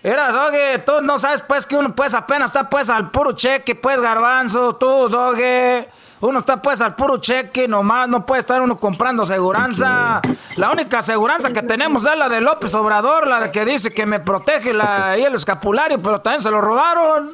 Era, 0.03 0.33
Doge, 0.33 0.79
tú 0.85 1.03
no 1.03 1.19
sabes 1.19 1.43
pues 1.43 1.67
que 1.67 1.77
uno 1.77 1.95
pues 1.95 2.15
apenas 2.15 2.51
está 2.51 2.69
pues 2.69 2.91
al 2.91 3.11
puro 3.11 3.33
cheque, 3.33 3.77
pues 3.77 4.01
garbanzo, 4.01 4.75
tú, 4.77 5.09
Doge. 5.09 5.89
Uno 6.21 6.39
está 6.39 6.61
pues 6.61 6.81
al 6.83 6.95
puro 6.95 7.17
cheque, 7.17 7.67
nomás 7.67 8.07
no 8.09 8.27
puede 8.27 8.41
estar 8.41 8.61
uno 8.61 8.77
comprando 8.77 9.23
aseguranza. 9.23 10.21
La 10.57 10.71
única 10.71 10.99
aseguranza 10.99 11.51
que 11.51 11.63
tenemos 11.63 12.05
es 12.05 12.19
la 12.19 12.29
de 12.29 12.43
López 12.43 12.75
Obrador, 12.75 13.27
la 13.27 13.41
de 13.41 13.51
que 13.51 13.65
dice 13.65 13.95
que 13.95 14.05
me 14.05 14.21
protege 14.21 14.75
la, 14.75 15.17
y 15.19 15.23
el 15.23 15.35
escapulario, 15.35 15.99
pero 16.01 16.21
también 16.21 16.43
se 16.43 16.51
lo 16.51 16.61
robaron. 16.61 17.33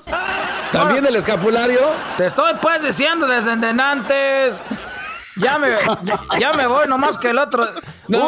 ¿También 0.71 1.05
el 1.05 1.17
escapulario? 1.17 1.81
Te 2.17 2.27
estoy 2.27 2.55
pues 2.63 2.83
diciendo 2.83 3.27
desde 3.27 3.51
antes. 3.51 4.55
Ya 5.37 5.59
me, 5.59 5.69
ya 6.39 6.53
me 6.55 6.67
voy, 6.67 6.89
nomás 6.89 7.19
que 7.19 7.31
el 7.31 7.39
otro. 7.39 7.67
No, 8.09 8.19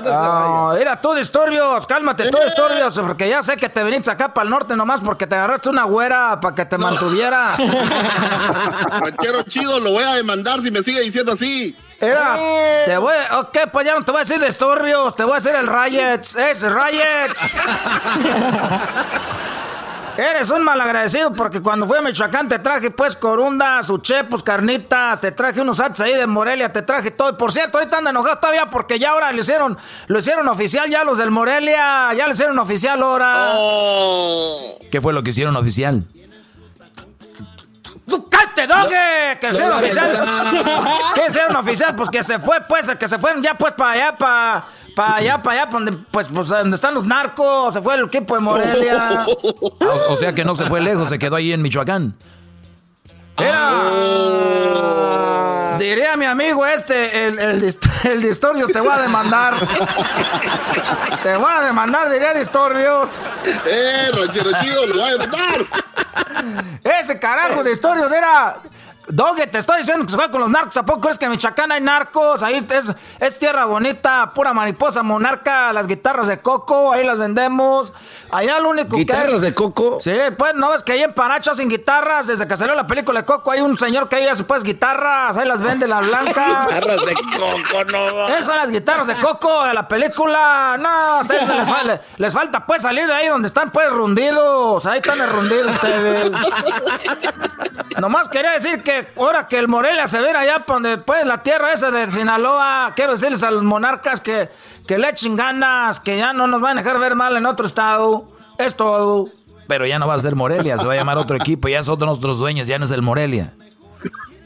no, 0.00 0.72
Mira, 0.76 1.00
tú 1.00 1.14
disturbios, 1.14 1.86
cálmate, 1.86 2.30
tú 2.30 2.38
disturbios, 2.42 2.98
porque 2.98 3.28
ya 3.28 3.42
sé 3.42 3.56
que 3.56 3.68
te 3.68 3.82
viniste 3.84 4.10
acá 4.10 4.32
para 4.32 4.44
el 4.44 4.50
norte 4.50 4.76
nomás 4.76 5.00
porque 5.00 5.26
te 5.26 5.34
agarraste 5.34 5.68
una 5.68 5.84
güera 5.84 6.38
para 6.40 6.54
que 6.54 6.64
te 6.64 6.78
mantuviera. 6.78 7.54
Ranchero 8.90 9.42
chido, 9.44 9.80
lo 9.80 9.92
voy 9.92 10.04
a 10.04 10.14
demandar 10.14 10.62
si 10.62 10.70
me 10.70 10.82
sigue 10.82 11.00
diciendo 11.00 11.32
así. 11.32 11.76
Era, 12.00 12.36
te 12.84 12.96
voy, 12.96 13.14
ok, 13.38 13.58
pues 13.72 13.84
ya 13.84 13.96
no 13.96 14.04
te 14.04 14.12
voy 14.12 14.20
a 14.20 14.24
decir 14.24 14.40
disturbios, 14.40 15.16
te 15.16 15.24
voy 15.24 15.32
a 15.32 15.36
decir 15.36 15.54
el 15.56 15.66
Riots, 15.66 16.36
es 16.36 16.62
Riots. 16.62 17.40
Eres 20.18 20.50
un 20.50 20.64
malagradecido 20.64 21.32
porque 21.32 21.62
cuando 21.62 21.86
fui 21.86 21.96
a 21.96 22.02
Michoacán 22.02 22.48
te 22.48 22.58
traje 22.58 22.90
pues 22.90 23.14
corundas, 23.14 23.88
uchepos, 23.88 24.42
carnitas, 24.42 25.20
te 25.20 25.30
traje 25.30 25.60
unos 25.60 25.78
atos 25.78 26.00
ahí 26.00 26.12
de 26.12 26.26
Morelia, 26.26 26.72
te 26.72 26.82
traje 26.82 27.12
todo. 27.12 27.30
Y 27.30 27.34
por 27.34 27.52
cierto, 27.52 27.78
ahorita 27.78 27.98
anda 27.98 28.10
enojado 28.10 28.38
todavía 28.38 28.68
porque 28.68 28.98
ya 28.98 29.10
ahora 29.10 29.30
lo 29.30 29.40
hicieron, 29.40 29.78
lo 30.08 30.18
hicieron 30.18 30.48
oficial 30.48 30.90
ya 30.90 31.04
los 31.04 31.18
del 31.18 31.30
Morelia, 31.30 32.12
ya 32.14 32.26
lo 32.26 32.32
hicieron 32.32 32.58
oficial 32.58 33.00
ahora. 33.00 33.52
Oh. 33.54 34.80
¿Qué 34.90 35.00
fue 35.00 35.12
lo 35.12 35.22
que 35.22 35.30
hicieron 35.30 35.54
oficial? 35.54 36.02
¡Tú 38.66 38.74
cállate, 38.74 38.90
doge! 38.90 39.38
Que 39.40 39.48
hicieron 39.50 39.78
oficial. 39.78 40.28
¿Qué 41.14 41.22
hicieron 41.28 41.56
oficial? 41.56 41.94
Pues 41.96 42.10
que 42.10 42.22
se 42.22 42.38
fue, 42.38 42.60
pues, 42.68 42.88
que 42.98 43.08
se 43.08 43.18
fueron 43.18 43.42
ya 43.42 43.54
pues 43.54 43.72
para 43.74 43.92
allá, 43.92 44.16
para 44.16 44.66
para 44.98 45.14
allá, 45.14 45.40
para 45.40 45.62
allá, 45.62 45.70
donde, 45.70 45.92
pues, 45.92 46.28
pues, 46.28 46.48
donde 46.48 46.74
están 46.74 46.92
los 46.92 47.04
narcos, 47.04 47.72
se 47.72 47.80
fue 47.80 47.94
el 47.94 48.06
equipo 48.06 48.34
de 48.34 48.40
Morelia. 48.40 49.26
O, 50.10 50.16
sea 50.16 50.34
que 50.34 50.44
no 50.44 50.56
se 50.56 50.64
fue 50.64 50.80
lejos, 50.80 51.08
se 51.08 51.20
quedó 51.20 51.36
ahí 51.36 51.52
en 51.52 51.62
Michoacán. 51.62 52.16
Era. 53.36 53.82
Diría 55.78 56.16
mi 56.16 56.26
amigo 56.26 56.66
este, 56.66 57.26
el, 57.26 57.38
el, 57.38 57.76
el 58.04 58.22
Distorbios, 58.22 58.70
te 58.70 58.80
voy 58.80 58.92
a 58.92 59.02
demandar. 59.02 59.54
te 61.22 61.36
voy 61.36 61.52
a 61.52 61.60
demandar, 61.62 62.10
diría 62.10 62.34
Distorbios. 62.34 63.22
Eh, 63.66 64.10
ranchero 64.12 64.50
chido, 64.60 64.86
lo 64.86 64.94
voy 64.94 65.08
a 65.08 65.12
demandar. 65.12 65.66
Ese 66.84 67.18
carajo 67.18 67.62
de 67.62 67.70
Distorbios 67.70 68.10
era. 68.12 68.56
Doge, 69.10 69.46
te 69.46 69.58
estoy 69.58 69.78
diciendo 69.78 70.04
que 70.04 70.10
se 70.10 70.16
fue 70.16 70.30
con 70.30 70.40
los 70.40 70.50
narcos. 70.50 70.76
¿A 70.76 70.82
poco 70.84 71.00
crees 71.00 71.18
que 71.18 71.24
en 71.24 71.30
Michoacán 71.30 71.72
hay 71.72 71.80
narcos? 71.80 72.42
Ahí 72.42 72.66
es, 72.70 72.84
es, 73.20 73.38
tierra 73.38 73.64
bonita, 73.64 74.32
pura 74.34 74.52
mariposa 74.52 75.02
monarca, 75.02 75.72
las 75.72 75.86
guitarras 75.86 76.26
de 76.28 76.38
coco, 76.40 76.92
ahí 76.92 77.06
las 77.06 77.16
vendemos. 77.16 77.92
Allá 78.30 78.60
lo 78.60 78.68
único 78.68 78.90
que. 78.90 78.96
¿Guitarras 78.96 79.40
de 79.40 79.54
coco? 79.54 79.98
Sí, 80.00 80.14
pues 80.36 80.54
no 80.54 80.70
ves 80.70 80.82
que 80.82 80.92
ahí 80.92 81.02
en 81.02 81.14
Paracho 81.14 81.52
hacen 81.52 81.70
guitarras. 81.70 82.26
Desde 82.26 82.46
que 82.46 82.56
salió 82.56 82.74
la 82.74 82.86
película 82.86 83.20
de 83.20 83.26
Coco, 83.26 83.50
hay 83.50 83.60
un 83.60 83.78
señor 83.78 84.08
que 84.08 84.16
ahí 84.16 84.26
hace 84.26 84.44
pues 84.44 84.62
guitarras, 84.62 85.36
ahí 85.38 85.48
las 85.48 85.62
vende 85.62 85.88
la 85.88 86.00
blanca. 86.00 86.66
guitarras 86.68 87.06
de 87.06 87.14
coco, 87.14 87.84
no. 87.90 88.28
Esas 88.28 88.46
son 88.46 88.56
las 88.56 88.70
guitarras 88.70 89.06
de 89.06 89.14
coco 89.14 89.64
de 89.64 89.72
la 89.72 89.88
película. 89.88 90.76
No, 90.78 91.22
les, 91.22 92.00
les, 92.18 92.34
falta 92.34 92.66
pues 92.66 92.82
salir 92.82 93.06
de 93.06 93.14
ahí 93.14 93.28
donde 93.28 93.48
están 93.48 93.70
pues 93.70 93.90
rundidos. 93.90 94.84
Ahí 94.84 94.98
están 94.98 95.18
rundidos 95.30 95.72
ustedes. 95.72 96.30
Nomás 97.98 98.28
quería 98.28 98.52
decir 98.52 98.82
que 98.82 98.97
ahora 99.16 99.48
que 99.48 99.58
el 99.58 99.68
Morelia 99.68 100.06
se 100.06 100.20
ve 100.20 100.30
allá 100.30 100.64
donde 100.66 100.98
pues 100.98 101.24
la 101.24 101.42
tierra 101.42 101.72
esa 101.72 101.90
de 101.90 102.10
Sinaloa, 102.10 102.92
quiero 102.96 103.12
decirles 103.12 103.42
a 103.42 103.50
los 103.50 103.62
monarcas 103.62 104.20
que, 104.20 104.48
que 104.86 104.98
le 104.98 105.08
echen 105.08 105.36
ganas, 105.36 106.00
que 106.00 106.16
ya 106.16 106.32
no 106.32 106.46
nos 106.46 106.60
van 106.60 106.78
a 106.78 106.82
dejar 106.82 106.98
ver 106.98 107.14
mal 107.14 107.36
en 107.36 107.46
otro 107.46 107.66
estado. 107.66 108.28
Es 108.58 108.76
todo. 108.76 109.28
Pero 109.66 109.86
ya 109.86 109.98
no 109.98 110.08
va 110.08 110.14
a 110.14 110.18
ser 110.18 110.34
Morelia, 110.34 110.78
se 110.78 110.86
va 110.86 110.94
a 110.94 110.96
llamar 110.96 111.18
otro 111.18 111.36
equipo, 111.36 111.68
ya 111.68 111.82
son 111.82 111.98
nuestros 112.00 112.38
dueños, 112.38 112.66
ya 112.66 112.78
no 112.78 112.84
es 112.84 112.90
el 112.90 113.02
Morelia. 113.02 113.52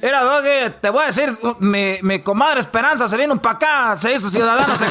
Era, 0.02 0.24
Doge, 0.24 0.70
te 0.80 0.90
voy 0.90 1.04
a 1.04 1.06
decir, 1.06 1.30
mi, 1.60 1.94
mi 2.02 2.18
comadre 2.18 2.58
Esperanza 2.58 3.06
se 3.06 3.16
vino 3.16 3.40
para 3.40 3.54
acá, 3.54 3.96
se 3.96 4.12
hizo 4.12 4.28
ciudadana, 4.28 4.74
se, 4.74 4.86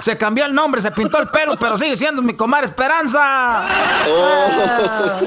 se, 0.00 0.16
cambió 0.16 0.46
el 0.46 0.54
nombre, 0.54 0.80
se 0.80 0.90
pintó 0.92 1.18
el 1.18 1.28
pelo, 1.28 1.56
pero 1.60 1.76
sigue 1.76 1.94
siendo 1.94 2.22
mi 2.22 2.32
comadre 2.32 2.64
Esperanza. 2.64 3.66
Oh. 4.08 5.20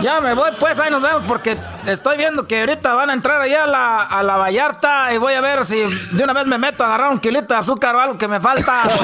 Ya 0.00 0.20
me 0.20 0.34
voy, 0.34 0.50
pues 0.60 0.78
ahí 0.78 0.90
nos 0.90 1.02
vemos 1.02 1.22
porque 1.26 1.56
estoy 1.86 2.16
viendo 2.16 2.46
que 2.46 2.60
ahorita 2.60 2.94
van 2.94 3.10
a 3.10 3.12
entrar 3.12 3.40
allá 3.40 3.64
a 3.64 3.66
la, 3.66 4.02
a 4.02 4.22
la 4.22 4.36
Vallarta 4.36 5.12
y 5.12 5.18
voy 5.18 5.34
a 5.34 5.40
ver 5.40 5.64
si 5.64 5.82
de 6.12 6.24
una 6.24 6.32
vez 6.32 6.46
me 6.46 6.56
meto 6.56 6.84
a 6.84 6.86
agarrar 6.86 7.10
un 7.10 7.18
kilito 7.18 7.52
de 7.52 7.60
azúcar 7.60 7.96
o 7.96 8.00
algo 8.00 8.16
que 8.16 8.28
me 8.28 8.40
falta. 8.40 8.84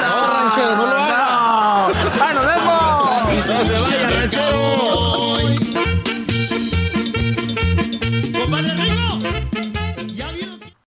no, 0.00 0.76
no, 0.76 0.86
no, 0.86 1.86
¡Ahí 2.24 2.34
nos 2.34 2.46
vemos! 2.46 3.48
¡No 3.48 3.56
se 3.64 3.80
vaya, 3.80 4.10
ranchero! 4.10 4.63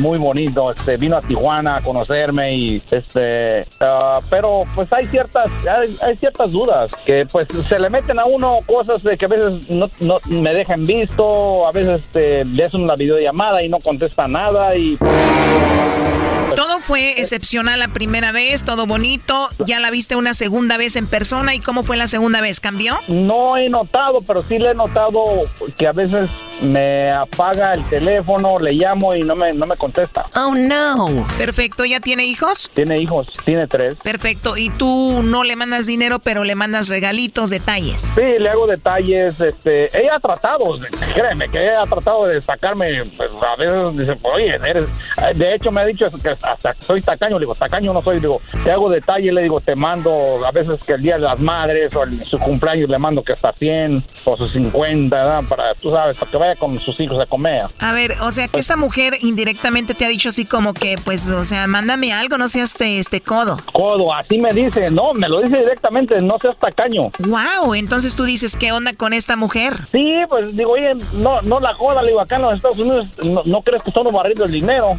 muy 0.00 0.18
bonito. 0.18 0.72
Este, 0.72 0.96
vino 0.96 1.16
a 1.16 1.20
Tijuana 1.20 1.76
a 1.76 1.80
conocerme 1.80 2.52
y 2.54 2.82
este, 2.90 3.64
ah, 3.80 4.20
pero 4.28 4.64
pues 4.74 4.92
hay 4.92 5.06
ciertas, 5.08 5.46
hay, 6.02 6.16
ciertas 6.16 6.52
dudas 6.52 6.94
que 7.04 7.26
pues 7.26 7.48
se 7.48 7.78
le 7.78 7.90
meten 7.90 8.18
a 8.18 8.24
uno 8.24 8.58
cosas 8.66 9.02
de 9.02 9.16
que 9.16 9.26
a 9.26 9.28
veces 9.28 9.70
no, 9.70 9.88
no 10.00 10.18
me 10.26 10.52
dejan 10.54 10.84
visto, 10.84 11.66
a 11.66 11.72
veces 11.72 12.00
este, 12.00 12.44
le 12.44 12.64
hacen 12.64 12.82
una 12.82 12.96
videollamada 12.96 13.62
y 13.62 13.68
no 13.68 13.78
contesta 13.78 14.26
nada 14.26 14.74
y 14.76 14.96
todo 16.54 16.78
fue 16.80 17.20
excepcional 17.20 17.78
la 17.78 17.88
primera 17.88 18.32
vez, 18.32 18.64
todo 18.64 18.86
bonito. 18.86 19.48
Ya 19.66 19.80
la 19.80 19.90
viste 19.90 20.16
una 20.16 20.34
segunda 20.34 20.76
vez 20.76 20.96
en 20.96 21.06
persona. 21.06 21.54
¿Y 21.54 21.60
cómo 21.60 21.82
fue 21.82 21.96
la 21.96 22.08
segunda 22.08 22.40
vez? 22.40 22.60
¿Cambió? 22.60 22.96
No 23.08 23.56
he 23.56 23.68
notado, 23.68 24.22
pero 24.26 24.42
sí 24.42 24.58
le 24.58 24.70
he 24.70 24.74
notado 24.74 25.44
que 25.76 25.86
a 25.86 25.92
veces 25.92 26.30
me 26.62 27.10
apaga 27.10 27.72
el 27.72 27.88
teléfono, 27.88 28.58
le 28.58 28.72
llamo 28.72 29.14
y 29.14 29.22
no 29.22 29.36
me, 29.36 29.52
no 29.52 29.66
me 29.66 29.76
contesta. 29.76 30.26
Oh, 30.36 30.54
no. 30.54 31.26
Perfecto. 31.38 31.84
¿Ya 31.84 32.00
tiene 32.00 32.24
hijos? 32.26 32.70
Tiene 32.74 33.00
hijos, 33.00 33.26
tiene 33.44 33.66
tres. 33.66 33.94
Perfecto. 34.02 34.56
¿Y 34.56 34.70
tú 34.70 35.22
no 35.22 35.44
le 35.44 35.56
mandas 35.56 35.86
dinero, 35.86 36.18
pero 36.18 36.44
le 36.44 36.54
mandas 36.54 36.88
regalitos, 36.88 37.50
detalles? 37.50 38.12
Sí, 38.14 38.22
le 38.38 38.48
hago 38.48 38.66
detalles. 38.66 39.40
Este, 39.40 39.86
ella 39.98 40.16
ha 40.16 40.20
tratado, 40.20 40.64
créeme, 41.14 41.48
que 41.48 41.62
ella 41.62 41.82
ha 41.82 41.86
tratado 41.86 42.26
de 42.26 42.40
sacarme. 42.42 43.04
Pues, 43.16 43.30
a 43.30 43.56
veces 43.56 43.96
dice, 43.96 44.16
oye, 44.22 44.54
eres. 44.54 44.88
De 45.36 45.54
hecho, 45.54 45.70
me 45.70 45.80
ha 45.80 45.84
dicho 45.84 46.08
que 46.22 46.30
hasta 46.42 46.74
soy 46.78 47.00
tacaño, 47.00 47.38
le 47.38 47.44
digo, 47.44 47.54
tacaño 47.54 47.92
no 47.92 48.02
soy, 48.02 48.16
le 48.16 48.22
digo, 48.22 48.40
te 48.64 48.70
hago 48.70 48.88
detalle, 48.88 49.32
le 49.32 49.42
digo, 49.42 49.60
te 49.60 49.74
mando 49.74 50.44
a 50.46 50.50
veces 50.50 50.78
que 50.86 50.94
el 50.94 51.02
día 51.02 51.16
de 51.16 51.22
las 51.22 51.38
madres 51.38 51.94
o 51.94 52.02
el, 52.02 52.24
su 52.24 52.38
cumpleaños 52.38 52.88
le 52.88 52.98
mando 52.98 53.22
que 53.22 53.32
hasta 53.32 53.52
100 53.52 54.04
o 54.24 54.36
sus 54.36 54.52
50, 54.52 55.42
para, 55.42 55.74
tú 55.74 55.90
sabes, 55.90 56.18
para 56.18 56.30
que 56.30 56.36
vaya 56.36 56.56
con 56.56 56.78
sus 56.78 56.98
hijos 57.00 57.20
a 57.20 57.26
comer. 57.26 57.62
A 57.80 57.92
ver, 57.92 58.12
o 58.22 58.30
sea, 58.30 58.48
que 58.48 58.58
esta 58.58 58.76
mujer 58.76 59.14
indirectamente 59.20 59.94
te 59.94 60.04
ha 60.04 60.08
dicho 60.08 60.30
así 60.30 60.44
como 60.44 60.74
que, 60.74 60.96
pues, 61.04 61.28
o 61.28 61.44
sea, 61.44 61.66
mándame 61.66 62.12
algo, 62.12 62.38
no 62.38 62.48
seas 62.48 62.70
este, 62.72 62.98
este 62.98 63.20
codo. 63.20 63.58
Codo, 63.72 64.14
así 64.14 64.38
me 64.38 64.52
dice, 64.52 64.90
no, 64.90 65.12
me 65.14 65.28
lo 65.28 65.40
dice 65.40 65.58
directamente, 65.58 66.20
no 66.20 66.38
seas 66.40 66.56
tacaño. 66.58 67.10
Wow, 67.18 67.74
entonces 67.74 68.16
tú 68.16 68.24
dices, 68.24 68.56
¿qué 68.56 68.72
onda 68.72 68.92
con 68.94 69.12
esta 69.12 69.36
mujer? 69.36 69.74
Sí, 69.90 70.16
pues 70.28 70.56
digo, 70.56 70.72
oye, 70.72 70.94
no, 71.14 71.42
no 71.42 71.60
la 71.60 71.74
joda, 71.74 72.02
le 72.02 72.08
digo, 72.08 72.20
acá 72.20 72.36
en 72.36 72.42
los 72.42 72.54
Estados 72.54 72.78
Unidos 72.78 73.08
no, 73.22 73.62
crees 73.62 73.82
que 73.82 73.90
son 73.90 74.04
los 74.04 74.12
barridos 74.12 74.46
el 74.46 74.52
dinero. 74.52 74.98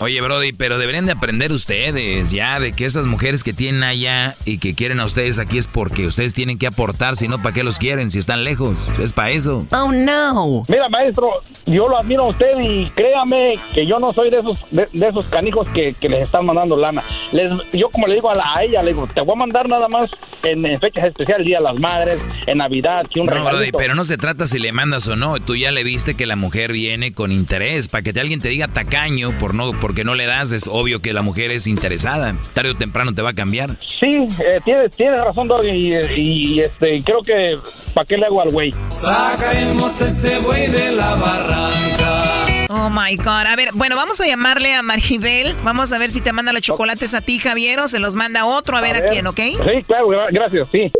Oye, 0.00 0.20
Brody, 0.24 0.52
pero 0.52 0.78
deberían 0.78 1.06
de 1.06 1.12
aprender 1.12 1.52
ustedes 1.52 2.30
ya 2.30 2.58
de 2.58 2.72
que 2.72 2.84
esas 2.84 3.06
mujeres 3.06 3.44
que 3.44 3.52
tienen 3.52 3.82
allá 3.82 4.34
y 4.44 4.58
que 4.58 4.74
quieren 4.74 5.00
a 5.00 5.04
ustedes 5.04 5.38
aquí 5.38 5.58
es 5.58 5.68
porque 5.68 6.06
ustedes 6.06 6.34
tienen 6.34 6.58
que 6.58 6.66
aportar, 6.66 7.16
si 7.16 7.28
no, 7.28 7.42
¿para 7.42 7.52
qué 7.52 7.62
los 7.62 7.78
quieren? 7.78 8.10
Si 8.10 8.18
están 8.18 8.44
lejos, 8.44 8.78
es 8.98 9.12
para 9.12 9.30
eso. 9.30 9.66
Oh, 9.72 9.92
no. 9.92 10.62
Mira, 10.68 10.88
maestro, 10.88 11.42
yo 11.66 11.88
lo 11.88 11.98
admiro 11.98 12.24
a 12.24 12.28
usted 12.28 12.58
y 12.60 12.86
créame 12.90 13.58
que 13.74 13.86
yo 13.86 13.98
no 13.98 14.12
soy 14.12 14.30
de 14.30 14.40
esos 14.40 14.64
de, 14.70 14.86
esos 14.92 15.26
canijos 15.26 15.66
que, 15.68 15.94
les 16.00 16.22
están 16.22 16.46
mandando 16.46 16.76
lana. 16.76 17.02
Les, 17.32 17.52
yo 17.72 17.88
como 17.88 18.06
le 18.06 18.14
digo 18.14 18.30
a, 18.30 18.34
la, 18.34 18.54
ella, 18.62 18.82
le 18.82 18.92
digo, 18.92 19.06
te 19.06 19.20
voy 19.20 19.34
a 19.34 19.38
mandar 19.38 19.68
nada 19.68 19.88
más 19.88 20.10
en, 20.42 20.64
fechas 20.80 21.06
especiales, 21.06 21.46
Día 21.46 21.58
de 21.58 21.64
las 21.64 21.78
Madres, 21.78 22.18
en 22.46 22.58
Navidad, 22.58 23.06
que 23.12 23.20
un 23.20 23.26
no, 23.26 23.44
Brody, 23.44 23.72
pero 23.72 23.94
no 23.94 24.04
se 24.04 24.16
trata 24.16 24.46
si 24.46 24.58
le 24.58 24.72
mandas 24.72 25.06
o 25.08 25.16
no. 25.16 25.40
Tú 25.40 25.56
ya 25.56 25.70
le 25.72 25.84
viste 25.84 26.14
que 26.14 26.26
la 26.26 26.36
mujer 26.36 26.72
viene 26.72 27.12
con 27.12 27.32
interés. 27.32 27.88
Para 27.88 28.02
que 28.02 28.12
te, 28.12 28.20
alguien 28.20 28.40
te 28.40 28.48
diga 28.48 28.68
tacaño 28.68 29.38
por 29.38 29.54
no, 29.54 29.78
porque 29.80 30.04
no 30.04 30.13
le 30.14 30.26
das, 30.26 30.52
es 30.52 30.68
obvio 30.68 31.00
que 31.00 31.12
la 31.12 31.22
mujer 31.22 31.50
es 31.50 31.66
interesada. 31.66 32.36
Tarde 32.52 32.70
o 32.70 32.74
temprano 32.74 33.14
te 33.14 33.22
va 33.22 33.30
a 33.30 33.34
cambiar. 33.34 33.70
Sí, 34.00 34.28
eh, 34.44 34.60
tienes, 34.64 35.24
razón, 35.24 35.48
Doggy, 35.48 35.94
y, 36.16 36.60
este, 36.60 37.02
creo 37.02 37.22
que 37.22 37.58
¿para 37.94 38.06
qué 38.06 38.16
le 38.16 38.26
hago 38.26 38.40
al 38.40 38.50
güey? 38.50 38.74
Sacaremos 38.88 40.00
ese 40.00 40.38
güey 40.40 40.68
de 40.68 40.92
la 40.92 41.14
barranca. 41.14 42.44
Oh 42.70 42.90
my 42.90 43.16
God. 43.16 43.46
A 43.46 43.56
ver, 43.56 43.68
bueno, 43.74 43.96
vamos 43.96 44.20
a 44.20 44.26
llamarle 44.26 44.74
a 44.74 44.82
Maribel. 44.82 45.54
Vamos 45.62 45.92
a 45.92 45.98
ver 45.98 46.10
si 46.10 46.20
te 46.20 46.32
manda 46.32 46.52
los 46.52 46.62
chocolates 46.62 47.14
a 47.14 47.20
ti, 47.20 47.38
Javier, 47.38 47.80
o 47.80 47.88
se 47.88 47.98
los 47.98 48.16
manda 48.16 48.46
otro, 48.46 48.76
a, 48.76 48.80
ver, 48.80 48.96
a 48.96 49.06
quién, 49.06 49.26
¿ok? 49.26 49.36
Sí, 49.36 49.82
claro, 49.86 50.08
gracias, 50.30 50.68
sí. 50.70 50.90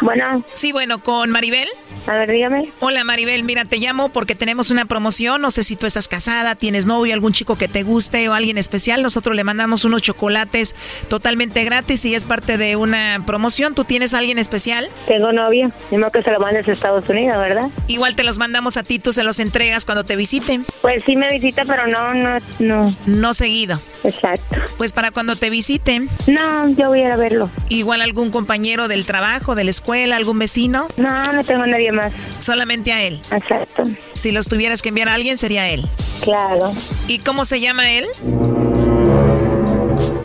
Bueno. 0.00 0.44
Sí, 0.54 0.72
bueno, 0.72 1.02
con 1.02 1.30
Maribel. 1.30 1.68
A 2.06 2.14
ver, 2.14 2.30
dígame. 2.30 2.68
Hola 2.80 3.04
Maribel, 3.04 3.44
mira, 3.44 3.64
te 3.64 3.78
llamo 3.78 4.08
porque 4.08 4.34
tenemos 4.34 4.70
una 4.70 4.86
promoción. 4.86 5.40
No 5.40 5.50
sé 5.50 5.62
si 5.62 5.76
tú 5.76 5.86
estás 5.86 6.08
casada, 6.08 6.56
tienes 6.56 6.86
novio, 6.86 7.14
algún 7.14 7.32
chico 7.32 7.56
que 7.56 7.68
te 7.68 7.82
guste 7.84 8.28
o 8.28 8.34
alguien 8.34 8.58
especial. 8.58 9.02
Nosotros 9.02 9.36
le 9.36 9.44
mandamos 9.44 9.84
unos 9.84 10.02
chocolates 10.02 10.74
totalmente 11.08 11.62
gratis 11.64 12.04
y 12.04 12.14
es 12.14 12.24
parte 12.24 12.58
de 12.58 12.76
una 12.76 13.22
promoción. 13.24 13.74
¿Tú 13.74 13.84
tienes 13.84 14.14
alguien 14.14 14.38
especial? 14.38 14.88
Tengo 15.06 15.32
novio. 15.32 15.70
Tengo 15.90 16.10
que 16.10 16.22
se 16.22 16.30
lo 16.32 16.40
mandes 16.40 16.68
a 16.68 16.72
Estados 16.72 17.08
Unidos, 17.08 17.38
¿verdad? 17.38 17.70
Igual 17.86 18.16
te 18.16 18.24
los 18.24 18.38
mandamos 18.38 18.76
a 18.76 18.82
ti, 18.82 18.98
tú 18.98 19.12
se 19.12 19.22
los 19.22 19.38
entregas 19.38 19.84
cuando 19.84 20.04
te 20.04 20.16
visiten. 20.16 20.66
Pues 20.80 21.04
sí 21.04 21.14
me 21.16 21.28
visita, 21.30 21.64
pero 21.64 21.86
no, 21.86 22.14
no, 22.14 22.38
no. 22.58 22.94
No 23.06 23.34
seguido. 23.34 23.80
Exacto. 24.02 24.56
Pues 24.76 24.92
para 24.92 25.12
cuando 25.12 25.36
te 25.36 25.50
visiten. 25.50 26.08
No, 26.26 26.68
yo 26.70 26.88
voy 26.88 27.00
a 27.00 27.06
ir 27.06 27.12
a 27.12 27.16
verlo. 27.16 27.50
Igual 27.68 28.02
algún 28.02 28.30
compañero 28.30 28.88
del 28.88 29.06
trabajo, 29.06 29.54
de 29.54 29.64
la 29.64 29.70
escuela, 29.70 30.16
algún 30.16 30.40
vecino. 30.40 30.88
No, 30.96 31.32
no 31.32 31.44
tengo 31.44 31.64
nadie 31.66 31.91
más. 31.92 32.12
Solamente 32.38 32.92
a 32.92 33.02
él. 33.02 33.20
Exacto. 33.30 33.82
Si 34.12 34.32
los 34.32 34.48
tuvieras 34.48 34.82
que 34.82 34.88
enviar 34.90 35.08
a 35.08 35.14
alguien, 35.14 35.38
sería 35.38 35.68
él. 35.68 35.86
Claro. 36.20 36.72
¿Y 37.08 37.18
cómo 37.18 37.44
se 37.44 37.60
llama 37.60 37.90
él? 37.90 38.06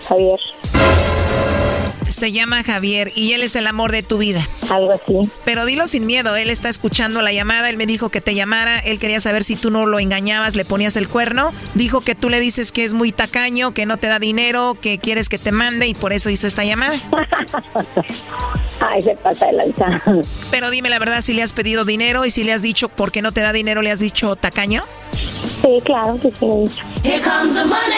Javier. 0.07 0.39
Se 2.09 2.31
llama 2.31 2.63
Javier 2.63 3.11
y 3.15 3.33
él 3.33 3.43
es 3.43 3.55
el 3.55 3.67
amor 3.67 3.91
de 3.91 4.03
tu 4.03 4.17
vida. 4.17 4.47
Algo 4.69 4.91
así. 4.91 5.29
Pero 5.45 5.65
dilo 5.65 5.87
sin 5.87 6.05
miedo, 6.05 6.35
él 6.35 6.49
está 6.49 6.69
escuchando 6.69 7.21
la 7.21 7.31
llamada, 7.31 7.69
él 7.69 7.77
me 7.77 7.85
dijo 7.85 8.09
que 8.09 8.21
te 8.21 8.33
llamara, 8.35 8.79
él 8.79 8.99
quería 8.99 9.19
saber 9.19 9.43
si 9.43 9.55
tú 9.55 9.69
no 9.69 9.85
lo 9.85 9.99
engañabas, 9.99 10.55
le 10.55 10.65
ponías 10.65 10.95
el 10.95 11.07
cuerno. 11.07 11.53
Dijo 11.75 12.01
que 12.01 12.15
tú 12.15 12.29
le 12.29 12.39
dices 12.39 12.71
que 12.71 12.83
es 12.83 12.93
muy 12.93 13.11
tacaño, 13.11 13.73
que 13.73 13.85
no 13.85 13.97
te 13.97 14.07
da 14.07 14.19
dinero, 14.19 14.77
que 14.79 14.99
quieres 14.99 15.29
que 15.29 15.37
te 15.37 15.51
mande 15.51 15.87
y 15.87 15.93
por 15.93 16.13
eso 16.13 16.29
hizo 16.29 16.47
esta 16.47 16.63
llamada. 16.63 16.95
Ay, 18.79 19.01
se 19.01 19.15
pasa 19.15 19.47
de 19.47 19.53
lanza. 19.53 20.03
Pero 20.51 20.69
dime 20.69 20.89
la 20.89 20.99
verdad, 20.99 21.21
si 21.21 21.33
le 21.33 21.43
has 21.43 21.53
pedido 21.53 21.85
dinero 21.85 22.25
y 22.25 22.31
si 22.31 22.43
le 22.43 22.53
has 22.53 22.61
dicho 22.61 22.89
por 22.89 23.11
qué 23.11 23.21
no 23.21 23.31
te 23.31 23.41
da 23.41 23.51
dinero, 23.53 23.81
le 23.81 23.91
has 23.91 23.99
dicho 23.99 24.35
tacaño. 24.35 24.83
Sí, 25.61 25.81
claro 25.83 26.19
que 26.21 26.31
sí 26.31 26.45
he 26.45 26.61
dicho. 26.61 26.83
Here 27.03 27.21
comes 27.21 27.53
the 27.55 27.65
money. 27.65 27.97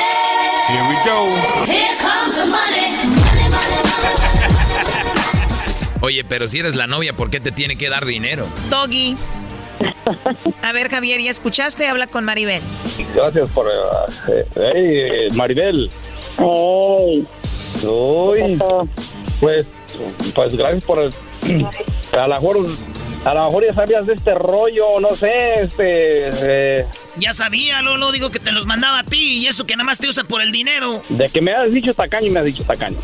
Here 0.68 0.88
we 0.88 0.96
go. 1.04 1.26
Here 1.66 1.98
comes 2.02 2.36
the 2.36 2.46
money. 2.46 3.19
Oye, 6.02 6.24
pero 6.24 6.48
si 6.48 6.60
eres 6.60 6.76
la 6.76 6.88
novia, 6.88 7.14
¿por 7.14 7.30
qué 7.30 7.40
te 7.40 7.52
tiene 7.52 7.76
que 7.76 7.90
dar 7.90 8.06
dinero? 8.06 8.48
Doggy. 8.70 9.18
A 10.62 10.72
ver, 10.72 10.90
Javier, 10.90 11.22
¿ya 11.22 11.32
escuchaste? 11.32 11.88
Habla 11.88 12.08
con 12.08 12.26
Maribel. 12.26 12.62
Gracias 13.16 13.50
por... 13.50 13.68
Eh, 13.68 14.46
hey, 14.56 15.28
Maribel. 15.36 15.90
Hey. 16.38 17.28
Uy. 17.84 18.60
Pues, 19.40 19.68
pues 20.34 20.56
gracias 20.56 20.84
por... 20.86 21.00
a 22.14 22.28
lo 22.28 22.34
mejor... 22.36 22.58
A 23.26 23.34
lo 23.34 23.46
mejor 23.48 23.66
ya 23.66 23.74
sabías 23.74 24.08
de 24.08 24.14
este 24.14 24.34
rollo, 24.34 25.00
no 25.02 25.10
sé, 25.14 25.64
este... 25.64 26.30
Eh. 26.42 26.86
Ya 27.18 27.34
sabía, 27.34 27.82
Lolo, 27.82 28.14
digo 28.14 28.32
que 28.32 28.40
te 28.40 28.54
los 28.54 28.66
mandaba 28.66 29.00
a 29.00 29.04
ti 29.04 29.40
y 29.40 29.48
eso 29.48 29.68
que 29.68 29.76
nada 29.76 29.84
más 29.84 30.00
te 30.00 30.08
usa 30.08 30.24
por 30.24 30.42
el 30.42 30.54
dinero. 30.54 31.04
De 31.10 31.28
que 31.28 31.42
me 31.42 31.54
has 31.54 31.70
dicho 31.74 31.94
tacaño 31.94 32.28
y 32.28 32.30
me 32.30 32.40
has 32.40 32.46
dicho 32.46 32.64
tacaño. 32.64 32.98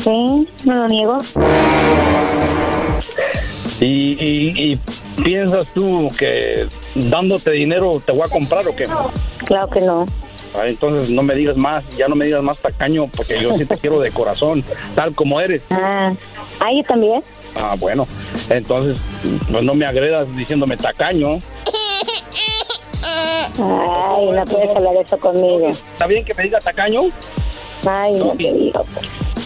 Sí, 0.00 0.48
no 0.64 0.74
lo 0.74 0.88
niego. 0.88 1.18
¿Y, 3.80 4.78
piensas 5.22 5.66
tú 5.74 6.08
que 6.18 6.66
dándote 6.94 7.52
dinero 7.52 8.02
te 8.04 8.12
voy 8.12 8.22
a 8.24 8.30
comprar 8.30 8.66
o 8.66 8.74
qué? 8.74 8.84
Claro 9.44 9.68
que 9.70 9.80
no. 9.80 10.06
Ah, 10.54 10.66
entonces 10.66 11.10
no 11.10 11.22
me 11.22 11.34
digas 11.34 11.56
más, 11.56 11.84
ya 11.96 12.08
no 12.08 12.16
me 12.16 12.24
digas 12.24 12.42
más 12.42 12.58
tacaño, 12.58 13.08
porque 13.08 13.40
yo 13.40 13.56
sí 13.56 13.64
te 13.64 13.76
quiero 13.76 14.00
de 14.00 14.10
corazón, 14.10 14.64
tal 14.94 15.14
como 15.14 15.40
eres. 15.40 15.62
Ah, 15.70 16.12
¿ah 16.58 16.68
yo 16.74 16.82
también? 16.84 17.22
Ah, 17.54 17.76
bueno, 17.78 18.06
entonces 18.48 18.98
pues 19.50 19.64
no 19.64 19.74
me 19.74 19.86
agredas 19.86 20.26
diciéndome 20.36 20.76
tacaño. 20.76 21.38
Ay, 23.62 24.30
no 24.32 24.44
puedes 24.44 24.76
hablar 24.76 24.96
eso 25.04 25.18
conmigo. 25.18 25.66
¿Está 25.68 26.06
bien 26.06 26.24
que 26.24 26.34
me 26.34 26.44
diga 26.44 26.58
tacaño? 26.58 27.02
Ay, 27.86 28.14
no 28.14 28.30
te 28.32 28.52
digo. 28.52 28.84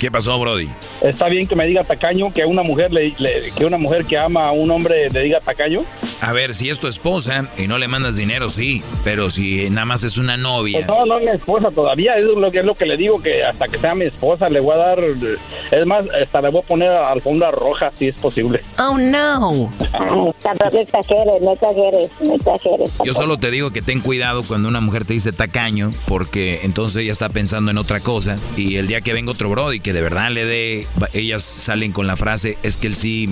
¿Qué 0.05 0.11
pasó, 0.11 0.39
Brody? 0.39 0.69
¿Está 1.01 1.31
bien 1.31 1.49
que 1.49 1.57
me 1.57 1.67
diga 1.67 1.83
tacaño 1.83 2.31
que 2.31 2.45
una 2.45 2.63
mujer 2.63 2.93
le, 2.93 3.15
que 3.57 3.65
una 3.65 3.79
mujer 3.79 4.05
que 4.05 4.19
ama 4.19 4.49
a 4.49 4.53
un 4.53 4.71
hombre 4.71 5.09
le 5.09 5.23
diga 5.23 5.41
tacaño? 5.41 5.83
A 6.25 6.33
ver, 6.33 6.55
si 6.55 6.71
es 6.71 6.81
tu 6.81 6.87
esposa 6.87 7.51
y 7.59 7.67
no 7.67 7.77
le 7.77 7.87
mandas 7.87 8.17
dinero, 8.17 8.49
sí, 8.49 8.83
pero 9.05 9.29
si 9.29 9.69
nada 9.69 9.85
más 9.85 10.05
es 10.05 10.17
una 10.17 10.39
novia. 10.39 10.79
Pues 10.79 10.87
no, 10.87 11.05
no 11.05 11.19
es 11.19 11.27
mi 11.27 11.33
esposa 11.33 11.71
todavía, 11.71 12.17
es 12.17 12.25
lo 12.25 12.51
que 12.51 12.61
es 12.61 12.65
lo 12.65 12.75
que 12.75 12.87
le 12.87 12.97
digo 12.97 13.21
que 13.21 13.45
hasta 13.45 13.67
que 13.67 13.77
sea 13.77 13.95
mi 13.95 14.07
esposa 14.07 14.49
le 14.49 14.61
voy 14.61 14.73
a 14.73 14.79
dar 14.79 14.99
es 15.71 15.87
más, 15.87 16.07
hasta 16.19 16.41
le 16.41 16.49
voy 16.49 16.63
a 16.63 16.67
poner 16.67 16.89
alfombra 16.89 17.51
roja 17.51 17.91
si 17.91 18.09
es 18.09 18.15
posible. 18.15 18.63
Oh 18.79 18.97
no. 18.97 19.71
Tampoco 20.43 20.79
exageres, 20.79 21.43
no 21.43 21.53
exageres, 21.53 22.11
no 22.27 22.37
exageres. 22.37 22.99
Yo 23.05 23.13
solo 23.13 23.37
te 23.37 23.51
digo 23.51 23.71
que 23.71 23.83
ten 23.83 24.01
cuidado 24.01 24.45
cuando 24.45 24.71
una 24.71 24.81
mujer 24.81 25.05
te 25.05 25.13
dice 25.13 25.31
tacaño, 25.31 25.91
porque 26.07 26.61
entonces 26.63 27.03
ella 27.03 27.13
está 27.13 27.29
pensando 27.29 27.71
en 27.71 27.77
otra 27.77 28.01
cosa 28.01 28.37
y 28.57 28.77
el 28.77 28.87
día 28.87 29.03
que 29.03 29.13
venga 29.13 29.31
otro 29.31 29.51
Brody 29.51 29.81
que 29.81 29.93
de 29.93 30.01
verdad 30.01 30.31
le 30.31 30.47
dé, 30.47 30.87
ellas 31.13 31.43
salen 31.43 31.93
con 31.93 32.07
la 32.07 32.17
frase, 32.17 32.57
es 32.63 32.79
que 32.79 32.87
él 32.87 32.97
sí, 32.97 33.29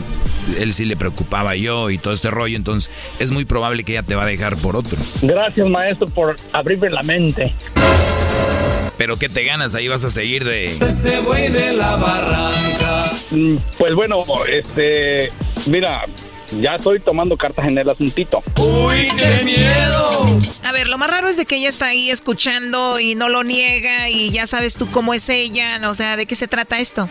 él 0.59 0.75
sí 0.75 0.85
le 0.85 0.97
preocupaba 0.97 1.57
yo 1.57 1.89
y 1.89 1.97
todo 1.97 2.13
este 2.13 2.29
rollo, 2.29 2.55
entonces 2.55 2.82
es 3.19 3.31
muy 3.31 3.45
probable 3.45 3.85
que 3.85 3.93
ella 3.93 4.03
te 4.03 4.15
va 4.15 4.25
a 4.25 4.27
dejar 4.27 4.57
por 4.57 4.77
otro. 4.77 4.99
Gracias 5.23 5.69
maestro 5.69 6.07
por 6.09 6.37
abrirme 6.53 6.91
la 6.91 7.03
mente. 7.03 7.55
Pero 8.99 9.17
¿qué 9.17 9.29
te 9.29 9.45
ganas? 9.45 9.75
Ahí 9.75 9.89
vas 9.89 10.05
a 10.05 10.11
seguir 10.11 10.45
de... 10.45 10.69
Ese 10.69 11.21
güey 11.23 11.51
de 11.51 11.73
la 11.73 11.97
barranca. 11.97 13.13
Mm, 13.31 13.57
pues 13.79 13.95
bueno, 13.95 14.25
este, 14.47 15.33
mira, 15.67 16.05
ya 16.61 16.77
estoy 16.77 17.01
tomando 17.01 17.37
cartas 17.37 17.67
en 17.67 17.79
el 17.79 17.89
asuntito. 17.89 18.43
¡Uy, 18.59 19.09
qué 19.17 19.45
miedo! 19.45 20.39
A 20.65 20.73
ver, 20.73 20.89
lo 20.89 20.99
más 20.99 21.11
raro 21.11 21.29
es 21.29 21.37
de 21.37 21.47
que 21.47 21.57
ella 21.57 21.69
está 21.69 21.87
ahí 21.87 22.11
escuchando 22.11 23.01
y 23.01 23.15
no 23.15 23.29
lo 23.29 23.43
niega 23.43 24.09
y 24.09 24.31
ya 24.31 24.47
sabes 24.47 24.77
tú 24.77 24.91
cómo 24.91 25.15
es 25.15 25.29
ella, 25.29 25.81
o 25.89 25.95
sea, 25.95 26.17
¿de 26.17 26.27
qué 26.27 26.35
se 26.35 26.49
trata 26.49 26.79
esto? 26.79 27.09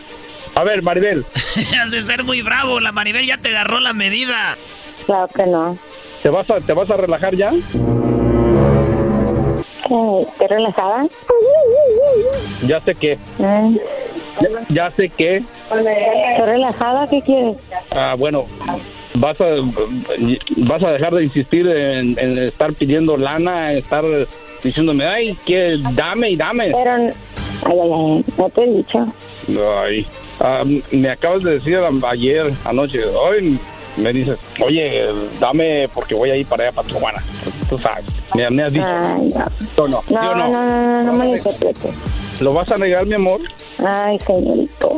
A 0.56 0.64
ver, 0.64 0.82
Maribel. 0.82 1.26
Hace 1.82 2.02
ser 2.02 2.24
muy 2.24 2.42
bravo, 2.42 2.80
la 2.80 2.92
Maribel 2.92 3.26
ya 3.26 3.38
te 3.38 3.50
agarró 3.50 3.80
la 3.80 3.94
medida. 3.94 4.58
Claro 5.06 5.28
que 5.28 5.46
no. 5.46 5.78
¿Te 6.22 6.30
vas 6.30 6.50
a, 6.50 6.60
te 6.60 6.74
vas 6.74 6.90
a 6.90 6.98
relajar 6.98 7.36
ya? 7.36 7.52
¿Te 10.38 10.48
relajada? 10.48 11.06
Ya 12.66 12.80
sé 12.82 12.96
qué. 12.96 13.18
Mm. 13.38 13.78
Ya, 14.70 14.92
sé 14.92 15.10
qué. 15.10 15.38
¿Estás 15.38 16.46
relajada? 16.46 17.08
¿Qué 17.10 17.22
quieres? 17.22 17.58
Ah, 17.92 18.16
bueno, 18.18 18.46
vas 19.16 19.40
a 19.42 19.46
vas 20.58 20.84
a 20.84 20.92
dejar 20.92 21.14
de 21.14 21.24
insistir 21.24 21.68
en, 21.68 22.18
estar 22.38 22.74
pidiendo 22.74 23.18
lana, 23.18 23.74
estar 23.74 24.04
diciéndome, 24.64 25.06
ay, 25.06 25.38
que 25.46 25.78
dame 25.94 26.32
y 26.32 26.36
dame. 26.38 26.72
Pero, 26.72 26.92
ay, 26.92 27.14
ay, 27.64 27.80
ay, 27.80 28.26
no 28.38 28.50
te 28.50 28.64
he 28.64 28.68
dicho. 28.68 29.14
Ay, 29.84 30.08
ah, 30.40 30.64
me 30.92 31.10
acabas 31.10 31.44
de 31.44 31.60
decir 31.60 31.78
ayer, 32.08 32.52
anoche, 32.64 33.04
hoy 33.06 33.60
me 33.98 34.14
dices, 34.14 34.38
oye, 34.64 35.06
dame 35.40 35.88
porque 35.94 36.16
voy 36.16 36.32
a 36.32 36.36
ir 36.36 36.46
para 36.46 36.64
allá, 36.64 36.72
para 36.74 36.88
Tijuana. 36.88 37.22
Tú 37.70 37.78
sabes, 37.78 38.06
me, 38.36 38.50
me 38.50 38.64
has 38.64 38.74
dicho. 38.74 38.86
Ay, 38.86 39.30
no. 39.30 39.46
No, 39.78 39.88
no, 39.88 40.04
no, 40.10 40.34
no, 40.34 40.48
no, 40.52 40.84
no, 40.84 41.04
no, 41.04 41.14
me 41.14 41.32
interpretes. 41.32 41.96
¿Lo 42.42 42.54
vas 42.54 42.72
a 42.72 42.78
negar, 42.78 43.06
mi 43.06 43.16
amor? 43.16 43.42
Ay, 43.86 44.20
señorito. 44.20 44.98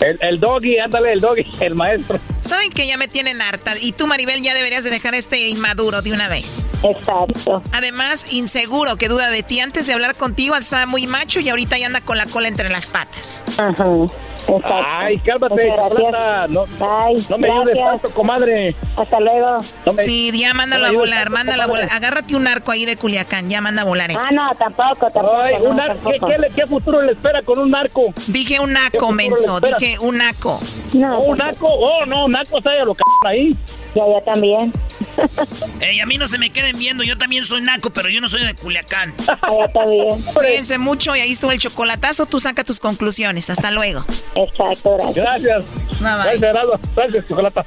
El, 0.00 0.18
el 0.20 0.40
doggy, 0.40 0.78
ándale, 0.78 1.12
el 1.12 1.20
doggy, 1.20 1.46
el 1.60 1.74
maestro. 1.74 2.18
Saben 2.42 2.70
que 2.70 2.86
ya 2.86 2.96
me 2.96 3.08
tienen 3.08 3.40
harta. 3.42 3.74
Y 3.80 3.92
tú, 3.92 4.06
Maribel, 4.06 4.40
ya 4.42 4.54
deberías 4.54 4.82
de 4.84 4.90
dejar 4.90 5.14
este 5.14 5.48
inmaduro 5.48 6.02
de 6.02 6.12
una 6.12 6.28
vez. 6.28 6.66
Exacto. 6.82 7.62
Además, 7.72 8.32
inseguro, 8.32 8.96
que 8.96 9.08
duda 9.08 9.28
de 9.30 9.42
ti. 9.42 9.60
Antes 9.60 9.86
de 9.86 9.92
hablar 9.92 10.14
contigo 10.14 10.56
estaba 10.56 10.86
muy 10.86 11.06
macho 11.06 11.40
y 11.40 11.48
ahorita 11.48 11.78
ya 11.78 11.86
anda 11.86 12.00
con 12.00 12.16
la 12.16 12.26
cola 12.26 12.48
entre 12.48 12.68
las 12.70 12.86
patas. 12.86 13.44
Ajá. 13.58 13.86
Ay, 14.64 15.18
cálmate, 15.18 15.72
No, 16.48 16.64
Ay, 16.80 17.26
no 17.28 17.38
me 17.38 17.50
ayudes 17.50 17.78
tanto, 17.78 18.10
comadre. 18.10 18.74
Hasta 18.96 19.20
luego. 19.20 19.58
sí, 20.04 20.30
ya 20.38 20.54
mándalo 20.54 20.86
a 20.86 20.92
volar, 20.92 21.30
mándalo 21.30 21.62
a 21.62 21.66
volar. 21.66 21.88
Agárrate 21.92 22.36
un 22.36 22.46
arco 22.46 22.72
ahí 22.72 22.84
de 22.84 22.96
Culiacán, 22.96 23.48
ya 23.48 23.60
manda 23.60 23.82
a 23.82 23.84
volar 23.84 24.10
eso. 24.10 24.20
Ah, 24.20 24.30
no, 24.32 24.54
tampoco, 24.54 25.10
tampoco. 25.10 25.36
Ay, 25.36 25.54
un 25.62 25.80
arco, 25.80 26.10
¿qué, 26.54 26.66
futuro 26.66 27.02
le 27.02 27.12
espera 27.12 27.42
con 27.42 27.58
un 27.58 27.74
arco? 27.74 28.12
Dije 28.26 28.60
un 28.60 28.72
naco, 28.72 29.12
menso, 29.12 29.60
dije 29.60 29.98
un 30.00 30.18
naco. 30.18 30.60
No, 30.94 31.18
oh, 31.18 31.30
un 31.30 31.38
naco, 31.38 31.68
oh, 31.68 32.04
no, 32.06 32.28
naco, 32.28 32.58
o 32.58 32.84
lo 32.84 32.94
c 32.94 33.00
ahí. 33.26 33.56
Ya, 33.94 34.04
ya 34.06 34.24
también. 34.24 34.72
Ey, 35.80 36.00
a 36.00 36.06
mí 36.06 36.16
no 36.16 36.26
se 36.26 36.38
me 36.38 36.50
queden 36.50 36.78
viendo, 36.78 37.02
yo 37.02 37.18
también 37.18 37.44
soy 37.44 37.60
naco, 37.60 37.90
pero 37.90 38.08
yo 38.08 38.20
no 38.20 38.28
soy 38.28 38.44
de 38.44 38.54
Culiacán. 38.54 39.14
ya 39.26 39.72
también. 39.72 40.22
Cuídense 40.34 40.78
mucho 40.78 41.16
y 41.16 41.20
ahí 41.20 41.32
estuvo 41.32 41.52
el 41.52 41.58
chocolatazo, 41.58 42.26
tú 42.26 42.40
saca 42.40 42.64
tus 42.64 42.80
conclusiones. 42.80 43.50
Hasta 43.50 43.70
luego. 43.70 44.04
Exacto, 44.34 44.96
gracias. 44.96 45.42
Gracias. 45.42 45.66
Gracias, 46.00 46.40
Gerardo. 46.40 46.80
Gracias, 46.94 47.28
chocolata. 47.28 47.66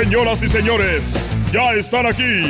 Señoras 0.00 0.42
y 0.42 0.48
señores 0.48 1.28
ya 1.52 1.74
están 1.74 2.06
aquí 2.06 2.48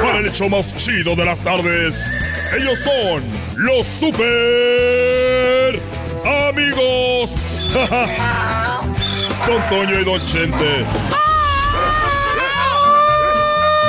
para 0.00 0.18
el 0.18 0.26
hecho 0.26 0.48
más 0.48 0.72
chido 0.76 1.16
de 1.16 1.24
las 1.24 1.40
tardes. 1.40 2.16
Ellos 2.56 2.78
son 2.78 3.24
los 3.56 3.84
super 3.84 5.80
amigos. 6.48 7.68
Don 9.48 9.68
Toño 9.68 9.98
y 9.98 10.04
Don 10.04 10.24
Chente. 10.24 10.86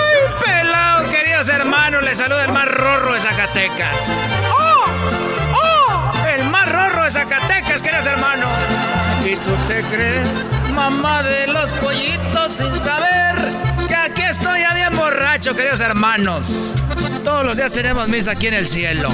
¡Ay, 0.02 0.18
pelado, 0.44 1.08
queridos 1.12 1.48
hermanos! 1.50 2.04
Les 2.04 2.18
saluda 2.18 2.46
el 2.46 2.52
más 2.52 2.66
rorro 2.66 3.14
de 3.14 3.20
Zacatecas. 3.20 4.10
¡Oh! 4.50 4.86
¡Oh! 5.54 6.12
El 6.36 6.46
más 6.46 6.68
rorro 6.72 7.06
de 7.06 7.12
Zacatecas, 7.12 7.84
queridos 7.84 8.08
hermanos. 8.08 8.50
¿Y 9.24 9.36
tú 9.36 9.56
te 9.68 9.84
crees, 9.84 10.28
mamá 10.90 11.24
de 11.24 11.48
los 11.48 11.74
pollitos, 11.74 12.54
sin 12.54 12.78
saber 12.78 13.36
que 13.88 13.96
aquí 13.96 14.22
estoy 14.22 14.60
ya 14.60 14.72
bien 14.76 14.96
borracho, 14.96 15.56
queridos 15.56 15.80
hermanos. 15.80 16.74
Todos 17.24 17.44
los 17.44 17.58
días 17.58 17.72
tenemos 17.72 18.08
misa 18.08 18.34
aquí 18.34 18.48
en 18.48 18.54
el 18.54 18.68
cielo. 18.68 19.10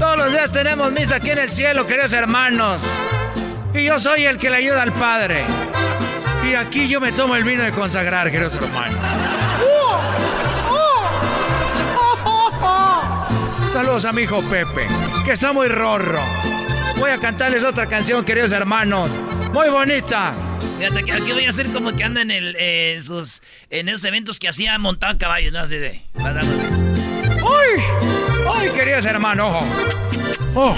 Todos 0.00 0.16
los 0.16 0.32
días 0.32 0.50
tenemos 0.50 0.90
misa 0.90 1.16
aquí 1.16 1.30
en 1.30 1.38
el 1.38 1.52
cielo, 1.52 1.86
queridos 1.86 2.12
hermanos. 2.12 2.82
Y 3.72 3.84
yo 3.84 4.00
soy 4.00 4.24
el 4.24 4.36
que 4.36 4.50
le 4.50 4.56
ayuda 4.56 4.82
al 4.82 4.92
Padre. 4.92 5.44
Y 6.50 6.56
aquí 6.56 6.88
yo 6.88 7.00
me 7.00 7.12
tomo 7.12 7.36
el 7.36 7.44
vino 7.44 7.62
de 7.62 7.70
consagrar, 7.70 8.28
queridos 8.32 8.56
hermanos. 8.56 8.98
Saludos 13.72 14.04
a 14.06 14.12
mi 14.12 14.22
hijo 14.22 14.42
Pepe, 14.42 14.88
que 15.24 15.30
está 15.30 15.52
muy 15.52 15.68
rorro. 15.68 16.20
Voy 16.96 17.12
a 17.12 17.18
cantarles 17.18 17.62
otra 17.62 17.86
canción, 17.86 18.24
queridos 18.24 18.50
hermanos. 18.50 19.12
Muy 19.52 19.68
bonita. 19.68 20.34
Fíjate 20.80 21.04
que 21.04 21.12
aquí 21.12 21.32
voy 21.32 21.44
a 21.44 21.50
hacer 21.50 21.70
como 21.72 21.94
que 21.94 22.04
anda 22.04 22.22
en 22.22 22.30
el, 22.30 22.56
eh, 22.58 22.94
esos, 22.96 23.42
en 23.68 23.90
esos 23.90 24.02
eventos 24.04 24.40
que 24.40 24.48
hacía 24.48 24.78
montado 24.78 25.18
caballos, 25.18 25.52
¿no? 25.52 25.58
Así 25.58 25.76
de. 25.76 26.00
¡Ay! 26.24 27.82
¡Ay, 28.50 28.70
queridos 28.70 29.04
hermanos! 29.04 29.62
¡Oh! 30.54 30.74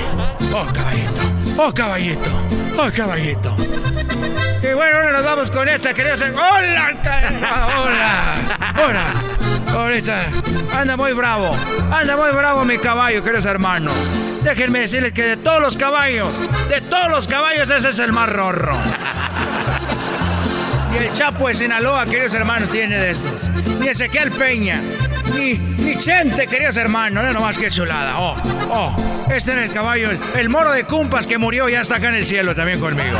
¡Oh, 0.52 0.66
caballito! 0.74 1.22
¡Oh, 1.56 1.72
caballito! 1.72 2.30
¡Oh, 2.76 2.90
caballito! 2.92 3.56
Y 4.60 4.74
bueno, 4.74 4.96
ahora 4.96 5.12
nos 5.12 5.24
vamos 5.24 5.50
con 5.52 5.68
esta, 5.68 5.94
queridos 5.94 6.20
hermanos. 6.20 6.50
¡Hola! 6.52 6.96
¡Hola! 7.78 8.34
¡Hola! 8.84 9.06
Ahorita 9.68 10.32
anda 10.72 10.96
muy 10.96 11.12
bravo, 11.12 11.56
anda 11.92 12.16
muy 12.16 12.32
bravo 12.32 12.64
mi 12.64 12.76
caballo, 12.78 13.22
queridos 13.22 13.44
hermanos. 13.44 13.94
Déjenme 14.42 14.80
decirles 14.80 15.12
que 15.12 15.22
de 15.22 15.36
todos 15.36 15.60
los 15.60 15.76
caballos, 15.76 16.34
de 16.68 16.80
todos 16.80 17.08
los 17.08 17.28
caballos, 17.28 17.70
ese 17.70 17.90
es 17.90 17.98
el 18.00 18.12
más 18.12 18.28
rorro. 18.28 18.76
Y 20.94 20.98
el 20.98 21.12
Chapo 21.12 21.48
de 21.48 21.54
Sinaloa, 21.54 22.04
queridos 22.06 22.34
hermanos, 22.34 22.70
tiene 22.70 22.98
de 22.98 23.12
estos. 23.12 23.48
Ni 23.78 23.88
Ezequiel 23.88 24.30
Peña, 24.30 24.82
ni, 25.34 25.54
ni 25.54 25.96
Chente, 25.96 26.46
queridos 26.46 26.76
hermanos. 26.76 27.24
No 27.24 27.32
nomás 27.32 27.56
que 27.56 27.70
chulada. 27.70 28.18
Oh, 28.18 28.36
oh, 28.70 29.24
este 29.30 29.52
es 29.52 29.56
el 29.56 29.72
caballo, 29.72 30.10
el, 30.36 30.48
moro 30.48 30.72
de 30.72 30.84
Cumpas 30.84 31.26
que 31.26 31.38
murió 31.38 31.68
ya 31.68 31.80
está 31.80 31.96
acá 31.96 32.10
en 32.10 32.16
el 32.16 32.26
cielo 32.26 32.54
también 32.54 32.80
conmigo. 32.80 33.16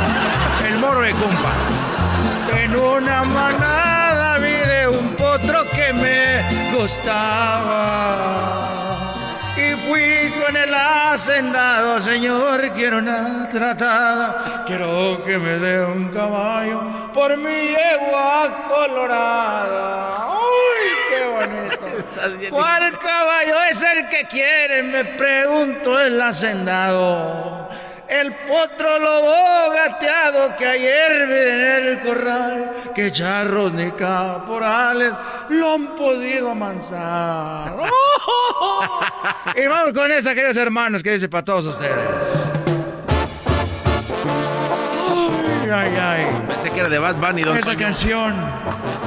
El 0.67 0.79
moro 0.79 1.01
de 1.01 1.13
Cumpas. 1.13 1.65
En 2.63 2.77
una 2.77 3.25
manada 3.25 4.39
vi 4.39 4.51
de 4.51 4.89
un 4.89 5.17
potro 5.17 5.65
que 5.71 5.93
me 5.95 6.43
gustaba 6.77 8.82
fui 9.93 10.33
con 10.41 10.57
el 10.57 10.73
hacendado, 10.73 12.01
señor, 12.01 12.73
quiero 12.73 12.99
una 12.99 13.47
tratada, 13.51 14.65
quiero 14.67 15.23
que 15.23 15.39
me 15.39 15.59
dé 15.59 15.85
un 15.85 16.09
caballo 16.09 17.13
por 17.13 17.37
mi 17.37 17.75
yegua 17.77 18.69
colorada. 18.69 20.29
¡Uy, 20.29 20.89
qué 21.11 21.25
bonito! 21.27 22.51
¿Cuál 22.51 22.99
caballo 22.99 23.57
es 23.71 23.83
el 23.83 24.09
que 24.09 24.27
quiere? 24.29 24.83
Me 24.83 25.05
pregunto 25.05 26.01
el 26.01 26.21
hacendado. 26.23 27.69
El 28.13 28.35
potro 28.35 28.99
lobo 28.99 29.73
gateado 29.73 30.55
que 30.57 30.67
ayer 30.67 31.27
vi 31.27 31.51
en 31.51 31.61
el 31.61 32.01
corral, 32.01 32.71
que 32.95 33.11
charros 33.11 33.73
ni 33.73 33.91
caporales 33.93 35.13
lo 35.49 35.73
han 35.73 35.87
podido 35.97 36.51
amansar. 36.51 37.75
y 39.57 39.67
vamos 39.67 39.95
con 39.95 40.13
esa, 40.13 40.35
queridos 40.35 40.59
hermanos, 40.59 41.03
que 41.03 41.13
dice 41.13 41.31
para 41.31 41.43
todos 41.43 41.65
ustedes. 41.65 41.97
Ay, 45.63 45.71
ay, 45.71 45.97
ay. 45.97 46.27
Pensé 46.49 46.71
que 46.71 46.81
era 46.81 46.91
de 46.91 46.99
Bad 46.99 47.15
Bunny, 47.15 47.45
don 47.45 47.57
Esa 47.57 47.77
canción, 47.77 48.35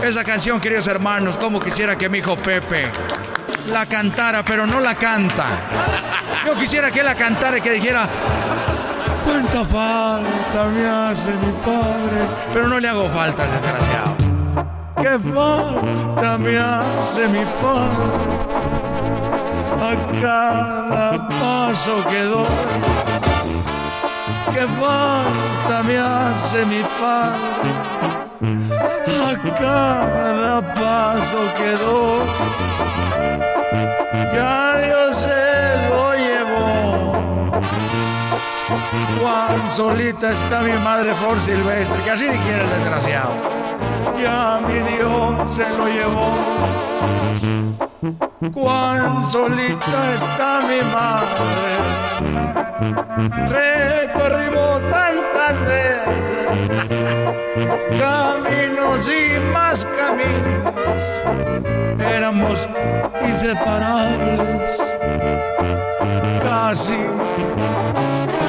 esa 0.04 0.24
canción, 0.24 0.60
queridos 0.60 0.88
hermanos, 0.88 1.38
como 1.38 1.60
quisiera 1.60 1.96
que 1.96 2.10
mi 2.10 2.18
hijo 2.18 2.36
Pepe 2.38 2.90
la 3.72 3.86
cantara, 3.86 4.44
pero 4.44 4.66
no 4.66 4.80
la 4.80 4.96
canta. 4.96 5.46
Yo 6.46 6.56
quisiera 6.56 6.92
que 6.92 7.04
la 7.04 7.16
cantara 7.16 7.58
y 7.58 7.62
que 7.62 7.72
dijera, 7.72 8.08
cuánta 9.26 9.66
falta 9.66 10.66
me 10.74 10.88
hace 10.88 11.32
mi 11.32 11.52
padre, 11.66 12.20
pero 12.54 12.68
no 12.68 12.80
le 12.80 12.88
hago 12.88 13.06
falta 13.08 13.44
al 13.44 13.52
desgraciado. 13.52 14.16
Qué 15.02 15.20
falta 15.34 16.38
me 16.38 16.58
hace 16.58 17.28
mi 17.28 17.44
padre 17.62 18.56
a 19.82 20.22
cada 20.22 21.28
paso 21.28 21.94
que 22.10 22.22
doy. 22.24 22.48
Qué 24.54 24.68
falta 24.82 25.84
me 25.84 25.98
hace 25.98 26.66
mi 26.66 26.82
padre 27.02 27.96
a 29.30 29.36
cada 29.60 30.74
paso 30.74 31.38
que 31.58 31.72
doy. 31.84 32.26
Ya 34.34 34.65
Juan, 39.26 39.70
solita 39.72 40.32
está 40.32 40.62
mi 40.62 40.74
madre 40.84 41.12
Flor 41.16 41.42
Silvestre, 41.42 41.98
que 42.04 42.12
así 42.12 42.28
quiere 42.28 42.64
el 42.64 42.70
desgraciado. 42.70 43.32
Ya 44.22 44.60
mi 44.68 44.76
Dios 44.76 45.52
se 45.52 45.68
lo 45.76 45.88
llevó. 45.88 46.30
cuán 48.54 49.24
solita 49.26 50.14
está 50.14 50.60
mi 50.70 50.78
madre. 50.94 51.74
Recorrimos 53.50 54.82
tantas 54.92 55.60
veces 55.62 56.46
caminos 58.00 59.10
y 59.10 59.40
más 59.52 59.88
caminos. 59.98 61.02
Éramos 61.98 62.70
inseparables, 63.28 64.94
casi, 66.44 67.08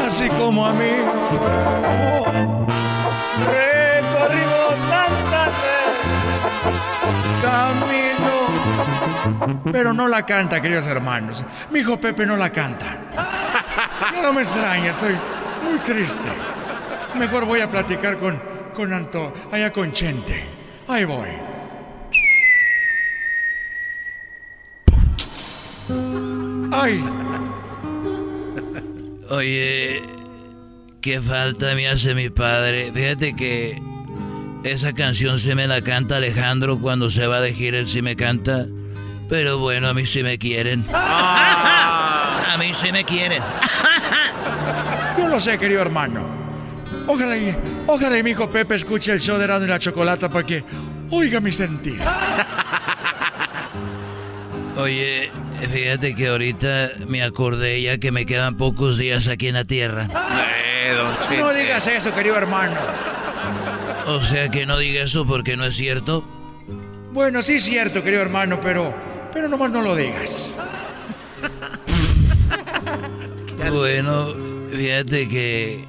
casi 0.07 0.29
como 0.29 0.65
amigos. 0.65 1.15
Oh, 1.85 2.27
recorrimos 3.51 4.75
tantas 4.89 5.51
veces 5.65 6.43
caminos 7.43 8.47
pero 9.73 9.93
no 9.93 10.07
la 10.07 10.25
canta, 10.25 10.63
queridos 10.63 10.87
hermanos. 10.87 11.45
Mi 11.73 11.81
hijo 11.81 12.01
Pepe 12.01 12.25
no 12.25 12.37
la 12.37 12.51
canta. 12.51 12.99
Ya 14.13 14.23
no 14.23 14.33
me 14.33 14.43
extraña, 14.43 14.91
estoy 14.91 15.17
muy 15.65 15.81
triste. 15.81 16.29
Mejor 17.17 17.45
voy 17.45 17.61
a 17.61 17.69
platicar 17.69 18.19
con, 18.19 18.41
con 18.73 18.93
Anto, 18.93 19.33
allá 19.51 19.73
con 19.73 19.91
Chente. 19.91 20.45
Ahí 20.87 21.05
voy. 21.05 21.31
¡Ay! 26.73 27.03
Oye, 29.31 30.03
qué 31.01 31.21
falta 31.21 31.75
me 31.75 31.89
hace 31.89 32.15
mi 32.15 32.31
padre. 32.31 32.93
Fíjate 32.95 33.35
que 33.35 33.81
esa 34.63 34.93
canción 34.93 35.39
se 35.39 35.55
me 35.55 35.67
la 35.67 35.81
canta 35.83 36.17
Alejandro 36.17 36.79
cuando 36.79 37.11
se 37.11 37.27
va 37.27 37.41
de 37.41 37.53
gira, 37.53 37.79
él 37.79 37.89
sí 37.89 38.03
me 38.03 38.17
canta. 38.17 38.67
Pero 39.29 39.59
bueno, 39.59 39.89
a 39.89 39.95
mí 39.95 40.07
sí 40.07 40.23
me 40.23 40.39
quieren. 40.39 40.85
Ah. 40.93 42.53
A 42.55 42.59
mí 42.59 42.73
sí 42.73 42.91
me 42.93 43.05
quieren. 43.05 43.43
Yo 45.19 45.29
lo 45.29 45.41
sé, 45.41 45.59
querido 45.59 45.83
hermano. 45.83 46.25
Ojalá 47.07 47.37
y, 47.37 47.55
ojalá 47.87 48.19
y 48.19 48.23
mi 48.23 48.31
hijo 48.31 48.51
Pepe 48.51 48.77
escuche 48.77 49.13
el 49.13 49.21
show 49.21 49.37
de 49.39 49.45
Erasmo 49.45 49.67
y 49.67 49.71
la 49.71 49.79
Chocolata 49.79 50.29
para 50.29 50.47
que 50.47 50.65
oiga 51.11 51.41
mi 51.41 51.53
sentir. 51.53 52.01
Oye, 54.77 55.31
fíjate 55.73 56.15
que 56.15 56.29
ahorita 56.29 56.91
me 57.09 57.23
acordé 57.23 57.83
ya 57.83 57.99
que 57.99 58.13
me 58.13 58.27
quedan 58.27 58.57
pocos 58.57 58.99
días 58.99 59.29
aquí 59.29 59.49
en 59.49 59.55
la 59.55 59.65
tierra. 59.65 60.09
No 61.39 61.53
digas 61.53 61.87
eso, 61.87 62.15
querido 62.15 62.37
hermano. 62.37 62.81
O 64.07 64.23
sea 64.23 64.51
que 64.51 64.67
no 64.67 64.79
diga 64.79 65.03
eso 65.03 65.27
porque 65.27 65.57
no 65.57 65.65
es 65.65 65.77
cierto. 65.77 66.25
Bueno, 67.13 67.43
sí 67.43 67.55
es 67.55 67.65
cierto, 67.65 68.03
querido 68.03 68.23
hermano, 68.23 68.61
pero, 68.61 68.95
pero 69.33 69.49
nomás 69.49 69.71
no 69.71 69.83
lo 69.83 69.97
digas. 69.97 70.53
Bueno, 73.73 74.33
fíjate 74.71 75.29
que 75.29 75.85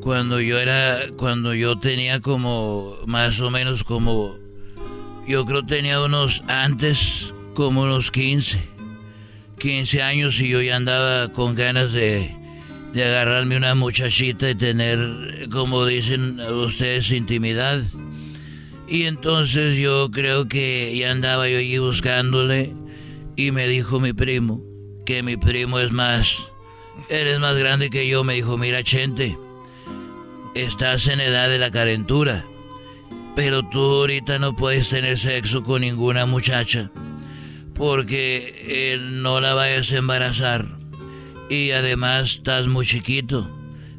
cuando 0.00 0.40
yo 0.40 0.58
era, 0.58 0.98
cuando 1.16 1.54
yo 1.54 1.78
tenía 1.78 2.20
como, 2.20 2.96
más 3.06 3.40
o 3.40 3.50
menos 3.50 3.84
como, 3.84 4.36
yo 5.26 5.46
creo 5.46 5.64
tenía 5.64 6.00
unos, 6.00 6.42
antes, 6.48 7.32
como 7.54 7.82
unos 7.82 8.10
15, 8.10 8.73
15 9.58 10.02
años 10.02 10.40
y 10.40 10.48
yo 10.48 10.60
ya 10.60 10.76
andaba 10.76 11.28
con 11.32 11.54
ganas 11.54 11.92
de, 11.92 12.34
de 12.92 13.04
agarrarme 13.04 13.56
una 13.56 13.74
muchachita 13.74 14.50
y 14.50 14.54
tener, 14.54 15.48
como 15.50 15.84
dicen 15.86 16.40
ustedes, 16.40 17.10
intimidad. 17.10 17.82
Y 18.86 19.04
entonces 19.04 19.78
yo 19.78 20.10
creo 20.10 20.46
que 20.46 20.96
ya 20.96 21.10
andaba 21.10 21.48
yo 21.48 21.58
allí 21.58 21.78
buscándole 21.78 22.74
y 23.36 23.50
me 23.50 23.66
dijo 23.66 24.00
mi 24.00 24.12
primo, 24.12 24.60
que 25.06 25.22
mi 25.22 25.36
primo 25.36 25.78
es 25.78 25.90
más, 25.90 26.38
eres 27.08 27.40
más 27.40 27.56
grande 27.56 27.90
que 27.90 28.06
yo, 28.06 28.24
me 28.24 28.34
dijo, 28.34 28.58
mira 28.58 28.82
Chente, 28.82 29.36
estás 30.54 31.08
en 31.08 31.20
edad 31.20 31.48
de 31.48 31.58
la 31.58 31.70
carentura, 31.70 32.44
pero 33.34 33.62
tú 33.62 33.80
ahorita 33.80 34.38
no 34.38 34.54
puedes 34.54 34.90
tener 34.90 35.18
sexo 35.18 35.64
con 35.64 35.80
ninguna 35.80 36.26
muchacha 36.26 36.90
porque 37.74 38.54
eh, 38.66 38.98
no 39.00 39.40
la 39.40 39.54
vayas 39.54 39.92
a 39.92 39.96
embarazar 39.98 40.66
y 41.48 41.72
además 41.72 42.32
estás 42.32 42.66
muy 42.66 42.86
chiquito. 42.86 43.48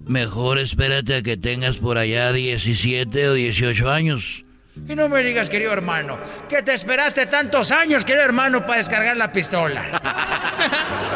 Mejor 0.06 0.60
espérate 0.60 1.16
a 1.16 1.22
que 1.24 1.38
tengas 1.38 1.78
por 1.78 1.98
allá 1.98 2.32
17 2.32 3.30
o 3.30 3.34
18 3.34 3.92
años. 3.92 4.44
Y 4.88 4.96
no 4.96 5.08
me 5.08 5.24
digas, 5.24 5.50
querido 5.50 5.72
hermano, 5.72 6.18
que 6.50 6.62
te 6.62 6.74
esperaste 6.74 7.26
tantos 7.28 7.72
años, 7.72 8.04
querido 8.04 8.26
hermano, 8.26 8.66
para 8.66 8.78
descargar 8.78 9.18
la 9.18 9.32
pistola. 9.32 10.02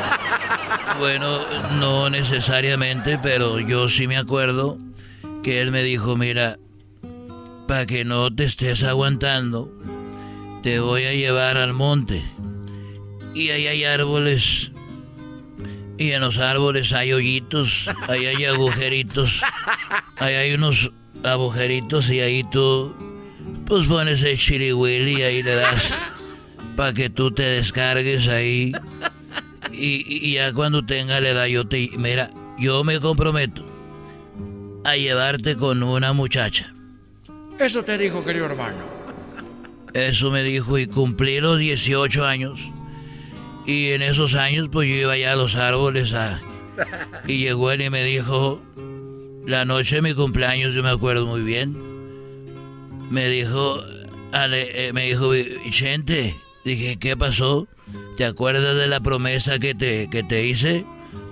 Bueno, 0.98 1.40
no 1.80 2.10
necesariamente, 2.10 3.20
pero 3.24 3.58
yo 3.62 3.88
sí 3.90 4.06
me 4.06 4.18
acuerdo 4.18 4.78
que 5.44 5.62
él 5.62 5.72
me 5.72 5.82
dijo, 5.82 6.18
mira, 6.18 6.58
para 7.70 7.86
que 7.86 8.04
no 8.04 8.36
te 8.36 8.44
estés 8.44 8.84
aguantando, 8.84 9.72
te 10.62 10.82
voy 10.82 11.06
a 11.06 11.14
llevar 11.14 11.56
al 11.56 11.74
monte. 11.74 12.22
Y 13.34 13.50
ahí 13.50 13.68
hay 13.68 13.84
árboles. 13.84 14.72
Y 15.98 16.12
en 16.12 16.22
los 16.22 16.38
árboles 16.38 16.94
hay 16.94 17.12
hoyitos, 17.12 17.86
ahí 18.08 18.26
hay 18.26 18.46
agujeritos, 18.46 19.42
ahí 20.16 20.34
hay 20.34 20.54
unos 20.54 20.92
agujeritos 21.24 22.10
y 22.10 22.22
ahí 22.22 22.46
tú 22.50 22.96
pues 23.66 23.86
pones 23.86 24.24
el 24.24 24.38
chirihuili 24.38 25.20
y 25.20 25.22
ahí 25.22 25.44
le 25.44 25.56
das 25.56 25.94
para 26.76 26.94
que 26.94 27.10
tú 27.10 27.32
te 27.32 27.44
descargues 27.44 28.28
ahí. 28.30 28.72
Y, 29.74 30.30
y 30.30 30.34
ya 30.36 30.54
cuando 30.54 30.86
tenga 30.86 31.20
la 31.20 31.30
edad 31.30 31.46
yo 31.46 31.68
te... 31.68 31.90
Mira, 31.98 32.30
yo 32.58 32.84
me 32.84 33.00
comprometo 33.00 33.66
a 34.86 34.96
llevarte 34.96 35.56
con 35.56 35.84
una 35.84 36.14
muchacha. 36.14 36.74
Eso 37.60 37.84
te 37.84 37.98
dijo, 37.98 38.24
querido 38.24 38.46
hermano. 38.46 38.86
Eso 39.94 40.32
me 40.32 40.44
dijo 40.44 40.78
y 40.78 40.88
cumplí 40.88 41.40
los 41.40 41.60
18 41.60 42.26
años. 42.26 42.60
Y 43.70 43.92
en 43.92 44.02
esos 44.02 44.34
años 44.34 44.68
pues 44.72 44.90
yo 44.90 44.96
iba 44.96 45.14
allá 45.14 45.34
a 45.34 45.36
los 45.36 45.56
árboles 45.56 46.12
a... 46.14 46.42
Y 47.28 47.38
llegó 47.38 47.70
él 47.70 47.82
y 47.82 47.92
me 47.92 48.02
dijo, 48.02 48.60
la 49.46 49.64
noche 49.64 49.98
de 49.98 50.02
mi 50.02 50.16
cumpleaños, 50.16 50.74
yo 50.74 50.82
me 50.82 50.90
acuerdo 50.90 51.28
muy 51.28 51.42
bien, 51.42 51.78
me 53.12 53.30
dijo, 53.30 53.80
Ale, 54.32 54.88
eh, 54.88 54.92
me 54.92 55.04
dijo, 55.04 55.30
Vicente, 55.30 56.36
dije, 56.66 56.98
¿qué 56.98 57.16
pasó? 57.16 57.68
¿Te 58.18 58.26
acuerdas 58.26 58.76
de 58.76 58.88
la 58.88 59.02
promesa 59.02 59.60
que 59.60 59.76
te, 59.76 60.10
que 60.10 60.24
te 60.24 60.46
hice? 60.46 60.84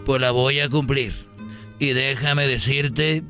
Pues 0.05 0.21
la 0.21 0.29
voy 0.29 0.59
a 0.59 0.69
cumplir. 0.69 1.25
Y 1.79 1.93
déjame 1.93 2.45
decirte 2.45 3.23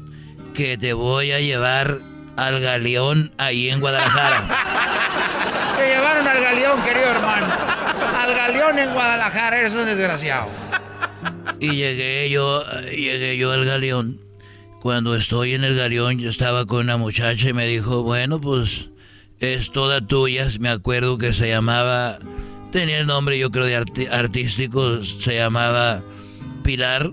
que 0.53 0.77
te 0.77 0.91
voy 0.91 1.31
a 1.31 1.39
llevar 1.39 2.01
al 2.35 2.59
galeón 2.59 3.31
ahí 3.37 3.69
en 3.69 3.79
Guadalajara. 3.79 4.41
Te 5.77 5.87
llevaron 5.87 6.27
al 6.27 6.41
galeón, 6.41 6.81
querido 6.83 7.05
hermano. 7.05 7.76
Al 8.01 8.33
galeón 8.33 8.79
en 8.79 8.93
Guadalajara, 8.93 9.59
eres 9.59 9.73
un 9.75 9.85
desgraciado. 9.85 10.47
Y 11.59 11.71
llegué 11.71 12.29
yo, 12.29 12.63
llegué 12.89 13.37
yo 13.37 13.51
al 13.51 13.65
galeón. 13.65 14.21
Cuando 14.81 15.15
estoy 15.15 15.53
en 15.53 15.63
el 15.63 15.75
galeón, 15.75 16.19
yo 16.19 16.29
estaba 16.29 16.65
con 16.65 16.81
una 16.81 16.97
muchacha 16.97 17.49
y 17.49 17.53
me 17.53 17.65
dijo, 17.65 18.03
bueno, 18.03 18.39
pues 18.39 18.89
es 19.39 19.71
toda 19.71 20.01
tuya. 20.01 20.47
Me 20.59 20.69
acuerdo 20.69 21.17
que 21.17 21.33
se 21.33 21.49
llamaba, 21.49 22.19
tenía 22.71 22.99
el 22.99 23.07
nombre 23.07 23.39
yo 23.39 23.49
creo 23.51 23.65
de 23.65 24.07
artístico, 24.11 25.03
se 25.03 25.37
llamaba 25.37 26.01
Pilar. 26.63 27.11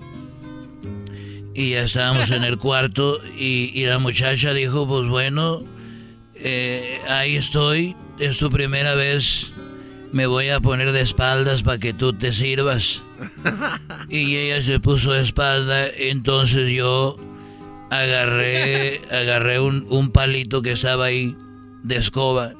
Y 1.55 1.70
ya 1.70 1.82
estábamos 1.82 2.31
en 2.31 2.44
el 2.44 2.59
cuarto 2.59 3.20
y, 3.39 3.70
y 3.74 3.86
la 3.86 3.98
muchacha 3.98 4.52
dijo, 4.52 4.86
pues 4.89 5.09
bueno, 5.09 5.62
eh, 6.35 7.01
ahí 7.09 7.36
estoy, 7.36 7.97
es 8.19 8.39
tu 8.39 8.51
primera 8.51 8.94
vez, 8.94 9.52
me 10.15 10.27
voy 10.27 10.49
a 10.51 10.61
poner 10.61 10.93
de 10.93 11.01
espaldas 11.01 11.65
para 11.65 11.78
que 11.78 11.93
tú 11.93 12.12
te 12.12 12.32
sirvas. 12.32 13.03
Y 14.09 14.36
ella 14.36 14.62
se 14.62 14.78
puso 14.78 15.12
de 15.12 15.20
espalda, 15.24 15.89
entonces 15.89 16.70
yo 16.70 17.19
agarré, 17.91 19.01
agarré 19.11 19.59
un, 19.59 19.85
un 19.89 20.12
palito 20.12 20.62
que 20.62 20.70
estaba 20.70 21.07
ahí 21.07 21.36
de 21.82 21.97
escoba 21.97 22.53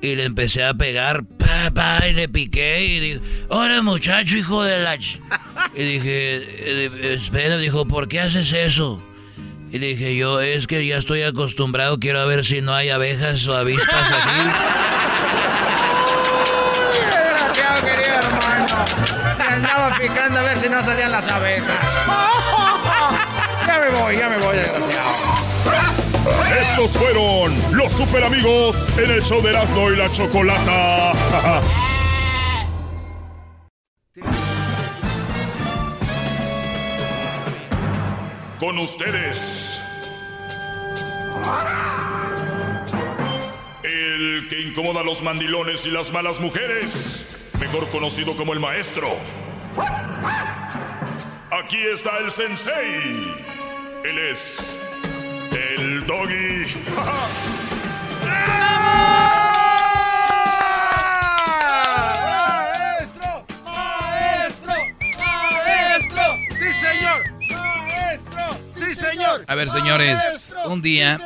y 0.00 0.14
le 0.14 0.24
empecé 0.26 0.62
a 0.62 0.74
pegar, 0.74 1.24
pa, 1.24 1.72
pa, 1.74 2.06
y 2.08 2.12
le 2.12 2.28
piqué 2.28 2.84
y 2.84 3.00
dije, 3.00 3.20
¡Hola 3.48 3.82
muchacho, 3.82 4.36
hijo 4.36 4.62
de 4.62 4.78
la... 4.78 4.96
ch-". 4.96 5.18
Y 5.74 5.82
dije, 5.82 6.44
eh, 6.46 7.14
espera, 7.14 7.58
dijo, 7.58 7.84
¿por 7.84 8.06
qué 8.06 8.20
haces 8.20 8.52
eso? 8.52 9.02
Y 9.72 9.80
dije, 9.80 10.16
yo 10.16 10.40
es 10.40 10.68
que 10.68 10.86
ya 10.86 10.98
estoy 10.98 11.22
acostumbrado, 11.22 11.98
quiero 11.98 12.24
ver 12.28 12.44
si 12.44 12.60
no 12.60 12.72
hay 12.74 12.90
abejas 12.90 13.44
o 13.48 13.56
avispas 13.56 14.12
aquí. 14.12 15.51
a 20.08 20.42
ver 20.42 20.58
si 20.58 20.68
no 20.68 20.82
salían 20.82 21.12
las 21.12 21.28
abejas. 21.28 21.98
Ya 23.66 23.78
me 23.78 23.90
voy, 23.90 24.16
ya 24.16 24.28
me 24.28 24.38
voy, 24.38 24.56
desgraciado. 24.56 25.12
Estos 26.60 26.96
fueron 26.96 27.56
los 27.76 27.92
super 27.92 28.24
amigos 28.24 28.88
en 28.98 29.10
el 29.12 29.22
show 29.22 29.40
de 29.40 29.50
Erasmo 29.50 29.90
y 29.90 29.96
la 29.96 30.10
Chocolata. 30.10 31.12
Con 38.58 38.78
ustedes. 38.78 39.80
El 43.84 44.48
que 44.48 44.60
incomoda 44.60 45.00
a 45.00 45.04
los 45.04 45.22
mandilones 45.22 45.86
y 45.86 45.90
las 45.90 46.12
malas 46.12 46.40
mujeres. 46.40 47.38
Mejor 47.60 47.88
conocido 47.90 48.36
como 48.36 48.52
el 48.52 48.60
maestro 48.60 49.16
Aquí 51.50 51.78
está 51.78 52.18
el 52.18 52.30
sensei. 52.30 53.34
Él 54.04 54.18
es 54.18 54.78
el 55.52 56.06
doggy. 56.06 56.66
¡Maestro! 62.62 63.46
¡Maestro! 63.64 64.74
¡Maestro! 65.18 66.24
¡Sí, 66.58 66.72
señor! 66.72 67.20
¡Maestro! 67.50 68.44
¡Sí, 68.76 68.94
señor! 68.94 69.44
A 69.46 69.54
ver, 69.54 69.70
señores, 69.70 70.52
un 70.66 70.82
día, 70.82 71.18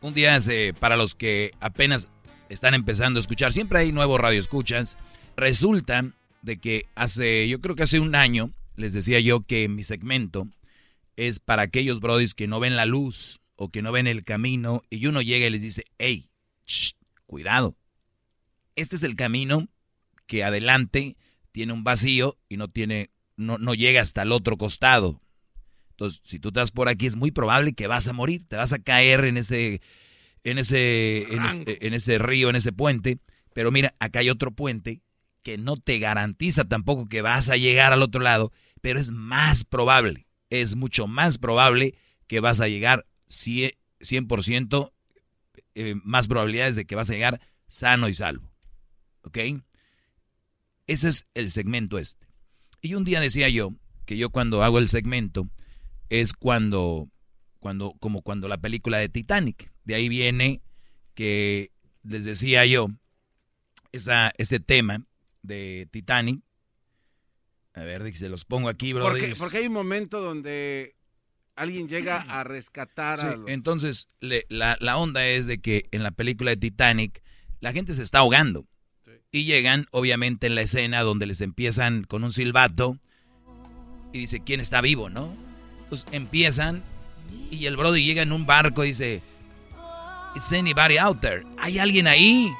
un 0.00 0.14
día 0.14 0.36
hace, 0.36 0.72
para 0.72 0.96
los 0.96 1.14
que 1.14 1.50
apenas 1.60 2.08
están 2.48 2.74
empezando 2.74 3.18
a 3.18 3.22
escuchar, 3.22 3.52
siempre 3.52 3.80
hay 3.80 3.92
nuevos 3.92 4.18
radioescuchas. 4.20 4.96
Resulta 5.36 6.04
de 6.42 6.58
que 6.58 6.86
hace, 6.94 7.48
yo 7.48 7.60
creo 7.60 7.74
que 7.74 7.82
hace 7.82 8.00
un 8.00 8.14
año, 8.14 8.52
les 8.76 8.92
decía 8.92 9.20
yo 9.20 9.42
que 9.42 9.68
mi 9.68 9.84
segmento 9.84 10.48
es 11.16 11.38
para 11.38 11.62
aquellos 11.62 12.00
brodis 12.00 12.34
que 12.34 12.48
no 12.48 12.60
ven 12.60 12.76
la 12.76 12.86
luz 12.86 13.40
o 13.56 13.68
que 13.68 13.82
no 13.82 13.92
ven 13.92 14.06
el 14.06 14.24
camino 14.24 14.82
y 14.88 15.06
uno 15.06 15.20
llega 15.20 15.46
y 15.46 15.50
les 15.50 15.62
dice, 15.62 15.84
hey, 15.98 16.30
shh, 16.66 16.92
cuidado. 17.26 17.76
Este 18.74 18.96
es 18.96 19.02
el 19.02 19.16
camino 19.16 19.68
que 20.26 20.44
adelante 20.44 21.16
tiene 21.52 21.72
un 21.72 21.84
vacío 21.84 22.38
y 22.48 22.56
no 22.56 22.68
tiene, 22.68 23.10
no, 23.36 23.58
no 23.58 23.74
llega 23.74 24.00
hasta 24.00 24.22
el 24.22 24.32
otro 24.32 24.56
costado. 24.56 25.20
Entonces, 25.90 26.22
si 26.24 26.38
tú 26.38 26.48
estás 26.48 26.70
por 26.70 26.88
aquí, 26.88 27.06
es 27.06 27.16
muy 27.16 27.30
probable 27.30 27.74
que 27.74 27.86
vas 27.86 28.08
a 28.08 28.14
morir, 28.14 28.46
te 28.46 28.56
vas 28.56 28.72
a 28.72 28.78
caer 28.78 29.26
en 29.26 29.36
ese, 29.36 29.82
en 30.44 30.56
ese, 30.56 31.24
en 31.30 31.44
ese, 31.44 31.78
en 31.82 31.92
ese 31.92 32.18
río, 32.18 32.48
en 32.48 32.56
ese 32.56 32.72
puente. 32.72 33.18
Pero 33.52 33.70
mira, 33.70 33.94
acá 33.98 34.20
hay 34.20 34.30
otro 34.30 34.52
puente 34.52 35.02
que 35.42 35.58
no 35.58 35.76
te 35.76 35.98
garantiza 35.98 36.64
tampoco 36.64 37.08
que 37.08 37.22
vas 37.22 37.50
a 37.50 37.56
llegar 37.56 37.92
al 37.92 38.02
otro 38.02 38.20
lado, 38.20 38.52
pero 38.80 39.00
es 39.00 39.10
más 39.10 39.64
probable, 39.64 40.26
es 40.50 40.76
mucho 40.76 41.06
más 41.06 41.38
probable 41.38 41.94
que 42.26 42.40
vas 42.40 42.60
a 42.60 42.68
llegar 42.68 43.06
100%, 43.28 43.76
100% 44.00 44.92
eh, 45.74 45.94
más 46.04 46.28
probabilidades 46.28 46.76
de 46.76 46.84
que 46.84 46.94
vas 46.94 47.10
a 47.10 47.14
llegar 47.14 47.40
sano 47.68 48.08
y 48.08 48.14
salvo. 48.14 48.52
¿Ok? 49.22 49.38
Ese 50.86 51.08
es 51.08 51.26
el 51.34 51.50
segmento 51.50 51.98
este. 51.98 52.26
Y 52.80 52.94
un 52.94 53.04
día 53.04 53.20
decía 53.20 53.48
yo 53.48 53.74
que 54.06 54.16
yo 54.16 54.30
cuando 54.30 54.62
hago 54.64 54.78
el 54.78 54.88
segmento 54.88 55.48
es 56.08 56.32
cuando, 56.32 57.08
cuando, 57.60 57.94
como 58.00 58.22
cuando 58.22 58.48
la 58.48 58.58
película 58.58 58.98
de 58.98 59.08
Titanic. 59.08 59.72
De 59.84 59.94
ahí 59.94 60.08
viene 60.08 60.62
que 61.14 61.70
les 62.02 62.24
decía 62.24 62.64
yo 62.66 62.88
esa, 63.92 64.32
ese 64.38 64.60
tema 64.60 65.06
de 65.42 65.88
Titanic. 65.90 66.40
A 67.74 67.80
ver, 67.82 68.14
se 68.16 68.28
los 68.28 68.44
pongo 68.44 68.68
aquí, 68.68 68.92
bro. 68.92 69.04
Porque, 69.04 69.34
porque 69.38 69.58
hay 69.58 69.66
un 69.66 69.72
momento 69.72 70.20
donde 70.20 70.96
alguien 71.56 71.88
llega 71.88 72.20
a 72.22 72.42
rescatar 72.44 73.20
Sí, 73.20 73.26
a 73.26 73.36
los... 73.36 73.48
entonces 73.50 74.08
le- 74.20 74.46
la, 74.48 74.76
la 74.80 74.96
onda 74.96 75.26
es 75.26 75.46
de 75.46 75.60
que 75.60 75.84
en 75.92 76.02
la 76.02 76.10
película 76.10 76.50
de 76.50 76.56
Titanic 76.56 77.22
la 77.60 77.72
gente 77.72 77.92
se 77.92 78.02
está 78.02 78.18
ahogando. 78.18 78.66
Y 79.32 79.44
llegan, 79.44 79.86
obviamente, 79.92 80.48
en 80.48 80.56
la 80.56 80.62
escena 80.62 81.02
donde 81.02 81.26
les 81.26 81.40
empiezan 81.40 82.02
con 82.02 82.24
un 82.24 82.32
silbato 82.32 82.98
y 84.12 84.18
dice, 84.18 84.40
¿quién 84.40 84.58
está 84.58 84.80
vivo, 84.80 85.08
no? 85.08 85.32
Entonces 85.84 86.06
empiezan 86.12 86.82
y 87.50 87.66
el 87.66 87.76
Brody 87.76 88.04
llega 88.04 88.22
en 88.22 88.32
un 88.32 88.44
barco 88.46 88.84
y 88.84 88.88
dice, 88.88 89.22
¿Is 90.34 90.50
anybody 90.52 90.96
out 90.98 91.20
there? 91.20 91.44
¿Hay 91.58 91.78
alguien 91.78 92.08
ahí? 92.08 92.50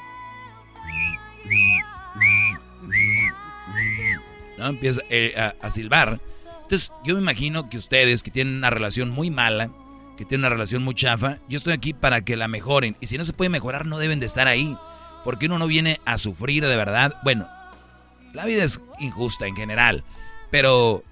¿No? 4.61 4.67
Empieza 4.67 5.01
eh, 5.09 5.33
a, 5.59 5.69
silbar. 5.71 6.19
Entonces, 6.63 6.91
yo 7.03 7.15
me 7.15 7.21
imagino 7.21 7.67
que 7.67 7.77
ustedes 7.77 8.21
que 8.21 8.29
tienen 8.29 8.55
una 8.55 8.69
relación 8.69 9.09
muy 9.09 9.31
mala, 9.31 9.71
que 10.17 10.23
tienen 10.23 10.45
una 10.45 10.49
relación 10.49 10.83
muy 10.83 10.93
chafa, 10.93 11.39
yo 11.49 11.57
estoy 11.57 11.73
aquí 11.73 11.93
para 11.93 12.21
que 12.21 12.37
la 12.37 12.47
mejoren. 12.47 12.95
Y 13.01 13.07
si 13.07 13.17
no 13.17 13.25
se 13.25 13.33
puede 13.33 13.49
mejorar, 13.49 13.87
no 13.87 13.97
deben 13.97 14.19
de 14.19 14.27
estar 14.27 14.47
ahí. 14.47 14.77
Porque 15.23 15.47
uno 15.47 15.57
no 15.57 15.65
viene 15.65 15.99
a 16.05 16.19
sufrir 16.19 16.63
de 16.63 16.75
verdad. 16.75 17.19
Bueno, 17.23 17.47
la 18.33 18.45
vida 18.45 18.63
es 18.63 18.79
injusta 18.99 19.47
en 19.47 19.55
general. 19.55 20.03
Pero 20.51 21.03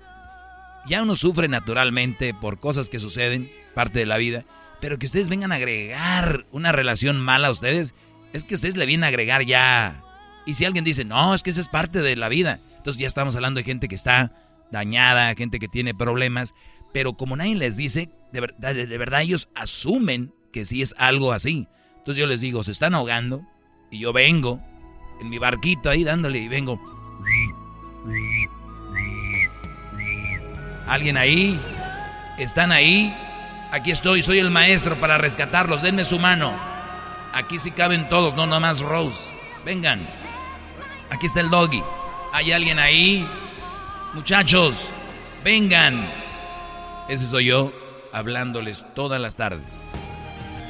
ya 0.86 1.02
uno 1.02 1.16
sufre 1.16 1.48
naturalmente 1.48 2.36
por 2.36 2.60
cosas 2.60 2.90
que 2.90 3.00
suceden, 3.00 3.52
parte 3.74 3.98
de 3.98 4.06
la 4.06 4.18
vida. 4.18 4.46
Pero 4.80 5.00
que 5.00 5.08
ustedes 5.08 5.30
vengan 5.30 5.52
a 5.52 5.56
agregar 5.56 6.46
una 6.52 6.72
relación 6.72 7.20
mala 7.20 7.48
a 7.48 7.52
ustedes, 7.52 7.96
es 8.32 8.44
que 8.44 8.54
ustedes 8.54 8.78
le 8.78 8.86
vienen 8.86 9.06
a 9.06 9.08
agregar 9.08 9.44
ya. 9.44 10.04
Y 10.46 10.54
si 10.54 10.66
alguien 10.66 10.86
dice, 10.86 11.04
no, 11.04 11.34
es 11.34 11.44
que 11.44 11.50
eso 11.50 11.62
es 11.62 11.68
parte 11.68 12.02
de 12.02 12.16
la 12.16 12.30
vida. 12.30 12.60
Entonces 12.80 12.99
ya 12.99 13.07
estamos 13.07 13.35
hablando 13.35 13.60
de 13.60 13.65
gente 13.65 13.88
que 13.89 13.95
está 13.95 14.31
dañada, 14.72 15.35
gente 15.35 15.60
que 15.60 15.68
tiene 15.68 15.93
problemas. 15.93 16.56
Pero 16.93 17.14
como 17.14 17.35
nadie 17.35 17.56
les 17.56 17.76
dice, 17.76 18.10
de 18.31 18.41
verdad, 18.41 18.73
de, 18.73 18.97
verdad 18.97 19.22
ellos 19.22 19.49
asumen 19.53 20.34
que 20.53 20.64
sí 20.65 20.81
es 20.81 20.95
algo 20.97 21.34
así. 21.34 21.68
Entonces 21.97 22.18
yo 22.18 22.26
les 22.26 22.41
digo, 22.41 22.64
se 22.64 22.72
están 22.72 22.95
ahogando. 22.95 23.45
Y 23.91 23.99
yo 23.99 24.14
vengo 24.14 24.61
en 25.19 25.30
mi 25.30 25.38
barquito 25.39 25.89
ahí 25.89 26.03
dándole 26.03 26.39
y 26.39 26.47
vengo. 26.47 26.80
¿Alguien 30.88 31.18
ahí? 31.18 31.60
¿Están 32.38 32.72
ahí? 32.72 33.15
Aquí 33.72 33.91
estoy, 33.91 34.23
soy 34.23 34.39
el 34.39 34.49
maestro 34.49 34.99
para 34.99 35.18
rescatarlos. 35.18 35.81
Denme 35.81 36.06
su 36.06 36.18
mano. 36.18 36.53
Aquí 37.34 37.60
sí 37.60 37.72
caben 37.72 38.10
todos, 38.10 38.35
no 38.35 38.47
nomás 38.47 38.80
Rose. 38.80 39.35
Vengan. 39.65 40.07
Aquí 41.10 41.26
está 41.26 41.41
el 41.41 41.49
doggy. 41.49 41.84
¿Hay 42.31 42.51
alguien 42.51 42.80
ahí? 42.80 43.27
Muchachos, 44.14 44.93
vengan. 45.43 46.07
Ese 47.07 47.26
soy 47.26 47.45
yo 47.45 47.73
hablándoles 48.14 48.85
todas 48.93 49.19
las 49.19 49.35
tardes. 49.35 49.64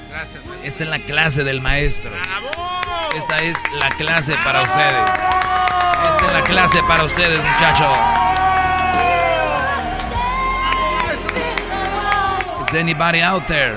Gracias, 0.10 0.44
maestro. 0.46 0.68
Esta 0.68 0.84
es 0.84 0.90
la 0.90 1.00
clase 1.00 1.44
del 1.44 1.62
maestro. 1.62 2.12
Esta 3.16 3.40
es 3.42 3.58
la 3.74 3.90
clase 3.90 4.36
para 4.44 4.62
ustedes. 4.62 5.10
Esta 6.10 6.26
es 6.26 6.34
la 6.34 6.44
clase 6.44 6.84
para 6.84 7.04
ustedes, 7.04 7.38
muchachos. 7.44 7.98
Is 12.68 12.74
anybody 12.76 13.22
out 13.22 13.46
there? 13.48 13.76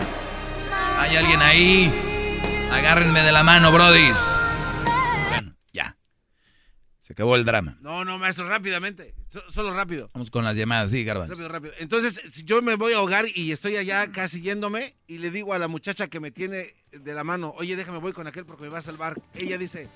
¿Hay 0.99 1.17
alguien 1.17 1.43
ahí? 1.43 1.93
Agárrenme 2.73 3.23
de 3.23 3.33
la 3.33 3.43
mano, 3.43 3.73
brodis. 3.73 4.19
Se 7.13 7.15
acabó 7.15 7.37
el 7.37 7.45
drama. 7.45 7.77
No, 7.83 8.07
no, 8.07 8.19
maestro, 8.19 8.49
rápidamente. 8.49 9.15
So- 9.29 9.45
solo 9.51 9.75
rápido. 9.75 10.11
Vamos 10.15 10.31
con 10.31 10.45
las 10.45 10.57
llamadas, 10.57 10.91
sí, 10.93 11.05
Garbanzo. 11.05 11.33
Rápido, 11.35 11.49
rápido. 11.51 11.75
Entonces, 11.79 12.19
si 12.31 12.43
yo 12.45 12.63
me 12.63 12.77
voy 12.77 12.95
a 12.95 12.97
ahogar 12.97 13.27
y 13.35 13.53
estoy 13.53 13.77
allá 13.77 14.11
casi 14.11 14.41
yéndome 14.41 14.95
y 15.07 15.19
le 15.19 15.31
digo 15.31 15.53
a 15.53 15.59
la 15.59 15.69
muchacha 15.69 16.09
que 16.09 16.21
me 16.21 16.31
tiene 16.31 16.75
de 16.91 17.13
la 17.13 17.23
mano, 17.23 17.53
oye, 17.59 17.77
déjame 17.77 17.99
voy 17.99 18.15
con 18.15 18.27
aquel 18.27 18.47
porque 18.47 18.63
me 18.63 18.71
va 18.71 18.79
a 18.79 18.83
salvar. 18.83 19.21
Ella 19.35 19.59
dice, 19.59 19.89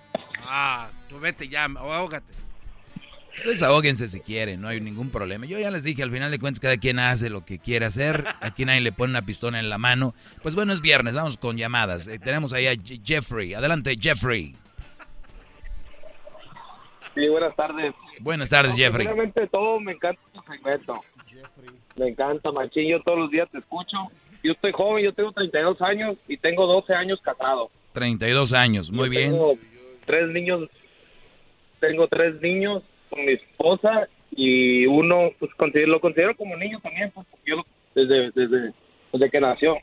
ah, 0.43 0.91
tú 1.09 1.19
vete 1.19 1.49
ya, 1.49 1.67
o 1.67 1.91
ahógate. 1.91 2.35
Ustedes 3.39 3.63
ahóguense 3.63 4.09
si 4.09 4.21
quieren, 4.21 4.61
no 4.61 4.69
hay 4.69 4.81
ningún 4.81 5.09
problema. 5.11 5.47
Yo 5.47 5.59
ya 5.59 5.71
les 5.71 5.85
dije, 5.85 6.03
al 6.03 6.11
final 6.11 6.31
de 6.31 6.39
cuentas, 6.39 6.61
cada 6.61 6.77
quien 6.77 6.99
hace 6.99 7.31
lo 7.31 7.45
que 7.47 7.59
quiere 7.59 7.85
hacer. 7.87 8.27
Aquí 8.41 8.65
nadie 8.67 8.81
le 8.81 8.93
pone 8.93 9.11
una 9.11 9.25
pistola 9.27 9.59
en 9.59 9.69
la 9.71 9.79
mano. 9.79 10.15
Pues 10.43 10.55
bueno, 10.55 10.73
es 10.75 10.81
viernes, 10.83 11.15
vamos 11.15 11.37
con 11.39 11.57
llamadas. 11.57 12.07
Eh, 12.09 12.19
tenemos 12.19 12.53
ahí 12.55 12.67
a 12.67 12.73
Je- 12.75 13.01
Jeffrey. 13.05 13.53
Adelante, 13.55 13.97
Jeffrey. 14.01 14.55
Sí, 17.17 17.29
buenas 17.29 17.57
tardes. 17.57 17.95
Buenas 18.21 18.51
tardes, 18.51 18.77
Jeffrey. 18.77 19.07
Primeramente 19.07 19.41
de 19.41 19.47
todo, 19.49 19.81
me 19.81 19.93
encanta 19.93 20.21
tu 20.33 20.41
segmento. 20.43 21.01
Me 21.97 22.09
encanta, 22.09 22.53
machín. 22.53 22.89
Yo 22.89 23.03
todos 23.03 23.19
los 23.19 23.31
días 23.31 23.49
te 23.51 23.59
escucho. 23.59 23.97
Yo 24.45 24.53
estoy 24.53 24.71
joven, 24.73 25.03
yo 25.05 25.13
tengo 25.13 25.33
32 25.33 25.81
años 25.83 26.17
y 26.29 26.37
tengo 26.37 26.67
12 26.67 26.95
años 26.95 27.19
casado. 27.23 27.71
32 27.95 28.53
años, 28.53 28.93
muy 28.93 29.07
Yo 29.07 29.11
bien. 29.11 29.31
Tengo 29.33 29.55
tres 30.05 30.29
niños. 30.29 30.69
Tengo 31.81 32.07
tres 32.09 32.41
niños 32.41 32.83
con 33.11 33.25
mi 33.25 33.33
esposa 33.33 34.09
y 34.31 34.87
uno, 34.87 35.31
pues 35.39 35.51
considero- 35.57 35.93
lo 35.93 36.01
considero 36.01 36.37
como 36.37 36.57
niño 36.57 36.79
también, 36.81 37.11
pues, 37.13 37.27
porque 37.31 37.51
yo 37.51 37.57
lo- 37.57 37.67
desde, 37.95 38.31
desde, 38.33 38.73
desde 39.13 39.31
que 39.31 39.41
nació 39.41 39.77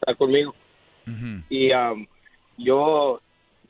está 0.00 0.14
conmigo. 0.14 0.54
Y 1.48 1.72
am, 1.72 2.06
yo, 2.58 3.20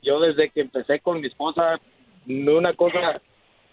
yo 0.03 0.19
desde 0.19 0.49
que 0.49 0.61
empecé 0.61 0.99
con 0.99 1.19
mi 1.21 1.27
esposa, 1.27 1.79
no 2.25 2.57
una 2.57 2.73
cosa, 2.73 3.21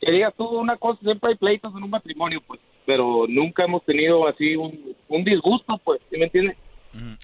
que 0.01 0.11
digas 0.11 0.35
tú 0.37 0.47
una 0.47 0.77
cosa, 0.77 1.01
siempre 1.03 1.31
hay 1.31 1.37
pleitos 1.37 1.75
en 1.77 1.83
un 1.83 1.91
matrimonio, 1.91 2.41
pues, 2.47 2.61
pero 2.87 3.27
nunca 3.29 3.65
hemos 3.65 3.85
tenido 3.85 4.27
así 4.27 4.57
un, 4.57 4.95
un 5.09 5.25
disgusto, 5.25 5.79
pues, 5.85 6.01
¿sí 6.11 6.19
me 6.19 6.25
entiendes? 6.27 6.57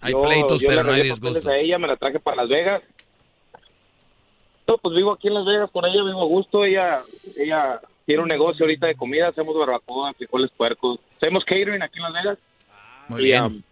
Hay 0.03 0.13
Yo- 0.13 0.23
pleitos, 0.23 0.61
yo 0.61 0.69
pero 0.69 0.85
no 0.85 0.93
hay 0.93 1.03
disgustos. 1.03 1.47
A 1.47 1.57
ella 1.57 1.79
me 1.79 1.89
la 1.89 1.97
traje 1.97 2.21
para 2.21 2.37
Las 2.39 2.49
Vegas. 2.49 2.83
No, 4.67 4.79
pues 4.79 4.95
vivo 4.97 5.13
aquí 5.13 5.29
en 5.29 5.35
Las 5.35 5.45
Vegas 5.45 5.71
con 5.71 5.85
ella, 5.85 6.03
vivo 6.03 6.23
a 6.23 6.27
gusto. 6.27 6.65
Ella, 6.65 7.03
ella 7.37 7.81
tiene 8.07 8.23
un 8.23 8.29
negocio 8.29 8.65
ahorita 8.65 8.87
de 8.87 8.95
comida, 8.95 9.29
hacemos 9.29 9.57
barbacoa, 9.57 10.13
frijoles 10.15 10.51
puercos. 10.57 11.01
Hacemos 11.17 11.45
catering 11.45 11.83
aquí 11.83 11.99
en 11.99 12.03
Las 12.03 12.13
Vegas. 12.15 12.39
Muy 13.09 13.21
y, 13.23 13.25
bien. 13.25 13.43
um, 13.43 13.63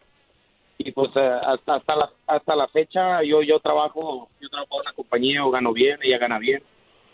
y 0.78 0.90
pues 0.92 1.10
eh, 1.16 1.32
hasta, 1.46 1.76
hasta, 1.76 1.96
la, 1.96 2.10
hasta 2.26 2.56
la 2.56 2.68
fecha 2.68 3.22
yo 3.22 3.40
yo 3.42 3.60
trabajo 3.60 4.28
yo 4.40 4.48
trabajo 4.48 4.76
en 4.76 4.80
una 4.80 4.92
compañía 4.94 5.44
o 5.44 5.50
gano 5.50 5.72
bien 5.72 5.98
ella 6.02 6.18
gana 6.18 6.38
bien 6.38 6.62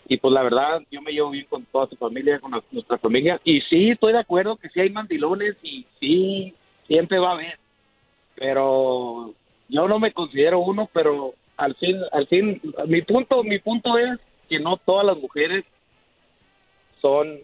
y 0.09 0.17
pues 0.17 0.33
la 0.33 0.41
verdad 0.41 0.81
yo 0.89 1.01
me 1.03 1.11
llevo 1.11 1.29
bien 1.29 1.45
con 1.47 1.63
toda 1.65 1.87
su 1.87 1.95
familia 1.95 2.39
con 2.39 2.51
nuestra 2.71 2.97
familia 2.97 3.39
y 3.43 3.61
sí 3.61 3.91
estoy 3.91 4.11
de 4.13 4.19
acuerdo 4.19 4.57
que 4.57 4.67
sí 4.69 4.81
hay 4.81 4.89
mandilones 4.89 5.55
y 5.61 5.85
sí 5.99 6.53
siempre 6.87 7.19
va 7.19 7.29
a 7.29 7.33
haber 7.33 7.59
pero 8.35 9.35
yo 9.69 9.87
no 9.87 9.99
me 9.99 10.11
considero 10.11 10.59
uno 10.59 10.89
pero 10.91 11.35
al 11.57 11.75
fin 11.75 12.01
al 12.11 12.25
fin 12.25 12.59
mi 12.87 13.03
punto 13.03 13.43
mi 13.43 13.59
punto 13.59 13.99
es 13.99 14.19
que 14.49 14.59
no 14.59 14.77
todas 14.77 15.05
las 15.05 15.17
mujeres 15.17 15.63
son 17.01 17.39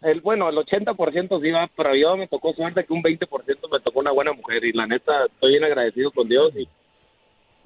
el 0.00 0.22
bueno 0.22 0.48
el 0.48 0.56
80% 0.56 1.42
sí 1.42 1.50
va 1.50 1.68
pero 1.76 1.94
yo 1.94 2.16
me 2.16 2.28
tocó 2.28 2.54
suerte 2.54 2.86
que 2.86 2.94
un 2.94 3.02
20% 3.02 3.28
me 3.70 3.80
tocó 3.80 4.00
una 4.00 4.12
buena 4.12 4.32
mujer 4.32 4.64
y 4.64 4.72
la 4.72 4.86
neta 4.86 5.26
estoy 5.26 5.50
bien 5.50 5.64
agradecido 5.64 6.10
con 6.12 6.28
Dios 6.30 6.50
y 6.56 6.66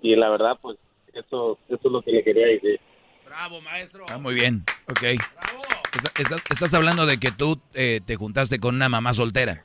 y 0.02 0.16
la 0.16 0.28
verdad 0.28 0.58
pues 0.60 0.76
eso 1.14 1.56
eso 1.68 1.82
es 1.84 1.92
lo 1.92 2.02
que 2.02 2.10
le 2.10 2.24
quería 2.24 2.48
decir 2.48 2.80
Bravo, 3.28 3.60
maestro. 3.60 4.06
Ah, 4.08 4.16
muy 4.18 4.34
bien, 4.34 4.64
ok. 4.90 5.02
Está- 5.02 6.12
Estás, 6.18 6.42
estás 6.50 6.74
hablando 6.74 7.04
de 7.06 7.18
que 7.18 7.30
tú 7.30 7.60
eh, 7.74 8.00
te 8.04 8.16
juntaste 8.16 8.58
con 8.58 8.74
una 8.74 8.88
mamá 8.88 9.12
soltera. 9.12 9.64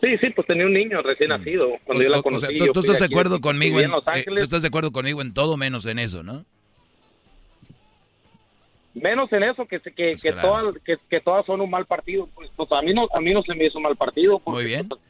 sí 0.00 0.16
sí 0.18 0.30
pues 0.34 0.46
tenía 0.46 0.64
un 0.64 0.72
niño 0.72 1.02
recién 1.02 1.28
nacido 1.28 1.68
cuando 1.84 2.02
yo 2.02 2.08
la 2.10 2.16
Mm. 2.16 2.20
O- 2.20 2.22
conocí 2.22 2.46
sea, 2.46 2.58
tú, 2.58 2.66
yo 2.66 2.72
tú 2.72 2.80
fui 2.82 2.90
estás 2.90 3.00
de 3.08 3.14
acuerdo 3.14 3.40
conmigo 3.40 3.78
en 3.80 3.84
en, 3.86 3.90
Los 3.90 4.02
eh, 4.14 4.24
tú 4.26 4.34
estás 4.38 4.62
de 4.62 4.68
acuerdo 4.68 4.92
conmigo 4.92 5.20
en 5.22 5.34
todo 5.34 5.56
menos 5.58 5.84
en 5.86 5.98
eso, 5.98 6.22
¿no? 6.22 6.44
menos 8.94 9.32
en 9.32 9.42
eso 9.44 9.66
que 9.66 9.78
se- 9.80 9.92
que, 9.92 10.14
que 10.20 10.32
claro. 10.32 10.40
todas 10.48 10.74
que, 10.84 10.96
que 11.08 11.20
todas 11.20 11.44
son 11.46 11.60
un 11.60 11.70
mal 11.70 11.86
partido 11.86 12.28
pues, 12.34 12.50
pues 12.56 12.70
a 12.72 12.80
mí 12.82 12.92
no 12.94 13.06
a 13.14 13.20
mí 13.20 13.32
no 13.34 13.42
se 13.42 13.54
me 13.54 13.66
hizo 13.66 13.78
un 13.78 13.84
mal 13.84 13.96
partido 13.96 14.38
porque, 14.40 14.62
Muy 14.62 14.64
bien. 14.64 14.88
Pues 14.88 15.00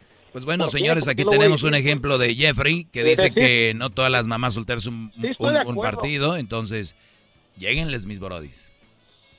bueno, 0.44 0.64
¿Por 0.64 0.72
qué? 0.72 0.78
señores, 0.78 1.04
¿Por 1.04 1.14
qué 1.14 1.22
aquí 1.22 1.30
tenemos 1.30 1.62
un 1.62 1.74
ejemplo 1.74 2.18
de 2.18 2.34
Jeffrey 2.34 2.84
que 2.86 3.04
dice 3.04 3.32
que 3.32 3.72
no 3.74 3.90
todas 3.90 4.10
las 4.10 4.26
mamás 4.26 4.54
solteras 4.54 4.82
son 4.84 5.12
un, 5.16 5.66
un- 5.66 5.76
partido, 5.82 6.36
entonces 6.36 6.94
lleguenles 7.56 8.06
mis 8.06 8.20
brodis. 8.20 8.72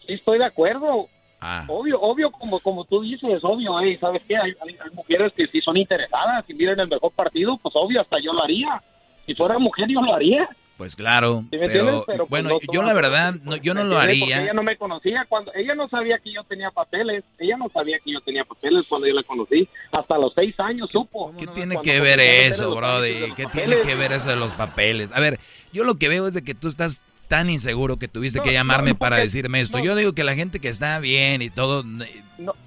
Sí, 0.05 0.13
estoy 0.13 0.39
de 0.39 0.45
acuerdo. 0.45 1.07
Ah. 1.39 1.65
Obvio, 1.67 1.99
obvio, 1.99 2.29
como, 2.31 2.59
como 2.59 2.85
tú 2.85 3.01
dices, 3.01 3.39
obvio, 3.43 3.79
eh, 3.79 3.97
¿sabes 3.99 4.21
qué? 4.27 4.35
Hay, 4.37 4.51
hay- 4.61 4.77
hay 4.83 4.91
mujeres 4.93 5.33
que 5.35 5.47
sí 5.47 5.59
son 5.61 5.75
interesadas 5.77 6.45
y 6.47 6.53
miren 6.53 6.79
el 6.79 6.87
mejor 6.87 7.11
partido, 7.13 7.57
pues 7.61 7.73
obvio, 7.75 8.01
hasta 8.01 8.17
yo 8.23 8.31
lo 8.33 8.43
haría. 8.43 8.81
Si 9.25 9.33
fuera 9.33 9.57
mujer, 9.57 9.87
yo 9.89 10.01
lo 10.01 10.13
haría. 10.13 10.47
Pues 10.81 10.95
claro, 10.95 11.45
¿Sí 11.51 11.57
me 11.59 11.65
entiendes? 11.65 11.93
pero, 11.93 12.03
Pero, 12.07 12.25
pues, 12.25 12.43
bueno, 12.43 12.49
no 12.49 12.73
yo 12.73 12.81
la 12.81 12.93
verdad, 12.93 13.35
no, 13.35 13.51
pues, 13.51 13.61
yo 13.61 13.75
no 13.75 13.83
¿me 13.83 13.89
lo? 13.89 13.95
Porque 13.97 14.11
haría. 14.13 14.41
ella 14.41 14.53
no 14.53 14.63
me 14.63 14.75
conocía 14.77 15.27
cuando, 15.29 15.53
ella 15.53 15.75
no 15.75 15.87
sabía 15.89 16.17
que 16.17 16.33
yo 16.33 16.43
tenía 16.45 16.71
papeles, 16.71 17.23
ella 17.37 17.55
no 17.55 17.69
sabía 17.69 17.99
que 18.03 18.11
yo 18.13 18.19
tenía 18.21 18.43
papeles 18.45 18.87
cuando 18.89 19.07
yo 19.07 19.13
la 19.13 19.21
conocí. 19.21 19.69
Hasta 19.91 20.17
los 20.17 20.33
seis 20.33 20.59
años 20.59 20.89
supo. 20.91 21.35
¿Qué 21.37 21.45
tiene 21.45 21.75
que 21.83 21.99
ver 22.01 22.19
eso, 22.19 22.73
Brody? 22.73 23.31
¿Qué 23.35 23.45
tiene 23.45 23.79
que 23.81 23.93
ver 23.93 24.11
eso 24.11 24.29
de 24.29 24.37
los 24.37 24.55
papeles? 24.55 25.11
A 25.11 25.19
ver, 25.19 25.39
yo 25.71 25.83
lo 25.83 25.99
que 25.99 26.09
veo 26.09 26.25
es 26.25 26.33
de 26.33 26.43
que 26.43 26.55
tú 26.55 26.67
estás 26.67 27.03
tan 27.27 27.51
inseguro 27.51 27.97
que 27.97 28.07
tuviste 28.07 28.39
que 28.39 28.51
llamarme 28.51 28.93
no, 28.93 28.97
para 28.97 29.17
decirme 29.17 29.61
esto. 29.61 29.77
no. 29.77 29.83
Yo 29.83 29.95
digo 29.95 30.13
que 30.13 30.23
la 30.23 30.33
gente 30.33 30.59
que 30.59 30.69
está 30.69 30.97
bien 30.97 31.43
y 31.43 31.51
todo, 31.51 31.83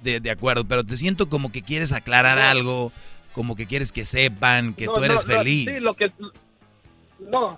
de, 0.03 0.21
de 0.21 0.31
acuerdo, 0.31 0.63
pero 0.63 0.85
te 0.85 0.95
siento 0.95 1.27
como 1.27 1.51
que 1.51 1.61
quieres 1.63 1.91
aclarar 1.91 2.39
algo, 2.39 2.93
como 3.33 3.57
que 3.57 3.65
quieres 3.67 3.91
que 3.91 4.05
sepan 4.05 4.73
que 4.73 4.85
No, 4.85 4.93
tú 4.93 5.03
eres 5.03 5.27
no, 5.27 5.33
no, 5.33 5.39
feliz. 5.39 5.69
sí, 5.75 5.83
lo 5.83 5.93
que 5.95 6.11
no, 7.19 7.57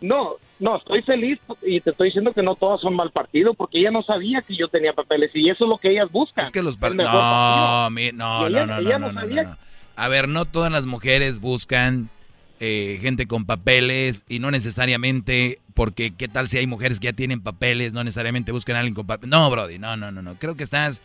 no, 0.00 0.34
no, 0.58 0.76
estoy 0.76 1.02
feliz 1.02 1.38
y 1.62 1.80
te 1.80 1.90
estoy 1.90 2.08
diciendo 2.08 2.32
que 2.32 2.42
no 2.42 2.54
todas 2.54 2.80
son 2.80 2.94
mal 2.94 3.10
partido 3.10 3.54
porque 3.54 3.78
ella 3.80 3.90
no 3.90 4.02
sabía 4.02 4.42
que 4.42 4.56
yo 4.56 4.68
tenía 4.68 4.92
papeles 4.92 5.30
y 5.34 5.48
eso 5.50 5.64
es 5.64 5.68
lo 5.68 5.78
que 5.78 5.90
ellas 5.92 6.10
buscan. 6.10 6.44
Es 6.44 6.50
que 6.52 6.62
los 6.62 6.76
par- 6.76 6.94
no, 6.94 7.90
mi- 7.90 8.12
no, 8.12 8.48
no, 8.48 8.66
no, 8.66 8.78
ella 8.78 8.98
no, 8.98 9.06
no 9.06 9.12
no, 9.12 9.12
no, 9.12 9.20
sabía 9.20 9.42
no. 9.44 9.56
A 9.96 10.08
ver, 10.08 10.28
no 10.28 10.44
todas 10.44 10.70
las 10.70 10.86
mujeres 10.86 11.40
buscan 11.40 12.10
eh, 12.60 12.98
gente 13.02 13.26
con 13.26 13.44
papeles 13.44 14.24
y 14.28 14.38
no 14.38 14.50
necesariamente 14.50 15.58
porque 15.74 16.14
qué 16.14 16.28
tal 16.28 16.48
si 16.48 16.56
hay 16.58 16.66
mujeres 16.66 17.00
que 17.00 17.06
ya 17.06 17.12
tienen 17.12 17.42
papeles, 17.42 17.92
no 17.92 18.02
necesariamente 18.04 18.52
buscan 18.52 18.76
a 18.76 18.80
alguien 18.80 18.94
con 18.94 19.06
papeles. 19.06 19.30
No, 19.30 19.50
Brody, 19.50 19.78
no, 19.78 19.96
no, 19.96 20.10
no, 20.12 20.22
no. 20.22 20.34
Creo 20.36 20.56
que 20.56 20.64
estás 20.64 21.02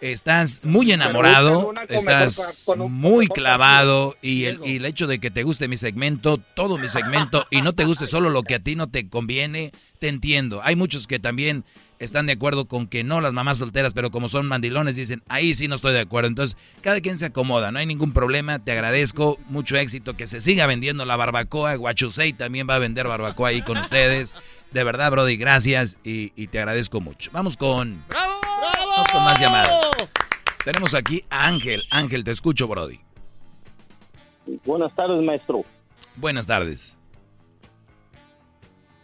estás 0.00 0.60
muy 0.64 0.92
enamorado, 0.92 1.72
estás 1.88 2.66
muy 2.76 3.26
clavado 3.28 4.16
y 4.22 4.44
el, 4.44 4.60
y 4.64 4.76
el 4.76 4.84
hecho 4.84 5.06
de 5.06 5.18
que 5.18 5.30
te 5.30 5.42
guste 5.42 5.68
mi 5.68 5.76
segmento, 5.76 6.38
todo 6.54 6.78
mi 6.78 6.88
segmento 6.88 7.46
y 7.50 7.62
no 7.62 7.74
te 7.74 7.84
guste 7.84 8.06
solo 8.06 8.30
lo 8.30 8.42
que 8.42 8.56
a 8.56 8.58
ti 8.60 8.76
no 8.76 8.88
te 8.88 9.08
conviene, 9.08 9.72
te 9.98 10.08
entiendo. 10.08 10.60
Hay 10.62 10.76
muchos 10.76 11.06
que 11.06 11.18
también 11.18 11.64
están 11.98 12.26
de 12.26 12.32
acuerdo 12.32 12.66
con 12.66 12.86
que 12.86 13.04
no 13.04 13.20
las 13.20 13.32
mamás 13.32 13.58
solteras, 13.58 13.94
pero 13.94 14.10
como 14.10 14.28
son 14.28 14.46
mandilones 14.46 14.96
dicen, 14.96 15.22
ahí 15.28 15.54
sí 15.54 15.68
no 15.68 15.74
estoy 15.74 15.92
de 15.92 16.00
acuerdo. 16.00 16.28
Entonces, 16.28 16.56
cada 16.82 17.00
quien 17.00 17.16
se 17.16 17.26
acomoda, 17.26 17.72
no 17.72 17.78
hay 17.78 17.86
ningún 17.86 18.12
problema, 18.12 18.58
te 18.58 18.72
agradezco, 18.72 19.38
mucho 19.48 19.76
éxito, 19.76 20.16
que 20.16 20.26
se 20.26 20.40
siga 20.40 20.66
vendiendo 20.66 21.04
la 21.04 21.16
barbacoa, 21.16 21.74
Guachusei 21.76 22.32
también 22.32 22.66
va 22.68 22.76
a 22.76 22.80
vender 22.80 23.08
barbacoa 23.08 23.48
ahí 23.48 23.62
con 23.62 23.78
ustedes. 23.78 24.34
De 24.72 24.84
verdad, 24.84 25.10
Brody, 25.10 25.36
gracias 25.36 25.96
y, 26.04 26.32
y 26.36 26.48
te 26.48 26.58
agradezco 26.58 27.00
mucho. 27.00 27.30
Vamos 27.32 27.56
con... 27.56 28.04
Vamos 28.96 29.10
con 29.12 29.24
más 29.24 29.40
llamadas. 29.40 30.10
Tenemos 30.64 30.94
aquí 30.94 31.22
a 31.28 31.46
Ángel. 31.46 31.82
Ángel, 31.90 32.24
te 32.24 32.30
escucho, 32.30 32.66
Brody. 32.66 32.98
Buenas 34.64 34.94
tardes, 34.94 35.22
maestro. 35.22 35.64
Buenas 36.16 36.46
tardes. 36.46 36.96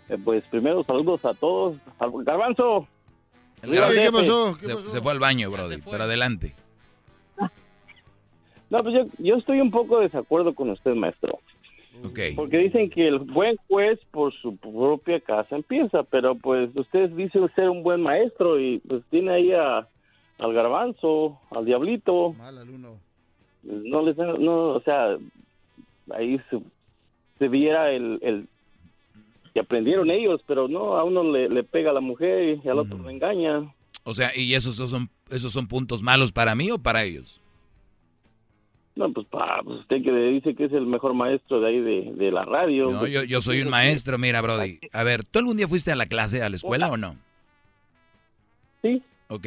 Eh, 0.09 0.16
pues 0.24 0.43
primero 0.51 0.82
saludos 0.85 1.24
a 1.24 1.35
todos. 1.35 1.77
Garbanzo. 2.24 2.89
El 3.62 3.70
DF. 3.73 4.60
Se, 4.60 4.89
se 4.89 5.02
fue 5.02 5.12
al 5.12 5.19
baño, 5.19 5.51
Brody, 5.51 5.78
pero 5.78 6.05
adelante. 6.05 6.55
No, 8.70 8.82
pues 8.82 8.94
yo, 8.94 9.05
yo 9.19 9.35
estoy 9.35 9.60
un 9.60 9.70
poco 9.70 9.98
de 9.98 10.05
desacuerdo 10.05 10.55
con 10.55 10.70
usted, 10.70 10.94
maestro. 10.94 11.40
Ok. 12.05 12.19
Porque 12.36 12.59
dicen 12.59 12.90
que 12.90 13.06
el 13.06 13.19
buen 13.19 13.56
juez 13.69 13.98
por 14.10 14.32
su 14.32 14.56
propia 14.56 15.20
casa 15.20 15.56
empieza, 15.56 16.02
pero 16.05 16.35
pues 16.35 16.70
usted 16.74 17.10
dice 17.10 17.39
ser 17.55 17.69
un 17.69 17.82
buen 17.82 18.01
maestro 18.01 18.59
y 18.59 18.78
pues 18.78 19.02
tiene 19.10 19.32
ahí 19.32 19.52
a, 19.52 19.86
al 20.39 20.52
garbanzo, 20.52 21.39
al 21.51 21.64
diablito. 21.64 22.35
No 23.62 24.02
les 24.02 24.16
no, 24.16 24.70
o 24.70 24.81
sea, 24.81 25.16
ahí 26.12 26.40
se, 26.51 26.60
se 27.39 27.48
viera 27.48 27.93
el, 27.93 28.19
el 28.23 28.48
que 29.52 29.60
aprendieron 29.60 30.10
ellos, 30.10 30.40
pero 30.47 30.66
no, 30.66 30.97
a 30.97 31.05
uno 31.05 31.23
le, 31.23 31.48
le 31.48 31.62
pega 31.62 31.90
a 31.90 31.94
la 31.94 32.01
mujer 32.01 32.59
y 32.64 32.69
al 32.69 32.78
otro 32.78 32.98
le 32.98 33.12
engaña. 33.12 33.73
O 34.05 34.14
sea, 34.14 34.36
¿y 34.36 34.55
esos 34.55 34.77
son, 34.77 35.10
esos 35.31 35.52
son 35.52 35.69
puntos 35.69 36.02
malos 36.02 36.32
para 36.32 36.55
mí 36.55 36.70
o 36.70 36.78
para 36.78 37.05
ellos? 37.05 37.41
No, 38.94 39.10
pues, 39.12 39.27
pa, 39.28 39.60
pues 39.64 39.81
usted 39.81 40.02
que 40.02 40.12
dice 40.12 40.55
que 40.55 40.66
es 40.66 40.73
el 40.73 40.86
mejor 40.86 41.14
maestro 41.14 41.60
de 41.60 41.69
ahí 41.69 41.81
de, 41.81 42.12
de 42.14 42.31
la 42.31 42.44
radio. 42.44 42.90
No, 42.90 43.01
pues, 43.01 43.12
yo, 43.12 43.24
yo 43.24 43.40
soy 43.40 43.62
un 43.62 43.70
maestro, 43.70 44.19
mira, 44.19 44.40
Brody. 44.43 44.81
A 44.93 45.02
ver, 45.02 45.24
¿tú 45.24 45.39
algún 45.39 45.56
día 45.56 45.66
fuiste 45.66 45.90
a 45.93 45.97
la 45.97 46.06
clase, 46.06 46.43
a 46.43 46.51
la 46.51 46.56
escuela 46.56 46.90
o 46.90 46.97
no? 46.97 47.16
Sí. 48.82 49.02
Ok. 49.28 49.47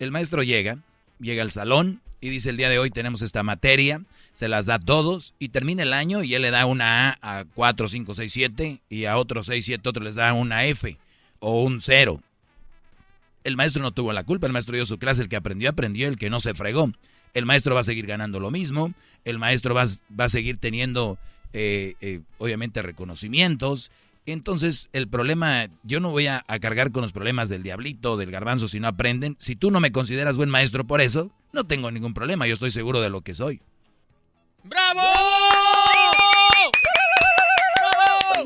El 0.00 0.10
maestro 0.10 0.42
llega, 0.42 0.78
llega 1.20 1.42
al 1.42 1.52
salón 1.52 2.00
y 2.20 2.30
dice 2.30 2.50
el 2.50 2.56
día 2.56 2.68
de 2.68 2.78
hoy 2.78 2.90
tenemos 2.90 3.22
esta 3.22 3.42
materia, 3.42 4.02
se 4.32 4.48
las 4.48 4.66
da 4.66 4.74
a 4.74 4.78
todos 4.80 5.34
y 5.38 5.50
termina 5.50 5.82
el 5.82 5.92
año 5.92 6.22
y 6.22 6.34
él 6.34 6.42
le 6.42 6.50
da 6.50 6.66
una 6.66 7.10
A 7.20 7.38
a 7.38 7.44
4, 7.44 7.88
5, 7.88 8.14
6, 8.14 8.32
7 8.32 8.80
y 8.88 9.04
a 9.04 9.16
otros 9.16 9.46
6, 9.46 9.64
7, 9.64 9.88
otros 9.88 10.04
les 10.04 10.14
da 10.16 10.32
una 10.32 10.64
F 10.64 10.96
o 11.38 11.62
un 11.62 11.80
0. 11.80 12.20
El 13.44 13.56
maestro 13.56 13.82
no 13.82 13.92
tuvo 13.92 14.12
la 14.12 14.24
culpa, 14.24 14.46
el 14.46 14.52
maestro 14.52 14.74
dio 14.74 14.84
su 14.84 14.98
clase, 14.98 15.22
el 15.22 15.28
que 15.28 15.36
aprendió, 15.36 15.70
aprendió, 15.70 16.08
el 16.08 16.18
que 16.18 16.28
no 16.28 16.40
se 16.40 16.54
fregó. 16.54 16.90
El 17.34 17.46
maestro 17.46 17.74
va 17.74 17.80
a 17.80 17.84
seguir 17.84 18.06
ganando 18.06 18.40
lo 18.40 18.50
mismo, 18.50 18.92
el 19.24 19.38
maestro 19.38 19.74
va, 19.74 19.84
va 20.18 20.24
a 20.24 20.28
seguir 20.28 20.58
teniendo, 20.58 21.18
eh, 21.52 21.94
eh, 22.00 22.20
obviamente, 22.38 22.82
reconocimientos. 22.82 23.90
Entonces, 24.26 24.90
el 24.92 25.08
problema, 25.08 25.68
yo 25.82 26.00
no 26.00 26.10
voy 26.10 26.26
a, 26.26 26.44
a 26.46 26.58
cargar 26.58 26.92
con 26.92 27.02
los 27.02 27.12
problemas 27.12 27.48
del 27.48 27.62
diablito, 27.62 28.16
del 28.16 28.30
garbanzo, 28.30 28.68
si 28.68 28.80
no 28.80 28.88
aprenden. 28.88 29.36
Si 29.38 29.56
tú 29.56 29.70
no 29.70 29.80
me 29.80 29.92
consideras 29.92 30.36
buen 30.36 30.50
maestro 30.50 30.84
por 30.84 31.00
eso, 31.00 31.30
no 31.52 31.64
tengo 31.64 31.90
ningún 31.90 32.14
problema, 32.14 32.46
yo 32.46 32.54
estoy 32.54 32.70
seguro 32.70 33.00
de 33.00 33.10
lo 33.10 33.22
que 33.22 33.34
soy. 33.34 33.60
¡Bravo! 34.64 35.00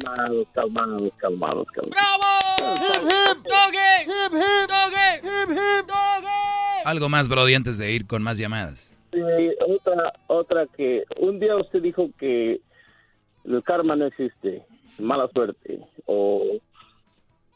Calmados, 0.01 0.47
calmados, 0.55 1.13
calmados, 1.19 1.67
calmados. 1.73 2.25
Algo 6.85 7.09
más, 7.09 7.29
Brody, 7.29 7.55
antes 7.55 7.79
de 7.79 7.93
ir 7.93 8.07
con 8.07 8.23
más 8.23 8.39
llamadas. 8.39 8.93
Otra, 9.69 10.13
otra 10.27 10.67
que 10.77 11.05
un 11.19 11.39
día 11.39 11.57
usted 11.57 11.81
dijo 11.81 12.11
que 12.19 12.61
el 13.45 13.63
karma 13.63 13.95
no 13.97 14.07
existe, 14.07 14.65
mala 14.99 15.29
suerte. 15.29 15.81
O 16.07 16.43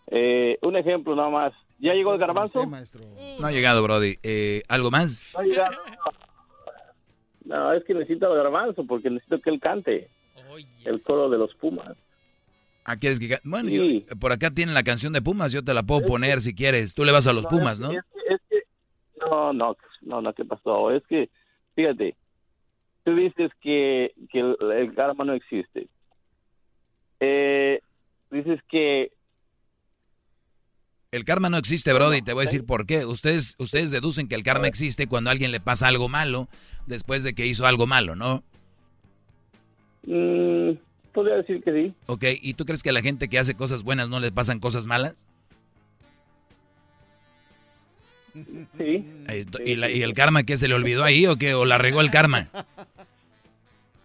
eh, 0.08 0.58
un 0.62 0.76
ejemplo 0.76 1.14
nada 1.16 1.30
más. 1.30 1.52
¿Ya 1.80 1.94
llegó 1.94 2.12
el 2.12 2.18
garbanzo? 2.18 2.64
No 2.66 3.46
ha 3.46 3.52
llegado, 3.52 3.82
Brody. 3.82 4.18
Eh, 4.22 4.62
¿Algo 4.68 4.90
más? 4.90 5.26
No 5.34 5.40
ha 5.40 5.44
llegado. 5.44 5.76
No, 7.44 7.72
es 7.72 7.84
que 7.84 7.94
necesito 7.94 8.30
el 8.30 8.42
garbanzo 8.42 8.84
porque 8.84 9.10
necesito 9.10 9.40
que 9.40 9.50
él 9.50 9.60
cante. 9.60 10.08
El 10.84 11.02
coro 11.02 11.28
de 11.28 11.38
los 11.38 11.54
Pumas. 11.54 11.96
Ah, 12.84 12.96
¿quieres 12.96 13.20
que 13.20 13.38
Bueno, 13.44 13.68
Sí. 13.68 14.06
yo- 14.08 14.16
por 14.16 14.32
acá 14.32 14.50
tienen 14.50 14.74
la 14.74 14.82
canción 14.82 15.12
de 15.12 15.20
Pumas, 15.22 15.52
yo 15.52 15.62
te 15.62 15.74
la 15.74 15.82
puedo 15.82 16.02
poner 16.06 16.40
si 16.40 16.54
quieres. 16.54 16.94
Tú 16.94 17.04
le 17.04 17.12
vas 17.12 17.26
a 17.26 17.32
los 17.32 17.46
Pumas, 17.46 17.80
¿no? 17.80 17.90
Es 17.92 17.98
es 18.30 18.40
no, 19.30 19.52
No, 19.52 19.76
no, 20.02 20.20
no, 20.20 20.32
¿qué 20.32 20.44
pasó? 20.44 20.90
Es 20.90 21.02
que, 21.06 21.30
fíjate, 21.74 22.16
tú 23.04 23.14
dices 23.14 23.50
que, 23.60 24.12
que 24.30 24.40
el, 24.40 24.56
el 24.72 24.94
karma 24.94 25.24
no 25.24 25.34
existe. 25.34 25.88
Eh, 27.20 27.80
dices 28.30 28.60
que 28.68 29.10
El 31.10 31.24
karma 31.24 31.48
no 31.48 31.56
existe, 31.56 31.92
Brody, 31.92 32.18
y 32.18 32.22
te 32.22 32.32
voy 32.32 32.42
a 32.42 32.46
decir 32.46 32.66
por 32.66 32.86
qué. 32.86 33.06
Ustedes, 33.06 33.56
ustedes 33.58 33.90
deducen 33.90 34.28
que 34.28 34.34
el 34.34 34.42
karma 34.42 34.68
existe 34.68 35.06
cuando 35.06 35.30
a 35.30 35.32
alguien 35.32 35.52
le 35.52 35.60
pasa 35.60 35.88
algo 35.88 36.08
malo 36.08 36.48
después 36.86 37.22
de 37.22 37.34
que 37.34 37.46
hizo 37.46 37.66
algo 37.66 37.86
malo, 37.86 38.14
¿no? 38.14 38.42
mm, 40.04 40.72
podría 41.12 41.36
decir 41.36 41.62
que 41.62 41.72
sí. 41.72 41.94
Ok, 42.06 42.24
¿y 42.40 42.54
tú 42.54 42.64
crees 42.64 42.82
que 42.82 42.90
a 42.90 42.92
la 42.92 43.02
gente 43.02 43.28
que 43.28 43.38
hace 43.38 43.54
cosas 43.54 43.82
buenas 43.82 44.08
no 44.08 44.20
le 44.20 44.32
pasan 44.32 44.60
cosas 44.60 44.86
malas? 44.86 45.26
Sí. 48.78 49.04
¿Y, 49.64 49.74
la- 49.76 49.90
y 49.90 50.02
el 50.02 50.14
karma 50.14 50.42
qué 50.44 50.56
se 50.56 50.68
le 50.68 50.74
olvidó 50.74 51.04
ahí 51.04 51.26
o 51.26 51.36
qué? 51.36 51.54
¿O 51.54 51.64
la 51.64 51.78
regó 51.78 52.00
el 52.00 52.10
karma? 52.10 52.48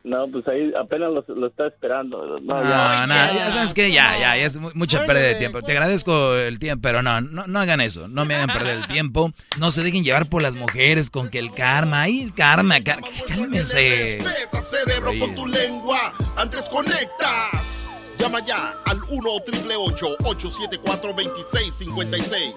No, 0.04 0.28
pues 0.30 0.46
ahí 0.50 0.74
apenas 0.78 1.14
lo, 1.14 1.24
lo 1.34 1.48
está 1.48 1.68
esperando. 1.68 2.38
No, 2.42 2.56
No, 2.56 2.62
ya. 2.62 3.08
no, 3.08 3.16
ya 3.16 3.52
sabes 3.54 3.74
que 3.74 3.90
ya, 3.90 4.20
ya, 4.20 4.36
ya 4.36 4.44
es 4.46 4.58
mu- 4.58 4.72
mucha 4.74 5.06
pérdida 5.06 5.28
de 5.28 5.36
tiempo. 5.36 5.62
Te 5.62 5.72
agradezco 5.72 6.36
el 6.36 6.60
tiempo, 6.60 6.82
pero 6.82 7.02
no, 7.02 7.22
no, 7.22 7.48
no 7.48 7.60
hagan 7.60 7.80
eso. 7.80 8.10
No 8.10 8.26
me 8.26 8.36
hagan 8.36 8.50
perder 8.50 8.80
el 8.80 8.88
tiempo. 8.88 9.32
No 9.58 9.72
se 9.72 9.82
dejen 9.82 10.04
llevar 10.04 10.28
por 10.28 10.42
las 10.42 10.56
mujeres 10.56 11.10
con 11.10 11.30
que 11.30 11.40
el 11.40 11.54
karma, 11.54 12.02
ay, 12.02 12.20
el 12.22 12.34
karma, 12.34 12.82
car- 12.84 13.00
cálmense. 13.30 14.20
Respeta, 14.22 14.62
cerebro, 14.62 15.12
con 15.20 15.36
tu 15.36 15.48
lengua. 15.48 16.12
Antes 16.36 16.64
conectas. 16.64 17.82
Llama 18.20 18.46
ya 18.46 18.76
al 18.86 18.98
1 19.10 19.30
874 19.32 21.14
2656 21.14 22.54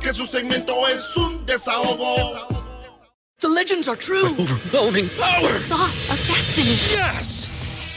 Que 0.00 0.12
su 0.14 0.26
segmento 0.26 0.88
es 0.88 1.16
un 1.16 1.44
desahogo. 1.46 2.48
The 3.40 3.48
legends 3.48 3.88
are 3.88 3.96
true. 3.96 4.26
overwhelming 4.38 5.08
power! 5.18 5.42
The 5.42 5.48
sauce 5.48 6.08
of 6.10 6.18
destiny. 6.26 6.76
Yes! 6.92 7.50